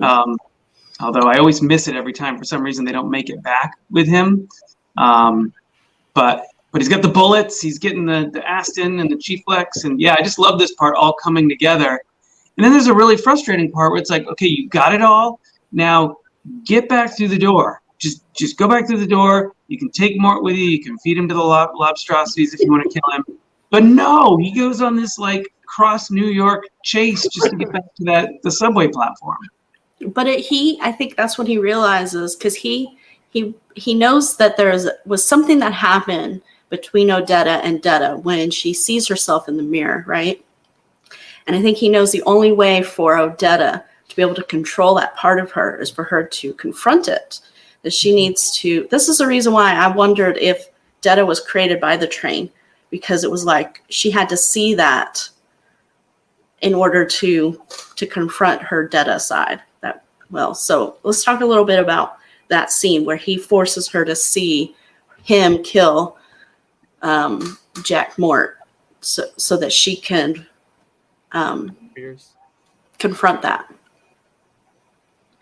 Um, 0.01 0.37
although 0.99 1.27
I 1.27 1.37
always 1.37 1.61
miss 1.61 1.87
it 1.87 1.95
every 1.95 2.13
time 2.13 2.37
for 2.37 2.43
some 2.43 2.61
reason 2.61 2.85
they 2.85 2.91
don't 2.91 3.09
make 3.09 3.29
it 3.29 3.41
back 3.43 3.77
with 3.91 4.07
him. 4.07 4.47
Um, 4.97 5.53
but 6.13 6.45
but 6.71 6.81
he's 6.81 6.89
got 6.89 7.01
the 7.01 7.07
bullets, 7.07 7.61
he's 7.61 7.79
getting 7.79 8.05
the, 8.05 8.29
the 8.33 8.45
Astin 8.45 8.99
and 8.99 9.09
the 9.09 9.15
Keflex, 9.15 9.85
and 9.85 9.99
yeah, 9.99 10.15
I 10.19 10.21
just 10.21 10.37
love 10.37 10.59
this 10.59 10.73
part 10.73 10.95
all 10.95 11.13
coming 11.13 11.47
together. 11.47 12.01
And 12.57 12.65
then 12.65 12.73
there's 12.73 12.87
a 12.87 12.93
really 12.93 13.17
frustrating 13.17 13.71
part 13.71 13.91
where 13.91 14.01
it's 14.01 14.09
like, 14.09 14.27
okay, 14.27 14.47
you 14.47 14.67
got 14.69 14.93
it 14.93 15.01
all. 15.01 15.39
Now 15.71 16.17
get 16.65 16.89
back 16.89 17.15
through 17.15 17.29
the 17.29 17.37
door. 17.37 17.81
Just 17.97 18.23
just 18.33 18.57
go 18.57 18.67
back 18.67 18.87
through 18.87 18.99
the 18.99 19.07
door. 19.07 19.53
You 19.67 19.77
can 19.77 19.89
take 19.89 20.19
Mort 20.19 20.43
with 20.43 20.55
you. 20.55 20.65
You 20.65 20.83
can 20.83 20.97
feed 20.99 21.17
him 21.17 21.27
to 21.29 21.33
the 21.33 21.41
lob- 21.41 21.75
lobstrosities 21.75 22.53
if 22.53 22.59
you 22.59 22.71
want 22.71 22.83
to 22.83 22.89
kill 22.89 23.17
him. 23.17 23.39
But 23.69 23.83
no, 23.83 24.37
he 24.37 24.53
goes 24.53 24.81
on 24.81 24.95
this 24.95 25.17
like 25.17 25.47
cross 25.65 26.11
New 26.11 26.27
York 26.27 26.65
chase 26.83 27.27
just 27.27 27.49
to 27.49 27.55
get 27.55 27.71
back 27.71 27.83
to 27.95 28.03
that 28.05 28.29
the 28.43 28.51
subway 28.51 28.87
platform. 28.87 29.37
But 30.13 30.27
it, 30.27 30.39
he 30.39 30.79
i 30.81 30.91
think 30.91 31.15
that's 31.15 31.37
what 31.37 31.47
he 31.47 31.57
realizes 31.57 32.35
because 32.35 32.55
he 32.55 32.97
he 33.29 33.53
he 33.75 33.93
knows 33.93 34.37
that 34.37 34.57
there's 34.57 34.87
was 35.05 35.27
something 35.27 35.59
that 35.59 35.73
happened 35.73 36.41
between 36.69 37.09
odetta 37.09 37.59
and 37.63 37.81
detta 37.81 38.17
when 38.17 38.49
she 38.51 38.73
sees 38.73 39.07
herself 39.07 39.47
in 39.47 39.57
the 39.57 39.63
mirror 39.63 40.03
right 40.07 40.43
and 41.47 41.55
i 41.55 41.61
think 41.61 41.77
he 41.77 41.89
knows 41.89 42.11
the 42.11 42.23
only 42.23 42.51
way 42.51 42.81
for 42.81 43.15
odetta 43.15 43.83
to 44.07 44.15
be 44.15 44.21
able 44.21 44.35
to 44.35 44.43
control 44.43 44.95
that 44.95 45.15
part 45.15 45.39
of 45.39 45.51
her 45.51 45.79
is 45.81 45.89
for 45.89 46.03
her 46.03 46.23
to 46.23 46.53
confront 46.53 47.07
it 47.07 47.39
that 47.81 47.93
she 47.93 48.09
mm-hmm. 48.09 48.17
needs 48.17 48.51
to 48.51 48.87
this 48.91 49.07
is 49.07 49.17
the 49.17 49.27
reason 49.27 49.53
why 49.53 49.73
i 49.73 49.87
wondered 49.87 50.37
if 50.37 50.69
detta 51.01 51.25
was 51.25 51.39
created 51.39 51.79
by 51.79 51.97
the 51.97 52.07
train 52.07 52.49
because 52.89 53.23
it 53.23 53.31
was 53.31 53.45
like 53.45 53.81
she 53.89 54.09
had 54.09 54.29
to 54.29 54.37
see 54.37 54.73
that 54.73 55.29
in 56.61 56.73
order 56.73 57.05
to 57.05 57.61
to 57.95 58.05
confront 58.07 58.61
her 58.61 58.87
Detta 58.87 59.19
side. 59.19 59.61
Well, 60.31 60.55
so 60.55 60.97
let's 61.03 61.23
talk 61.23 61.41
a 61.41 61.45
little 61.45 61.65
bit 61.65 61.79
about 61.79 62.17
that 62.47 62.71
scene 62.71 63.05
where 63.05 63.15
he 63.15 63.37
forces 63.37 63.87
her 63.89 64.05
to 64.05 64.15
see 64.15 64.75
him 65.23 65.61
kill 65.63 66.17
um, 67.01 67.57
Jack 67.83 68.17
Mort, 68.17 68.57
so 69.01 69.25
so 69.37 69.57
that 69.57 69.71
she 69.71 69.95
can 69.95 70.45
um, 71.31 71.75
confront 72.97 73.41
that. 73.41 73.71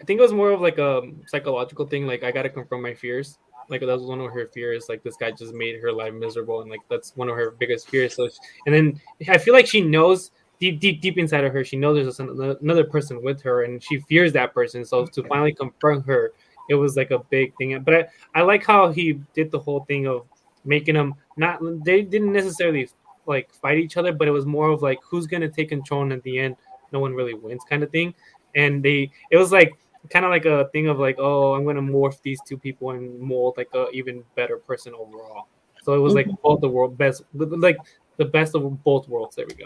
I 0.01 0.03
think 0.05 0.19
it 0.19 0.23
was 0.23 0.34
more 0.34 0.51
of 0.51 0.60
like 0.60 0.77
a 0.80 1.01
psychological 1.27 1.85
thing. 1.85 2.05
Like 2.05 2.23
I 2.23 2.31
gotta 2.31 2.49
confront 2.49 2.84
my 2.84 2.93
fears. 2.93 3.38
Like 3.69 3.80
that 3.80 3.88
was 3.88 4.03
one 4.03 4.19
of 4.19 4.31
her 4.31 4.47
fears. 4.47 4.88
Like 4.89 5.03
this 5.03 5.15
guy 5.15 5.31
just 5.31 5.53
made 5.53 5.80
her 5.80 5.91
life 5.91 6.14
miserable, 6.14 6.61
and 6.61 6.69
like 6.69 6.81
that's 6.89 7.15
one 7.15 7.30
of 7.30 7.35
her 7.35 7.51
biggest 7.51 7.89
fears. 7.89 8.15
So, 8.15 8.27
and 8.65 8.76
then 8.76 9.01
I 9.30 9.38
feel 9.38 9.53
like 9.53 9.68
she 9.68 9.80
knows 9.80 10.31
deep, 10.72 10.80
deep, 10.80 11.02
deep 11.02 11.18
inside 11.18 11.44
of 11.44 11.52
her, 11.52 11.64
she 11.64 11.76
knows 11.76 11.95
there's 11.95 12.19
another 12.61 12.85
person 12.85 13.22
with 13.22 13.41
her, 13.41 13.64
and 13.64 13.84
she 13.84 13.99
fears 14.02 14.31
that 14.34 14.53
person. 14.53 14.85
So 14.85 15.06
to 15.06 15.23
finally 15.23 15.53
confront 15.53 16.06
her, 16.06 16.31
it 16.69 16.76
was 16.76 16.95
like 16.95 17.11
a 17.11 17.19
big 17.19 17.53
thing. 17.57 17.81
But 17.84 17.94
I, 17.94 18.07
I 18.35 18.41
like 18.44 18.65
how 18.65 18.91
he 18.91 19.19
did 19.34 19.52
the 19.52 19.60
whole 19.60 19.84
thing 19.85 20.07
of 20.07 20.26
making 20.64 20.95
them 20.95 21.15
not. 21.35 21.60
They 21.84 22.02
didn't 22.02 22.31
necessarily 22.31 22.90
like 23.26 23.53
fight 23.53 23.77
each 23.77 23.98
other, 23.98 24.14
but 24.14 24.27
it 24.27 24.31
was 24.31 24.45
more 24.45 24.69
of 24.69 24.81
like 24.81 24.99
who's 25.03 25.27
gonna 25.27 25.49
take 25.49 25.69
control, 25.69 26.03
and 26.03 26.14
at 26.14 26.23
the 26.23 26.40
end, 26.40 26.56
no 26.94 26.99
one 26.99 27.14
really 27.14 27.34
wins, 27.34 27.64
kind 27.69 27.84
of 27.84 27.91
thing. 27.91 28.14
And 28.56 28.81
they, 28.84 29.11
it 29.31 29.38
was 29.38 29.52
like 29.52 29.73
kind 30.10 30.23
of 30.23 30.31
like 30.31 30.45
a 30.45 30.69
thing 30.69 30.88
of 30.88 30.99
like, 30.99 31.18
oh, 31.19 31.56
I'm 31.56 31.65
gonna 31.65 31.81
morph 31.81 32.22
these 32.22 32.40
two 32.48 32.57
people 32.57 32.91
and 32.91 33.19
mold 33.19 33.56
like 33.57 33.69
a 33.73 33.90
even 33.91 34.23
better 34.35 34.57
person 34.57 34.94
overall. 34.94 35.48
So 35.84 35.94
it 35.94 35.99
was 35.99 36.14
like 36.14 36.27
mm-hmm. 36.27 36.41
both 36.41 36.61
the 36.61 36.69
world 36.69 36.98
best, 36.98 37.23
like 37.34 37.77
the 38.15 38.26
best 38.26 38.56
of 38.56 38.84
both 38.85 39.10
worlds. 39.10 39.35
There 39.35 39.45
we 39.45 39.56
go. 39.56 39.65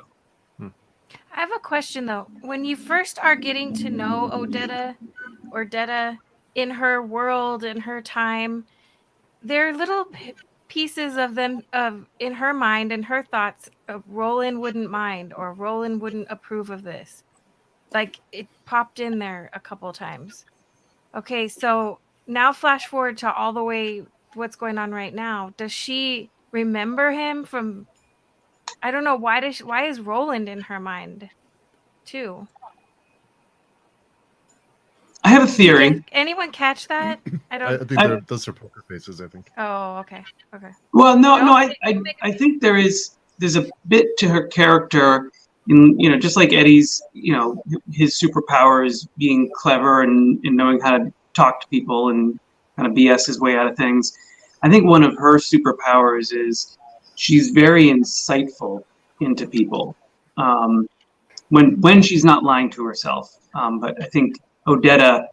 I 1.38 1.42
have 1.42 1.52
a 1.56 1.60
question 1.60 2.08
though. 2.08 2.26
When 2.42 2.66
you 2.66 2.76
first 2.76 3.20
are 3.20 3.36
getting 3.36 3.72
to 3.76 3.92
know 3.92 4.32
Odetta 4.34 4.96
or 5.52 5.66
Detta 5.66 6.18
in 6.56 6.72
her 6.72 7.00
world, 7.04 7.64
in 7.64 7.80
her 7.80 8.02
time, 8.02 8.66
there 9.44 9.70
are 9.70 9.74
little 9.74 10.06
pieces 10.68 11.16
of 11.16 11.36
them 11.36 11.62
of 11.74 12.08
in 12.18 12.34
her 12.34 12.56
mind 12.56 12.92
and 12.92 13.06
her 13.06 13.22
thoughts 13.22 13.70
of 13.88 14.04
Roland 14.08 14.60
wouldn't 14.60 14.90
mind 14.90 15.32
or 15.38 15.54
Roland 15.54 16.02
wouldn't 16.02 16.26
approve 16.32 16.72
of 16.72 16.82
this. 16.82 17.24
Like 17.94 18.20
it 18.32 18.48
popped 18.66 19.00
in 19.00 19.20
there 19.20 19.52
a 19.54 19.60
couple 19.60 19.94
times. 19.94 20.44
Okay, 21.14 21.48
so 21.48 22.00
now 22.26 22.52
flash 22.52 22.88
forward 22.88 23.20
to 23.20 23.32
all 23.32 23.54
the 23.54 23.64
way 23.64 24.04
what's 24.34 24.56
going 24.56 24.80
on 24.80 24.92
right 24.92 25.14
now. 25.14 25.54
Does 25.56 25.72
she 25.72 26.32
remember 26.52 27.12
him 27.12 27.46
from 27.46 27.86
I 28.82 28.92
don't 28.92 29.04
know 29.04 29.16
why 29.16 29.40
does 29.40 29.56
she, 29.58 29.64
why 29.64 29.86
is 29.88 30.00
Roland 30.00 30.48
in 30.48 30.62
her 30.62 30.80
mind 30.80 31.30
too? 32.06 32.48
I 35.24 35.30
have 35.30 35.44
a 35.44 35.48
theory. 35.48 35.90
Did 35.90 36.04
anyone 36.12 36.52
catch 36.52 36.88
that? 36.88 37.20
I 37.52 37.56
I, 37.56 37.56
I 37.56 37.58
don't. 37.58 37.88
think 37.88 38.00
I- 38.02 38.08
they're, 38.08 38.22
those 38.28 38.48
are 38.48 38.54
poker 38.54 38.84
faces. 38.88 39.20
I 39.20 39.28
think. 39.28 39.50
Oh, 39.58 39.98
okay, 40.00 40.24
okay. 40.56 40.70
Well, 40.94 41.18
no, 41.18 41.38
No, 41.38 41.46
no, 41.48 41.54
I, 41.54 41.74
I, 41.84 42.02
I 42.22 42.32
think 42.32 42.62
there 42.62 42.78
is 42.78 43.12
there's 43.40 43.56
a 43.56 43.68
bit 43.88 44.08
to 44.20 44.28
her 44.30 44.48
character, 44.48 45.32
in 45.68 46.00
you 46.00 46.10
know, 46.10 46.18
just 46.18 46.38
like 46.38 46.54
Eddie's, 46.54 47.02
you 47.14 47.34
know, 47.34 47.62
his 47.92 48.20
superpower 48.20 48.86
is 48.86 49.08
being 49.18 49.52
clever 49.54 50.02
and, 50.02 50.40
and 50.46 50.56
knowing 50.56 50.80
how 50.80 50.98
to 50.98 51.12
talk 51.34 51.62
to 51.62 51.68
people 51.68 52.10
and 52.10 52.40
kind 52.76 52.88
of 52.88 52.94
BS 52.96 53.28
his 53.28 53.40
way 53.40 53.56
out 53.58 53.68
of 53.68 53.76
things. 53.76 54.14
I 54.64 54.70
think 54.70 54.86
one 54.86 55.04
of 55.04 55.16
her 55.18 55.36
superpowers 55.38 56.32
is 56.34 56.77
she's 57.18 57.50
very 57.50 57.86
insightful 57.86 58.84
into 59.20 59.48
people. 59.48 59.96
Um, 60.38 60.88
when 61.50 61.80
when 61.82 62.02
she's 62.02 62.24
not 62.24 62.44
lying 62.44 62.70
to 62.72 62.86
herself, 62.86 63.36
um, 63.54 63.80
but 63.80 64.02
I 64.02 64.06
think 64.06 64.38
Odetta 64.68 65.28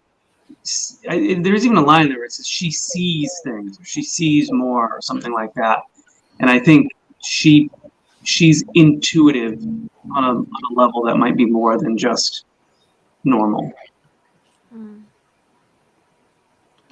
s- 0.63 0.99
I- 1.09 1.39
there's 1.41 1.65
even 1.65 1.77
a 1.77 1.83
line 1.83 2.09
there 2.09 2.19
where 2.19 2.27
it 2.27 2.33
says 2.33 2.47
she 2.49 2.71
sees 2.71 3.31
things, 3.45 3.79
or 3.79 3.85
she 3.85 4.03
sees 4.03 4.51
more, 4.51 4.93
or 4.93 5.01
something 5.01 5.33
like 5.33 5.53
that. 5.55 5.81
And 6.41 6.51
I 6.51 6.59
think 6.59 6.91
she 7.23 7.71
she's 8.23 8.65
intuitive 8.75 9.61
on 10.17 10.25
a, 10.25 10.31
on 10.31 10.63
a 10.71 10.81
level 10.81 11.03
that 11.03 11.17
might 11.17 11.37
be 11.37 11.45
more 11.45 11.79
than 11.79 11.99
just 11.99 12.47
normal. 13.25 13.71
Hmm. 14.73 15.01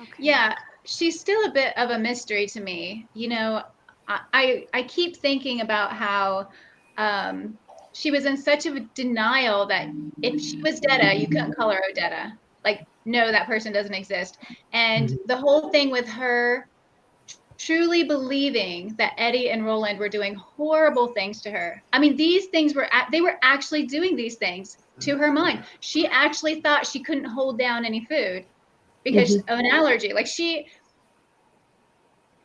Okay. 0.01 0.13
Yeah, 0.19 0.55
she's 0.85 1.19
still 1.19 1.45
a 1.47 1.51
bit 1.51 1.73
of 1.79 1.91
a 1.91 1.99
mystery 1.99 2.47
to 2.49 2.61
me. 2.61 3.07
You 3.15 3.29
know, 3.29 3.63
I 4.33 4.67
I, 4.73 4.83
keep 4.85 5.17
thinking 5.17 5.61
about 5.61 5.93
how 5.93 6.49
um, 6.99 7.59
she 7.93 8.11
was 8.11 8.25
in 8.25 8.37
such 8.37 8.67
a 8.67 8.81
denial 8.95 9.67
that 9.67 9.89
if 10.23 10.41
she 10.41 10.61
was 10.63 10.81
Detta, 10.81 11.15
you 11.15 11.27
couldn't 11.27 11.55
call 11.55 11.71
her 11.71 11.81
Odetta. 11.91 12.33
Like, 12.65 12.87
no, 13.05 13.33
that 13.33 13.47
person 13.47 13.73
doesn't 13.73 13.95
exist. 13.95 14.39
And 14.73 15.09
mm-hmm. 15.09 15.27
the 15.27 15.37
whole 15.37 15.71
thing 15.71 15.91
with 15.91 16.09
her 16.09 16.69
truly 17.59 18.03
believing 18.03 18.95
that 18.99 19.13
Eddie 19.19 19.51
and 19.51 19.65
Roland 19.65 19.99
were 19.99 20.09
doing 20.09 20.35
horrible 20.35 21.09
things 21.09 21.41
to 21.43 21.51
her. 21.51 21.81
I 21.93 21.99
mean, 21.99 22.17
these 22.17 22.47
things 22.47 22.75
were 22.75 22.89
they 23.13 23.21
were 23.21 23.39
actually 23.43 23.87
doing 23.87 24.17
these 24.17 24.37
things 24.37 24.79
to 25.01 25.17
her 25.17 25.27
mm-hmm. 25.27 25.35
mind. 25.35 25.65
She 25.81 26.07
actually 26.09 26.61
thought 26.61 26.87
she 26.87 27.03
couldn't 27.03 27.25
hold 27.25 27.59
down 27.59 27.85
any 27.85 28.05
food 28.05 28.45
because 29.05 29.37
mm-hmm. 29.37 29.53
of 29.53 29.59
an 29.59 29.67
allergy. 29.67 30.13
Like 30.13 30.27
she 30.27 30.67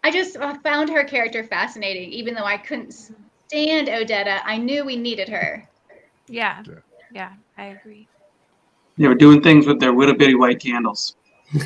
I 0.08 0.10
just 0.12 0.38
uh, 0.38 0.58
found 0.64 0.90
her 0.92 1.04
character 1.04 1.44
fascinating 1.44 2.14
even 2.14 2.34
though 2.34 2.46
I 2.46 2.56
couldn't 2.56 2.94
stand 2.94 3.90
Odetta. 3.90 4.40
I 4.46 4.58
knew 4.58 4.86
we 4.86 4.96
needed 4.96 5.28
her. 5.28 5.68
Yeah. 6.30 6.64
Yeah. 6.66 6.76
Yeah, 7.12 7.32
I 7.58 7.66
agree. 7.66 8.08
They 8.98 9.10
were 9.10 9.16
doing 9.16 9.44
things 9.44 9.68
with 9.68 9.82
their 9.82 9.92
little 9.92 10.16
bitty 10.16 10.36
white 10.36 10.62
candles. 10.62 11.18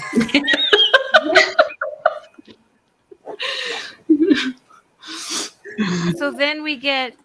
So 6.15 6.29
then 6.29 6.61
we 6.61 6.75
get 6.77 7.15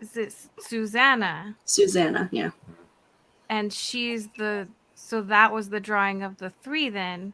is 0.00 0.16
it 0.16 0.32
Susanna, 0.60 1.56
Susanna, 1.64 2.28
yeah. 2.30 2.50
and 3.48 3.72
she's 3.72 4.28
the 4.38 4.68
so 4.94 5.20
that 5.22 5.52
was 5.52 5.70
the 5.70 5.80
drawing 5.80 6.22
of 6.22 6.36
the 6.36 6.50
three. 6.50 6.90
Then 6.90 7.32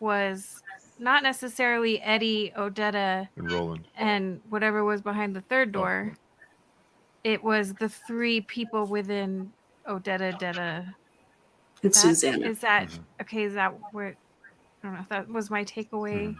was 0.00 0.63
not 0.98 1.22
necessarily 1.22 2.00
Eddie, 2.02 2.52
Odetta, 2.56 3.28
And 3.36 3.50
Roland. 3.50 3.88
and 3.96 4.40
whatever 4.50 4.84
was 4.84 5.00
behind 5.02 5.34
the 5.34 5.40
third 5.42 5.72
door. 5.72 6.14
It 7.24 7.42
was 7.42 7.74
the 7.74 7.88
three 7.88 8.40
people 8.42 8.86
within 8.86 9.52
Odetta, 9.88 10.38
Detta. 10.38 10.94
It's 11.82 12.00
That- 12.02 12.08
Susanna. 12.08 12.46
Is 12.46 12.60
that 12.60 12.88
Mhm. 12.88 12.98
okay? 13.22 13.42
Is 13.44 13.54
that 13.54 13.74
what? 13.92 14.04
I 14.04 14.14
don't 14.82 14.94
know 14.94 15.00
if 15.00 15.08
that 15.08 15.28
was 15.28 15.50
my 15.50 15.64
takeaway. 15.64 16.34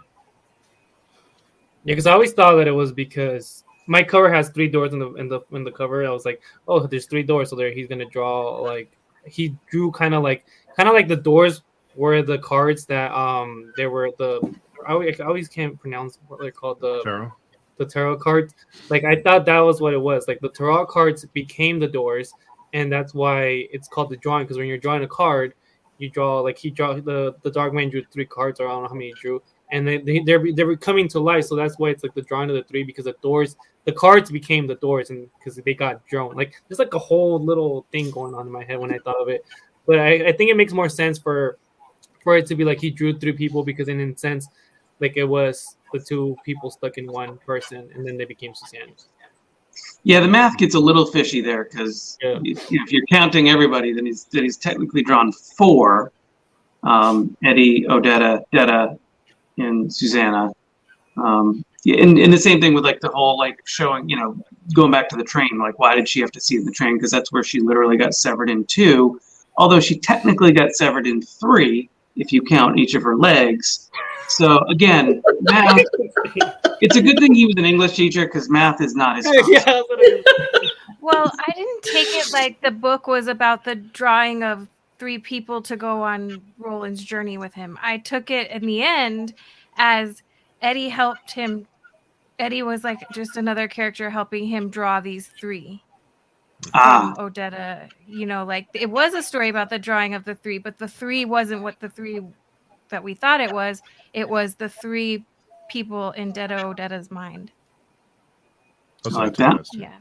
Yeah, 1.83 1.93
because 1.93 2.07
I 2.07 2.13
always 2.13 2.33
thought 2.33 2.55
that 2.55 2.67
it 2.67 2.71
was 2.71 2.91
because 2.91 3.63
my 3.87 4.01
cover 4.03 4.31
has 4.31 4.49
three 4.49 4.67
doors 4.67 4.93
in 4.93 4.99
the 4.99 5.13
in 5.15 5.27
the 5.29 5.41
in 5.51 5.63
the 5.63 5.71
cover. 5.71 6.05
I 6.05 6.09
was 6.09 6.25
like, 6.25 6.41
oh, 6.67 6.85
there's 6.87 7.05
three 7.05 7.23
doors, 7.23 7.49
so 7.49 7.55
there 7.55 7.71
he's 7.71 7.87
gonna 7.87 8.05
draw 8.05 8.59
like 8.61 8.91
he 9.25 9.55
drew 9.69 9.91
kind 9.91 10.13
of 10.13 10.23
like 10.23 10.45
kind 10.75 10.87
of 10.89 10.95
like 10.95 11.07
the 11.07 11.15
doors 11.15 11.63
were 11.95 12.21
the 12.21 12.37
cards 12.39 12.85
that 12.85 13.11
um 13.13 13.73
there 13.77 13.89
were 13.89 14.11
the 14.17 14.55
I 14.87 14.91
always, 14.91 15.19
I 15.19 15.25
always 15.25 15.47
can't 15.47 15.79
pronounce 15.79 16.19
what 16.27 16.39
they're 16.39 16.51
called 16.51 16.79
the 16.79 17.01
Tarot. 17.03 17.33
the 17.77 17.85
tarot 17.85 18.17
cards. 18.17 18.53
Like 18.89 19.03
I 19.03 19.21
thought 19.21 19.45
that 19.45 19.59
was 19.59 19.81
what 19.81 19.93
it 19.93 20.01
was. 20.01 20.27
Like 20.27 20.39
the 20.41 20.49
tarot 20.49 20.85
cards 20.87 21.25
became 21.33 21.79
the 21.79 21.87
doors, 21.87 22.31
and 22.73 22.91
that's 22.91 23.13
why 23.13 23.67
it's 23.71 23.87
called 23.87 24.11
the 24.11 24.17
drawing. 24.17 24.43
Because 24.43 24.57
when 24.57 24.67
you're 24.67 24.77
drawing 24.77 25.03
a 25.03 25.07
card, 25.07 25.53
you 25.97 26.09
draw 26.09 26.39
like 26.41 26.57
he 26.57 26.69
draw 26.69 26.93
the 26.93 27.35
the 27.43 27.51
dark 27.51 27.73
man 27.73 27.89
drew 27.89 28.03
three 28.11 28.25
cards, 28.25 28.59
or 28.59 28.67
I 28.67 28.71
don't 28.71 28.83
know 28.83 28.89
how 28.89 28.93
many 28.93 29.07
he 29.07 29.13
drew, 29.13 29.41
and 29.71 29.87
they, 29.87 29.97
they 29.97 30.19
they're 30.19 30.53
they're 30.53 30.75
coming 30.75 31.07
to 31.09 31.19
life. 31.19 31.45
So 31.45 31.55
that's 31.55 31.79
why 31.79 31.89
it's 31.89 32.03
like 32.03 32.13
the 32.13 32.21
drawing 32.21 32.49
of 32.49 32.55
the 32.55 32.63
three 32.63 32.83
because 32.83 33.05
the 33.05 33.15
doors, 33.23 33.55
the 33.85 33.91
cards 33.91 34.29
became 34.29 34.67
the 34.67 34.75
doors, 34.75 35.09
and 35.09 35.27
because 35.39 35.55
they 35.55 35.73
got 35.73 36.05
drawn. 36.05 36.35
Like 36.35 36.53
there's 36.67 36.79
like 36.79 36.93
a 36.93 36.99
whole 36.99 37.43
little 37.43 37.87
thing 37.91 38.11
going 38.11 38.35
on 38.35 38.45
in 38.45 38.51
my 38.51 38.63
head 38.63 38.79
when 38.79 38.93
I 38.93 38.99
thought 38.99 39.21
of 39.21 39.29
it. 39.29 39.43
But 39.87 39.99
I, 39.99 40.27
I 40.27 40.31
think 40.31 40.51
it 40.51 40.57
makes 40.57 40.73
more 40.73 40.89
sense 40.89 41.17
for 41.17 41.57
for 42.25 42.35
it 42.35 42.45
to 42.47 42.55
be 42.55 42.65
like 42.65 42.81
he 42.81 42.89
drew 42.89 43.17
three 43.17 43.31
people 43.31 43.63
because 43.63 43.87
in 43.87 44.01
a 44.01 44.17
sense 44.17 44.49
like 44.99 45.15
it 45.15 45.23
was 45.23 45.77
the 45.93 45.99
two 45.99 46.35
people 46.43 46.69
stuck 46.69 46.97
in 46.97 47.05
one 47.07 47.37
person 47.45 47.87
and 47.93 48.05
then 48.05 48.17
they 48.17 48.25
became 48.25 48.53
Suzanne. 48.53 48.93
Yeah, 50.03 50.19
the 50.19 50.27
math 50.27 50.57
gets 50.57 50.75
a 50.75 50.79
little 50.79 51.05
fishy 51.05 51.41
there 51.41 51.63
because 51.65 52.17
Yeah. 52.21 52.39
if 52.43 52.91
you're 52.91 53.05
counting 53.11 53.49
everybody, 53.49 53.93
then 53.93 54.05
he's 54.05 54.25
then 54.25 54.43
he's 54.43 54.57
technically 54.57 55.03
drawn 55.03 55.31
four: 55.31 56.11
um, 56.83 57.35
Eddie, 57.43 57.85
Odetta, 57.87 58.43
Detta, 58.53 58.97
and 59.57 59.93
Susanna. 59.93 60.51
Um, 61.17 61.65
yeah, 61.83 62.01
and, 62.01 62.17
and 62.17 62.31
the 62.31 62.37
same 62.37 62.61
thing 62.61 62.73
with 62.73 62.85
like 62.85 62.99
the 63.01 63.09
whole 63.09 63.37
like 63.37 63.59
showing, 63.65 64.07
you 64.07 64.15
know, 64.15 64.37
going 64.73 64.91
back 64.91 65.09
to 65.09 65.17
the 65.17 65.23
train. 65.23 65.57
Like, 65.59 65.77
why 65.77 65.95
did 65.95 66.07
she 66.07 66.21
have 66.21 66.31
to 66.31 66.41
see 66.41 66.57
the 66.57 66.71
train? 66.71 66.97
Because 66.97 67.11
that's 67.11 67.31
where 67.33 67.43
she 67.43 67.59
literally 67.59 67.97
got 67.97 68.13
severed 68.13 68.49
in 68.49 68.63
two. 68.65 69.19
Although 69.57 69.79
she 69.81 69.99
technically 69.99 70.51
got 70.51 70.71
severed 70.71 71.05
in 71.07 71.21
three, 71.21 71.89
if 72.15 72.31
you 72.31 72.41
count 72.41 72.79
each 72.79 72.95
of 72.95 73.03
her 73.03 73.15
legs. 73.15 73.89
So 74.27 74.59
again, 74.69 75.21
math. 75.41 75.81
It's 76.81 76.95
a 76.95 77.01
good 77.01 77.19
thing 77.19 77.33
he 77.33 77.45
was 77.45 77.55
an 77.57 77.65
English 77.65 77.95
teacher 77.95 78.25
because 78.25 78.49
math 78.49 78.81
is 78.81 78.95
not 78.95 79.17
his. 79.17 79.25
yeah, 79.47 79.63
that's 79.63 79.87
what. 79.87 79.99
Well, 81.01 81.31
I 81.47 81.51
didn't 81.51 81.83
take 81.83 82.07
it 82.09 82.33
like 82.33 82.61
the 82.61 82.71
book 82.71 83.05
was 83.05 83.27
about 83.27 83.63
the 83.63 83.75
drawing 83.75 84.43
of 84.43 84.67
three 84.97 85.19
people 85.19 85.61
to 85.61 85.75
go 85.75 86.01
on 86.01 86.41
Roland's 86.57 87.03
journey 87.03 87.37
with 87.37 87.53
him. 87.53 87.77
I 87.81 87.97
took 87.99 88.31
it 88.31 88.49
in 88.49 88.65
the 88.65 88.81
end 88.81 89.33
as 89.77 90.23
Eddie 90.61 90.89
helped 90.89 91.31
him. 91.31 91.67
Eddie 92.39 92.63
was 92.63 92.83
like 92.83 92.99
just 93.11 93.37
another 93.37 93.67
character 93.67 94.09
helping 94.09 94.47
him 94.47 94.69
draw 94.69 94.99
these 94.99 95.27
three. 95.39 95.83
Ah, 96.73 97.13
from 97.15 97.31
Odetta, 97.31 97.89
you 98.07 98.25
know, 98.25 98.45
like 98.45 98.67
it 98.73 98.89
was 98.89 99.13
a 99.13 99.21
story 99.21 99.49
about 99.49 99.69
the 99.69 99.79
drawing 99.79 100.13
of 100.13 100.25
the 100.25 100.35
three, 100.35 100.57
but 100.57 100.77
the 100.77 100.87
three 100.87 101.25
wasn't 101.25 101.61
what 101.61 101.79
the 101.79 101.89
three 101.89 102.21
that 102.89 103.03
we 103.03 103.13
thought 103.13 103.41
it 103.41 103.53
was. 103.53 103.81
It 104.13 104.29
was 104.29 104.55
the 104.55 104.69
three 104.69 105.25
people 105.69 106.11
in 106.11 106.31
Detta 106.31 106.55
Odetta's 106.55 107.11
mind. 107.11 107.51
That's 109.03 109.15
I 109.15 109.19
what 109.19 109.27
like 109.39 109.39
I 109.39 109.51
that. 109.51 109.59
as 109.61 109.69
too. 109.69 109.79
Yeah. 109.79 109.97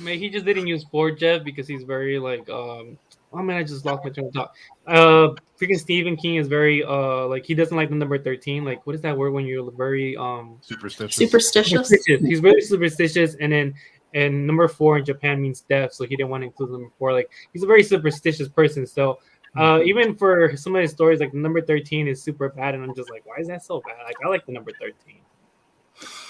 Man, 0.00 0.18
he 0.18 0.28
just 0.28 0.44
didn't 0.44 0.66
use 0.66 0.84
four 0.90 1.10
Jeff 1.12 1.44
because 1.44 1.68
he's 1.68 1.84
very 1.84 2.18
like 2.18 2.48
um 2.50 2.98
oh 3.32 3.42
man, 3.42 3.56
I 3.56 3.62
just 3.62 3.84
lost 3.84 4.04
my 4.04 4.10
train 4.10 4.26
of 4.26 4.32
thought. 4.32 4.52
Uh 4.86 5.34
freaking 5.60 5.78
Stephen 5.78 6.16
King 6.16 6.36
is 6.36 6.48
very 6.48 6.82
uh 6.82 7.26
like 7.26 7.44
he 7.46 7.54
doesn't 7.54 7.76
like 7.76 7.90
the 7.90 7.94
number 7.94 8.18
13. 8.18 8.64
Like 8.64 8.84
what 8.86 8.96
is 8.96 9.02
that 9.02 9.16
word 9.16 9.32
when 9.32 9.46
you're 9.46 9.70
very 9.70 10.16
um 10.16 10.58
Superstitious. 10.62 11.16
Superstitious. 11.16 11.88
superstitious. 11.88 12.26
He's 12.26 12.40
very 12.40 12.60
superstitious 12.60 13.36
and 13.36 13.52
then 13.52 13.74
and 14.14 14.46
number 14.46 14.66
four 14.68 14.98
in 14.98 15.04
Japan 15.04 15.42
means 15.42 15.60
death, 15.62 15.92
so 15.92 16.04
he 16.04 16.16
didn't 16.16 16.30
want 16.30 16.42
to 16.42 16.46
include 16.46 16.70
number 16.70 16.90
four. 16.98 17.12
Like 17.12 17.30
he's 17.52 17.62
a 17.62 17.66
very 17.66 17.82
superstitious 17.82 18.48
person. 18.48 18.86
So 18.86 19.18
Uh, 19.56 19.80
even 19.84 20.16
for 20.16 20.56
some 20.56 20.74
of 20.74 20.82
his 20.82 20.90
stories, 20.90 21.20
like 21.20 21.32
number 21.32 21.60
thirteen 21.60 22.08
is 22.08 22.20
super 22.20 22.48
bad, 22.48 22.74
and 22.74 22.82
I'm 22.82 22.92
just 22.94 23.08
like, 23.08 23.24
why 23.24 23.36
is 23.38 23.46
that 23.46 23.62
so 23.62 23.80
bad? 23.86 24.02
Like 24.04 24.16
I 24.24 24.28
like 24.28 24.44
the 24.46 24.52
number 24.52 24.72
thirteen. 24.80 25.20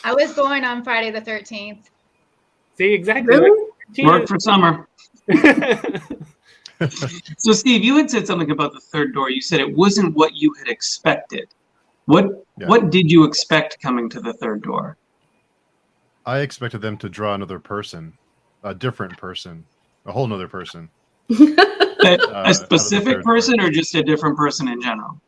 I 0.04 0.12
was 0.12 0.34
born 0.34 0.62
on 0.64 0.84
Friday 0.84 1.10
the 1.10 1.22
13th. 1.22 1.84
See 2.76 2.92
exactly. 2.92 3.34
Really? 3.34 3.70
Like, 3.96 4.06
Work 4.06 4.28
for 4.28 4.38
summer. 4.38 4.88
So, 7.38 7.52
Steve, 7.52 7.84
you 7.84 7.96
had 7.96 8.10
said 8.10 8.26
something 8.26 8.50
about 8.50 8.72
the 8.72 8.80
third 8.80 9.14
door. 9.14 9.30
You 9.30 9.40
said 9.40 9.60
it 9.60 9.76
wasn't 9.76 10.14
what 10.14 10.34
you 10.34 10.52
had 10.58 10.68
expected. 10.68 11.46
What 12.06 12.44
Yeah. 12.58 12.66
What 12.66 12.90
did 12.90 13.10
you 13.10 13.24
expect 13.24 13.80
coming 13.80 14.10
to 14.10 14.20
the 14.20 14.32
third 14.34 14.62
door? 14.62 14.98
I 16.26 16.38
expected 16.40 16.80
them 16.80 16.96
to 16.98 17.08
draw 17.08 17.34
another 17.34 17.58
person, 17.58 18.16
a 18.62 18.74
different 18.74 19.16
person, 19.18 19.64
a 20.06 20.12
whole 20.12 20.26
nother 20.26 20.48
person. 20.48 20.88
A, 22.06 22.18
out 22.36 22.50
a 22.50 22.52
specific 22.52 23.04
third 23.04 23.24
door. 23.24 23.34
person, 23.34 23.60
or 23.60 23.70
just 23.70 23.94
a 23.94 24.02
different 24.02 24.36
person 24.36 24.68
in 24.68 24.78
general? 24.82 25.18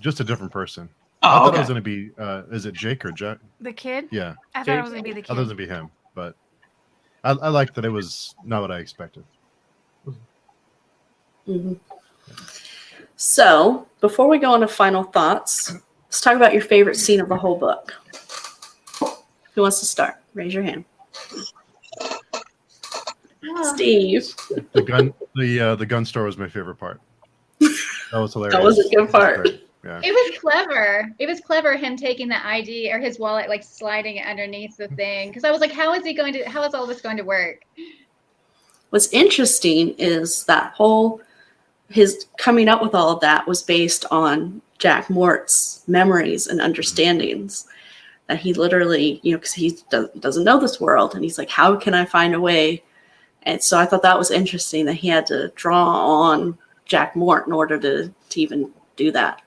Just 0.00 0.20
a 0.20 0.24
different 0.24 0.50
person. 0.50 0.88
I 1.20 1.36
Oh, 1.36 1.44
thought 1.44 1.54
it 1.54 1.58
was 1.58 1.68
going 1.68 1.82
to 1.82 1.82
be, 1.82 2.10
uh, 2.18 2.44
is 2.50 2.64
it 2.64 2.72
Jake 2.72 3.04
or 3.04 3.12
Jack? 3.12 3.38
The 3.60 3.74
kid? 3.74 4.06
Yeah, 4.10 4.34
I 4.54 4.64
thought 4.64 4.78
it 4.78 4.82
was 4.82 4.90
gonna 4.92 5.02
be 5.02 5.12
the 5.12 5.18
I 5.20 5.22
thought 5.24 5.36
it 5.36 5.40
was 5.40 5.48
kid. 5.48 5.56
going 5.56 5.66
to 5.68 5.74
be 5.74 5.80
him, 5.80 5.90
but 6.14 6.34
I, 7.24 7.32
I 7.32 7.48
liked 7.48 7.74
that 7.74 7.84
it 7.84 7.90
was 7.90 8.34
not 8.42 8.62
what 8.62 8.70
I 8.70 8.78
expected. 8.78 9.22
Mhm. 11.46 11.78
So, 13.16 13.86
before 14.00 14.28
we 14.28 14.38
go 14.38 14.52
on 14.52 14.60
to 14.60 14.68
final 14.68 15.02
thoughts, 15.02 15.72
let's 16.06 16.22
talk 16.22 16.36
about 16.36 16.54
your 16.54 16.62
favorite 16.62 16.96
scene 16.96 17.20
of 17.20 17.28
the 17.28 17.36
whole 17.36 17.58
book. 17.58 17.92
Who 19.58 19.62
wants 19.62 19.80
to 19.80 19.86
start? 19.86 20.14
Raise 20.34 20.54
your 20.54 20.62
hand. 20.62 20.84
Oh, 23.44 23.74
Steve. 23.74 24.32
The 24.70 24.82
gun, 24.82 25.12
the 25.34 25.60
uh, 25.60 25.74
the 25.74 25.84
gun 25.84 26.04
store 26.04 26.22
was 26.22 26.38
my 26.38 26.48
favorite 26.48 26.76
part. 26.76 27.00
That 27.58 28.20
was 28.20 28.34
hilarious. 28.34 28.54
That 28.56 28.62
was 28.62 28.78
a 28.78 28.88
good 28.88 29.10
part. 29.10 29.42
Great. 29.42 29.68
Yeah. 29.84 30.00
It 30.04 30.12
was 30.12 30.38
clever. 30.38 31.12
It 31.18 31.26
was 31.26 31.40
clever 31.40 31.76
him 31.76 31.96
taking 31.96 32.28
the 32.28 32.46
ID 32.46 32.92
or 32.92 33.00
his 33.00 33.18
wallet, 33.18 33.48
like 33.48 33.64
sliding 33.64 34.18
it 34.18 34.26
underneath 34.28 34.76
the 34.76 34.86
thing. 34.86 35.30
Because 35.30 35.42
I 35.42 35.50
was 35.50 35.60
like, 35.60 35.72
how 35.72 35.92
is 35.92 36.04
he 36.04 36.14
going 36.14 36.34
to? 36.34 36.48
How 36.48 36.62
is 36.62 36.72
all 36.72 36.86
this 36.86 37.00
going 37.00 37.16
to 37.16 37.24
work? 37.24 37.64
What's 38.90 39.12
interesting 39.12 39.96
is 39.98 40.44
that 40.44 40.72
whole 40.74 41.20
his 41.88 42.26
coming 42.38 42.68
up 42.68 42.80
with 42.80 42.94
all 42.94 43.10
of 43.10 43.18
that 43.22 43.48
was 43.48 43.64
based 43.64 44.04
on 44.12 44.62
Jack 44.78 45.10
Mort's 45.10 45.82
memories 45.88 46.46
and 46.46 46.60
understandings. 46.60 47.66
That 48.28 48.38
he 48.38 48.52
literally, 48.52 49.20
you 49.22 49.32
know, 49.32 49.38
because 49.38 49.54
he 49.54 49.78
does, 49.90 50.08
doesn't 50.18 50.44
know 50.44 50.60
this 50.60 50.80
world, 50.80 51.14
and 51.14 51.24
he's 51.24 51.38
like, 51.38 51.50
"How 51.50 51.76
can 51.76 51.94
I 51.94 52.04
find 52.04 52.34
a 52.34 52.40
way?" 52.40 52.82
And 53.44 53.62
so 53.62 53.78
I 53.78 53.86
thought 53.86 54.02
that 54.02 54.18
was 54.18 54.30
interesting 54.30 54.84
that 54.86 54.94
he 54.94 55.08
had 55.08 55.26
to 55.26 55.48
draw 55.54 55.84
on 55.84 56.58
Jack 56.84 57.16
Mort 57.16 57.46
in 57.46 57.52
order 57.52 57.78
to 57.78 58.12
to 58.28 58.40
even 58.40 58.70
do 58.96 59.10
that. 59.12 59.42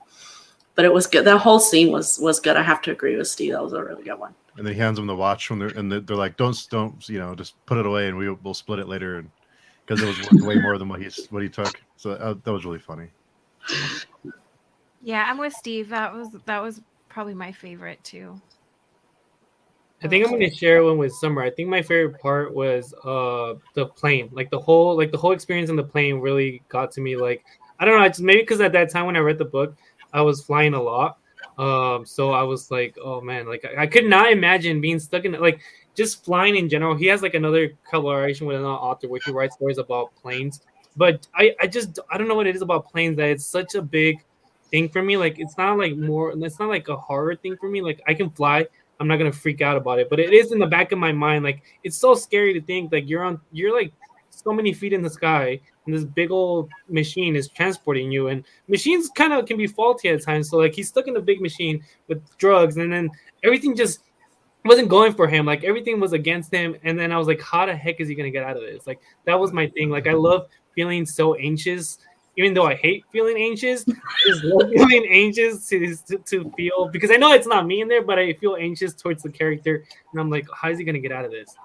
But 0.75 0.85
it 0.85 0.93
was 0.93 1.05
good. 1.05 1.25
That 1.25 1.37
whole 1.37 1.59
scene 1.59 1.91
was 1.91 2.17
was 2.19 2.39
good. 2.39 2.57
I 2.57 2.63
have 2.63 2.81
to 2.83 2.91
agree 2.91 3.15
with 3.15 3.27
Steve. 3.27 3.53
That 3.53 3.63
was 3.63 3.73
a 3.73 3.83
really 3.83 4.03
good 4.03 4.19
one. 4.19 4.33
And 4.57 4.65
then 4.65 4.73
he 4.73 4.79
hands 4.79 4.97
them 4.97 5.07
the 5.07 5.15
watch 5.15 5.49
when 5.49 5.59
they're 5.59 5.69
and 5.69 5.91
they're, 5.91 5.99
they're 5.99 6.17
like, 6.17 6.37
"Don't, 6.37 6.57
don't, 6.69 7.07
you 7.07 7.19
know, 7.19 7.35
just 7.35 7.63
put 7.65 7.77
it 7.77 7.85
away, 7.85 8.07
and 8.07 8.17
we 8.17 8.29
we'll 8.31 8.53
split 8.53 8.79
it 8.79 8.87
later." 8.87 9.17
And 9.17 9.29
because 9.85 10.01
it 10.01 10.31
was 10.31 10.43
way 10.43 10.55
more 10.55 10.77
than 10.77 10.89
what 10.89 11.01
he's 11.01 11.27
what 11.29 11.43
he 11.43 11.49
took, 11.49 11.79
so 11.97 12.11
uh, 12.11 12.35
that 12.43 12.51
was 12.51 12.65
really 12.65 12.79
funny. 12.79 13.09
Yeah, 15.01 15.25
I'm 15.27 15.37
with 15.37 15.53
Steve. 15.53 15.89
That 15.89 16.13
was 16.13 16.29
that 16.45 16.61
was 16.61 16.81
probably 17.09 17.33
my 17.33 17.51
favorite 17.51 18.03
too. 18.03 18.41
I 20.03 20.07
think 20.07 20.25
I'm 20.25 20.31
gonna 20.31 20.49
share 20.49 20.83
one 20.83 20.97
with 20.97 21.13
Summer. 21.13 21.43
I 21.43 21.51
think 21.51 21.69
my 21.69 21.81
favorite 21.81 22.19
part 22.19 22.53
was 22.53 22.93
uh 23.05 23.53
the 23.75 23.85
plane, 23.85 24.29
like 24.31 24.49
the 24.49 24.59
whole 24.59 24.97
like 24.97 25.11
the 25.11 25.17
whole 25.17 25.31
experience 25.31 25.69
in 25.69 25.75
the 25.75 25.83
plane 25.83 26.15
really 26.15 26.63
got 26.69 26.91
to 26.93 27.01
me. 27.01 27.15
Like 27.15 27.43
I 27.79 27.85
don't 27.85 27.97
know, 27.97 28.03
I 28.03 28.07
just 28.07 28.21
maybe 28.21 28.41
because 28.41 28.61
at 28.61 28.71
that 28.73 28.89
time 28.89 29.05
when 29.05 29.15
I 29.15 29.19
read 29.19 29.37
the 29.37 29.45
book, 29.45 29.75
I 30.11 30.21
was 30.21 30.43
flying 30.43 30.73
a 30.73 30.81
lot, 30.81 31.17
um, 31.59 32.05
so 32.05 32.31
I 32.31 32.41
was 32.43 32.71
like, 32.71 32.97
oh 33.03 33.21
man, 33.21 33.47
like 33.47 33.63
I, 33.63 33.83
I 33.83 33.87
could 33.87 34.05
not 34.05 34.31
imagine 34.31 34.81
being 34.81 34.99
stuck 34.99 35.25
in 35.25 35.33
like 35.33 35.61
just 35.95 36.25
flying 36.25 36.55
in 36.55 36.67
general. 36.67 36.95
He 36.95 37.05
has 37.07 37.21
like 37.21 37.35
another 37.35 37.71
collaboration 37.87 38.47
with 38.47 38.57
another 38.57 38.73
author 38.73 39.07
where 39.07 39.21
he 39.23 39.31
writes 39.31 39.55
stories 39.55 39.77
about 39.77 40.15
planes, 40.15 40.61
but 40.97 41.27
I 41.35 41.55
I 41.61 41.67
just 41.67 41.99
I 42.09 42.17
don't 42.17 42.27
know 42.27 42.35
what 42.35 42.47
it 42.47 42.55
is 42.55 42.63
about 42.63 42.89
planes 42.91 43.17
that 43.17 43.29
it's 43.29 43.45
such 43.45 43.75
a 43.75 43.83
big 43.83 44.23
thing 44.71 44.89
for 44.89 45.03
me. 45.03 45.15
Like 45.17 45.37
it's 45.37 45.57
not 45.59 45.77
like 45.77 45.95
more, 45.95 46.31
it's 46.31 46.59
not 46.59 46.69
like 46.69 46.87
a 46.87 46.95
horror 46.95 47.35
thing 47.35 47.55
for 47.57 47.69
me. 47.69 47.81
Like 47.83 48.01
I 48.07 48.15
can 48.15 48.31
fly. 48.31 48.65
I'm 49.01 49.07
not 49.07 49.17
gonna 49.17 49.31
freak 49.31 49.61
out 49.61 49.75
about 49.75 49.97
it, 49.97 50.11
but 50.11 50.19
it 50.19 50.31
is 50.31 50.51
in 50.51 50.59
the 50.59 50.67
back 50.67 50.91
of 50.91 50.99
my 50.99 51.11
mind. 51.11 51.43
Like 51.43 51.63
it's 51.83 51.97
so 51.97 52.13
scary 52.13 52.53
to 52.53 52.61
think 52.61 52.91
like 52.91 53.09
you're 53.09 53.23
on, 53.23 53.41
you're 53.51 53.73
like 53.73 53.91
so 54.29 54.53
many 54.53 54.73
feet 54.73 54.93
in 54.93 55.01
the 55.01 55.09
sky, 55.09 55.59
and 55.85 55.95
this 55.95 56.03
big 56.03 56.29
old 56.29 56.69
machine 56.87 57.35
is 57.35 57.49
transporting 57.49 58.11
you. 58.11 58.27
And 58.27 58.45
machines 58.67 59.09
kind 59.09 59.33
of 59.33 59.47
can 59.47 59.57
be 59.57 59.65
faulty 59.65 60.09
at 60.09 60.21
times. 60.21 60.51
So 60.51 60.57
like 60.57 60.75
he's 60.75 60.87
stuck 60.87 61.07
in 61.07 61.15
a 61.15 61.19
big 61.19 61.41
machine 61.41 61.83
with 62.07 62.21
drugs, 62.37 62.77
and 62.77 62.93
then 62.93 63.09
everything 63.43 63.75
just 63.75 64.03
wasn't 64.65 64.87
going 64.87 65.13
for 65.13 65.27
him. 65.27 65.47
Like 65.47 65.63
everything 65.63 65.99
was 65.99 66.13
against 66.13 66.53
him. 66.53 66.75
And 66.83 66.99
then 66.99 67.11
I 67.11 67.17
was 67.17 67.27
like, 67.27 67.41
how 67.41 67.65
the 67.65 67.75
heck 67.75 67.99
is 67.99 68.07
he 68.07 68.13
gonna 68.13 68.29
get 68.29 68.43
out 68.43 68.55
of 68.55 68.61
this? 68.61 68.85
Like 68.85 69.01
that 69.25 69.39
was 69.39 69.51
my 69.51 69.67
thing. 69.67 69.89
Like 69.89 70.05
I 70.05 70.13
love 70.13 70.45
feeling 70.75 71.07
so 71.07 71.33
anxious. 71.33 71.97
Even 72.37 72.53
though 72.53 72.65
I 72.65 72.75
hate 72.75 73.03
feeling 73.11 73.37
anxious, 73.37 73.85
is 74.25 74.41
feeling 74.41 75.07
anxious 75.09 75.67
to, 75.67 75.95
to, 76.07 76.17
to 76.17 76.51
feel 76.51 76.87
because 76.87 77.11
I 77.11 77.15
know 77.15 77.33
it's 77.33 77.47
not 77.47 77.65
me 77.65 77.81
in 77.81 77.87
there, 77.87 78.03
but 78.03 78.17
I 78.19 78.33
feel 78.33 78.55
anxious 78.59 78.93
towards 78.93 79.23
the 79.23 79.29
character, 79.29 79.83
and 80.11 80.21
I'm 80.21 80.29
like, 80.29 80.47
how 80.53 80.69
is 80.69 80.77
he 80.77 80.83
gonna 80.83 80.99
get 80.99 81.11
out 81.11 81.25
of 81.25 81.31
this? 81.31 81.55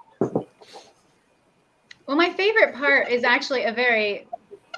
Well, 2.07 2.15
my 2.17 2.31
favorite 2.31 2.73
part 2.73 3.09
is 3.09 3.23
actually 3.23 3.65
a 3.65 3.71
very 3.71 4.27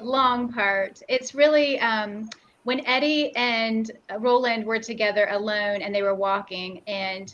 long 0.02 0.52
part. 0.52 1.02
It's 1.08 1.36
really 1.36 1.80
um, 1.80 2.30
when 2.64 2.86
Eddie 2.88 3.36
and 3.36 3.92
Roland 4.18 4.66
were 4.66 4.80
together 4.80 5.28
alone 5.32 5.82
and 5.82 5.94
they 5.94 6.02
were 6.02 6.16
walking, 6.16 6.82
and 6.88 7.34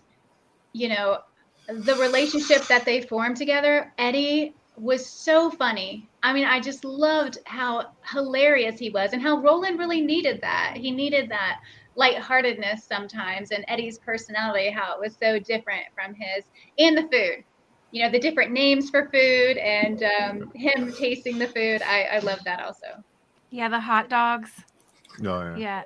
you 0.74 0.90
know, 0.90 1.20
the 1.68 1.96
relationship 1.96 2.68
that 2.68 2.86
they 2.86 3.02
formed 3.02 3.38
together. 3.38 3.94
Eddie 3.98 4.54
was 4.78 5.06
so 5.06 5.50
funny. 5.50 6.08
I 6.26 6.34
mean, 6.34 6.46
I 6.46 6.60
just 6.60 6.84
loved 6.84 7.38
how 7.46 7.86
hilarious 8.12 8.80
he 8.80 8.90
was 8.90 9.14
and 9.14 9.22
how 9.22 9.42
Roland 9.42 9.78
really 9.78 10.02
needed 10.02 10.40
that. 10.42 10.74
He 10.76 10.90
needed 10.90 11.30
that 11.30 11.60
lightheartedness 11.96 12.88
sometimes, 12.88 13.52
and 13.52 13.64
Eddie's 13.68 14.00
personality, 14.00 14.72
how 14.72 14.96
it 14.96 15.00
was 15.00 15.16
so 15.22 15.38
different 15.38 15.84
from 15.94 16.16
his, 16.16 16.44
and 16.80 16.98
the 16.98 17.04
food 17.04 17.44
you 17.92 18.04
know 18.04 18.12
the 18.12 18.20
different 18.20 18.52
names 18.52 18.90
for 18.90 19.10
food 19.14 19.58
and 19.58 20.04
um, 20.20 20.52
him 20.56 20.92
tasting 20.92 21.38
the 21.38 21.48
food 21.48 21.82
I, 21.82 22.04
I 22.04 22.20
love 22.20 22.40
that 22.44 22.60
also 22.60 22.88
Yeah, 23.52 23.70
the 23.70 23.80
hot 23.80 24.10
dogs. 24.10 24.52
Oh 25.24 25.42
yeah. 25.42 25.58
Yeah. 25.58 25.84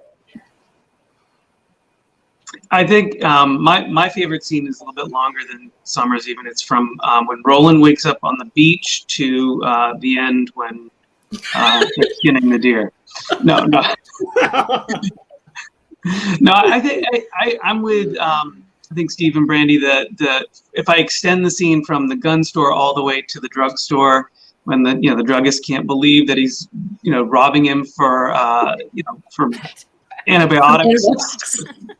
I 2.72 2.86
think 2.86 3.24
um, 3.24 3.62
my 3.62 3.86
my 3.88 4.10
favorite 4.10 4.44
scene 4.44 4.68
is 4.68 4.80
a 4.80 4.84
little 4.84 4.94
bit 4.94 5.12
longer 5.12 5.40
than 5.50 5.72
Summer's. 5.84 6.28
Even 6.28 6.48
it's 6.48 6.62
from 6.62 7.00
um, 7.04 7.28
when 7.28 7.42
Roland 7.46 7.82
wakes 7.82 8.06
up 8.06 8.20
on 8.24 8.38
the 8.38 8.46
beach 8.46 9.06
to 9.08 9.64
uh, 9.64 9.94
the 10.00 10.18
end 10.18 10.52
when 10.56 10.90
uh, 11.56 11.86
skinning 12.14 12.50
the 12.50 12.60
deer. 12.60 12.92
No, 13.44 13.66
no, 13.66 13.82
no. 16.40 16.54
I 16.54 16.80
think 16.80 17.06
I, 17.14 17.26
I, 17.40 17.60
I'm 17.64 17.82
with 17.82 18.18
um, 18.18 18.64
I 18.92 18.96
think 18.96 19.12
Steve 19.12 19.36
and 19.36 19.46
Brandy 19.46 19.78
that 19.80 20.18
the 20.18 20.46
if 20.74 20.90
I 20.90 20.96
extend 20.96 21.46
the 21.46 21.52
scene 21.52 21.84
from 21.86 22.08
the 22.08 22.16
gun 22.16 22.44
store 22.44 22.72
all 22.72 22.94
the 22.94 23.04
way 23.04 23.22
to 23.22 23.40
the 23.40 23.48
drugstore 23.50 24.32
when 24.64 24.84
the 24.84 24.98
you 25.02 25.10
know 25.10 25.16
the 25.16 25.24
druggist 25.24 25.66
can't 25.66 25.86
believe 25.88 26.28
that 26.28 26.38
he's 26.38 26.68
you 27.02 27.12
know 27.12 27.24
robbing 27.24 27.66
him 27.66 27.86
for 27.86 28.32
uh, 28.32 28.76
you 28.94 29.04
know 29.04 29.22
for 29.32 29.50
antibiotics 30.28 31.64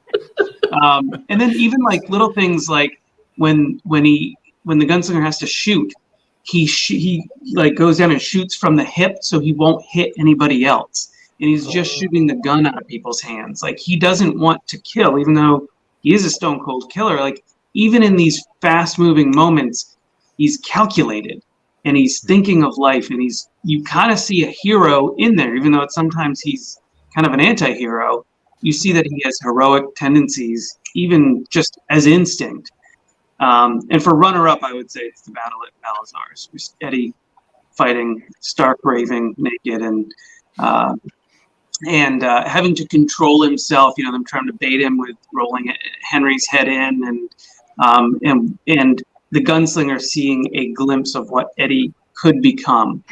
um, 0.82 1.26
and 1.30 1.40
then 1.40 1.52
even 1.52 1.82
like 1.82 2.08
little 2.10 2.34
things 2.34 2.70
like 2.70 3.02
when 3.38 3.80
when 3.84 4.06
he 4.06 4.38
when 4.64 4.78
the 4.78 4.86
gunslinger 4.86 5.24
has 5.24 5.38
to 5.40 5.48
shoot 5.48 5.94
he 6.44 6.66
sh- 6.66 6.90
he 6.90 7.30
like 7.54 7.76
goes 7.76 7.98
down 7.98 8.12
and 8.12 8.22
shoots 8.22 8.56
from 8.56 8.76
the 8.76 8.84
hip 8.84 9.18
so 9.22 9.40
he 9.40 9.54
won't 9.54 9.84
hit 9.86 10.14
anybody 10.18 10.66
else. 10.66 11.12
And 11.40 11.50
he's 11.50 11.68
just 11.68 11.92
shooting 11.92 12.28
the 12.28 12.36
gun 12.36 12.66
out 12.66 12.82
of 12.82 12.88
people's 12.88 13.22
hands. 13.22 13.62
Like 13.64 13.78
he 13.78 13.96
doesn't 13.96 14.38
want 14.38 14.66
to 14.68 14.78
kill 14.80 15.20
even 15.20 15.34
though 15.34 15.68
he 16.02 16.14
is 16.14 16.26
a 16.26 16.30
stone 16.30 16.60
cold 16.60 16.92
killer. 16.92 17.20
Like 17.20 17.44
even 17.74 18.04
in 18.04 18.16
these 18.16 18.46
fast 18.62 18.98
moving 19.00 19.32
moments 19.36 19.98
he's 20.38 20.58
calculated 20.58 21.44
and 21.86 21.96
he's 21.96 22.22
thinking 22.22 22.64
of 22.64 22.78
life 22.78 23.10
and 23.10 23.22
he's 23.22 23.50
you 23.64 23.84
kind 23.84 24.12
of 24.12 24.20
see 24.20 24.44
a 24.44 24.48
hero 24.48 25.16
in 25.18 25.36
there 25.36 25.56
even 25.56 25.72
though 25.72 25.82
it's 25.82 25.96
sometimes 25.96 26.42
he's 26.42 26.80
kind 27.14 27.28
of 27.28 27.34
an 27.34 27.40
anti-hero 27.40 28.26
you 28.62 28.74
see 28.74 28.92
that 28.92 29.06
he 29.06 29.22
has 29.26 29.40
heroic 29.42 29.86
tendencies, 29.96 30.80
even 30.96 31.46
just 31.50 31.80
as 31.90 32.06
instinct. 32.06 32.72
Um, 33.40 33.82
and 33.90 34.04
for 34.04 34.16
runner-up, 34.16 34.64
I 34.64 34.74
would 34.74 34.92
say 34.92 35.02
it's 35.02 35.22
the 35.22 35.32
battle 35.32 35.60
at 35.66 35.74
Balazar's. 35.82 36.50
Just 36.52 36.76
Eddie 36.82 37.14
fighting, 37.72 38.22
stark 38.42 38.80
raving, 38.84 39.36
naked, 39.38 39.82
and 39.82 40.12
uh, 40.58 40.94
and 41.88 42.26
uh, 42.26 42.48
having 42.48 42.76
to 42.76 42.86
control 42.88 43.42
himself. 43.42 43.94
You 43.98 44.04
know, 44.04 44.12
them 44.12 44.26
trying 44.26 44.48
to 44.48 44.54
bait 44.54 44.82
him 44.82 44.98
with 44.98 45.16
rolling 45.34 45.74
Henry's 46.02 46.46
head 46.48 46.68
in, 46.68 47.02
and 47.06 47.30
um, 47.82 48.20
and 48.24 48.60
and 48.68 49.02
the 49.32 49.42
gunslinger 49.42 50.02
seeing 50.02 50.50
a 50.54 50.74
glimpse 50.74 51.16
of 51.16 51.30
what 51.30 51.52
Eddie 51.58 51.94
could 52.14 52.42
become. 52.42 53.04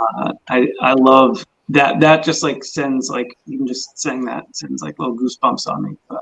Uh, 0.00 0.32
I 0.48 0.68
I 0.80 0.94
love 0.94 1.44
that 1.68 2.00
that 2.00 2.24
just 2.24 2.42
like 2.42 2.64
sends 2.64 3.10
like 3.10 3.36
even 3.46 3.66
just 3.66 3.98
saying 3.98 4.24
that 4.24 4.44
sends 4.54 4.82
like 4.82 4.98
little 4.98 5.16
goosebumps 5.16 5.68
on 5.68 5.82
me. 5.82 5.96
But 6.08 6.20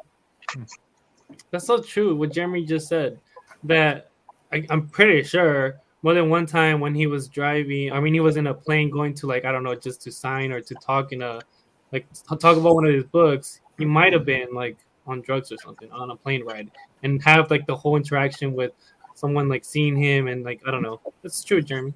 That's 1.50 1.66
so 1.66 1.80
true. 1.82 2.16
What 2.16 2.32
Jeremy 2.32 2.64
just 2.64 2.88
said. 2.88 3.18
That 3.64 4.10
I, 4.52 4.66
I'm 4.68 4.88
pretty 4.88 5.22
sure 5.22 5.80
more 6.02 6.12
than 6.12 6.28
one 6.28 6.44
time 6.44 6.80
when 6.80 6.94
he 6.94 7.06
was 7.06 7.28
driving. 7.28 7.92
I 7.92 8.00
mean, 8.00 8.12
he 8.12 8.20
was 8.20 8.36
in 8.36 8.46
a 8.48 8.54
plane 8.54 8.90
going 8.90 9.14
to 9.14 9.26
like 9.26 9.44
I 9.44 9.52
don't 9.52 9.62
know, 9.64 9.74
just 9.74 10.02
to 10.02 10.12
sign 10.12 10.52
or 10.52 10.60
to 10.60 10.74
talk 10.76 11.12
in 11.12 11.22
a 11.22 11.40
like 11.92 12.06
talk 12.26 12.56
about 12.56 12.74
one 12.74 12.84
of 12.84 12.94
his 12.94 13.04
books. 13.04 13.60
He 13.78 13.84
might 13.84 14.12
have 14.12 14.24
been 14.24 14.54
like 14.54 14.78
on 15.06 15.20
drugs 15.20 15.52
or 15.52 15.56
something 15.58 15.90
on 15.92 16.10
a 16.10 16.16
plane 16.16 16.44
ride 16.44 16.70
and 17.02 17.22
have 17.22 17.50
like 17.50 17.66
the 17.66 17.76
whole 17.76 17.96
interaction 17.96 18.54
with 18.54 18.72
someone 19.14 19.48
like 19.48 19.64
seeing 19.64 19.96
him 19.96 20.28
and 20.28 20.44
like 20.44 20.60
I 20.66 20.70
don't 20.70 20.82
know. 20.82 21.00
That's 21.22 21.44
true, 21.44 21.60
Jeremy. 21.60 21.92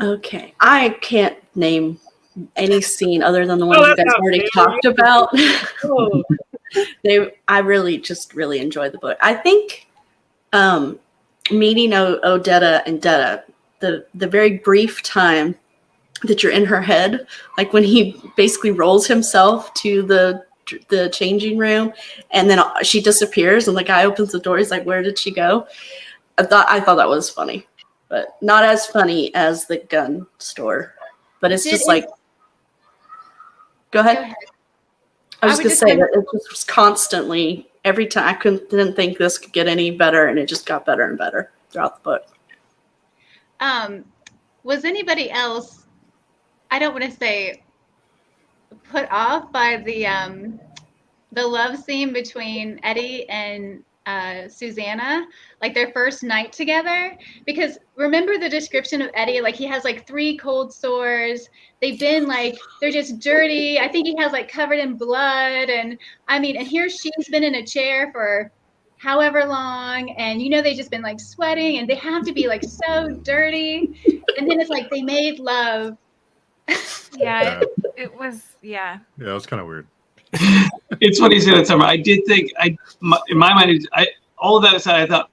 Okay, 0.00 0.54
I 0.60 0.90
can't 1.00 1.36
name 1.56 1.98
any 2.56 2.80
scene 2.80 3.22
other 3.22 3.46
than 3.46 3.58
the 3.58 3.66
one 3.66 3.78
Oh, 3.78 3.86
you 3.86 3.96
guys 3.96 4.14
already 4.14 4.48
talked 4.54 4.84
about. 4.84 5.30
Oh, 5.84 6.22
they, 7.02 7.32
I 7.48 7.58
really 7.58 7.98
just 7.98 8.34
really 8.34 8.60
enjoyed 8.60 8.92
the 8.92 8.98
book. 8.98 9.18
I 9.20 9.34
think 9.34 9.88
um, 10.52 11.00
meeting 11.50 11.92
o- 11.94 12.20
Odetta 12.20 12.82
and 12.86 13.00
Detta, 13.02 13.44
the 13.80 14.06
the 14.14 14.28
very 14.28 14.58
brief 14.58 15.02
time 15.02 15.56
that 16.22 16.42
you're 16.42 16.52
in 16.52 16.64
her 16.66 16.82
head, 16.82 17.26
like 17.56 17.72
when 17.72 17.82
he 17.82 18.22
basically 18.36 18.70
rolls 18.70 19.06
himself 19.06 19.72
to 19.74 20.02
the 20.02 20.44
the 20.88 21.08
changing 21.08 21.58
room, 21.58 21.92
and 22.30 22.48
then 22.48 22.62
she 22.82 23.00
disappears, 23.00 23.66
and 23.66 23.76
the 23.76 23.82
guy 23.82 24.04
opens 24.04 24.30
the 24.30 24.38
door. 24.38 24.58
He's 24.58 24.70
like, 24.70 24.84
"Where 24.84 25.02
did 25.02 25.18
she 25.18 25.32
go?" 25.32 25.66
I 26.38 26.44
thought 26.44 26.66
I 26.68 26.78
thought 26.80 26.96
that 26.96 27.08
was 27.08 27.30
funny, 27.30 27.66
but 28.10 28.36
not 28.42 28.64
as 28.64 28.86
funny 28.86 29.34
as 29.34 29.64
the 29.66 29.78
gun 29.88 30.26
store. 30.36 30.94
But 31.40 31.52
it's 31.52 31.64
Did 31.64 31.70
just 31.70 31.84
it- 31.84 31.88
like, 31.88 32.06
go 33.92 34.00
ahead. 34.00 34.16
Go 34.16 34.22
ahead. 34.22 34.34
I 35.42 35.46
was 35.46 35.58
I 35.58 35.62
gonna 35.62 35.74
say 35.74 35.86
say- 35.86 35.96
that 35.96 36.10
it 36.12 36.26
just 36.32 36.50
was 36.50 36.64
constantly 36.64 37.70
every 37.86 38.06
time 38.06 38.28
I 38.28 38.34
couldn't 38.34 38.68
didn't 38.68 38.94
think 38.94 39.16
this 39.16 39.38
could 39.38 39.52
get 39.54 39.66
any 39.68 39.90
better, 39.90 40.26
and 40.26 40.38
it 40.38 40.46
just 40.46 40.66
got 40.66 40.84
better 40.84 41.04
and 41.04 41.16
better 41.16 41.50
throughout 41.70 41.96
the 41.96 42.02
book. 42.02 42.26
Um, 43.60 44.04
was 44.64 44.84
anybody 44.84 45.30
else? 45.30 45.86
I 46.70 46.78
don't 46.78 46.92
want 46.92 47.04
to 47.04 47.10
say 47.16 47.62
put 48.90 49.10
off 49.10 49.50
by 49.50 49.78
the 49.78 50.06
um, 50.06 50.60
the 51.32 51.46
love 51.46 51.78
scene 51.78 52.12
between 52.12 52.78
Eddie 52.82 53.26
and 53.30 53.82
uh, 54.10 54.48
Susanna, 54.48 55.26
like 55.60 55.74
their 55.74 55.92
first 55.92 56.22
night 56.22 56.52
together. 56.52 57.16
Because 57.46 57.78
remember 57.96 58.38
the 58.38 58.48
description 58.48 59.02
of 59.02 59.10
Eddie, 59.14 59.40
like 59.40 59.54
he 59.54 59.66
has 59.66 59.84
like 59.84 60.06
three 60.06 60.36
cold 60.36 60.72
sores. 60.72 61.48
They've 61.80 61.98
been 61.98 62.26
like 62.26 62.58
they're 62.80 62.90
just 62.90 63.20
dirty. 63.20 63.78
I 63.78 63.88
think 63.88 64.06
he 64.06 64.16
has 64.18 64.32
like 64.32 64.50
covered 64.50 64.78
in 64.78 64.96
blood, 64.96 65.70
and 65.70 65.98
I 66.28 66.38
mean, 66.38 66.56
and 66.56 66.66
here 66.66 66.88
she's 66.88 67.28
been 67.30 67.44
in 67.44 67.56
a 67.56 67.66
chair 67.66 68.10
for 68.12 68.50
however 68.98 69.46
long 69.46 70.10
and 70.18 70.42
you 70.42 70.50
know 70.50 70.60
they've 70.60 70.76
just 70.76 70.90
been 70.90 71.00
like 71.00 71.18
sweating 71.18 71.78
and 71.78 71.88
they 71.88 71.94
have 71.94 72.22
to 72.22 72.34
be 72.34 72.46
like 72.46 72.62
so 72.62 73.08
dirty 73.22 73.98
and 74.36 74.46
then 74.46 74.60
it's 74.60 74.68
like 74.68 74.90
they 74.90 75.00
made 75.00 75.38
love 75.38 75.96
Yeah, 77.16 77.60
it, 77.60 77.68
it 77.96 78.18
was. 78.18 78.42
Yeah, 78.62 78.98
Yeah, 79.18 79.30
it 79.30 79.32
was 79.32 79.46
kind 79.46 79.60
of 79.60 79.66
weird. 79.68 79.86
it's 81.00 81.18
funny 81.18 81.36
you 81.36 81.40
say 81.40 81.52
that, 81.52 81.66
Summer. 81.66 81.84
I 81.84 81.96
did 81.96 82.24
think 82.26 82.52
I 82.58 82.76
my, 83.00 83.18
in 83.28 83.38
my 83.38 83.52
mind, 83.54 83.88
I 83.92 84.08
all 84.38 84.56
of 84.56 84.62
that 84.62 84.74
aside, 84.74 85.02
I 85.02 85.06
thought 85.06 85.30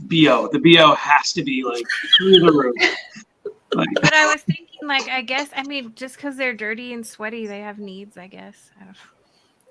bo 0.00 0.48
the 0.48 0.58
bo 0.58 0.94
has 0.94 1.32
to 1.34 1.42
be 1.42 1.64
like 1.64 1.84
through 2.18 2.40
the 2.40 2.52
roof. 2.52 2.76
Like, 3.74 3.88
but 3.94 4.12
I 4.12 4.26
was 4.26 4.42
thinking, 4.42 4.86
like, 4.86 5.08
I 5.08 5.22
guess, 5.22 5.48
I 5.56 5.62
mean, 5.62 5.94
just 5.94 6.16
because 6.16 6.36
they're 6.36 6.52
dirty 6.52 6.92
and 6.92 7.06
sweaty, 7.06 7.46
they 7.46 7.60
have 7.60 7.78
needs. 7.78 8.18
I 8.18 8.26
guess. 8.26 8.70
I 8.76 8.84
don't 8.84 8.92
know. 8.92 8.98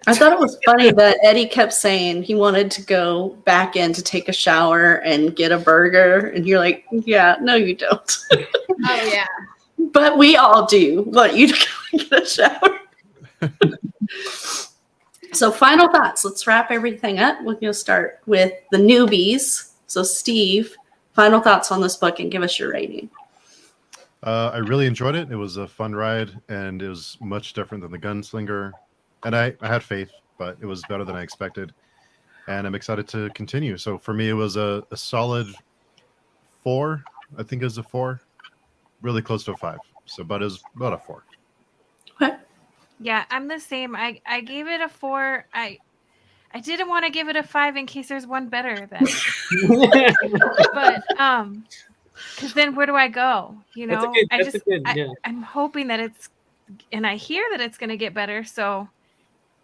I 0.08 0.16
thought 0.16 0.34
it 0.34 0.40
was 0.40 0.58
funny 0.66 0.92
that 0.92 1.20
Eddie 1.22 1.46
kept 1.46 1.74
saying 1.74 2.24
he 2.24 2.34
wanted 2.34 2.72
to 2.72 2.82
go 2.82 3.38
back 3.46 3.76
in 3.76 3.94
to 3.94 4.02
take 4.02 4.28
a 4.30 4.34
shower 4.34 4.96
and 4.96 5.36
get 5.36 5.52
a 5.52 5.60
burger, 5.60 6.30
and 6.30 6.48
you're 6.48 6.58
like, 6.58 6.86
"Yeah, 6.92 7.36
no, 7.42 7.54
you 7.56 7.76
don't." 7.76 8.18
oh 8.34 9.10
yeah 9.12 9.28
but 9.92 10.18
we 10.18 10.36
all 10.36 10.66
do 10.66 11.04
want 11.08 11.36
you 11.36 11.48
to 11.48 11.54
go 11.54 12.00
and 12.00 12.10
get 12.10 12.24
a 12.24 12.26
shower. 12.26 12.80
so, 15.34 15.52
final 15.52 15.90
thoughts. 15.90 16.26
Let's 16.26 16.46
wrap 16.48 16.72
everything 16.72 17.20
up. 17.20 17.40
We're 17.40 17.54
going 17.54 17.68
to 17.68 17.74
start 17.74 18.20
with 18.26 18.54
the 18.72 18.78
newbies. 18.78 19.72
So, 19.88 20.04
Steve, 20.04 20.76
final 21.14 21.42
thoughts 21.42 21.72
on 21.72 21.82
this 21.82 21.98
book 21.98 22.20
and 22.20 22.32
give 22.32 22.44
us 22.44 22.60
your 22.60 22.72
rating. 22.72 23.10
Uh, 24.24 24.52
I 24.54 24.58
really 24.58 24.86
enjoyed 24.86 25.16
it. 25.16 25.32
It 25.32 25.36
was 25.36 25.58
a 25.58 25.68
fun 25.68 25.96
ride, 25.96 26.32
and 26.48 26.82
it 26.82 26.90
was 26.90 27.18
much 27.22 27.54
different 27.54 27.82
than 27.82 27.92
the 27.92 27.98
Gunslinger. 27.98 28.72
And 29.24 29.36
I, 29.36 29.56
I 29.62 29.68
had 29.68 29.84
faith, 29.84 30.12
but 30.38 30.58
it 30.62 30.66
was 30.66 30.84
better 30.90 31.04
than 31.04 31.16
I 31.16 31.22
expected. 31.22 31.74
And 32.48 32.68
I'm 32.68 32.76
excited 32.76 33.08
to 33.10 33.30
continue. 33.32 33.78
So 33.78 33.98
for 33.98 34.14
me, 34.14 34.30
it 34.30 34.34
was 34.34 34.58
a, 34.58 34.84
a 34.92 34.98
solid 34.98 35.48
four. 36.64 37.04
I 37.38 37.44
think 37.44 37.62
it 37.62 37.66
was 37.66 37.78
a 37.78 37.84
four, 37.84 38.22
really 39.02 39.22
close 39.22 39.44
to 39.46 39.54
a 39.54 39.58
five. 39.58 39.80
So, 40.06 40.24
but 40.24 40.42
it 40.42 40.46
was 40.46 40.62
about 40.76 40.94
a 40.94 40.98
four. 40.98 41.24
Yeah, 43.02 43.26
I'm 43.30 43.48
the 43.48 43.60
same. 43.60 43.96
I 43.96 44.22
I 44.26 44.42
gave 44.42 44.68
it 44.68 44.82
a 44.82 44.90
four. 44.90 45.46
I 45.54 45.80
I 46.54 46.60
didn't 46.60 46.90
want 46.90 47.06
to 47.06 47.12
give 47.12 47.30
it 47.30 47.36
a 47.36 47.44
five 47.44 47.76
in 47.78 47.86
case 47.86 48.10
there's 48.10 48.28
one 48.28 48.48
better 48.50 48.88
than. 48.88 49.06
but 50.74 51.20
um, 51.20 51.66
because 52.36 52.54
then 52.54 52.76
where 52.76 52.86
do 52.86 52.96
I 52.96 53.08
go? 53.08 53.56
You 53.74 53.88
know, 53.88 54.12
good- 54.12 54.28
I 54.32 54.44
just 54.44 54.64
good- 54.66 54.84
I, 54.86 54.94
yeah. 54.94 55.08
I'm 55.24 55.42
hoping 55.42 55.88
that 55.88 56.00
it's, 56.00 56.30
and 56.92 57.08
I 57.08 57.16
hear 57.16 57.44
that 57.52 57.62
it's 57.62 57.78
gonna 57.78 57.98
get 57.98 58.14
better. 58.14 58.44
So, 58.44 58.88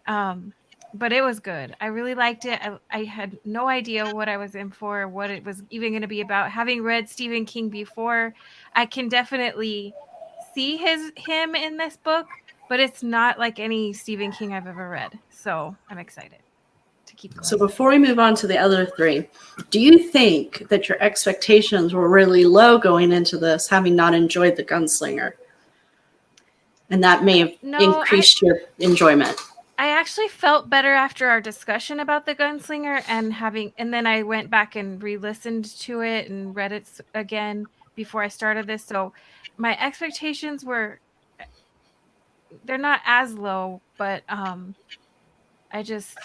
um, 0.07 0.53
but 0.93 1.11
it 1.13 1.21
was 1.21 1.39
good. 1.39 1.75
I 1.81 1.87
really 1.87 2.15
liked 2.15 2.45
it. 2.45 2.59
I, 2.61 2.77
I 2.89 3.03
had 3.03 3.37
no 3.45 3.67
idea 3.67 4.09
what 4.13 4.29
I 4.29 4.37
was 4.37 4.55
in 4.55 4.71
for, 4.71 5.07
what 5.07 5.29
it 5.29 5.43
was 5.43 5.61
even 5.69 5.91
going 5.91 6.01
to 6.01 6.07
be 6.07 6.21
about. 6.21 6.49
Having 6.49 6.81
read 6.83 7.09
Stephen 7.09 7.45
King 7.45 7.69
before, 7.69 8.33
I 8.73 8.85
can 8.85 9.09
definitely 9.09 9.93
see 10.55 10.77
his 10.77 11.11
him 11.17 11.55
in 11.55 11.77
this 11.77 11.97
book, 11.97 12.27
but 12.69 12.79
it's 12.79 13.03
not 13.03 13.39
like 13.39 13.59
any 13.59 13.93
Stephen 13.93 14.31
King 14.31 14.53
I've 14.53 14.67
ever 14.67 14.89
read. 14.89 15.17
So 15.29 15.75
I'm 15.89 15.97
excited 15.97 16.39
to 17.05 17.15
keep 17.15 17.33
going. 17.33 17.43
So, 17.43 17.57
before 17.57 17.89
we 17.89 17.99
move 17.99 18.19
on 18.19 18.35
to 18.35 18.47
the 18.47 18.57
other 18.57 18.85
three, 18.85 19.27
do 19.69 19.79
you 19.79 20.09
think 20.09 20.67
that 20.69 20.89
your 20.89 21.01
expectations 21.01 21.93
were 21.93 22.09
really 22.09 22.45
low 22.45 22.77
going 22.77 23.11
into 23.11 23.37
this, 23.37 23.67
having 23.67 23.95
not 23.95 24.13
enjoyed 24.13 24.55
the 24.55 24.63
Gunslinger? 24.63 25.33
And 26.89 27.03
that 27.03 27.23
may 27.23 27.39
have 27.39 27.51
No, 27.61 27.77
I- 27.77 27.99
increased 28.01 28.41
your 28.41 28.59
enjoyment. 28.79 29.35
I 29.79 29.89
actually 29.89 30.27
felt 30.29 30.71
better 30.71 30.91
after 30.91 31.27
our 31.29 31.39
discussion 31.39 31.99
about 31.99 32.25
the 32.25 32.33
gunslinger 32.33 33.03
and 33.07 33.31
having, 33.31 33.73
and 33.77 33.93
then 33.93 34.07
I 34.07 34.23
went 34.23 34.49
back 34.49 34.75
and 34.75 35.01
re-listened 35.03 35.65
to 35.81 36.01
it 36.01 36.31
and 36.31 36.55
read 36.55 36.71
it 36.71 36.89
again 37.13 37.67
before 37.93 38.23
I 38.23 38.27
started 38.27 38.65
this. 38.65 38.83
So 38.83 39.13
my 39.57 39.79
expectations 39.79 40.65
were, 40.65 40.99
they're 42.65 42.77
not 42.77 43.01
as 43.05 43.33
low, 43.33 43.81
but 43.97 44.23
um, 44.29 44.75
I 45.71 45.83
just, 45.83 46.17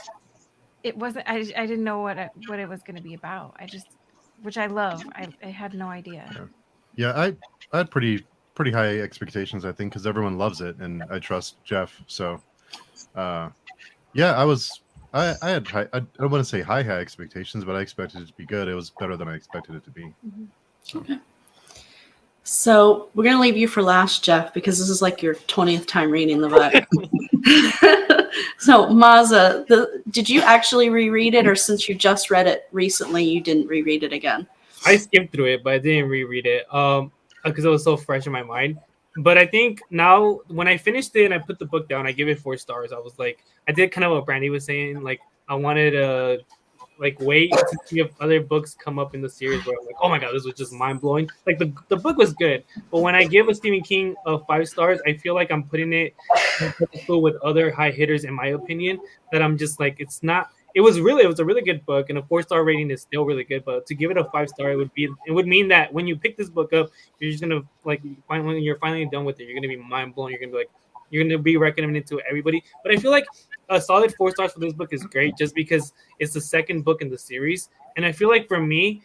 it 0.82 0.96
wasn't. 0.96 1.28
I, 1.28 1.38
I 1.56 1.66
didn't 1.66 1.84
know 1.84 2.00
what 2.00 2.18
it, 2.18 2.30
what 2.46 2.58
it 2.58 2.68
was 2.68 2.82
going 2.82 2.96
to 2.96 3.02
be 3.02 3.14
about. 3.14 3.56
I 3.58 3.66
just, 3.66 3.86
which 4.42 4.58
I 4.58 4.66
love. 4.66 5.02
I, 5.14 5.28
I 5.42 5.48
had 5.48 5.74
no 5.74 5.88
idea. 5.88 6.48
Yeah, 6.96 7.12
I, 7.12 7.36
I 7.72 7.78
had 7.78 7.90
pretty 7.90 8.26
pretty 8.54 8.70
high 8.70 8.98
expectations, 8.98 9.64
I 9.64 9.72
think, 9.72 9.92
because 9.92 10.06
everyone 10.06 10.36
loves 10.38 10.60
it, 10.60 10.76
and 10.78 11.02
I 11.10 11.18
trust 11.18 11.62
Jeff. 11.64 12.00
So, 12.06 12.42
uh, 13.14 13.50
yeah, 14.14 14.34
I 14.34 14.44
was. 14.44 14.82
I, 15.14 15.34
I 15.42 15.50
had 15.50 15.68
high, 15.68 15.86
I 15.92 16.00
don't 16.00 16.30
want 16.30 16.42
to 16.42 16.48
say 16.48 16.62
high 16.62 16.82
high 16.82 17.00
expectations, 17.00 17.64
but 17.64 17.76
I 17.76 17.80
expected 17.80 18.22
it 18.22 18.28
to 18.28 18.32
be 18.32 18.46
good. 18.46 18.66
It 18.66 18.74
was 18.74 18.90
better 18.98 19.14
than 19.14 19.28
I 19.28 19.34
expected 19.34 19.74
it 19.74 19.84
to 19.84 19.90
be. 19.90 20.14
So 20.82 21.04
we're 23.14 23.24
gonna 23.24 23.40
leave 23.40 23.56
you 23.56 23.68
for 23.68 23.82
last, 23.82 24.24
Jeff, 24.24 24.52
because 24.52 24.78
this 24.78 24.88
is 24.88 25.00
like 25.00 25.22
your 25.22 25.34
twentieth 25.46 25.86
time 25.86 26.10
reading 26.10 26.40
the 26.40 26.48
book. 26.48 26.74
so 28.58 28.88
Maza, 28.88 29.64
the, 29.68 30.02
did 30.10 30.28
you 30.28 30.40
actually 30.40 30.90
reread 30.90 31.34
it, 31.34 31.46
or 31.46 31.54
since 31.54 31.88
you 31.88 31.94
just 31.94 32.30
read 32.30 32.46
it 32.46 32.68
recently, 32.72 33.24
you 33.24 33.40
didn't 33.40 33.66
reread 33.66 34.02
it 34.02 34.12
again? 34.12 34.46
I 34.84 34.96
skimmed 34.96 35.30
through 35.32 35.46
it, 35.46 35.64
but 35.64 35.74
I 35.74 35.78
didn't 35.78 36.08
reread 36.10 36.46
it 36.46 36.72
um 36.74 37.12
because 37.44 37.64
it 37.64 37.68
was 37.68 37.84
so 37.84 37.96
fresh 37.96 38.26
in 38.26 38.32
my 38.32 38.42
mind. 38.42 38.78
But 39.18 39.36
I 39.36 39.46
think 39.46 39.80
now 39.90 40.40
when 40.48 40.68
I 40.68 40.76
finished 40.76 41.14
it 41.16 41.26
and 41.26 41.34
I 41.34 41.38
put 41.38 41.58
the 41.58 41.66
book 41.66 41.88
down, 41.88 42.06
I 42.06 42.12
give 42.12 42.28
it 42.28 42.38
four 42.38 42.56
stars. 42.56 42.92
I 42.92 42.98
was 42.98 43.18
like, 43.18 43.44
I 43.68 43.72
did 43.72 43.92
kind 43.92 44.04
of 44.04 44.12
what 44.12 44.24
Brandy 44.24 44.48
was 44.48 44.64
saying. 44.64 45.02
Like 45.02 45.20
I 45.48 45.54
wanted 45.54 45.90
to 45.92 46.40
like 47.02 47.18
wait 47.20 47.50
to 47.50 47.76
see 47.84 48.00
if 48.00 48.10
other 48.20 48.40
books 48.40 48.74
come 48.74 48.98
up 48.98 49.14
in 49.14 49.20
the 49.20 49.28
series 49.28 49.66
where 49.66 49.76
I'm 49.78 49.84
like, 49.84 49.96
oh 50.00 50.08
my 50.08 50.18
god, 50.18 50.32
this 50.32 50.44
was 50.44 50.54
just 50.54 50.72
mind 50.72 51.00
blowing. 51.00 51.28
Like 51.46 51.58
the, 51.58 51.72
the 51.88 51.96
book 51.96 52.16
was 52.16 52.32
good, 52.32 52.64
but 52.90 53.00
when 53.00 53.14
I 53.14 53.24
give 53.24 53.48
a 53.48 53.54
Stephen 53.54 53.82
King 53.82 54.14
a 54.24 54.38
five 54.38 54.68
stars, 54.68 55.00
I 55.06 55.14
feel 55.14 55.34
like 55.34 55.50
I'm 55.50 55.64
putting 55.64 55.92
it 55.92 56.14
with 57.08 57.34
other 57.42 57.70
high 57.70 57.90
hitters 57.90 58.24
in 58.24 58.32
my 58.32 58.48
opinion. 58.48 59.00
That 59.32 59.42
I'm 59.42 59.58
just 59.58 59.80
like, 59.80 59.96
it's 59.98 60.22
not 60.22 60.50
it 60.74 60.80
was 60.80 61.00
really 61.00 61.24
it 61.24 61.26
was 61.26 61.40
a 61.40 61.44
really 61.44 61.62
good 61.62 61.84
book, 61.84 62.08
and 62.08 62.18
a 62.18 62.22
four 62.22 62.42
star 62.42 62.64
rating 62.64 62.90
is 62.90 63.02
still 63.02 63.24
really 63.24 63.44
good. 63.44 63.64
But 63.64 63.86
to 63.86 63.94
give 63.94 64.10
it 64.10 64.16
a 64.16 64.24
five 64.24 64.48
star, 64.48 64.70
it 64.70 64.76
would 64.76 64.94
be 64.94 65.08
it 65.26 65.32
would 65.32 65.46
mean 65.46 65.68
that 65.68 65.92
when 65.92 66.06
you 66.06 66.16
pick 66.16 66.36
this 66.36 66.48
book 66.48 66.72
up, 66.72 66.90
you're 67.18 67.30
just 67.30 67.42
gonna 67.42 67.62
like 67.84 68.02
finally 68.28 68.60
you're 68.60 68.78
finally 68.78 69.06
done 69.06 69.24
with 69.24 69.40
it, 69.40 69.44
you're 69.44 69.54
gonna 69.54 69.68
be 69.68 69.76
mind 69.76 70.14
blown. 70.14 70.30
You're 70.30 70.40
gonna 70.40 70.52
be 70.52 70.58
like 70.58 70.70
you're 71.10 71.22
gonna 71.24 71.38
be 71.38 71.56
recommending 71.56 72.00
it 72.00 72.06
to 72.08 72.20
everybody. 72.20 72.62
But 72.82 72.92
I 72.92 72.96
feel 72.96 73.10
like 73.10 73.26
a 73.72 73.80
solid 73.80 74.14
four 74.14 74.30
stars 74.30 74.52
for 74.52 74.60
this 74.60 74.72
book 74.72 74.92
is 74.92 75.04
great, 75.04 75.36
just 75.36 75.54
because 75.54 75.92
it's 76.18 76.32
the 76.34 76.40
second 76.40 76.82
book 76.82 77.02
in 77.02 77.10
the 77.10 77.18
series, 77.18 77.68
and 77.96 78.04
I 78.04 78.12
feel 78.12 78.28
like 78.28 78.48
for 78.48 78.60
me, 78.60 79.02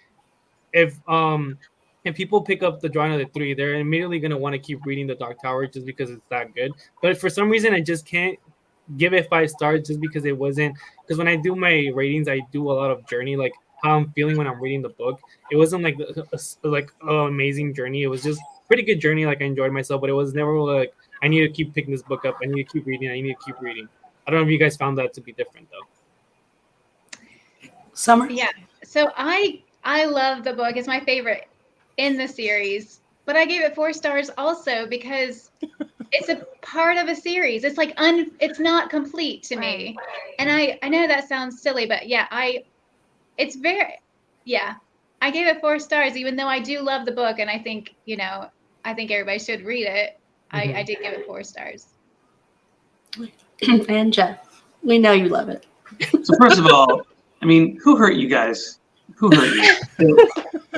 if 0.74 0.98
um 1.10 1.58
if 2.04 2.16
people 2.16 2.42
pick 2.42 2.64
up 2.64 2.80
the 2.80 2.90
drawing 2.90 3.14
of 3.14 3.20
the 3.20 3.26
three, 3.34 3.54
they're 3.54 3.76
immediately 3.76 4.20
gonna 4.20 4.38
want 4.38 4.54
to 4.54 4.60
keep 4.60 4.86
reading 4.86 5.08
the 5.08 5.16
Dark 5.16 5.42
Tower 5.42 5.68
just 5.68 5.86
because 5.86 6.10
it's 6.10 6.22
that 6.30 6.54
good. 6.56 6.72
But 7.02 7.18
for 7.18 7.30
some 7.30 7.50
reason, 7.50 7.74
I 7.74 7.82
just 7.82 8.06
can't 8.06 8.38
give 8.96 9.14
it 9.14 9.30
five 9.30 9.50
stars 9.50 9.88
just 9.88 10.00
because 10.00 10.26
it 10.26 10.38
wasn't. 10.38 10.76
Because 11.02 11.18
when 11.18 11.28
I 11.28 11.36
do 11.36 11.56
my 11.56 11.92
ratings, 11.94 12.28
I 12.28 12.40
do 12.52 12.72
a 12.72 12.74
lot 12.74 12.92
of 12.92 13.06
journey, 13.08 13.36
like 13.36 13.54
how 13.84 13.98
I'm 13.98 14.12
feeling 14.14 14.38
when 14.38 14.48
I'm 14.48 14.60
reading 14.62 14.82
the 14.82 14.90
book. 14.90 15.20
It 15.52 15.58
wasn't 15.58 15.84
like 15.84 15.98
a, 16.00 16.24
a- 16.34 16.68
like 16.68 16.92
an 17.02 17.28
amazing 17.28 17.74
journey. 17.74 18.04
It 18.04 18.08
was 18.08 18.24
just 18.24 18.42
pretty 18.68 18.84
good 18.84 19.00
journey. 19.02 19.26
Like 19.26 19.42
I 19.42 19.46
enjoyed 19.46 19.72
myself, 19.72 20.02
but 20.02 20.10
it 20.10 20.14
was 20.14 20.34
never 20.34 20.58
like 20.60 20.94
I 21.22 21.28
need 21.28 21.42
to 21.42 21.50
keep 21.50 21.74
picking 21.74 21.92
this 21.92 22.04
book 22.04 22.26
up. 22.26 22.38
I 22.42 22.46
need 22.46 22.64
to 22.64 22.72
keep 22.72 22.86
reading. 22.86 23.10
I 23.10 23.20
need 23.20 23.36
to 23.40 23.46
keep 23.46 23.60
reading. 23.60 23.90
I 24.28 24.32
don't 24.32 24.42
know 24.42 24.46
if 24.46 24.52
you 24.52 24.60
guys 24.60 24.76
found 24.76 24.98
that 24.98 25.14
to 25.14 25.22
be 25.22 25.32
different 25.32 25.70
though. 25.72 27.20
Summer? 27.94 28.30
Yeah. 28.30 28.52
So 28.84 29.12
I 29.16 29.62
I 29.86 30.06
love 30.06 30.44
the 30.44 30.54
book. 30.54 30.76
It's 30.76 30.88
my 30.88 31.00
favorite 31.00 31.48
in 31.96 32.18
the 32.18 32.28
series. 32.28 33.00
But 33.26 33.36
I 33.36 33.46
gave 33.46 33.62
it 33.62 33.74
four 33.74 33.92
stars 33.94 34.30
also 34.38 34.86
because 34.88 35.52
it's 36.12 36.30
a 36.30 36.46
part 36.62 36.98
of 36.98 37.08
a 37.08 37.16
series. 37.16 37.64
It's 37.64 37.78
like 37.78 37.94
un 37.98 38.32
it's 38.40 38.60
not 38.60 38.90
complete 38.90 39.44
to 39.44 39.56
me. 39.56 39.98
And 40.40 40.52
I 40.52 40.78
I 40.84 40.90
know 40.90 41.08
that 41.08 41.30
sounds 41.30 41.62
silly, 41.62 41.86
but 41.86 42.08
yeah, 42.08 42.28
I 42.30 42.66
it's 43.38 43.56
very 43.56 44.00
yeah. 44.44 44.76
I 45.22 45.32
gave 45.32 45.48
it 45.48 45.62
four 45.62 45.80
stars 45.80 46.18
even 46.18 46.36
though 46.36 46.48
I 46.48 46.60
do 46.60 46.82
love 46.82 47.06
the 47.06 47.12
book 47.12 47.40
and 47.40 47.50
I 47.50 47.58
think, 47.58 47.96
you 48.06 48.18
know, 48.18 48.50
I 48.84 48.94
think 48.94 49.10
everybody 49.10 49.40
should 49.40 49.62
read 49.62 49.88
it. 49.88 50.20
I, 50.52 50.68
mm-hmm. 50.68 50.78
I 50.78 50.84
did 50.84 51.00
give 51.02 51.14
it 51.14 51.26
four 51.26 51.44
stars. 51.44 51.88
and 53.90 54.14
Jeff, 54.14 54.64
we 54.84 55.00
know 55.00 55.12
you 55.12 55.30
love 55.30 55.50
it. 55.50 55.66
So 56.24 56.36
first 56.40 56.60
of 56.60 56.68
all, 56.72 57.02
I 57.42 57.46
mean, 57.46 57.80
who 57.84 57.96
hurt 57.96 58.16
you 58.16 58.28
guys? 58.28 58.80
Who 59.16 59.36
hurt 59.36 59.80
you? 60.00 60.30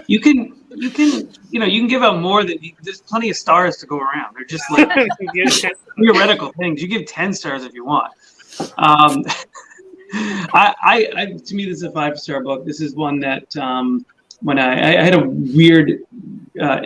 you 0.07 0.19
can, 0.19 0.55
you 0.75 0.89
can, 0.89 1.29
you 1.49 1.59
know, 1.59 1.65
you 1.65 1.81
can 1.81 1.87
give 1.87 2.03
out 2.03 2.19
more 2.19 2.43
than. 2.43 2.57
There's 2.83 3.01
plenty 3.01 3.29
of 3.29 3.35
stars 3.35 3.77
to 3.77 3.85
go 3.85 3.99
around. 3.99 4.35
They're 4.35 4.45
just 4.45 4.63
like 4.71 4.89
theoretical 5.99 6.53
things. 6.53 6.81
You 6.81 6.87
give 6.87 7.05
ten 7.05 7.33
stars 7.33 7.65
if 7.65 7.73
you 7.73 7.85
want. 7.85 8.13
Um, 8.77 9.25
I, 10.13 10.73
I, 10.81 11.07
I, 11.15 11.25
to 11.33 11.55
me, 11.55 11.65
this 11.65 11.77
is 11.77 11.83
a 11.83 11.91
five 11.91 12.19
star 12.19 12.41
book. 12.41 12.65
This 12.65 12.81
is 12.81 12.95
one 12.95 13.19
that 13.19 13.55
um, 13.57 14.05
when 14.41 14.57
I, 14.57 14.99
I 14.99 15.03
had 15.03 15.13
a 15.13 15.27
weird 15.27 15.99
uh, 16.61 16.81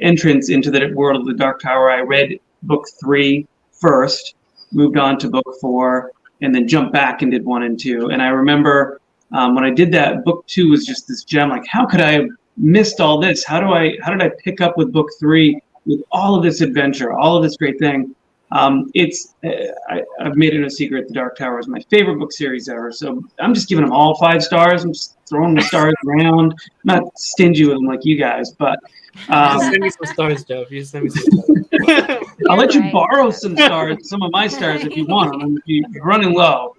entrance 0.00 0.50
into 0.50 0.70
the 0.70 0.92
world 0.94 1.20
of 1.20 1.26
the 1.26 1.34
Dark 1.34 1.60
Tower, 1.60 1.90
I 1.90 2.00
read 2.00 2.38
book 2.62 2.86
three 3.00 3.46
first, 3.72 4.34
moved 4.72 4.96
on 4.96 5.18
to 5.18 5.28
book 5.28 5.46
four, 5.60 6.12
and 6.42 6.54
then 6.54 6.66
jumped 6.66 6.92
back 6.92 7.22
and 7.22 7.30
did 7.30 7.44
one 7.44 7.64
and 7.64 7.78
two. 7.78 8.08
And 8.08 8.22
I 8.22 8.28
remember 8.28 9.00
um, 9.32 9.54
when 9.54 9.64
I 9.64 9.70
did 9.70 9.92
that, 9.92 10.24
book 10.24 10.46
two 10.46 10.70
was 10.70 10.86
just 10.86 11.06
this 11.06 11.24
gem. 11.24 11.50
Like, 11.50 11.66
how 11.66 11.86
could 11.86 12.00
I 12.00 12.12
have 12.12 12.28
missed 12.56 13.00
all 13.00 13.20
this? 13.20 13.44
How 13.44 13.60
do 13.60 13.72
I, 13.72 13.96
how 14.02 14.10
did 14.10 14.22
I 14.22 14.30
pick 14.42 14.60
up 14.60 14.76
with 14.76 14.92
book 14.92 15.08
three 15.18 15.60
with 15.86 16.02
all 16.10 16.34
of 16.34 16.42
this 16.42 16.60
adventure, 16.60 17.12
all 17.12 17.36
of 17.36 17.42
this 17.42 17.56
great 17.56 17.78
thing? 17.78 18.14
Um, 18.52 18.90
it's 18.94 19.34
I, 19.44 20.02
I've 20.20 20.34
made 20.34 20.54
it 20.54 20.64
a 20.64 20.70
secret. 20.70 21.06
The 21.06 21.14
Dark 21.14 21.36
Tower 21.36 21.60
is 21.60 21.68
my 21.68 21.80
favorite 21.88 22.18
book 22.18 22.32
series 22.32 22.68
ever. 22.68 22.90
So 22.90 23.22
I'm 23.38 23.54
just 23.54 23.68
giving 23.68 23.84
them 23.84 23.92
all 23.92 24.18
five 24.18 24.42
stars. 24.42 24.82
I'm 24.82 24.92
just 24.92 25.16
throwing 25.30 25.54
the 25.54 25.62
stars 25.62 25.94
around. 26.06 26.52
I'm 26.52 27.02
not 27.02 27.18
stingy 27.18 27.64
with 27.64 27.76
them 27.76 27.86
like 27.86 28.04
you 28.04 28.16
guys, 28.16 28.50
but 28.52 28.78
um, 29.28 29.58
send 29.60 29.78
me 29.78 29.90
some 29.90 30.06
stars, 30.06 30.44
Jeff. 30.44 30.70
You 30.70 30.84
send 30.84 31.04
me 31.04 31.10
some 31.10 31.40
stars. 31.40 32.26
I'll 32.50 32.58
let 32.58 32.74
you 32.74 32.80
right. 32.80 32.92
borrow 32.92 33.30
some 33.30 33.56
stars, 33.56 34.08
some 34.08 34.22
of 34.22 34.30
my 34.32 34.46
stars 34.46 34.84
if 34.84 34.96
you 34.96 35.06
want 35.06 35.40
them. 35.40 35.56
If 35.56 35.62
you- 35.66 35.84
you're 35.90 36.04
running 36.04 36.34
low, 36.34 36.74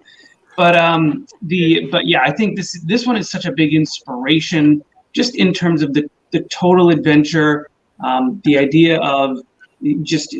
but 0.56 0.76
um, 0.76 1.26
the 1.42 1.88
but 1.90 2.06
yeah, 2.06 2.20
I 2.22 2.30
think 2.30 2.56
this 2.56 2.80
this 2.82 3.06
one 3.06 3.16
is 3.16 3.30
such 3.30 3.46
a 3.46 3.52
big 3.52 3.74
inspiration, 3.74 4.82
just 5.12 5.34
in 5.34 5.52
terms 5.52 5.82
of 5.82 5.94
the 5.94 6.08
the 6.30 6.40
total 6.44 6.90
adventure, 6.90 7.68
um, 8.04 8.40
the 8.44 8.56
idea 8.58 8.98
of 9.00 9.38
just 10.02 10.36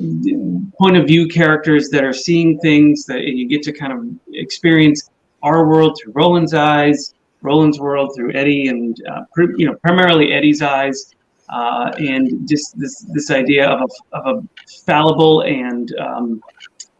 point 0.78 0.96
of 0.96 1.06
view 1.06 1.26
characters 1.26 1.88
that 1.90 2.04
are 2.04 2.12
seeing 2.12 2.58
things 2.60 3.04
that 3.06 3.22
you 3.24 3.48
get 3.48 3.62
to 3.62 3.72
kind 3.72 3.92
of 3.92 4.06
experience 4.34 5.10
our 5.42 5.66
world 5.66 5.98
through 6.00 6.12
Roland's 6.12 6.54
eyes, 6.54 7.14
Roland's 7.42 7.78
world 7.78 8.12
through 8.14 8.32
Eddie, 8.34 8.68
and 8.68 8.96
uh, 9.08 9.22
pr- 9.32 9.56
you 9.56 9.66
know 9.66 9.74
primarily 9.76 10.32
Eddie's 10.32 10.62
eyes 10.62 11.14
uh, 11.48 11.92
and 11.98 12.48
just 12.48 12.78
this 12.78 13.00
this 13.12 13.30
idea 13.30 13.68
of 13.68 13.90
a, 14.12 14.16
of 14.16 14.36
a 14.38 14.48
fallible 14.84 15.42
and 15.42 15.94
um, 15.98 16.42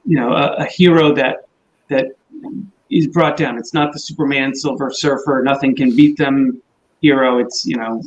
you 0.05 0.17
know 0.17 0.33
a, 0.33 0.57
a 0.57 0.65
hero 0.67 1.15
that 1.15 1.47
that 1.89 2.09
is 2.91 3.07
brought 3.07 3.37
down. 3.37 3.57
It's 3.57 3.73
not 3.73 3.93
the 3.93 3.99
Superman, 3.99 4.55
Silver 4.55 4.91
Surfer, 4.91 5.43
nothing 5.45 5.75
can 5.75 5.97
beat 5.97 6.17
them 6.19 6.63
hero. 7.01 7.39
It's 7.39 7.65
you 7.65 7.77
know 7.77 8.03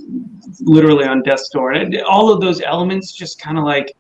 literally 0.62 1.06
on 1.06 1.24
death's 1.24 1.50
door. 1.50 1.72
And 1.72 2.00
all 2.02 2.32
of 2.32 2.42
those 2.42 2.62
elements 2.62 3.12
just 3.12 3.40
kind 3.40 3.58
of 3.58 3.64
like 3.64 3.96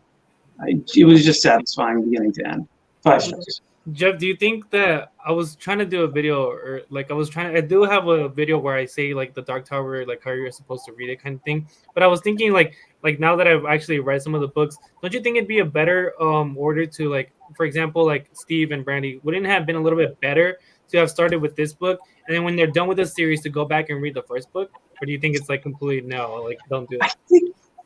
it 0.67 1.05
was 1.05 1.25
just 1.25 1.41
satisfying 1.41 2.03
beginning 2.03 2.33
to 2.33 2.47
end. 2.47 2.67
Five 3.03 3.23
stars. 3.23 3.61
Jeff, 3.91 4.17
do 4.17 4.25
you 4.25 4.35
think 4.35 4.67
that 4.71 5.11
I 5.23 5.31
was 5.31 5.55
trying 5.55 5.77
to 5.77 5.85
do 5.85 6.03
a 6.03 6.07
video 6.07 6.45
or 6.45 6.81
like 6.89 7.11
I 7.11 7.13
was 7.13 7.29
trying 7.29 7.55
I 7.55 7.61
do 7.61 7.83
have 7.83 8.07
a 8.07 8.27
video 8.27 8.57
where 8.57 8.75
I 8.75 8.85
say 8.85 9.13
like 9.13 9.35
the 9.35 9.43
Dark 9.43 9.65
Tower, 9.65 10.05
like 10.07 10.23
how 10.23 10.31
you're 10.31 10.51
supposed 10.51 10.85
to 10.85 10.93
read 10.93 11.11
it 11.11 11.21
kind 11.21 11.35
of 11.35 11.43
thing. 11.43 11.67
But 11.93 12.01
I 12.01 12.07
was 12.07 12.21
thinking 12.21 12.51
like 12.51 12.73
like 13.03 13.19
now 13.19 13.35
that 13.35 13.47
I've 13.47 13.65
actually 13.65 13.99
read 13.99 14.23
some 14.23 14.33
of 14.33 14.41
the 14.41 14.47
books, 14.47 14.75
don't 15.03 15.13
you 15.13 15.21
think 15.21 15.37
it'd 15.37 15.47
be 15.47 15.59
a 15.59 15.65
better 15.65 16.19
um 16.19 16.57
order 16.57 16.87
to 16.87 17.09
like 17.09 17.31
for 17.55 17.67
example, 17.67 18.03
like 18.03 18.27
Steve 18.33 18.71
and 18.71 18.83
Brandy, 18.83 19.19
wouldn't 19.23 19.45
have 19.45 19.67
been 19.67 19.75
a 19.75 19.81
little 19.81 19.99
bit 19.99 20.19
better 20.19 20.57
to 20.89 20.97
have 20.97 21.11
started 21.11 21.37
with 21.37 21.55
this 21.55 21.73
book 21.73 21.99
and 22.27 22.35
then 22.35 22.43
when 22.43 22.55
they're 22.55 22.67
done 22.67 22.87
with 22.87 22.97
the 22.97 23.05
series 23.05 23.41
to 23.41 23.49
go 23.49 23.65
back 23.65 23.89
and 23.89 24.01
read 24.01 24.15
the 24.15 24.23
first 24.23 24.51
book? 24.51 24.71
Or 24.99 25.05
do 25.05 25.11
you 25.11 25.19
think 25.19 25.35
it's 25.35 25.47
like 25.47 25.61
completely 25.61 26.09
no, 26.09 26.41
like 26.43 26.57
don't 26.69 26.89
do 26.89 26.97
that? 26.97 27.15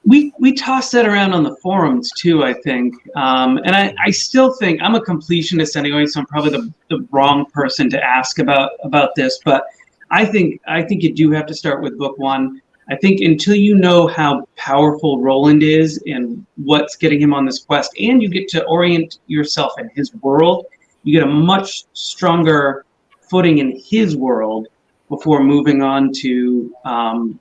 We 0.09 0.33
we 0.39 0.53
tossed 0.53 0.91
that 0.93 1.05
around 1.05 1.33
on 1.33 1.43
the 1.43 1.55
forums 1.57 2.11
too. 2.17 2.43
I 2.43 2.53
think, 2.53 2.95
um, 3.15 3.57
and 3.59 3.75
I, 3.75 3.93
I 4.03 4.09
still 4.09 4.53
think 4.53 4.81
I'm 4.81 4.95
a 4.95 5.01
completionist 5.01 5.75
anyway, 5.75 6.07
so 6.07 6.19
I'm 6.21 6.25
probably 6.25 6.49
the, 6.49 6.73
the 6.89 7.07
wrong 7.11 7.45
person 7.45 7.91
to 7.91 8.03
ask 8.03 8.39
about 8.39 8.71
about 8.83 9.13
this. 9.15 9.39
But 9.45 9.65
I 10.09 10.25
think 10.25 10.61
I 10.67 10.81
think 10.81 11.03
you 11.03 11.13
do 11.13 11.29
have 11.31 11.45
to 11.45 11.53
start 11.53 11.83
with 11.83 11.95
book 11.99 12.17
one. 12.17 12.59
I 12.89 12.95
think 12.95 13.21
until 13.21 13.53
you 13.53 13.75
know 13.75 14.07
how 14.07 14.47
powerful 14.55 15.21
Roland 15.21 15.61
is 15.61 16.01
and 16.07 16.43
what's 16.55 16.95
getting 16.95 17.21
him 17.21 17.35
on 17.35 17.45
this 17.45 17.59
quest, 17.59 17.91
and 17.99 18.19
you 18.23 18.29
get 18.29 18.47
to 18.49 18.65
orient 18.65 19.19
yourself 19.27 19.73
in 19.77 19.91
his 19.93 20.15
world, 20.15 20.65
you 21.03 21.19
get 21.19 21.27
a 21.27 21.31
much 21.31 21.83
stronger 21.93 22.83
footing 23.29 23.59
in 23.59 23.79
his 23.79 24.17
world 24.17 24.69
before 25.07 25.43
moving 25.43 25.83
on 25.83 26.11
to 26.13 26.73
um, 26.85 27.39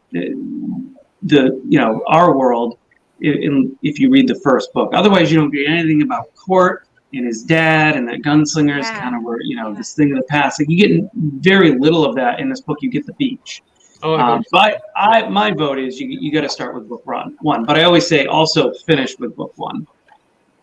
the 1.22 1.60
you 1.68 1.78
know 1.78 2.02
our 2.06 2.36
world 2.36 2.78
in, 3.20 3.42
in 3.42 3.78
if 3.82 3.98
you 3.98 4.10
read 4.10 4.28
the 4.28 4.38
first 4.44 4.72
book. 4.72 4.90
Otherwise, 4.94 5.30
you 5.32 5.38
don't 5.38 5.50
get 5.50 5.68
anything 5.68 6.02
about 6.02 6.34
Cort 6.34 6.86
and 7.14 7.26
his 7.26 7.42
dad 7.42 7.96
and 7.96 8.06
that 8.08 8.20
gunslingers 8.22 8.82
Yeah. 8.82 9.00
kind 9.00 9.16
of 9.16 9.22
where 9.22 9.40
you 9.40 9.56
know 9.56 9.74
this 9.74 9.94
thing 9.94 10.10
of 10.12 10.18
the 10.18 10.24
past. 10.24 10.60
Like 10.60 10.68
you 10.68 10.76
get 10.76 11.10
very 11.14 11.78
little 11.78 12.04
of 12.04 12.14
that 12.16 12.38
in 12.40 12.48
this 12.48 12.60
book. 12.60 12.78
You 12.82 12.90
get 12.90 13.06
the 13.06 13.14
beach. 13.14 13.62
Oh, 14.02 14.14
Um, 14.16 14.44
but 14.52 14.80
I 14.96 15.28
my 15.28 15.50
vote 15.50 15.78
is 15.78 16.00
you 16.00 16.06
you 16.08 16.30
got 16.32 16.42
to 16.42 16.48
start 16.48 16.74
with 16.74 16.88
book 16.88 17.04
one. 17.06 17.36
One, 17.40 17.64
but 17.64 17.78
I 17.78 17.82
always 17.84 18.06
say 18.06 18.26
also 18.26 18.72
finish 18.86 19.18
with 19.18 19.34
book 19.34 19.52
one. 19.56 19.86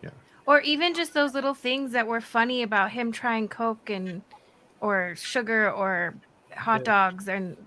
Yeah. 0.02 0.10
Or 0.46 0.60
even 0.60 0.94
just 0.94 1.12
those 1.12 1.34
little 1.34 1.52
things 1.52 1.92
that 1.92 2.06
were 2.06 2.22
funny 2.22 2.62
about 2.62 2.92
him 2.92 3.12
trying 3.12 3.48
Coke 3.48 3.90
and 3.90 4.22
or 4.80 5.14
sugar 5.16 5.70
or 5.70 6.14
hot 6.56 6.80
Yeah. 6.80 6.84
dogs 6.84 7.28
and 7.28 7.58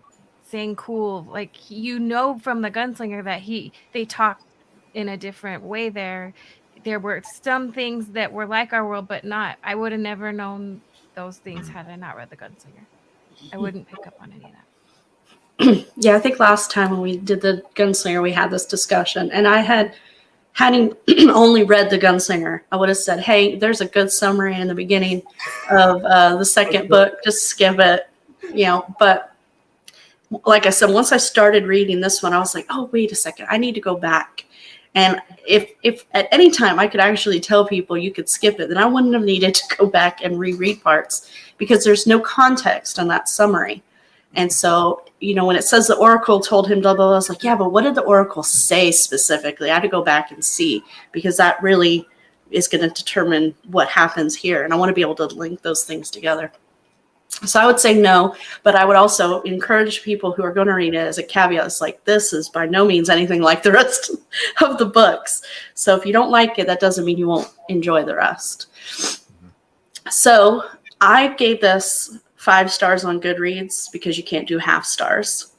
saying 0.49 0.75
cool. 0.75 1.25
Like 1.29 1.69
you 1.69 1.99
know 1.99 2.39
from 2.39 2.61
the 2.61 2.71
gunslinger 2.71 3.23
that 3.23 3.41
he 3.41 3.71
they 3.93 4.05
talk 4.05 4.41
in 4.93 5.09
a 5.09 5.17
different 5.17 5.63
way 5.63 5.89
there. 5.89 6.33
There 6.83 6.99
were 6.99 7.21
some 7.23 7.71
things 7.71 8.07
that 8.09 8.31
were 8.31 8.45
like 8.45 8.73
our 8.73 8.87
world, 8.87 9.07
but 9.07 9.23
not. 9.23 9.57
I 9.63 9.75
would 9.75 9.91
have 9.91 10.01
never 10.01 10.31
known 10.31 10.81
those 11.15 11.37
things 11.37 11.67
had 11.67 11.87
I 11.87 11.95
not 11.95 12.15
read 12.15 12.29
the 12.29 12.37
gunslinger. 12.37 12.85
I 13.53 13.57
wouldn't 13.57 13.87
pick 13.87 14.07
up 14.07 14.15
on 14.19 14.31
any 14.31 14.45
of 14.45 14.51
that. 14.51 15.85
Yeah, 15.97 16.15
I 16.15 16.19
think 16.19 16.39
last 16.39 16.71
time 16.71 16.91
when 16.91 17.01
we 17.01 17.17
did 17.17 17.41
the 17.41 17.61
Gunslinger, 17.75 18.21
we 18.21 18.31
had 18.31 18.49
this 18.49 18.65
discussion, 18.65 19.29
and 19.31 19.45
I 19.45 19.59
had 19.59 19.93
hadn't 20.53 20.97
only 21.29 21.63
read 21.63 21.89
the 21.89 21.99
Gunslinger, 21.99 22.61
I 22.71 22.77
would 22.77 22.89
have 22.89 22.97
said, 22.97 23.19
"Hey, 23.19 23.57
there's 23.57 23.81
a 23.81 23.85
good 23.85 24.11
summary 24.11 24.55
in 24.55 24.67
the 24.67 24.75
beginning 24.75 25.21
of 25.69 26.03
uh, 26.03 26.37
the 26.37 26.45
second 26.45 26.87
book. 26.87 27.21
Just 27.23 27.47
skip 27.47 27.79
it," 27.79 28.09
you 28.53 28.65
know. 28.65 28.85
But 28.99 29.35
like 30.45 30.65
I 30.65 30.69
said, 30.69 30.89
once 30.89 31.11
I 31.11 31.17
started 31.17 31.65
reading 31.65 32.01
this 32.01 32.21
one, 32.21 32.33
I 32.33 32.39
was 32.39 32.53
like, 32.53 32.67
"Oh, 32.69 32.89
wait 32.91 33.11
a 33.11 33.15
second, 33.15 33.47
I 33.49 33.57
need 33.57 33.75
to 33.75 33.81
go 33.81 33.95
back." 33.95 34.45
And 34.95 35.21
if 35.47 35.71
if 35.83 36.05
at 36.13 36.27
any 36.31 36.49
time 36.51 36.79
I 36.79 36.87
could 36.87 36.99
actually 36.99 37.39
tell 37.39 37.65
people 37.65 37.97
you 37.97 38.11
could 38.11 38.29
skip 38.29 38.59
it, 38.59 38.69
then 38.69 38.77
I 38.77 38.85
wouldn't 38.85 39.13
have 39.13 39.23
needed 39.23 39.55
to 39.55 39.77
go 39.77 39.85
back 39.87 40.23
and 40.23 40.39
reread 40.39 40.83
parts 40.83 41.31
because 41.57 41.83
there's 41.83 42.07
no 42.07 42.19
context 42.19 42.99
on 42.99 43.07
that 43.09 43.29
summary. 43.29 43.83
And 44.35 44.51
so, 44.51 45.05
you 45.19 45.33
know, 45.33 45.45
when 45.45 45.55
it 45.55 45.63
says 45.63 45.87
the 45.87 45.95
oracle 45.95 46.39
told 46.39 46.69
him 46.69 46.81
blah 46.81 46.93
blah 46.93 47.07
blah, 47.07 47.13
I 47.13 47.17
was 47.17 47.29
like, 47.29 47.43
yeah, 47.43 47.55
but 47.55 47.71
what 47.71 47.83
did 47.83 47.95
the 47.95 48.03
oracle 48.03 48.43
say 48.43 48.91
specifically? 48.91 49.69
I 49.69 49.75
had 49.75 49.83
to 49.83 49.87
go 49.87 50.03
back 50.03 50.31
and 50.31 50.43
see 50.43 50.83
because 51.11 51.37
that 51.37 51.61
really 51.61 52.07
is 52.51 52.67
going 52.67 52.81
to 52.81 52.89
determine 52.89 53.55
what 53.67 53.89
happens 53.89 54.35
here. 54.35 54.63
And 54.63 54.73
I 54.73 54.75
want 54.75 54.89
to 54.89 54.93
be 54.93 55.01
able 55.01 55.15
to 55.15 55.27
link 55.27 55.61
those 55.61 55.83
things 55.83 56.09
together. 56.09 56.51
So 57.29 57.59
I 57.59 57.65
would 57.65 57.79
say 57.79 57.93
no, 57.93 58.35
but 58.63 58.75
I 58.75 58.83
would 58.83 58.97
also 58.97 59.41
encourage 59.43 60.03
people 60.03 60.31
who 60.31 60.43
are 60.43 60.51
going 60.51 60.67
to 60.67 60.73
read 60.73 60.93
it 60.93 60.97
as 60.97 61.19
a 61.19 61.23
caveat. 61.23 61.65
It's 61.65 61.79
like 61.79 62.03
this 62.03 62.33
is 62.33 62.49
by 62.49 62.65
no 62.65 62.85
means 62.85 63.09
anything 63.09 63.41
like 63.41 63.63
the 63.63 63.71
rest 63.71 64.11
of 64.61 64.77
the 64.77 64.85
books. 64.85 65.41
So 65.73 65.95
if 65.95 66.05
you 66.05 66.11
don't 66.11 66.31
like 66.31 66.59
it, 66.59 66.67
that 66.67 66.81
doesn't 66.81 67.05
mean 67.05 67.17
you 67.17 67.27
won't 67.27 67.49
enjoy 67.69 68.03
the 68.03 68.15
rest. 68.15 68.67
So 70.09 70.63
I 70.99 71.33
gave 71.35 71.61
this 71.61 72.17
five 72.35 72.71
stars 72.71 73.05
on 73.05 73.21
Goodreads 73.21 73.91
because 73.91 74.17
you 74.17 74.23
can't 74.23 74.47
do 74.47 74.57
half 74.57 74.85
stars. 74.85 75.53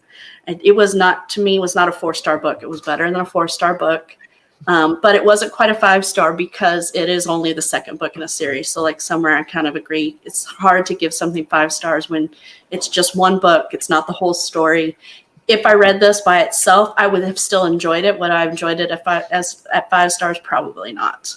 And 0.46 0.60
it 0.64 0.72
was 0.72 0.94
not 0.94 1.28
to 1.30 1.42
me 1.42 1.58
was 1.58 1.74
not 1.74 1.88
a 1.88 1.92
four 1.92 2.14
star 2.14 2.38
book. 2.38 2.62
It 2.62 2.68
was 2.68 2.80
better 2.80 3.10
than 3.10 3.20
a 3.20 3.26
four 3.26 3.48
star 3.48 3.74
book. 3.74 4.16
Um, 4.66 4.98
but 5.00 5.14
it 5.14 5.24
wasn't 5.24 5.52
quite 5.52 5.70
a 5.70 5.74
five 5.74 6.04
star 6.04 6.32
because 6.34 6.92
it 6.94 7.08
is 7.08 7.26
only 7.26 7.52
the 7.52 7.62
second 7.62 7.98
book 7.98 8.16
in 8.16 8.22
a 8.22 8.28
series. 8.28 8.70
So, 8.70 8.82
like 8.82 9.00
somewhere, 9.00 9.36
I 9.36 9.42
kind 9.42 9.66
of 9.66 9.74
agree. 9.74 10.18
It's 10.24 10.44
hard 10.44 10.84
to 10.86 10.94
give 10.94 11.14
something 11.14 11.46
five 11.46 11.72
stars 11.72 12.10
when 12.10 12.28
it's 12.70 12.88
just 12.88 13.16
one 13.16 13.38
book, 13.38 13.68
it's 13.72 13.88
not 13.88 14.06
the 14.06 14.12
whole 14.12 14.34
story. 14.34 14.96
If 15.48 15.66
I 15.66 15.72
read 15.72 15.98
this 15.98 16.20
by 16.20 16.42
itself, 16.42 16.94
I 16.96 17.06
would 17.06 17.24
have 17.24 17.38
still 17.38 17.64
enjoyed 17.64 18.04
it. 18.04 18.18
Would 18.18 18.30
I 18.30 18.46
enjoyed 18.48 18.80
it 18.80 18.90
if 18.90 19.00
I, 19.06 19.24
as 19.30 19.66
at 19.72 19.90
five 19.90 20.12
stars? 20.12 20.38
Probably 20.44 20.92
not. 20.92 21.34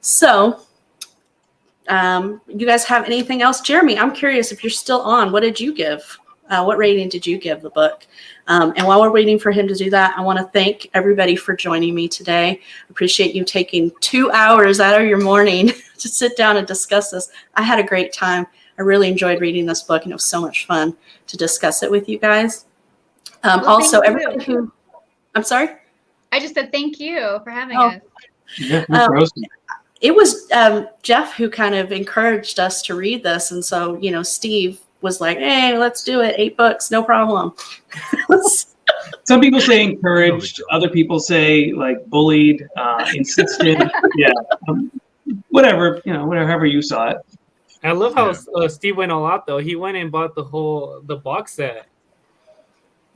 So, 0.00 0.60
um, 1.88 2.40
you 2.48 2.66
guys 2.66 2.84
have 2.84 3.04
anything 3.04 3.42
else? 3.42 3.60
Jeremy, 3.60 3.98
I'm 3.98 4.12
curious 4.12 4.52
if 4.52 4.62
you're 4.62 4.70
still 4.70 5.00
on. 5.00 5.32
What 5.32 5.40
did 5.40 5.58
you 5.58 5.72
give? 5.72 6.18
Uh, 6.50 6.64
what 6.64 6.78
rating 6.78 7.08
did 7.08 7.26
you 7.26 7.38
give 7.38 7.62
the 7.62 7.70
book? 7.70 8.06
Um, 8.48 8.72
and 8.76 8.86
while 8.86 9.00
we're 9.00 9.10
waiting 9.10 9.38
for 9.38 9.50
him 9.50 9.66
to 9.68 9.74
do 9.74 9.90
that, 9.90 10.16
I 10.16 10.20
want 10.20 10.38
to 10.38 10.44
thank 10.44 10.88
everybody 10.94 11.34
for 11.34 11.56
joining 11.56 11.94
me 11.94 12.06
today. 12.08 12.60
Appreciate 12.90 13.34
you 13.34 13.44
taking 13.44 13.90
two 14.00 14.30
hours 14.30 14.78
out 14.78 15.00
of 15.00 15.06
your 15.08 15.18
morning 15.18 15.72
to 15.98 16.08
sit 16.08 16.36
down 16.36 16.56
and 16.56 16.66
discuss 16.66 17.10
this. 17.10 17.30
I 17.54 17.62
had 17.62 17.78
a 17.78 17.82
great 17.82 18.12
time. 18.12 18.46
I 18.78 18.82
really 18.82 19.08
enjoyed 19.08 19.40
reading 19.40 19.66
this 19.66 19.82
book, 19.82 20.02
and 20.04 20.12
it 20.12 20.14
was 20.14 20.24
so 20.24 20.40
much 20.40 20.66
fun 20.66 20.96
to 21.26 21.36
discuss 21.36 21.82
it 21.82 21.90
with 21.90 22.08
you 22.08 22.18
guys. 22.18 22.66
Um, 23.42 23.62
Well, 23.62 23.70
also, 23.70 24.00
thank 24.02 24.06
everybody 24.20 24.44
who, 24.44 24.70
I'm 25.34 25.42
sorry. 25.44 25.70
I 26.32 26.38
just 26.38 26.54
said 26.54 26.70
thank 26.72 27.00
you 27.00 27.40
for 27.42 27.50
having 27.50 27.76
Oh. 27.78 27.88
us. 27.88 28.00
Yeah, 28.58 28.84
Um, 28.90 29.24
it 30.00 30.14
was 30.14 30.48
um, 30.52 30.88
Jeff 31.02 31.34
who 31.34 31.48
kind 31.50 31.74
of 31.74 31.90
encouraged 31.90 32.60
us 32.60 32.82
to 32.82 32.94
read 32.94 33.22
this, 33.24 33.50
and 33.50 33.64
so 33.64 33.98
you 34.00 34.10
know, 34.12 34.22
Steve 34.22 34.78
was 35.06 35.20
like, 35.20 35.38
"Hey, 35.38 35.78
let's 35.78 36.02
do 36.02 36.20
it. 36.20 36.34
Eight 36.36 36.56
books, 36.56 36.90
no 36.90 37.00
problem." 37.02 37.54
Some 39.24 39.40
people 39.40 39.60
say 39.60 39.82
encouraged, 39.82 40.60
other 40.70 40.88
people 40.88 41.18
say 41.20 41.72
like 41.72 42.04
bullied, 42.06 42.66
uh, 42.76 43.06
insisted. 43.14 43.78
yeah, 44.16 44.30
um, 44.68 44.90
whatever 45.50 46.00
you 46.04 46.12
know, 46.12 46.26
whatever 46.26 46.46
however 46.48 46.66
you 46.66 46.82
saw 46.82 47.10
it. 47.10 47.18
I 47.84 47.92
love 47.92 48.14
how 48.14 48.26
Yeah. 48.30 48.64
uh, 48.64 48.68
Steve 48.68 48.96
went 48.96 49.12
all 49.12 49.26
out 49.26 49.46
though. 49.46 49.58
He 49.58 49.76
went 49.76 49.96
and 49.96 50.10
bought 50.10 50.34
the 50.34 50.42
whole 50.44 51.00
the 51.06 51.16
box 51.16 51.54
set. 51.54 51.86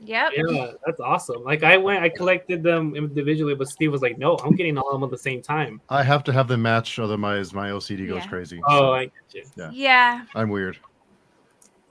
Yep. 0.03 0.31
Yeah, 0.35 0.71
that's 0.85 0.99
awesome. 0.99 1.43
Like 1.43 1.61
I 1.63 1.77
went, 1.77 2.01
I 2.03 2.09
collected 2.09 2.63
them 2.63 2.95
individually, 2.95 3.53
but 3.53 3.67
Steve 3.67 3.91
was 3.91 4.01
like, 4.01 4.17
"No, 4.17 4.35
I'm 4.43 4.55
getting 4.55 4.77
all 4.77 4.89
of 4.89 4.93
them 4.99 5.03
at 5.03 5.11
the 5.11 5.17
same 5.29 5.41
time." 5.41 5.79
I 5.89 6.01
have 6.03 6.23
to 6.25 6.33
have 6.33 6.47
them 6.47 6.61
match, 6.63 6.97
otherwise 6.99 7.53
my 7.53 7.69
OCD 7.69 8.07
goes 8.07 8.23
Yeah. 8.23 8.29
crazy. 8.29 8.59
Oh, 8.67 8.77
So 8.79 8.93
I 8.93 9.05
get 9.05 9.13
you. 9.55 9.69
Yeah. 9.71 10.25
I'm 10.35 10.49
weird. 10.49 10.77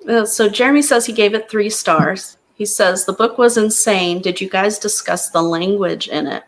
Uh, 0.09 0.25
so 0.25 0.49
Jeremy 0.49 0.83
says 0.83 1.07
he 1.07 1.13
gave 1.13 1.35
it 1.35 1.51
three 1.51 1.71
stars. 1.71 2.37
He 2.55 2.65
says 2.67 3.05
the 3.05 3.13
book 3.13 3.39
was 3.39 3.57
insane. 3.57 4.21
Did 4.21 4.41
you 4.41 4.49
guys 4.49 4.79
discuss 4.79 5.31
the 5.31 5.43
language 5.43 6.09
in 6.09 6.27
it? 6.27 6.43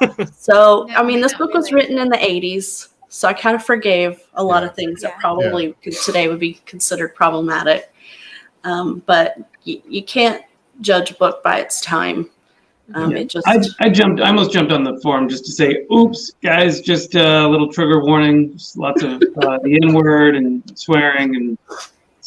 so 0.34 0.86
No, 0.88 0.94
I 0.94 1.02
mean, 1.02 1.20
this 1.20 1.32
not 1.32 1.38
book 1.40 1.54
was 1.54 1.72
written 1.72 1.98
in 1.98 2.08
the 2.08 2.16
'80s, 2.16 2.88
so 3.08 3.26
I 3.28 3.32
kind 3.32 3.56
of 3.56 3.64
forgave 3.64 4.20
a 4.34 4.42
lot 4.44 4.62
Yeah. 4.62 4.68
of 4.68 4.74
things 4.76 5.02
Yeah. 5.02 5.10
that 5.10 5.18
probably 5.18 5.72
could, 5.82 5.94
today 5.94 6.28
would 6.28 6.38
be 6.38 6.54
considered 6.66 7.14
problematic. 7.14 7.92
Um, 8.64 9.02
but 9.06 9.36
y- 9.66 9.82
you 9.88 10.02
can't 10.02 10.42
judge 10.80 11.10
a 11.10 11.14
book 11.14 11.42
by 11.42 11.58
its 11.60 11.80
time. 11.80 12.30
Um, 12.94 13.10
Yeah. 13.12 13.18
It 13.18 13.28
just 13.30 13.46
I, 13.48 13.60
I 13.80 13.88
jumped, 13.88 14.20
I 14.20 14.28
almost 14.28 14.52
jumped 14.52 14.72
on 14.72 14.84
the 14.84 14.98
forum 15.00 15.28
just 15.28 15.44
to 15.46 15.52
say, 15.52 15.84
"Oops, 15.92 16.32
guys, 16.42 16.80
just 16.80 17.14
a 17.16 17.46
little 17.48 17.72
trigger 17.72 18.04
warning. 18.04 18.52
Just 18.52 18.76
lots 18.78 19.02
of 19.02 19.14
uh, 19.42 19.58
the 19.62 19.78
N 19.82 19.92
word 19.94 20.36
and 20.36 20.62
swearing 20.78 21.34
and 21.36 21.58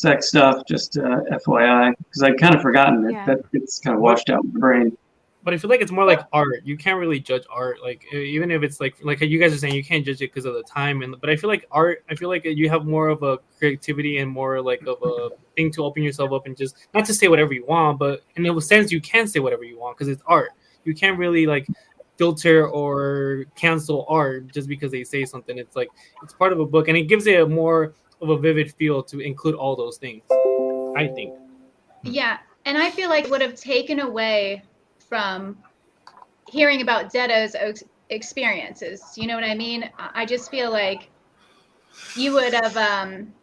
sex 0.01 0.27
stuff. 0.27 0.63
Just 0.67 0.97
uh, 0.97 1.21
FYI, 1.31 1.93
because 1.97 2.23
I'd 2.23 2.39
kind 2.39 2.55
of 2.55 2.61
forgotten 2.61 3.05
it. 3.05 3.13
Yeah. 3.13 3.25
That 3.25 3.39
it's 3.53 3.79
kind 3.79 3.95
of 3.95 4.01
washed 4.01 4.29
out 4.29 4.43
in 4.43 4.53
my 4.53 4.59
brain. 4.59 4.97
But 5.43 5.55
I 5.55 5.57
feel 5.57 5.71
like 5.71 5.81
it's 5.81 5.91
more 5.91 6.05
like 6.05 6.21
art. 6.33 6.61
You 6.63 6.77
can't 6.77 6.99
really 6.99 7.19
judge 7.19 7.43
art, 7.49 7.81
like 7.81 8.05
even 8.13 8.51
if 8.51 8.61
it's 8.61 8.79
like 8.79 8.95
like 9.03 9.21
you 9.21 9.39
guys 9.39 9.53
are 9.53 9.57
saying, 9.57 9.73
you 9.73 9.83
can't 9.83 10.05
judge 10.05 10.21
it 10.21 10.31
because 10.31 10.45
of 10.45 10.53
the 10.53 10.63
time. 10.63 11.01
And 11.01 11.19
but 11.19 11.31
I 11.31 11.35
feel 11.35 11.49
like 11.49 11.65
art, 11.71 12.03
I 12.09 12.15
feel 12.15 12.29
like 12.29 12.45
you 12.45 12.69
have 12.69 12.85
more 12.85 13.09
of 13.09 13.23
a 13.23 13.39
creativity 13.57 14.19
and 14.19 14.29
more 14.29 14.61
like 14.61 14.81
of 14.85 14.97
a 15.01 15.29
thing 15.55 15.71
to 15.71 15.83
open 15.83 16.03
yourself 16.03 16.31
up 16.31 16.45
and 16.45 16.55
just 16.55 16.75
not 16.93 17.05
to 17.05 17.13
say 17.13 17.27
whatever 17.27 17.53
you 17.53 17.65
want, 17.65 17.97
but 17.97 18.21
in 18.35 18.45
a 18.45 18.61
sense 18.61 18.91
you 18.91 19.01
can 19.01 19.27
say 19.27 19.39
whatever 19.39 19.63
you 19.63 19.79
want 19.79 19.97
because 19.97 20.09
it's 20.09 20.21
art. 20.27 20.51
You 20.83 20.93
can't 20.93 21.17
really 21.17 21.47
like 21.47 21.67
filter 22.17 22.67
or 22.67 23.45
cancel 23.55 24.05
art 24.07 24.53
just 24.53 24.67
because 24.67 24.91
they 24.91 25.03
say 25.03 25.25
something. 25.25 25.57
It's 25.57 25.75
like 25.75 25.89
it's 26.21 26.33
part 26.33 26.53
of 26.53 26.59
a 26.59 26.65
book 26.67 26.87
and 26.87 26.95
it 26.95 27.03
gives 27.03 27.25
it 27.25 27.41
a 27.41 27.47
more 27.47 27.95
of 28.21 28.29
a 28.29 28.37
vivid 28.37 28.73
feel 28.75 29.01
to 29.03 29.19
include 29.19 29.55
all 29.55 29.75
those 29.75 29.97
things. 29.97 30.23
I 30.95 31.07
think. 31.07 31.33
Yeah, 32.03 32.37
and 32.65 32.77
I 32.77 32.89
feel 32.91 33.09
like 33.09 33.29
would 33.29 33.41
have 33.41 33.55
taken 33.55 33.99
away 33.99 34.63
from 35.09 35.57
hearing 36.47 36.81
about 36.81 37.11
Detta's 37.11 37.55
ex- 37.55 37.83
experiences. 38.09 39.01
You 39.15 39.27
know 39.27 39.35
what 39.35 39.43
I 39.43 39.55
mean? 39.55 39.89
I 39.97 40.21
I 40.21 40.25
just 40.25 40.49
feel 40.51 40.71
like 40.71 41.09
you 42.15 42.33
would 42.33 42.53
have 42.53 42.75
um, 42.77 43.33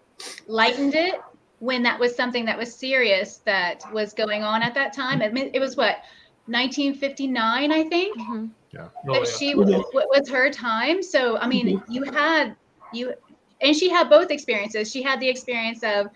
lightened 0.47 0.95
it 0.95 1.21
when 1.61 1.83
that 1.83 1.99
was 1.99 2.15
something 2.15 2.45
that 2.45 2.57
was 2.57 2.75
serious 2.75 3.39
that 3.39 3.83
was 3.93 4.13
going 4.13 4.43
on 4.43 4.63
at 4.63 4.75
that 4.75 4.93
time. 4.93 5.23
I 5.23 5.29
mean, 5.29 5.51
it 5.55 5.61
was 5.61 5.77
what 5.77 5.97
1959, 6.47 7.73
I 7.73 7.85
think 7.85 8.19
Mhm. 8.19 8.51
Oh, 9.09 9.13
that 9.13 9.21
yeah. 9.27 9.37
she 9.39 9.53
w- 9.55 9.83
was 9.93 10.29
her 10.29 10.51
time. 10.51 11.03
So 11.03 11.37
I 11.39 11.47
mean, 11.47 11.83
you 11.89 12.05
had 12.05 12.57
you, 12.93 13.15
and 13.61 13.77
she 13.77 13.89
had 13.89 14.09
both 14.09 14.31
experiences. 14.31 14.91
She 14.91 15.03
had 15.03 15.21
the 15.21 15.29
experience 15.29 15.83
of, 15.83 16.09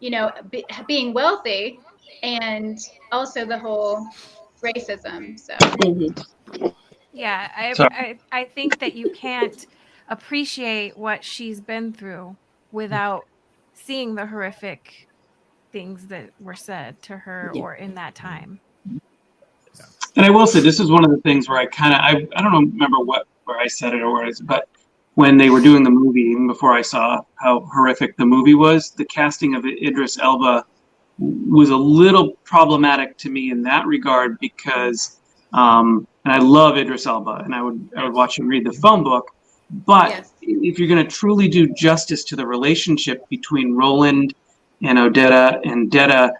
you 0.00 0.10
know, 0.10 0.30
be, 0.50 0.64
being 0.86 1.12
wealthy, 1.12 1.80
and 2.22 2.78
also 3.12 3.44
the 3.44 3.58
whole 3.58 4.06
racism. 4.62 5.38
So. 5.38 5.54
Yeah, 7.12 7.50
I, 7.56 7.72
Sorry. 7.72 7.90
I 7.92 8.18
I 8.40 8.44
think 8.44 8.78
that 8.78 8.94
you 8.94 9.10
can't 9.10 9.66
appreciate 10.08 10.96
what 10.96 11.24
she's 11.24 11.60
been 11.60 11.92
through 11.92 12.36
without 12.72 13.26
seeing 13.72 14.14
the 14.14 14.26
horrific 14.26 15.08
things 15.72 16.08
that 16.08 16.30
were 16.40 16.54
said 16.54 17.00
to 17.02 17.16
her 17.16 17.52
Yeah. 17.54 17.62
or 17.62 17.74
in 17.74 17.94
that 17.94 18.14
time. 18.14 18.60
And 20.16 20.26
I 20.26 20.30
will 20.30 20.46
say 20.46 20.60
this 20.60 20.80
is 20.80 20.90
one 20.90 21.04
of 21.04 21.10
the 21.10 21.18
things 21.18 21.48
where 21.48 21.58
I 21.58 21.66
kind 21.66 21.94
of 21.94 22.00
I, 22.00 22.38
I 22.38 22.42
don't 22.42 22.72
remember 22.72 23.00
what 23.00 23.26
where 23.44 23.58
I 23.58 23.66
said 23.66 23.94
it 23.94 24.02
or 24.02 24.12
where 24.12 24.26
it's 24.26 24.40
but 24.40 24.68
when 25.20 25.36
they 25.36 25.50
were 25.50 25.60
doing 25.60 25.82
the 25.82 25.90
movie 25.90 26.22
even 26.32 26.46
before 26.46 26.72
I 26.72 26.80
saw 26.80 27.20
how 27.34 27.60
horrific 27.74 28.16
the 28.16 28.24
movie 28.24 28.54
was 28.54 28.92
the 28.92 29.04
casting 29.04 29.54
of 29.54 29.66
Idris 29.66 30.18
Elba 30.18 30.64
was 31.18 31.68
a 31.68 31.76
little 31.76 32.32
problematic 32.52 33.18
to 33.18 33.28
me 33.28 33.50
in 33.50 33.62
that 33.64 33.84
regard 33.86 34.38
because 34.40 35.20
um, 35.52 36.06
and 36.24 36.32
I 36.32 36.38
love 36.38 36.78
Idris 36.78 37.04
Elba 37.06 37.42
and 37.44 37.54
I 37.54 37.60
would 37.60 37.78
I 37.98 38.04
would 38.04 38.14
watch 38.14 38.38
him 38.38 38.48
read 38.48 38.64
the 38.64 38.72
phone 38.72 39.04
book 39.04 39.26
but 39.84 40.08
Yes. 40.08 40.32
if 40.40 40.78
you're 40.78 40.88
going 40.88 41.06
to 41.06 41.14
truly 41.22 41.48
do 41.48 41.68
justice 41.74 42.24
to 42.24 42.34
the 42.34 42.46
relationship 42.46 43.28
between 43.28 43.74
Roland 43.74 44.32
and 44.82 44.98
Odetta 44.98 45.60
and 45.70 45.90
Detta 45.90 46.32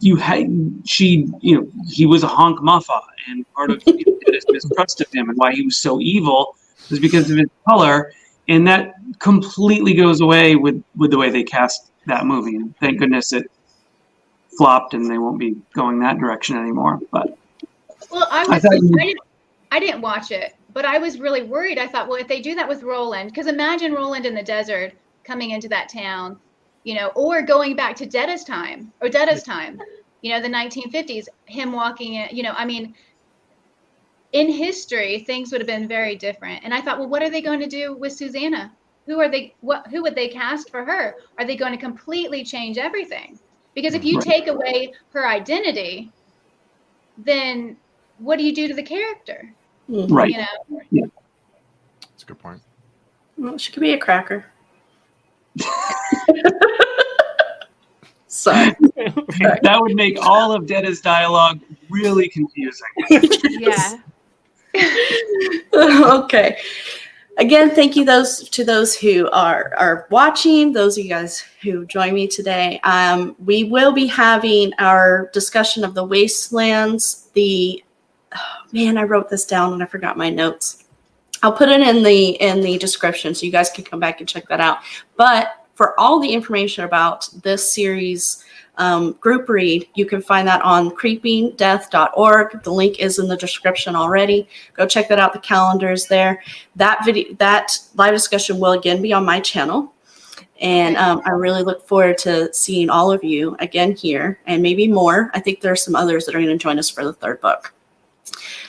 you 0.00 0.16
had 0.16 0.46
she 0.86 1.28
you 1.42 1.54
know 1.56 1.64
he 1.86 2.06
was 2.06 2.22
a 2.22 2.28
honk 2.38 2.60
mahfah 2.60 3.02
and 3.28 3.44
part 3.52 3.70
of 3.70 3.82
you 3.86 4.04
know, 4.06 4.32
his 4.32 4.46
mistrust 4.48 5.02
of 5.02 5.08
him 5.12 5.28
and 5.28 5.36
why 5.36 5.52
he 5.52 5.60
was 5.60 5.76
so 5.76 6.00
evil 6.00 6.56
was 6.90 7.00
because 7.00 7.30
of 7.30 7.38
his 7.38 7.48
color 7.68 8.12
and 8.48 8.66
that 8.66 8.94
completely 9.18 9.94
goes 9.94 10.20
away 10.20 10.56
with 10.56 10.82
with 10.96 11.10
the 11.10 11.18
way 11.18 11.30
they 11.30 11.42
cast 11.42 11.90
that 12.06 12.26
movie 12.26 12.56
and 12.56 12.76
thank 12.78 12.98
goodness 12.98 13.32
it 13.32 13.50
flopped 14.56 14.94
and 14.94 15.10
they 15.10 15.18
won't 15.18 15.38
be 15.38 15.56
going 15.74 15.98
that 16.00 16.18
direction 16.18 16.56
anymore 16.56 17.00
but 17.10 17.38
well, 18.10 18.28
I 18.30 18.42
I 18.42 18.48
was 18.48 18.62
thought 18.62 18.74
I, 18.74 18.78
didn't 18.78 19.20
I 19.72 19.80
didn't 19.80 20.02
watch 20.02 20.30
it, 20.30 20.54
but 20.74 20.84
I 20.84 20.98
was 20.98 21.18
really 21.18 21.42
worried. 21.42 21.78
I 21.78 21.86
thought, 21.86 22.06
well, 22.06 22.20
if 22.20 22.28
they 22.28 22.42
do 22.42 22.54
that 22.54 22.68
with 22.68 22.82
Roland, 22.82 23.30
because 23.30 23.46
imagine 23.46 23.94
Roland 23.94 24.26
in 24.26 24.34
the 24.34 24.42
desert 24.42 24.92
coming 25.24 25.50
into 25.50 25.66
that 25.70 25.88
town, 25.88 26.38
you 26.84 26.94
know, 26.94 27.08
or 27.14 27.40
going 27.40 27.74
back 27.74 27.96
to 27.96 28.06
Detta's 28.06 28.44
time 28.44 28.92
or 29.00 29.08
Detta's 29.08 29.42
time, 29.42 29.80
you 30.20 30.30
know, 30.30 30.42
the 30.42 30.48
1950s, 30.48 31.26
him 31.46 31.72
walking 31.72 32.14
in, 32.14 32.28
you 32.36 32.42
know, 32.42 32.52
I 32.54 32.66
mean, 32.66 32.94
in 34.32 34.50
history, 34.50 35.20
things 35.20 35.52
would 35.52 35.60
have 35.60 35.68
been 35.68 35.86
very 35.86 36.16
different. 36.16 36.64
And 36.64 36.72
I 36.74 36.80
thought, 36.80 36.98
well, 36.98 37.08
what 37.08 37.22
are 37.22 37.30
they 37.30 37.42
going 37.42 37.60
to 37.60 37.66
do 37.66 37.94
with 37.94 38.12
Susanna? 38.12 38.72
Who 39.06 39.20
are 39.20 39.28
they? 39.28 39.54
What? 39.60 39.86
Who 39.88 40.02
would 40.02 40.14
they 40.14 40.28
cast 40.28 40.70
for 40.70 40.84
her? 40.84 41.16
Are 41.38 41.44
they 41.44 41.56
going 41.56 41.72
to 41.72 41.78
completely 41.78 42.44
change 42.44 42.78
everything? 42.78 43.38
Because 43.74 43.94
if 43.94 44.04
you 44.04 44.16
Right. 44.18 44.26
take 44.26 44.46
away 44.48 44.92
her 45.12 45.26
identity, 45.26 46.10
then 47.18 47.76
what 48.18 48.38
do 48.38 48.44
you 48.44 48.54
do 48.54 48.68
to 48.68 48.74
the 48.74 48.82
character? 48.82 49.52
Mhm. 49.90 50.10
Right. 50.10 50.30
You 50.30 50.38
know, 50.38 51.10
That's 52.10 52.22
a 52.22 52.26
good 52.26 52.38
point. 52.38 52.62
Well, 53.36 53.58
she 53.58 53.72
could 53.72 53.80
be 53.80 53.92
a 53.94 53.98
cracker. 53.98 54.46
Sorry. 58.28 58.74
That 59.62 59.78
would 59.80 59.94
make 59.94 60.16
all 60.24 60.52
of 60.52 60.66
Detta's 60.66 61.00
dialogue 61.00 61.60
really 61.90 62.28
confusing. 62.28 62.86
Yeah. 63.44 63.98
okay. 65.74 66.58
Again, 67.38 67.70
thank 67.70 67.96
you 67.96 68.04
those 68.04 68.48
to 68.50 68.64
those 68.64 68.94
who 68.94 69.28
are 69.30 69.72
are 69.78 70.06
watching, 70.10 70.72
those 70.72 70.98
of 70.98 71.04
you 71.04 71.10
guys 71.10 71.42
who 71.62 71.86
join 71.86 72.14
me 72.14 72.28
today. 72.28 72.78
Um, 72.84 73.34
we 73.44 73.64
will 73.64 73.92
be 73.92 74.06
having 74.06 74.72
our 74.78 75.30
discussion 75.32 75.82
of 75.82 75.94
the 75.94 76.04
Waste 76.04 76.52
Lands. 76.52 77.30
The 77.32 77.82
oh, 78.34 78.38
man, 78.72 78.98
I 78.98 79.04
wrote 79.04 79.30
this 79.30 79.46
down 79.46 79.72
and 79.72 79.82
I 79.82 79.86
forgot 79.86 80.18
my 80.18 80.28
notes. 80.28 80.84
I'll 81.42 81.52
put 81.52 81.70
it 81.70 81.80
in 81.80 82.02
the 82.02 82.30
in 82.40 82.60
the 82.60 82.76
description 82.78 83.34
so 83.34 83.46
you 83.46 83.52
guys 83.52 83.70
can 83.70 83.84
come 83.84 83.98
back 83.98 84.20
and 84.20 84.28
check 84.28 84.46
that 84.48 84.60
out. 84.60 84.78
But 85.16 85.66
for 85.74 85.98
all 85.98 86.20
the 86.20 86.28
information 86.28 86.84
about 86.84 87.28
this 87.42 87.72
series 87.72 88.41
um, 88.78 89.12
group 89.12 89.48
read, 89.48 89.86
you 89.94 90.06
can 90.06 90.22
find 90.22 90.48
that 90.48 90.62
on 90.62 90.90
creepingdeath.org. 90.90 92.62
The 92.62 92.72
link 92.72 92.98
is 93.00 93.18
in 93.18 93.28
the 93.28 93.36
description 93.36 93.94
already. 93.94 94.48
Go 94.74 94.86
check 94.86 95.08
that 95.08 95.18
out. 95.18 95.32
The 95.32 95.38
calendar 95.40 95.92
is 95.92 96.06
there. 96.06 96.42
That 96.76 97.04
video 97.04 97.34
that 97.34 97.78
live 97.94 98.12
discussion 98.12 98.58
will 98.58 98.72
again 98.72 99.02
be 99.02 99.12
on 99.12 99.24
my 99.24 99.40
channel. 99.40 99.92
And 100.60 100.96
um, 100.96 101.22
i 101.24 101.30
really 101.30 101.64
look 101.64 101.86
forward 101.88 102.18
to 102.18 102.52
seeing 102.54 102.88
all 102.88 103.10
of 103.10 103.24
you 103.24 103.56
again 103.58 103.96
here 103.96 104.38
and 104.46 104.62
maybe 104.62 104.86
more. 104.86 105.30
I 105.34 105.40
think 105.40 105.60
there 105.60 105.72
are 105.72 105.76
some 105.76 105.96
others 105.96 106.24
that 106.24 106.34
are 106.34 106.40
going 106.40 106.56
to 106.56 106.62
join 106.62 106.78
us 106.78 106.88
for 106.88 107.04
the 107.04 107.12
third 107.12 107.40
book. 107.40 107.74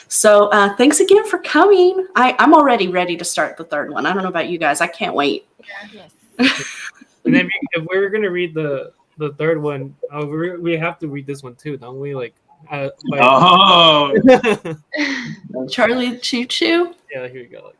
So 0.08 0.48
uh, 0.48 0.74
thanks 0.76 1.00
again 1.00 1.24
for 1.28 1.38
coming. 1.38 2.06
I, 2.14 2.36
i'm 2.38 2.52
already 2.52 2.88
ready 2.88 3.16
to 3.16 3.24
start 3.24 3.56
the 3.56 3.64
third 3.64 3.90
one. 3.90 4.06
I 4.06 4.12
don't 4.12 4.22
know 4.22 4.28
about 4.28 4.48
you 4.48 4.58
guys. 4.58 4.80
I 4.80 4.86
can't 4.86 5.14
wait. 5.14 5.46
Yes. 5.92 6.70
And 7.24 7.34
then 7.34 7.48
if 7.72 7.84
we're 7.84 8.10
gonna 8.10 8.30
read 8.30 8.52
the 8.54 8.92
the 9.18 9.32
third 9.34 9.60
one, 9.62 9.94
uh, 10.12 10.26
we 10.26 10.56
we 10.56 10.76
have 10.76 10.98
to 11.00 11.08
read 11.08 11.26
this 11.26 11.42
one 11.42 11.54
too, 11.54 11.76
don't 11.76 11.98
we? 12.00 12.14
Like, 12.14 12.34
uh, 12.70 12.88
like 13.10 13.20
Oh, 13.22 14.12
charlie 15.70 16.18
choo 16.18 16.44
choo 16.46 16.94
yeah, 17.12 17.28
here 17.28 17.42
you 17.42 17.46
go. 17.48 17.66
Like, 17.66 17.76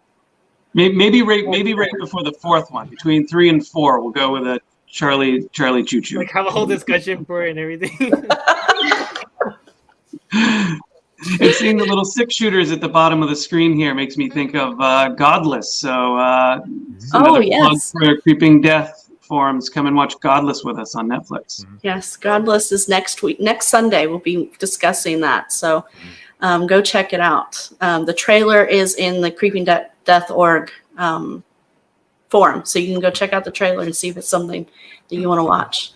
maybe, 0.75 0.95
maybe 0.95 1.23
right, 1.23 1.47
maybe 1.49 1.75
right 1.75 1.91
before 1.99 2.23
the 2.23 2.33
fourth 2.33 2.71
one, 2.71 2.89
between 2.89 3.27
three 3.27 3.49
and 3.49 3.67
four, 3.67 4.01
we'll 4.01 4.11
go 4.13 4.33
with 4.33 4.47
a 4.47 4.61
Charlie 4.87 5.49
Charlie 5.53 5.83
Choo 5.83 6.01
Choo. 6.01 6.19
like 6.19 6.31
have 6.31 6.47
a 6.47 6.51
whole 6.51 6.67
discussion 6.67 7.25
for 7.25 7.45
it 7.45 7.51
and 7.51 7.59
everything. 7.59 8.13
and 11.41 11.53
seeing 11.55 11.77
the 11.77 11.85
little 11.85 12.05
six 12.05 12.35
shooters 12.35 12.71
at 12.71 12.81
the 12.81 12.89
bottom 12.89 13.23
of 13.23 13.29
the 13.29 13.35
screen 13.37 13.75
here 13.75 13.95
makes 13.95 14.17
me 14.17 14.29
think 14.31 14.55
of 14.55 14.81
uh, 14.81 15.09
Godless. 15.11 15.75
So, 15.75 16.17
uh, 16.17 16.61
Oh, 17.13 17.19
another 17.19 17.43
plug 17.43 17.73
yes. 17.73 17.93
for 17.93 18.17
Creeping 18.19 18.61
Death 18.61 19.04
forums. 19.35 19.69
Come 19.69 19.87
and 19.87 19.97
watch 19.97 20.15
Godless 20.21 20.63
with 20.63 20.79
us 20.79 20.95
on 20.95 21.09
Netflix. 21.09 21.67
Yes, 21.83 22.17
Godless 22.17 22.71
is 22.71 22.89
next 22.89 23.21
week. 23.25 23.41
Next 23.41 23.67
Sunday, 23.67 24.07
we'll 24.07 24.21
be 24.21 24.53
discussing 24.61 25.21
that. 25.23 25.53
So 25.53 25.85
um, 26.41 26.69
go 26.69 26.81
check 26.81 27.13
it 27.13 27.19
out. 27.19 27.69
Um, 27.81 28.05
the 28.05 28.15
trailer 28.15 28.65
is 28.65 28.95
in 28.95 29.21
the 29.21 29.33
Creeping 29.33 29.65
De- 29.65 29.91
Death 30.05 30.31
org 30.31 30.71
um, 30.99 31.43
forum. 32.29 32.65
So 32.65 32.79
you 32.79 32.93
can 32.93 33.01
go 33.01 33.11
check 33.11 33.33
out 33.33 33.45
the 33.45 33.51
trailer 33.51 33.83
and 33.83 33.97
see 33.97 34.09
if 34.09 34.17
it's 34.17 34.29
something 34.29 34.69
that 35.09 35.17
you 35.17 35.29
want 35.29 35.41
to 35.41 35.45
watch. 35.45 35.93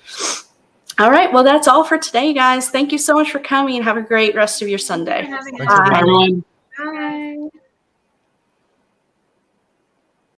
All 0.98 1.12
right. 1.12 1.32
Well, 1.32 1.44
that's 1.44 1.68
all 1.68 1.84
for 1.84 1.96
today, 1.96 2.32
guys. 2.32 2.70
Thank 2.70 2.90
you 2.90 2.98
so 2.98 3.14
much 3.14 3.30
for 3.30 3.38
coming. 3.38 3.80
Have 3.84 3.98
a 3.98 4.02
great 4.02 4.34
rest 4.34 4.62
of 4.62 4.68
your 4.68 4.80
Sunday. 4.80 5.22
having 5.26 5.58
Thanks. 5.58 5.72
Bye. 5.72 5.90
Bye, 5.90 5.98
everyone. 6.00 6.44